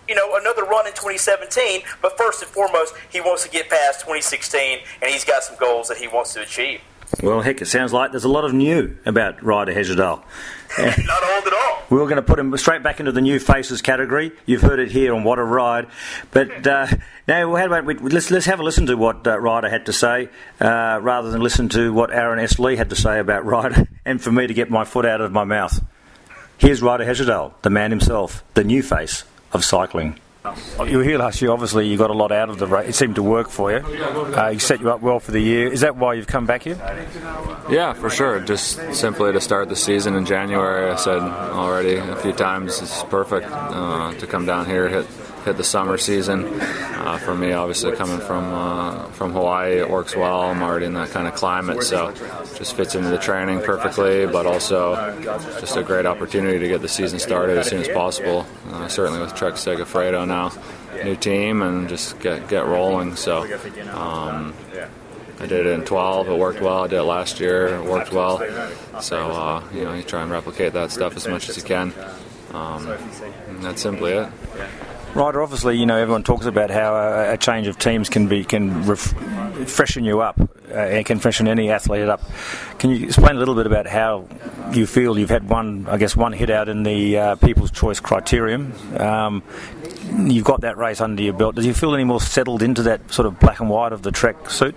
you 0.08 0.14
know, 0.14 0.36
another 0.36 0.64
run 0.64 0.86
in 0.86 0.92
2017. 0.92 1.82
But 2.02 2.16
first 2.18 2.42
and 2.42 2.50
foremost, 2.50 2.94
he 3.10 3.20
wants 3.20 3.44
to 3.44 3.50
get 3.50 3.70
past 3.70 4.00
2016, 4.00 4.80
and 5.02 5.10
he's 5.10 5.24
got 5.24 5.44
some 5.44 5.56
goals 5.56 5.88
that 5.88 5.98
he 5.98 6.08
wants 6.08 6.34
to 6.34 6.42
achieve. 6.42 6.80
Well, 7.22 7.42
heck, 7.42 7.62
it 7.62 7.66
sounds 7.66 7.92
like 7.92 8.10
there's 8.10 8.24
a 8.24 8.28
lot 8.28 8.44
of 8.44 8.52
new 8.52 8.96
about 9.06 9.42
Ryder 9.42 9.72
Not 10.78 11.22
old 11.22 11.46
at 11.46 11.52
all. 11.52 11.82
We 11.90 11.98
were 11.98 12.06
going 12.06 12.16
to 12.16 12.22
put 12.22 12.38
him 12.38 12.56
straight 12.56 12.82
back 12.82 13.00
into 13.00 13.12
the 13.12 13.20
new 13.20 13.38
faces 13.38 13.82
category. 13.82 14.32
You've 14.46 14.62
heard 14.62 14.80
it 14.80 14.90
here 14.90 15.14
on 15.14 15.24
What 15.24 15.38
a 15.38 15.44
Ride. 15.44 15.86
But 16.30 16.66
uh, 16.66 16.86
now, 17.28 17.54
how 17.54 17.66
about 17.66 17.84
we, 17.84 17.94
let's 17.94 18.30
let's 18.30 18.46
have 18.46 18.60
a 18.60 18.62
listen 18.62 18.86
to 18.86 18.96
what 18.96 19.26
uh, 19.26 19.38
Ryder 19.38 19.68
had 19.68 19.86
to 19.86 19.92
say, 19.92 20.28
uh, 20.60 20.98
rather 21.02 21.30
than 21.30 21.40
listen 21.40 21.68
to 21.70 21.92
what 21.92 22.12
Aaron 22.12 22.38
S. 22.38 22.58
Lee 22.58 22.76
had 22.76 22.90
to 22.90 22.96
say 22.96 23.18
about 23.18 23.44
Ryder, 23.44 23.86
and 24.04 24.20
for 24.20 24.32
me 24.32 24.46
to 24.46 24.54
get 24.54 24.70
my 24.70 24.84
foot 24.84 25.06
out 25.06 25.20
of 25.20 25.32
my 25.32 25.44
mouth. 25.44 25.80
Here's 26.58 26.82
Ryder 26.82 27.04
Hesjedal, 27.04 27.52
the 27.62 27.70
man 27.70 27.90
himself, 27.90 28.44
the 28.54 28.64
new 28.64 28.82
face 28.82 29.24
of 29.52 29.64
cycling. 29.64 30.18
You 30.86 30.98
were 30.98 31.04
here 31.04 31.16
last 31.16 31.40
year. 31.40 31.50
Obviously, 31.52 31.88
you 31.88 31.96
got 31.96 32.10
a 32.10 32.14
lot 32.14 32.30
out 32.30 32.50
of 32.50 32.58
the 32.58 32.66
race. 32.66 32.90
It 32.90 32.94
seemed 32.94 33.14
to 33.14 33.22
work 33.22 33.48
for 33.48 33.72
you. 33.72 33.78
Uh, 33.78 34.50
he 34.50 34.58
set 34.58 34.80
you 34.80 34.90
up 34.90 35.00
well 35.00 35.18
for 35.18 35.30
the 35.30 35.40
year. 35.40 35.72
Is 35.72 35.80
that 35.80 35.96
why 35.96 36.12
you've 36.14 36.26
come 36.26 36.44
back 36.44 36.64
here? 36.64 36.76
Yeah, 37.70 37.94
for 37.94 38.10
sure. 38.10 38.40
Just 38.40 38.94
simply 38.94 39.32
to 39.32 39.40
start 39.40 39.70
the 39.70 39.76
season 39.76 40.14
in 40.14 40.26
January. 40.26 40.90
I 40.90 40.96
said 40.96 41.22
already 41.22 41.94
a 41.96 42.16
few 42.16 42.32
times 42.32 42.82
it's 42.82 43.02
perfect 43.04 43.46
uh, 43.50 44.12
to 44.12 44.26
come 44.26 44.44
down 44.44 44.66
here, 44.66 44.86
hit 44.88 45.06
hit 45.44 45.56
the 45.56 45.64
summer 45.64 45.98
season. 45.98 46.60
Uh, 46.60 47.18
for 47.18 47.34
me, 47.34 47.52
obviously 47.52 47.92
coming 47.92 48.18
from 48.18 48.52
uh, 48.52 49.06
from 49.08 49.32
Hawaii, 49.32 49.78
it 49.78 49.90
works 49.90 50.16
well. 50.16 50.42
I'm 50.42 50.62
already 50.62 50.86
in 50.86 50.94
that 50.94 51.10
kind 51.10 51.28
of 51.28 51.34
climate, 51.34 51.82
so 51.82 52.12
just 52.56 52.74
fits 52.74 52.94
into 52.94 53.08
the 53.08 53.18
training 53.18 53.60
perfectly. 53.60 54.26
But 54.26 54.46
also, 54.46 55.20
just 55.60 55.76
a 55.76 55.82
great 55.82 56.06
opportunity 56.06 56.58
to 56.58 56.68
get 56.68 56.80
the 56.80 56.88
season 56.88 57.18
started 57.18 57.58
as 57.58 57.68
soon 57.68 57.80
as 57.80 57.88
possible. 57.88 58.46
Uh, 58.70 58.88
certainly 58.88 59.20
with 59.20 59.34
Trek 59.34 59.54
Segafredo 59.54 60.26
now, 60.26 60.52
new 61.04 61.16
team, 61.16 61.62
and 61.62 61.88
just 61.88 62.18
get 62.20 62.48
get 62.48 62.66
rolling. 62.66 63.16
So. 63.16 63.42
Um, 63.90 64.54
I 65.40 65.46
did 65.46 65.66
it 65.66 65.74
in 65.74 65.84
12. 65.84 66.28
It 66.28 66.38
worked 66.38 66.60
well. 66.60 66.84
I 66.84 66.86
did 66.86 67.00
it 67.00 67.02
last 67.02 67.40
year. 67.40 67.66
It 67.66 67.84
worked 67.84 68.12
well. 68.12 68.38
So 69.02 69.32
uh, 69.32 69.64
you 69.74 69.82
know, 69.82 69.92
you 69.92 70.04
try 70.04 70.22
and 70.22 70.30
replicate 70.30 70.72
that 70.74 70.92
stuff 70.92 71.16
as 71.16 71.26
much 71.26 71.48
as 71.48 71.56
you 71.56 71.64
can. 71.64 71.92
Um, 72.52 72.86
that's 73.60 73.82
simply 73.82 74.12
it. 74.12 74.28
Ryder, 75.14 75.42
obviously, 75.42 75.78
you 75.78 75.86
know 75.86 75.96
everyone 75.96 76.24
talks 76.24 76.44
about 76.44 76.70
how 76.70 76.96
a, 76.96 77.34
a 77.34 77.36
change 77.36 77.68
of 77.68 77.78
teams 77.78 78.08
can 78.08 78.26
be 78.26 78.42
can 78.42 78.84
ref, 78.84 79.14
freshen 79.68 80.04
you 80.04 80.20
up, 80.20 80.40
uh, 80.40 80.74
and 80.74 81.06
can 81.06 81.20
freshen 81.20 81.46
any 81.46 81.70
athlete 81.70 82.08
up. 82.08 82.20
Can 82.80 82.90
you 82.90 83.06
explain 83.06 83.36
a 83.36 83.38
little 83.38 83.54
bit 83.54 83.66
about 83.66 83.86
how 83.86 84.26
you 84.72 84.86
feel? 84.88 85.16
You've 85.16 85.30
had 85.30 85.48
one, 85.48 85.86
I 85.88 85.98
guess, 85.98 86.16
one 86.16 86.32
hit 86.32 86.50
out 86.50 86.68
in 86.68 86.82
the 86.82 87.16
uh, 87.16 87.36
People's 87.36 87.70
Choice 87.70 88.00
Criterium. 88.00 88.72
Um, 89.00 89.44
you've 90.28 90.44
got 90.44 90.62
that 90.62 90.78
race 90.78 91.00
under 91.00 91.22
your 91.22 91.34
belt. 91.34 91.54
Do 91.54 91.62
you 91.62 91.74
feel 91.74 91.94
any 91.94 92.04
more 92.04 92.20
settled 92.20 92.60
into 92.60 92.82
that 92.82 93.12
sort 93.12 93.26
of 93.26 93.38
black 93.38 93.60
and 93.60 93.70
white 93.70 93.92
of 93.92 94.02
the 94.02 94.10
track 94.10 94.50
suit? 94.50 94.74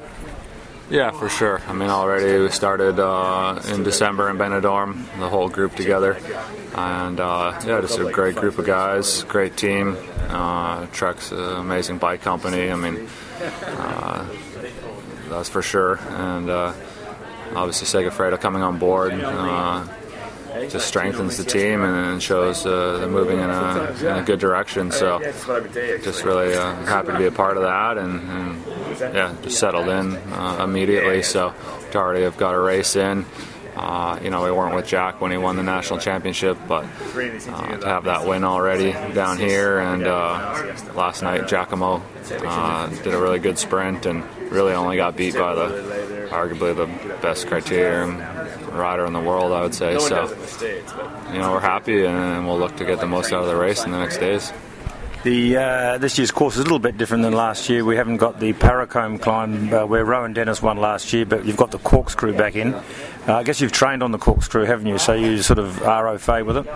Yeah, 0.90 1.12
for 1.12 1.28
sure. 1.28 1.62
I 1.68 1.74
mean, 1.74 1.90
already 1.90 2.42
we 2.42 2.50
started 2.50 2.98
uh, 2.98 3.62
in 3.68 3.84
December 3.84 4.30
in 4.30 4.38
Benidorm, 4.38 5.04
the 5.20 5.28
whole 5.28 5.50
group 5.50 5.76
together, 5.76 6.18
and 6.76 7.20
uh, 7.20 7.60
yeah, 7.66 7.82
just 7.82 8.00
a 8.00 8.10
great 8.10 8.36
group 8.36 8.58
of 8.58 8.66
guys, 8.66 9.24
great 9.24 9.58
team. 9.58 9.98
Uh, 10.30 10.86
Trek's 10.88 11.32
an 11.34 11.40
amazing 11.40 11.98
bike 11.98 12.22
company. 12.22 12.72
I 12.72 12.76
mean, 12.76 13.08
uh, 13.66 14.30
that's 15.30 15.50
for 15.50 15.62
sure, 15.62 16.00
and 16.10 16.50
uh, 16.50 16.74
obviously 17.54 17.88
Segafredo 17.88 18.40
coming 18.40 18.62
on 18.62 18.80
board. 18.80 19.12
Uh, 19.14 19.86
just 20.70 20.88
strengthens 20.88 21.38
the 21.38 21.44
team 21.44 21.84
and 21.84 22.22
shows 22.22 22.66
uh, 22.66 22.98
they're 23.00 23.08
moving 23.08 23.40
in 23.40 23.50
a, 23.50 23.96
in 24.00 24.18
a, 24.20 24.24
good 24.24 24.40
direction. 24.40 24.92
So, 24.92 25.20
just 25.20 26.24
really 26.24 26.54
uh, 26.54 26.76
happy 26.86 27.12
to 27.12 27.18
be 27.18 27.26
a 27.26 27.32
part 27.32 27.58
of 27.58 27.64
that, 27.64 27.98
and, 27.98 28.22
and 28.30 29.14
yeah, 29.14 29.36
just 29.42 29.60
settled 29.60 29.90
in 29.90 30.16
uh, 30.16 30.64
immediately. 30.64 31.24
So, 31.24 31.54
to 31.92 31.98
already 31.98 32.24
have 32.24 32.38
got 32.38 32.56
a 32.56 32.60
race 32.60 32.96
in. 32.96 33.26
Uh, 33.76 34.20
you 34.24 34.32
know, 34.32 34.44
we 34.44 34.52
weren't 34.52 34.74
with 34.74 34.88
Jack 34.88 35.22
when 35.22 35.30
he 35.30 35.38
won 35.38 35.56
the 35.56 35.62
national 35.62 36.00
championship, 36.00 36.58
but 36.68 36.84
uh, 36.84 37.78
to 37.78 37.86
have 37.86 38.06
that 38.06 38.28
win 38.28 38.44
already 38.44 38.92
down 39.14 39.38
here, 39.38 39.78
and 39.78 40.04
uh, 40.04 40.74
last 40.96 41.22
night 41.22 41.48
Giacomo 41.48 42.02
did 42.28 42.42
a 43.14 43.20
really 43.20 43.38
good 43.38 43.60
sprint 43.60 44.08
and 44.08 44.24
really 44.52 44.74
only 44.74 44.98
got 44.98 45.16
beat 45.16 45.36
by 45.36 45.54
the 45.54 46.28
arguably 46.32 46.76
the 46.76 46.88
best 47.22 47.48
criterium 47.48 48.18
rider 48.78 49.06
in 49.06 49.14
the 49.14 49.22
world, 49.22 49.52
I 49.52 49.62
would 49.62 49.74
say. 49.74 49.98
So, 50.00 50.28
you 51.34 51.40
know, 51.40 51.52
we're 51.52 51.60
happy 51.60 52.06
and 52.06 52.48
we'll 52.48 52.60
look 52.60 52.78
to 52.78 52.86
get 52.86 53.00
the 53.00 53.08
most 53.08 53.34
out 53.34 53.44
of 53.44 53.48
the 53.48 53.56
race 53.56 53.84
in 53.84 53.92
the 53.92 54.00
next 54.00 54.18
days. 54.18 54.52
The 55.24 55.58
uh, 55.58 55.98
this 55.98 56.18
year's 56.18 56.32
course 56.32 56.54
is 56.56 56.60
a 56.60 56.64
little 56.64 56.80
bit 56.80 56.98
different 56.98 57.24
than 57.24 57.34
last 57.34 57.70
year. 57.70 57.84
We 57.84 57.98
haven't 57.98 58.18
got 58.18 58.40
the 58.40 58.54
Paracombe 58.54 59.20
climb 59.20 59.74
uh, 59.74 59.86
where 59.86 60.06
Rohan 60.06 60.34
Dennis 60.34 60.62
won 60.62 60.78
last 60.78 61.12
year, 61.12 61.26
but 61.26 61.44
you've 61.44 61.58
got 61.58 61.72
the 61.72 61.80
corkscrew 61.80 62.38
back 62.38 62.56
in. 62.56 62.74
Uh, 62.74 62.84
I 63.28 63.44
guess 63.44 63.60
you've 63.60 63.72
trained 63.72 64.04
on 64.04 64.12
the 64.12 64.20
corkscrew, 64.20 64.64
haven't 64.64 64.86
you? 64.86 64.98
So 65.00 65.14
you 65.14 65.42
sort 65.42 65.60
of 65.60 65.82
are 65.82 66.08
au 66.08 66.18
fait 66.18 66.44
with 66.44 66.58
it. 66.58 66.68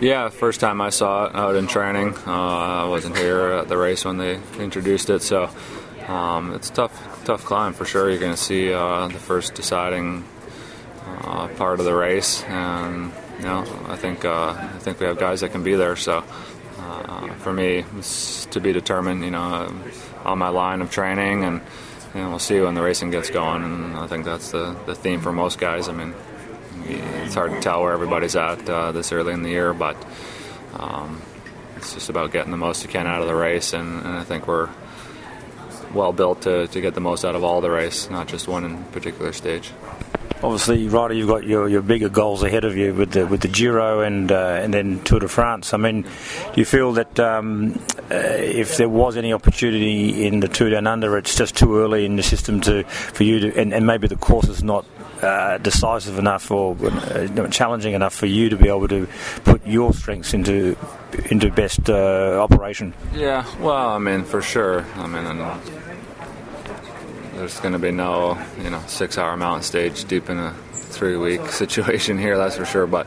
Yeah, 0.00 0.28
first 0.30 0.60
time 0.60 0.80
I 0.80 0.90
saw 0.90 1.26
it 1.26 1.34
out 1.34 1.56
in 1.56 1.68
training. 1.68 2.14
Uh, 2.26 2.30
I 2.30 2.88
wasn't 2.88 3.16
here 3.16 3.52
at 3.52 3.68
the 3.68 3.76
race 3.76 4.04
when 4.04 4.18
they 4.18 4.40
introduced 4.58 5.08
it, 5.08 5.22
so 5.22 5.48
um, 6.08 6.54
it's 6.54 6.70
tough, 6.70 7.24
tough 7.24 7.44
climb 7.44 7.72
for 7.72 7.84
sure. 7.84 8.10
You're 8.10 8.18
going 8.18 8.32
to 8.32 8.36
see 8.36 8.72
uh, 8.72 9.08
the 9.08 9.18
first 9.18 9.54
deciding 9.54 10.24
uh, 11.18 11.48
part 11.56 11.80
of 11.80 11.84
the 11.84 11.94
race, 11.94 12.42
and 12.44 13.12
you 13.38 13.44
know, 13.44 13.60
I 13.88 13.96
think 13.96 14.24
I 14.24 14.78
think 14.78 15.00
we 15.00 15.06
have 15.06 15.18
guys 15.18 15.40
that 15.40 15.52
can 15.52 15.62
be 15.62 15.74
there. 15.74 15.96
So 15.96 16.24
uh, 16.78 17.34
for 17.34 17.52
me, 17.52 17.84
it's 17.98 18.46
to 18.46 18.60
be 18.60 18.72
determined. 18.72 19.24
You 19.24 19.30
know, 19.30 19.72
on 20.24 20.38
my 20.38 20.48
line 20.48 20.82
of 20.82 20.90
training, 20.90 21.44
and 21.44 21.60
you 22.14 22.20
know, 22.20 22.30
we'll 22.30 22.38
see 22.38 22.60
when 22.60 22.74
the 22.74 22.82
racing 22.82 23.10
gets 23.10 23.30
going. 23.30 23.62
And 23.62 23.96
I 23.96 24.06
think 24.06 24.24
that's 24.24 24.50
the, 24.50 24.76
the 24.86 24.94
theme 24.94 25.20
for 25.20 25.32
most 25.32 25.58
guys. 25.58 25.88
I 25.88 25.92
mean, 25.92 26.14
it's 26.84 27.34
hard 27.34 27.52
to 27.52 27.60
tell 27.60 27.82
where 27.82 27.92
everybody's 27.92 28.36
at 28.36 28.68
uh, 28.68 28.92
this 28.92 29.12
early 29.12 29.32
in 29.32 29.42
the 29.42 29.50
year, 29.50 29.72
but 29.72 29.96
um, 30.74 31.22
it's 31.76 31.94
just 31.94 32.08
about 32.08 32.32
getting 32.32 32.50
the 32.50 32.56
most 32.56 32.82
you 32.82 32.90
can 32.90 33.06
out 33.06 33.22
of 33.22 33.28
the 33.28 33.34
race. 33.34 33.72
And, 33.72 34.04
and 34.04 34.16
I 34.16 34.24
think 34.24 34.46
we're 34.46 34.68
well 35.94 36.12
built 36.12 36.42
to, 36.42 36.66
to 36.68 36.80
get 36.80 36.94
the 36.94 37.00
most 37.00 37.24
out 37.24 37.34
of 37.34 37.44
all 37.44 37.60
the 37.60 37.70
race, 37.70 38.10
not 38.10 38.28
just 38.28 38.48
one 38.48 38.64
in 38.64 38.84
particular 38.84 39.32
stage 39.32 39.72
obviously, 40.42 40.88
Ryder, 40.88 41.14
you've 41.14 41.28
got 41.28 41.44
your, 41.44 41.68
your 41.68 41.82
bigger 41.82 42.08
goals 42.08 42.42
ahead 42.42 42.64
of 42.64 42.76
you 42.76 42.94
with 42.94 43.12
the 43.12 43.26
with 43.26 43.40
the 43.40 43.48
Giro 43.48 44.00
and 44.00 44.30
uh, 44.30 44.60
and 44.62 44.72
then 44.72 45.02
Tour 45.04 45.20
de 45.20 45.28
France. 45.28 45.74
I 45.74 45.76
mean, 45.76 46.02
do 46.02 46.08
you 46.56 46.64
feel 46.64 46.92
that 46.92 47.18
um, 47.20 47.78
uh, 48.10 48.14
if 48.14 48.76
there 48.76 48.88
was 48.88 49.16
any 49.16 49.32
opportunity 49.32 50.26
in 50.26 50.40
the 50.40 50.48
Tour 50.48 50.70
Down 50.70 50.86
Under, 50.86 51.16
it's 51.16 51.36
just 51.36 51.56
too 51.56 51.78
early 51.78 52.04
in 52.04 52.16
the 52.16 52.22
system 52.22 52.60
to 52.62 52.84
for 52.84 53.24
you 53.24 53.40
to, 53.40 53.60
and, 53.60 53.72
and 53.72 53.86
maybe 53.86 54.08
the 54.08 54.16
course 54.16 54.48
is 54.48 54.62
not 54.62 54.84
uh, 55.22 55.58
decisive 55.58 56.18
enough 56.18 56.50
or 56.50 56.76
uh, 56.82 57.48
challenging 57.48 57.94
enough 57.94 58.14
for 58.14 58.26
you 58.26 58.48
to 58.48 58.56
be 58.56 58.68
able 58.68 58.88
to 58.88 59.06
put 59.44 59.66
your 59.66 59.92
strengths 59.92 60.32
into 60.34 60.76
into 61.30 61.50
best 61.50 61.90
uh, 61.90 62.38
operation. 62.40 62.94
Yeah, 63.14 63.44
well, 63.60 63.90
I 63.90 63.98
mean, 63.98 64.24
for 64.24 64.40
sure. 64.40 64.84
I 64.96 65.06
mean, 65.06 65.26
there's 67.40 67.58
going 67.60 67.72
to 67.72 67.78
be 67.78 67.90
no, 67.90 68.38
you 68.62 68.68
know, 68.68 68.82
six-hour 68.86 69.34
mountain 69.38 69.62
stage 69.62 70.04
deep 70.04 70.28
in 70.28 70.36
a 70.36 70.52
three-week 70.72 71.46
situation 71.50 72.18
here. 72.18 72.36
That's 72.36 72.56
for 72.56 72.66
sure. 72.66 72.86
But 72.86 73.06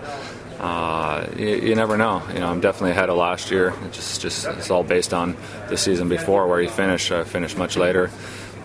uh, 0.59 1.27
you, 1.37 1.49
you, 1.49 1.75
never 1.75 1.97
know. 1.97 2.23
You 2.33 2.39
know, 2.39 2.49
I'm 2.49 2.59
definitely 2.59 2.91
ahead 2.91 3.11
of 3.11 3.17
last 3.17 3.51
year. 3.51 3.75
It 3.85 3.93
just, 3.93 4.21
just 4.21 4.47
it's 4.47 4.71
all 4.71 4.83
based 4.83 5.13
on 5.13 5.37
the 5.69 5.77
season 5.77 6.09
before 6.09 6.47
where 6.47 6.59
you 6.59 6.69
finished. 6.69 7.11
I 7.11 7.25
finished 7.25 7.59
much 7.59 7.77
later 7.77 8.09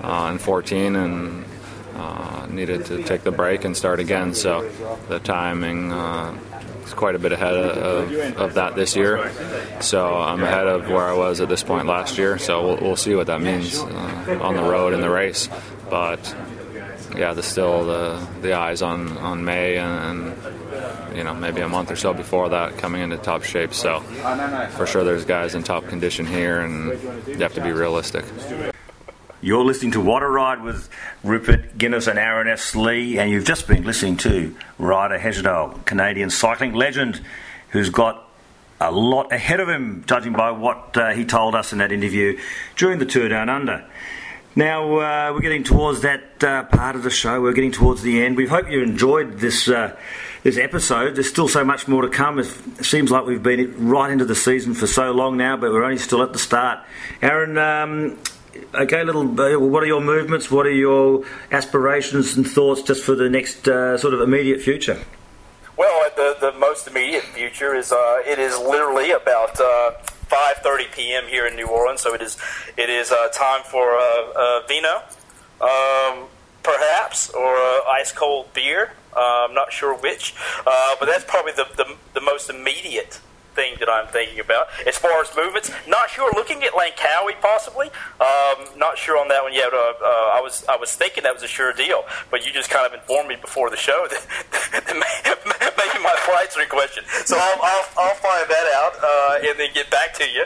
uh, 0.00 0.30
in 0.32 0.38
14 0.38 0.96
and 0.96 1.44
uh, 1.96 2.46
needed 2.48 2.86
to 2.86 3.02
take 3.02 3.22
the 3.22 3.30
break 3.32 3.64
and 3.64 3.76
start 3.76 4.00
again. 4.00 4.32
So 4.32 4.66
the 5.08 5.18
timing 5.18 5.92
uh, 5.92 6.32
quite 6.92 7.14
a 7.14 7.18
bit 7.18 7.32
ahead 7.32 7.54
of, 7.54 8.36
of, 8.36 8.54
that 8.54 8.74
this 8.74 8.96
year. 8.96 9.30
So 9.80 10.16
I'm 10.16 10.42
ahead 10.42 10.66
of 10.66 10.88
where 10.88 11.04
I 11.04 11.12
was 11.12 11.40
at 11.40 11.48
this 11.48 11.62
point 11.62 11.86
last 11.86 12.18
year. 12.18 12.38
So 12.38 12.66
we'll, 12.66 12.76
we'll 12.78 12.96
see 12.96 13.14
what 13.14 13.26
that 13.28 13.40
means 13.40 13.78
uh, 13.78 14.40
on 14.42 14.56
the 14.56 14.62
road 14.62 14.94
in 14.94 15.00
the 15.00 15.10
race. 15.10 15.48
But 15.90 16.34
yeah, 17.16 17.32
there's 17.32 17.46
still 17.46 17.84
the 17.84 18.26
the 18.42 18.52
eyes 18.52 18.82
on 18.82 19.16
on 19.18 19.44
May 19.44 19.76
and, 19.76 20.34
and, 20.34 21.16
you 21.16 21.24
know 21.24 21.34
maybe 21.34 21.60
a 21.62 21.68
month 21.68 21.90
or 21.90 21.96
so 21.96 22.12
before 22.12 22.50
that 22.50 22.78
coming 22.78 23.02
into 23.02 23.16
top 23.16 23.42
shape. 23.42 23.74
So 23.74 24.00
for 24.76 24.86
sure, 24.86 25.04
there's 25.04 25.24
guys 25.24 25.54
in 25.54 25.62
top 25.62 25.86
condition 25.86 26.26
here, 26.26 26.60
and 26.60 26.98
you 27.26 27.38
have 27.38 27.54
to 27.54 27.62
be 27.62 27.72
realistic. 27.72 28.24
You're 29.40 29.64
listening 29.64 29.92
to 29.92 30.00
What 30.00 30.24
a 30.24 30.28
Ride 30.28 30.62
with 30.62 30.88
Rupert 31.22 31.78
Guinness 31.78 32.08
and 32.08 32.18
Aaron 32.18 32.48
S. 32.48 32.74
Lee, 32.74 33.20
and 33.20 33.30
you've 33.30 33.44
just 33.44 33.68
been 33.68 33.84
listening 33.84 34.16
to 34.18 34.52
Ryder 34.78 35.16
Hesjedal, 35.16 35.84
Canadian 35.84 36.30
cycling 36.30 36.72
legend, 36.72 37.20
who's 37.70 37.88
got 37.88 38.28
a 38.80 38.90
lot 38.90 39.32
ahead 39.32 39.60
of 39.60 39.68
him, 39.68 40.02
judging 40.08 40.32
by 40.32 40.50
what 40.50 40.96
uh, 40.96 41.10
he 41.10 41.24
told 41.24 41.54
us 41.54 41.72
in 41.72 41.78
that 41.78 41.92
interview 41.92 42.36
during 42.74 42.98
the 42.98 43.06
Tour 43.06 43.28
Down 43.28 43.48
Under. 43.48 43.84
Now, 44.56 44.82
uh, 44.98 45.32
we're 45.32 45.40
getting 45.40 45.62
towards 45.62 46.00
that 46.00 46.42
uh, 46.42 46.64
part 46.64 46.96
of 46.96 47.04
the 47.04 47.10
show. 47.10 47.40
We're 47.40 47.52
getting 47.52 47.70
towards 47.70 48.02
the 48.02 48.20
end. 48.24 48.36
We 48.36 48.48
hope 48.48 48.68
you 48.68 48.82
enjoyed 48.82 49.38
this 49.38 49.68
uh, 49.68 49.96
this 50.42 50.58
episode. 50.58 51.14
There's 51.14 51.28
still 51.28 51.46
so 51.46 51.64
much 51.64 51.86
more 51.86 52.02
to 52.02 52.08
come. 52.08 52.40
It 52.40 52.46
seems 52.84 53.12
like 53.12 53.24
we've 53.24 53.40
been 53.40 53.88
right 53.88 54.10
into 54.10 54.24
the 54.24 54.34
season 54.34 54.74
for 54.74 54.88
so 54.88 55.12
long 55.12 55.36
now, 55.36 55.56
but 55.56 55.70
we're 55.70 55.84
only 55.84 55.98
still 55.98 56.24
at 56.24 56.32
the 56.32 56.40
start. 56.40 56.80
Aaron, 57.22 57.56
um, 57.56 58.18
okay, 58.74 59.04
little. 59.04 59.28
Uh, 59.40 59.58
what 59.58 59.82
are 59.82 59.86
your 59.86 60.00
movements? 60.00 60.50
What 60.50 60.66
are 60.66 60.72
your 60.72 61.24
aspirations 61.50 62.36
and 62.36 62.46
thoughts 62.46 62.82
just 62.82 63.02
for 63.04 63.14
the 63.14 63.28
next 63.28 63.66
uh, 63.68 63.96
sort 63.98 64.14
of 64.14 64.20
immediate 64.20 64.60
future? 64.60 65.00
Well, 65.76 66.10
the, 66.16 66.36
the 66.40 66.58
most 66.58 66.88
immediate 66.88 67.22
future 67.22 67.74
is 67.74 67.92
uh, 67.92 68.22
it 68.26 68.38
is 68.38 68.58
literally 68.58 69.12
about 69.12 69.60
uh, 69.60 69.92
5:30 70.28 70.92
p.m. 70.92 71.24
here 71.28 71.46
in 71.46 71.54
New 71.56 71.66
Orleans, 71.66 72.00
so 72.00 72.14
it 72.14 72.20
is 72.20 72.36
it 72.76 72.90
is 72.90 73.12
uh, 73.12 73.28
time 73.28 73.62
for 73.62 73.96
uh, 73.96 74.02
uh, 74.34 74.60
vino, 74.66 75.02
um, 75.60 76.28
perhaps, 76.62 77.30
or 77.30 77.56
uh, 77.56 77.84
ice 77.88 78.12
cold 78.12 78.52
beer. 78.52 78.92
Uh, 79.16 79.46
I'm 79.48 79.54
not 79.54 79.72
sure 79.72 79.94
which, 79.94 80.34
uh, 80.66 80.96
but 80.98 81.06
that's 81.06 81.24
probably 81.24 81.52
the, 81.52 81.66
the 81.76 81.96
the 82.14 82.20
most 82.20 82.50
immediate 82.50 83.20
thing 83.58 83.74
that 83.80 83.90
I'm 83.90 84.06
thinking 84.06 84.38
about. 84.38 84.68
As 84.86 84.96
far 84.96 85.20
as 85.20 85.34
movements, 85.34 85.72
not 85.88 86.10
sure. 86.10 86.30
Looking 86.38 86.62
at 86.62 86.72
Langkawi 86.78 87.34
possibly. 87.42 87.90
Um, 88.22 88.78
not 88.78 88.96
sure 88.96 89.18
on 89.18 89.26
that 89.28 89.42
one 89.42 89.52
yet. 89.52 89.74
Uh, 89.74 89.98
uh, 89.98 90.38
I 90.38 90.40
was 90.40 90.64
I 90.68 90.76
was 90.76 90.94
thinking 90.94 91.24
that 91.24 91.34
was 91.34 91.42
a 91.42 91.50
sure 91.50 91.72
deal, 91.72 92.04
but 92.30 92.46
you 92.46 92.52
just 92.52 92.70
kind 92.70 92.86
of 92.86 92.94
informed 92.94 93.28
me 93.28 93.36
before 93.36 93.68
the 93.70 93.76
show 93.76 94.06
that, 94.10 94.22
that 94.86 94.94
maybe 94.94 95.98
my 96.04 96.14
flights 96.22 96.56
are 96.56 96.62
in 96.62 96.68
question. 96.68 97.02
So 97.26 97.34
I'll, 97.36 97.58
I'll, 97.62 97.86
I'll 97.98 98.20
find 98.22 98.46
that 98.48 98.66
out 98.78 98.94
uh, 99.02 99.48
and 99.50 99.58
then 99.58 99.70
get 99.74 99.90
back 99.90 100.14
to 100.14 100.24
you. 100.24 100.44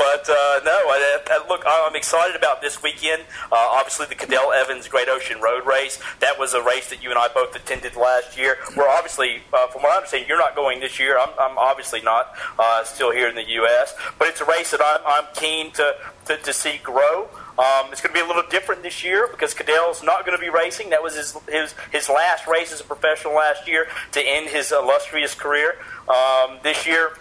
But 0.00 0.30
uh, 0.30 0.60
no, 0.64 0.72
I, 0.72 1.18
I, 1.28 1.46
look, 1.46 1.62
I'm 1.66 1.94
excited 1.94 2.34
about 2.34 2.62
this 2.62 2.82
weekend. 2.82 3.20
Uh, 3.52 3.56
obviously, 3.76 4.06
the 4.06 4.14
Cadel 4.14 4.50
Evans 4.50 4.88
Great 4.88 5.10
Ocean 5.10 5.42
Road 5.42 5.66
Race. 5.66 6.00
That 6.20 6.38
was 6.38 6.54
a 6.54 6.62
race 6.62 6.88
that 6.88 7.02
you 7.02 7.10
and 7.10 7.18
I 7.18 7.28
both 7.28 7.54
attended 7.54 7.96
last 7.96 8.38
year. 8.38 8.56
We're 8.74 8.88
obviously, 8.88 9.42
uh, 9.52 9.66
from 9.66 9.82
what 9.82 9.92
I 9.92 9.96
understand, 9.96 10.24
you're 10.26 10.38
not 10.38 10.56
going 10.56 10.80
this 10.80 10.98
year. 10.98 11.18
I'm, 11.18 11.28
I'm 11.38 11.58
obviously 11.58 12.00
not 12.00 12.32
uh, 12.58 12.82
still 12.84 13.12
here 13.12 13.28
in 13.28 13.34
the 13.34 13.46
U.S. 13.60 13.94
But 14.18 14.28
it's 14.28 14.40
a 14.40 14.46
race 14.46 14.70
that 14.70 14.80
I'm, 14.82 15.00
I'm 15.04 15.34
keen 15.34 15.70
to, 15.72 15.94
to, 16.28 16.38
to 16.38 16.52
see 16.54 16.80
grow. 16.82 17.28
Um, 17.58 17.92
it's 17.92 18.00
going 18.00 18.14
to 18.14 18.18
be 18.18 18.24
a 18.24 18.26
little 18.26 18.48
different 18.50 18.82
this 18.82 19.04
year 19.04 19.28
because 19.30 19.52
Cadel's 19.52 20.02
not 20.02 20.24
going 20.24 20.36
to 20.36 20.40
be 20.40 20.48
racing. 20.48 20.88
That 20.88 21.02
was 21.02 21.14
his, 21.14 21.36
his, 21.46 21.74
his 21.92 22.08
last 22.08 22.46
race 22.46 22.72
as 22.72 22.80
a 22.80 22.84
professional 22.84 23.34
last 23.34 23.68
year 23.68 23.86
to 24.12 24.20
end 24.26 24.48
his 24.48 24.72
illustrious 24.72 25.34
career. 25.34 25.76
Um, 26.08 26.56
this 26.62 26.86
year, 26.86 27.18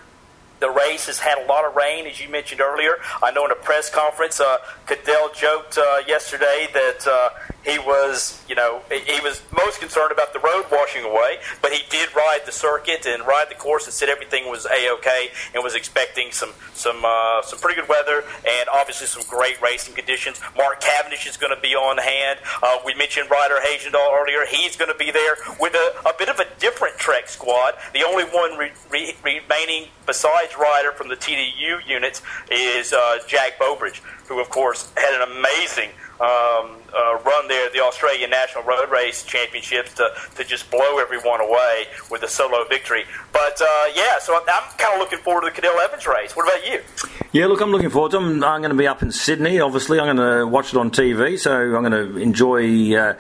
the 0.60 0.70
race 0.70 1.08
has 1.08 1.20
had 1.20 1.38
a 1.38 1.46
lot 1.46 1.66
of 1.66 1.76
rain, 1.76 2.06
as 2.08 2.20
you 2.20 2.30
mentioned 2.30 2.62
earlier. 2.62 2.98
I 3.24 3.32
know 3.32 3.46
in 3.46 3.52
a 3.52 3.56
press 3.56 3.90
conference, 3.90 4.40
uh, 4.40 4.58
Cadel 4.88 5.34
joked 5.34 5.78
uh, 5.78 6.02
yesterday 6.08 6.68
that 6.74 7.08
uh, 7.08 7.30
he 7.66 7.78
was, 7.80 8.42
you 8.48 8.56
know, 8.56 8.82
he 8.90 9.20
was 9.22 9.42
most 9.52 9.80
concerned 9.80 10.12
about 10.12 10.34
the 10.34 10.40
road 10.40 10.66
washing 10.72 11.04
away, 11.04 11.40
but 11.62 11.72
he 11.72 11.84
did 11.90 12.14
ride 12.16 12.42
the 12.46 12.52
circuit 12.52 13.06
and 13.06 13.26
ride 13.28 13.48
the 13.50 13.56
course 13.56 13.86
and 13.86 13.94
said 13.94 14.10
everything 14.10 14.50
was 14.50 14.66
a 14.66 14.92
okay 14.94 15.30
and 15.54 15.64
was 15.64 15.76
expecting 15.76 16.32
some 16.32 16.52
some 16.74 17.04
uh, 17.06 17.42
some 17.42 17.60
pretty 17.60 17.80
good 17.80 17.90
weather 17.90 18.24
and 18.48 18.70
obviously 18.72 19.08
some 19.08 19.24
great 19.30 19.62
racing 19.62 19.94
conditions. 19.94 20.40
Mark 20.58 20.80
Cavendish 20.82 21.28
is 21.28 21.38
going 21.38 21.54
to 21.54 21.62
be 21.62 21.76
on 21.76 21.98
hand. 21.98 22.40
Uh, 22.64 22.78
we 22.86 22.94
mentioned 22.96 23.30
Ryder 23.30 23.60
Hesjedal 23.64 24.14
earlier; 24.14 24.46
he's 24.50 24.76
going 24.76 24.92
to 24.92 24.98
be 24.98 25.12
there 25.12 25.36
with 25.60 25.74
a, 25.74 26.08
a 26.08 26.14
bit 26.18 26.30
of 26.30 26.40
a 26.40 26.46
different 26.60 26.98
Trek 26.98 27.28
squad. 27.28 27.74
The 27.94 28.04
only 28.04 28.24
one 28.26 28.58
re- 28.58 28.72
re- 28.90 29.16
remaining 29.24 29.90
besides 30.06 30.49
Ryder 30.58 30.92
from 30.94 31.10
the 31.10 31.16
TDU 31.16 31.88
units 31.88 32.22
is 32.52 32.94
uh, 32.94 33.20
Jack 33.28 33.60
Bobridge, 33.60 34.02
who 34.28 34.40
of 34.40 34.50
course 34.50 34.92
had 34.96 35.22
an 35.22 35.38
amazing 35.38 35.90
um, 36.20 36.76
uh, 36.94 37.18
run 37.26 37.48
there 37.48 37.66
at 37.66 37.74
the 37.74 37.80
Australian 37.80 38.30
National 38.30 38.64
Road 38.64 38.90
Race 38.90 39.24
Championships 39.24 39.94
to, 39.96 40.10
to 40.36 40.44
just 40.44 40.70
blow 40.70 41.00
everyone 41.00 41.40
away 41.40 41.86
with 42.12 42.24
a 42.24 42.28
solo 42.28 42.66
victory. 42.68 43.06
But 43.32 43.62
uh, 43.62 43.86
yeah, 43.96 44.20
so 44.20 44.36
I'm, 44.36 44.42
I'm 44.42 44.70
kind 44.78 44.94
of 44.94 45.00
looking 45.00 45.20
forward 45.20 45.42
to 45.42 45.62
the 45.62 45.68
Cadel 45.68 45.80
Evans 45.80 46.06
race. 46.06 46.36
What 46.36 46.48
about 46.48 46.70
you? 46.70 46.82
Yeah, 47.32 47.46
look, 47.46 47.62
I'm 47.62 47.72
looking 47.72 47.90
forward 47.90 48.12
to. 48.12 48.18
I'm, 48.18 48.44
I'm 48.44 48.62
going 48.62 48.72
to 48.72 48.78
be 48.78 48.88
up 48.88 49.02
in 49.02 49.12
Sydney, 49.12 49.60
obviously. 49.60 50.00
I'm 50.00 50.18
going 50.18 50.40
to 50.40 50.48
watch 50.48 50.74
it 50.74 50.78
on 50.78 50.92
TV, 50.92 51.40
so 51.40 51.54
I'm 51.54 51.84
going 51.84 51.92
to 51.92 52.18
enjoy 52.18 52.96
uh, 52.96 53.14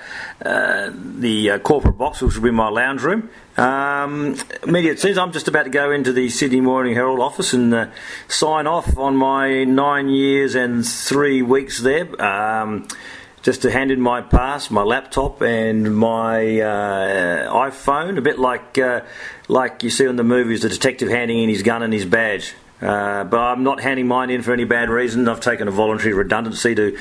uh, 0.44 0.92
the 0.94 1.52
uh, 1.52 1.60
corporate 1.60 1.98
box, 1.98 2.22
which 2.22 2.36
will 2.36 2.44
be 2.44 2.52
my 2.52 2.70
lounge 2.70 3.04
room. 3.04 3.30
Um, 3.60 4.38
immediate 4.64 5.02
scenes. 5.02 5.18
I'm 5.18 5.34
just 5.34 5.50
about 5.50 5.64
to 5.64 5.70
go 5.70 5.92
into 5.92 6.14
the 6.14 6.30
Sydney 6.30 6.62
Morning 6.62 6.94
Herald 6.94 7.20
office 7.20 7.52
and 7.52 7.74
uh, 7.74 7.88
sign 8.30 8.68
off 8.68 8.98
on 8.98 9.18
my 9.18 9.66
nine 9.66 10.08
years 10.08 10.56
and 10.56 10.88
three 10.88 11.42
weeks 11.42 11.80
there. 11.80 12.22
Um, 12.22 12.88
just 13.42 13.62
to 13.64 13.72
hand 13.72 13.92
in 13.92 14.00
my 14.00 14.22
pass, 14.22 14.72
my 14.72 14.84
laptop, 14.84 15.42
and 15.42 15.94
my 15.94 16.62
uh, 16.62 17.54
iPhone, 17.54 18.18
a 18.18 18.22
bit 18.22 18.40
like 18.40 18.78
uh, 18.78 19.02
like 19.50 19.84
you 19.84 19.90
see 19.90 20.06
in 20.06 20.16
the 20.16 20.24
movies, 20.24 20.62
the 20.62 20.70
detective 20.70 21.10
handing 21.10 21.40
in 21.40 21.50
his 21.50 21.62
gun 21.62 21.84
and 21.84 21.92
his 21.92 22.06
badge. 22.06 22.56
Uh, 22.82 23.26
but 23.26 23.38
I'm 23.38 23.64
not 23.64 23.82
handing 23.82 24.08
mine 24.08 24.30
in 24.30 24.42
for 24.42 24.54
any 24.54 24.64
bad 24.64 24.90
reason. 24.90 25.28
I've 25.28 25.42
taken 25.42 25.68
a 25.68 25.72
voluntary 25.72 26.14
redundancy 26.14 26.76
to 26.76 26.98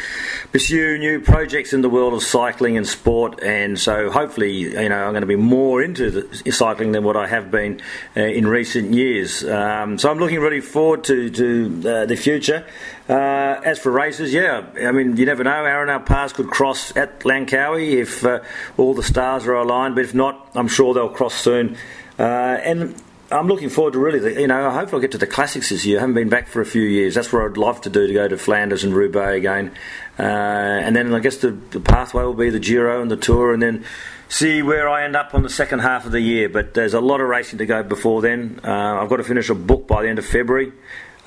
pursue 0.50 0.98
new 0.98 1.20
projects 1.20 1.72
in 1.72 1.82
the 1.82 1.88
world 1.88 2.14
of 2.14 2.22
cycling 2.22 2.76
and 2.76 2.86
sport, 2.86 3.40
and 3.42 3.78
so 3.78 4.10
hopefully, 4.10 4.52
you 4.52 4.88
know, 4.88 5.04
I'm 5.04 5.12
going 5.12 5.20
to 5.20 5.26
be 5.26 5.36
more 5.36 5.80
into 5.82 6.28
cycling 6.50 6.92
than 6.92 7.04
what 7.04 7.16
I 7.16 7.28
have 7.28 7.50
been 7.50 7.80
uh, 8.16 8.22
in 8.22 8.48
recent 8.48 8.92
years. 8.92 9.44
Um, 9.44 9.98
so 9.98 10.10
I'm 10.10 10.18
looking 10.18 10.40
really 10.40 10.60
forward 10.60 11.04
to 11.04 11.30
to 11.30 11.82
uh, 11.88 12.06
the 12.06 12.16
future. 12.16 12.66
Uh, 13.08 13.60
as 13.64 13.78
for 13.78 13.90
races, 13.90 14.34
yeah, 14.34 14.66
I 14.82 14.92
mean, 14.92 15.16
you 15.16 15.24
never 15.24 15.42
know. 15.42 15.64
Aaron, 15.64 15.88
our 15.88 16.00
paths 16.00 16.34
could 16.34 16.50
cross 16.50 16.94
at 16.96 17.20
Langkawi 17.20 17.94
if 17.94 18.24
uh, 18.24 18.40
all 18.76 18.94
the 18.94 19.02
stars 19.02 19.46
are 19.46 19.54
aligned, 19.54 19.94
but 19.94 20.04
if 20.04 20.14
not, 20.14 20.50
I'm 20.54 20.68
sure 20.68 20.92
they'll 20.92 21.08
cross 21.08 21.34
soon. 21.34 21.76
Uh, 22.18 22.22
and 22.22 23.00
I'm 23.30 23.46
looking 23.46 23.68
forward 23.68 23.92
to 23.92 23.98
really, 23.98 24.20
the, 24.20 24.40
you 24.40 24.46
know, 24.46 24.68
I 24.68 24.72
hope 24.72 24.92
I'll 24.94 25.00
get 25.00 25.12
to 25.12 25.18
the 25.18 25.26
classics 25.26 25.68
this 25.68 25.84
year. 25.84 25.98
I 25.98 26.00
haven't 26.00 26.14
been 26.14 26.30
back 26.30 26.48
for 26.48 26.62
a 26.62 26.66
few 26.66 26.82
years. 26.82 27.14
That's 27.14 27.30
what 27.30 27.42
I'd 27.42 27.58
love 27.58 27.82
to 27.82 27.90
do 27.90 28.06
to 28.06 28.12
go 28.12 28.26
to 28.26 28.38
Flanders 28.38 28.84
and 28.84 28.94
Roubaix 28.94 29.36
again. 29.36 29.72
Uh, 30.18 30.22
and 30.22 30.96
then 30.96 31.12
I 31.12 31.18
guess 31.18 31.36
the, 31.36 31.50
the 31.50 31.80
pathway 31.80 32.24
will 32.24 32.32
be 32.32 32.48
the 32.48 32.58
Giro 32.58 33.02
and 33.02 33.10
the 33.10 33.16
Tour, 33.18 33.52
and 33.52 33.62
then 33.62 33.84
see 34.28 34.62
where 34.62 34.88
I 34.88 35.04
end 35.04 35.14
up 35.14 35.34
on 35.34 35.42
the 35.42 35.50
second 35.50 35.80
half 35.80 36.06
of 36.06 36.12
the 36.12 36.20
year. 36.20 36.48
But 36.48 36.72
there's 36.72 36.94
a 36.94 37.00
lot 37.00 37.20
of 37.20 37.28
racing 37.28 37.58
to 37.58 37.66
go 37.66 37.82
before 37.82 38.22
then. 38.22 38.60
Uh, 38.64 39.02
I've 39.02 39.10
got 39.10 39.18
to 39.18 39.24
finish 39.24 39.50
a 39.50 39.54
book 39.54 39.86
by 39.86 40.02
the 40.02 40.08
end 40.08 40.18
of 40.18 40.24
February 40.24 40.72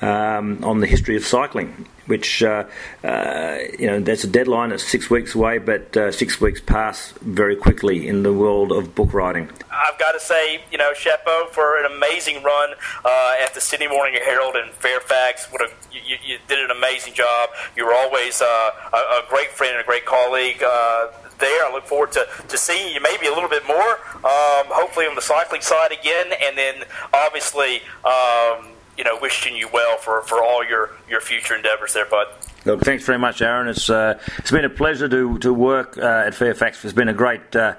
um, 0.02 0.62
on 0.64 0.80
the 0.80 0.86
history 0.86 1.16
of 1.16 1.24
cycling, 1.24 1.86
which 2.06 2.42
uh, 2.42 2.64
uh, 3.04 3.58
you 3.78 3.86
know 3.86 4.00
that's 4.00 4.24
a 4.24 4.26
deadline 4.26 4.70
that's 4.70 4.86
six 4.86 5.08
weeks 5.08 5.34
away, 5.34 5.58
but 5.58 5.96
uh, 5.96 6.10
six 6.10 6.40
weeks 6.40 6.60
pass 6.60 7.12
very 7.22 7.56
quickly 7.56 8.08
in 8.08 8.24
the 8.24 8.32
world 8.32 8.72
of 8.72 8.94
book 8.94 9.14
writing. 9.14 9.48
I've 9.70 9.98
got 9.98 10.12
to 10.12 10.20
say, 10.20 10.60
you 10.70 10.78
know, 10.78 10.92
Shepo 10.92 11.48
for 11.50 11.78
an 11.78 11.90
amazing 11.90 12.42
run 12.42 12.74
uh, 13.04 13.34
at 13.42 13.54
the 13.54 13.60
Sydney 13.60 13.88
Morning 13.88 14.20
Herald 14.24 14.56
in 14.56 14.72
Fairfax. 14.72 15.50
What 15.50 15.62
a, 15.62 15.70
you, 15.92 16.16
you 16.24 16.38
did 16.48 16.58
an 16.58 16.70
amazing 16.70 17.14
job. 17.14 17.50
You 17.76 17.86
were 17.86 17.94
always 17.94 18.42
uh, 18.42 18.70
a, 18.92 18.96
a 18.96 19.22
great 19.30 19.50
friend 19.50 19.72
and 19.72 19.80
a 19.82 19.86
great 19.86 20.04
colleague 20.04 20.62
uh, 20.62 21.08
there. 21.38 21.64
I 21.64 21.70
look 21.72 21.86
forward 21.86 22.12
to, 22.12 22.26
to 22.48 22.58
seeing 22.58 22.92
you 22.92 23.00
maybe 23.00 23.26
a 23.26 23.32
little 23.32 23.48
bit 23.48 23.66
more, 23.66 23.92
um, 24.24 24.66
hopefully 24.68 25.06
on 25.06 25.14
the 25.14 25.22
cycling 25.22 25.62
side 25.62 25.92
again, 25.92 26.32
and 26.42 26.58
then 26.58 26.84
obviously. 27.14 27.82
Um, 28.04 28.71
you 29.02 29.10
know, 29.10 29.18
wishing 29.20 29.56
you 29.56 29.68
well 29.72 29.96
for, 29.96 30.22
for 30.22 30.40
all 30.40 30.64
your, 30.64 30.90
your 31.08 31.20
future 31.20 31.56
endeavors 31.56 31.92
there, 31.92 32.06
bud. 32.06 32.28
Look, 32.64 32.82
thanks 32.82 33.04
very 33.04 33.18
much, 33.18 33.42
Aaron. 33.42 33.66
It's 33.66 33.90
uh, 33.90 34.20
it's 34.38 34.52
been 34.52 34.64
a 34.64 34.70
pleasure 34.70 35.08
to 35.08 35.38
to 35.38 35.52
work 35.52 35.98
uh, 35.98 36.22
at 36.26 36.36
Fairfax. 36.36 36.84
It's 36.84 36.94
been 36.94 37.08
a 37.08 37.12
great 37.12 37.56
uh, 37.56 37.74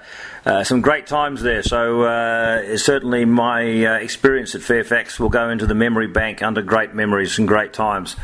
uh 0.46 0.66
some 0.66 0.82
great 0.82 1.08
times 1.08 1.42
there. 1.42 1.64
So 1.64 2.02
uh, 2.02 2.76
certainly 2.76 3.24
my 3.24 3.86
uh, 3.86 3.94
experience 4.00 4.56
at 4.56 4.62
Fairfax 4.62 5.22
will 5.22 5.30
go 5.30 5.50
into 5.50 5.66
the 5.66 5.74
memory 5.74 6.08
bank 6.08 6.44
under 6.44 6.62
great 6.62 6.94
memories 6.94 7.40
and 7.40 7.48
great 7.48 7.72
times. 7.72 8.18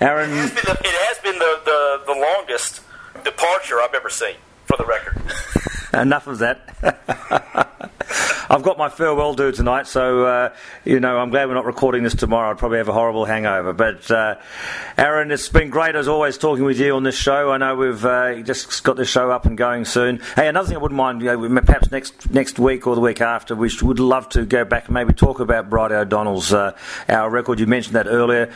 Aaron, 0.00 0.30
it 0.30 0.36
has 0.36 0.52
been 0.52 0.64
the, 0.66 0.80
it 0.84 0.96
has 1.08 1.18
been 1.18 1.38
the, 1.40 1.60
the, 1.64 2.02
the 2.06 2.20
longest 2.20 2.82
departure 3.24 3.80
I've 3.80 3.94
ever 3.94 4.10
seen, 4.10 4.36
for 4.66 4.76
the 4.76 4.84
record. 4.84 5.20
Enough 5.92 6.26
of 6.26 6.38
that. 6.38 7.66
I've 8.50 8.62
got 8.62 8.78
my 8.78 8.88
farewell 8.88 9.34
due 9.34 9.52
tonight, 9.52 9.86
so 9.86 10.24
uh, 10.24 10.54
you 10.84 11.00
know 11.00 11.18
I'm 11.18 11.28
glad 11.28 11.48
we're 11.48 11.54
not 11.54 11.66
recording 11.66 12.02
this 12.02 12.14
tomorrow. 12.14 12.50
I'd 12.50 12.58
probably 12.58 12.78
have 12.78 12.88
a 12.88 12.94
horrible 12.94 13.26
hangover. 13.26 13.74
But 13.74 14.10
uh, 14.10 14.36
Aaron, 14.96 15.30
it's 15.30 15.50
been 15.50 15.68
great 15.68 15.94
as 15.94 16.08
always 16.08 16.38
talking 16.38 16.64
with 16.64 16.78
you 16.80 16.94
on 16.96 17.02
this 17.02 17.16
show. 17.16 17.52
I 17.52 17.58
know 17.58 17.76
we've 17.76 18.04
uh, 18.04 18.40
just 18.40 18.82
got 18.84 18.96
this 18.96 19.08
show 19.08 19.30
up 19.30 19.44
and 19.44 19.58
going 19.58 19.84
soon. 19.84 20.20
Hey, 20.34 20.48
another 20.48 20.68
thing 20.68 20.78
I 20.78 20.80
wouldn't 20.80 20.96
mind, 20.96 21.20
you 21.20 21.48
know, 21.48 21.60
perhaps 21.60 21.90
next 21.90 22.30
next 22.30 22.58
week 22.58 22.86
or 22.86 22.94
the 22.94 23.02
week 23.02 23.20
after, 23.20 23.54
we 23.54 23.70
would 23.82 24.00
love 24.00 24.28
to 24.30 24.46
go 24.46 24.64
back 24.64 24.86
and 24.86 24.94
maybe 24.94 25.12
talk 25.12 25.40
about 25.40 25.68
Bridie 25.68 25.94
O'Donnell's 25.94 26.52
uh, 26.52 26.72
hour 27.08 27.28
record. 27.28 27.60
You 27.60 27.66
mentioned 27.66 27.96
that 27.96 28.06
earlier. 28.06 28.50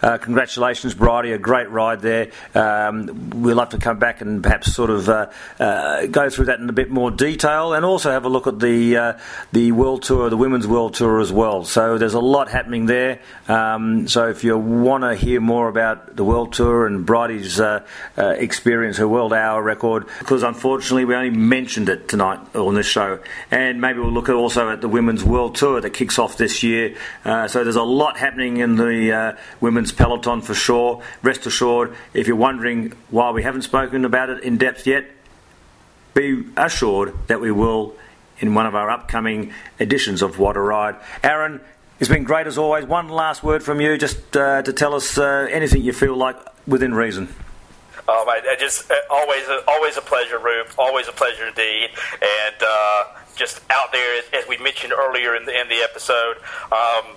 Uh, 0.00 0.18
congratulations, 0.18 0.94
Bridie, 0.94 1.32
a 1.32 1.38
great 1.38 1.70
ride 1.70 2.00
there. 2.00 2.30
Um, 2.54 3.30
we'll 3.42 3.58
have 3.58 3.70
to 3.70 3.78
come 3.78 3.98
back 3.98 4.20
and 4.20 4.42
perhaps 4.42 4.72
sort 4.74 4.90
of 4.90 5.08
uh, 5.08 5.30
uh, 5.58 6.06
go 6.06 6.30
through 6.30 6.46
that 6.46 6.60
in 6.60 6.68
a 6.68 6.72
bit 6.72 6.90
more 6.90 7.10
detail, 7.10 7.72
and 7.74 7.84
also 7.84 8.10
have 8.10 8.24
a 8.24 8.28
look 8.28 8.46
at 8.46 8.60
the 8.60 8.96
uh, 8.96 9.18
the 9.52 9.72
World 9.72 10.02
Tour, 10.02 10.30
the 10.30 10.36
Women's 10.36 10.66
World 10.66 10.94
Tour 10.94 11.20
as 11.20 11.32
well. 11.32 11.64
So 11.64 11.98
there's 11.98 12.14
a 12.14 12.20
lot 12.20 12.48
happening 12.48 12.86
there. 12.86 13.20
Um, 13.48 14.06
so 14.08 14.28
if 14.28 14.44
you 14.44 14.56
want 14.56 15.04
to 15.04 15.14
hear 15.14 15.40
more 15.40 15.68
about 15.68 16.14
the 16.16 16.24
World 16.24 16.52
Tour 16.52 16.86
and 16.86 17.04
Bridie's 17.04 17.60
uh, 17.60 17.84
uh, 18.16 18.28
experience, 18.38 18.98
her 18.98 19.08
World 19.08 19.32
Hour 19.32 19.62
record, 19.62 20.06
because 20.20 20.42
unfortunately 20.42 21.04
we 21.04 21.14
only 21.14 21.30
mentioned 21.30 21.88
it 21.88 22.08
tonight 22.08 22.40
on 22.54 22.74
this 22.74 22.86
show, 22.86 23.18
and 23.50 23.80
maybe 23.80 23.98
we'll 23.98 24.12
look 24.12 24.28
at 24.28 24.34
also 24.34 24.70
at 24.70 24.80
the 24.80 24.88
Women's 24.88 25.24
World 25.24 25.56
Tour 25.56 25.80
that 25.80 25.90
kicks 25.90 26.18
off 26.18 26.36
this 26.36 26.62
year. 26.62 26.94
so 27.24 27.64
there's 27.64 27.76
a 27.76 27.82
lot 27.82 28.16
happening 28.16 28.58
in 28.58 28.76
the 28.76 29.36
Women's 29.60 29.87
peloton 29.92 30.40
for 30.40 30.54
sure. 30.54 31.02
Rest 31.22 31.46
assured, 31.46 31.94
if 32.14 32.26
you're 32.26 32.36
wondering 32.36 32.92
why 33.10 33.30
we 33.30 33.42
haven't 33.42 33.62
spoken 33.62 34.04
about 34.04 34.30
it 34.30 34.42
in 34.42 34.58
depth 34.58 34.86
yet, 34.86 35.06
be 36.14 36.44
assured 36.56 37.14
that 37.28 37.40
we 37.40 37.50
will 37.50 37.94
in 38.38 38.54
one 38.54 38.66
of 38.66 38.74
our 38.74 38.90
upcoming 38.90 39.52
editions 39.80 40.22
of 40.22 40.38
What 40.38 40.56
a 40.56 40.60
Ride. 40.60 40.96
Aaron, 41.22 41.60
it's 42.00 42.08
been 42.08 42.24
great 42.24 42.46
as 42.46 42.56
always. 42.58 42.84
One 42.84 43.08
last 43.08 43.42
word 43.42 43.62
from 43.62 43.80
you, 43.80 43.98
just 43.98 44.36
uh, 44.36 44.62
to 44.62 44.72
tell 44.72 44.94
us 44.94 45.18
uh, 45.18 45.48
anything 45.50 45.82
you 45.82 45.92
feel 45.92 46.16
like 46.16 46.36
within 46.66 46.94
reason. 46.94 47.28
I, 48.28 48.52
I 48.52 48.56
just 48.56 48.90
uh, 48.90 48.94
always, 49.10 49.44
always 49.66 49.96
a 49.96 50.00
pleasure, 50.00 50.38
Rube. 50.38 50.68
Always 50.78 51.08
a 51.08 51.12
pleasure 51.12 51.46
indeed. 51.46 51.90
And 52.22 52.56
uh, 52.62 53.04
just 53.34 53.60
out 53.70 53.92
there, 53.92 54.18
as, 54.18 54.24
as 54.32 54.48
we 54.48 54.58
mentioned 54.58 54.92
earlier 54.92 55.34
in 55.34 55.44
the 55.44 55.58
in 55.58 55.68
the 55.68 55.82
episode, 55.82 56.36
um, 56.72 57.16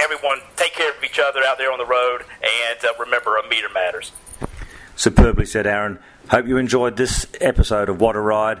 everyone 0.00 0.40
take 0.56 0.74
care 0.74 0.90
of 0.90 1.02
each 1.04 1.18
other 1.18 1.40
out 1.44 1.58
there 1.58 1.70
on 1.70 1.78
the 1.78 1.86
road, 1.86 2.22
and 2.42 2.84
uh, 2.84 2.92
remember, 2.98 3.36
a 3.36 3.48
meter 3.48 3.68
matters. 3.72 4.12
Superbly 4.96 5.46
said, 5.46 5.66
Aaron. 5.66 5.98
Hope 6.28 6.46
you 6.46 6.56
enjoyed 6.56 6.96
this 6.96 7.26
episode 7.40 7.88
of 7.88 8.00
What 8.00 8.16
a 8.16 8.20
Ride. 8.20 8.60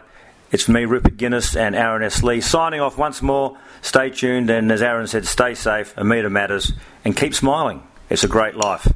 It's 0.50 0.68
me, 0.68 0.84
Rupert 0.84 1.16
Guinness, 1.16 1.54
and 1.54 1.76
Aaron 1.76 2.02
S. 2.02 2.22
Lee, 2.22 2.40
signing 2.40 2.80
off 2.80 2.98
once 2.98 3.22
more. 3.22 3.56
Stay 3.82 4.10
tuned, 4.10 4.50
and 4.50 4.72
as 4.72 4.82
Aaron 4.82 5.06
said, 5.06 5.26
stay 5.26 5.54
safe, 5.54 5.94
a 5.96 6.04
meter 6.04 6.30
matters, 6.30 6.72
and 7.04 7.16
keep 7.16 7.34
smiling. 7.34 7.82
It's 8.08 8.24
a 8.24 8.28
great 8.28 8.56
life. 8.56 8.92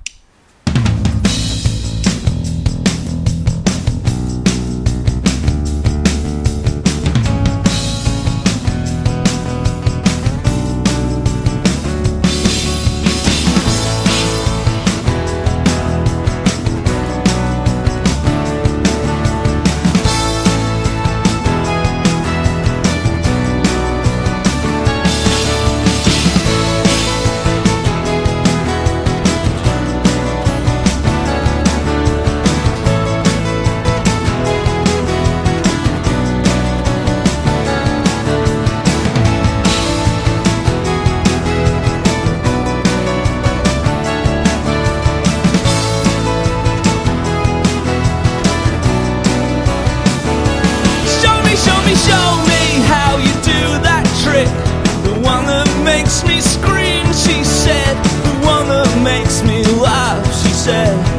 Me 56.26 56.40
scream, 56.40 57.06
she 57.12 57.44
said. 57.44 57.94
The 58.24 58.46
one 58.46 58.68
that 58.68 59.02
makes 59.02 59.42
me 59.42 59.64
laugh, 59.80 60.24
she 60.42 60.50
said. 60.50 61.13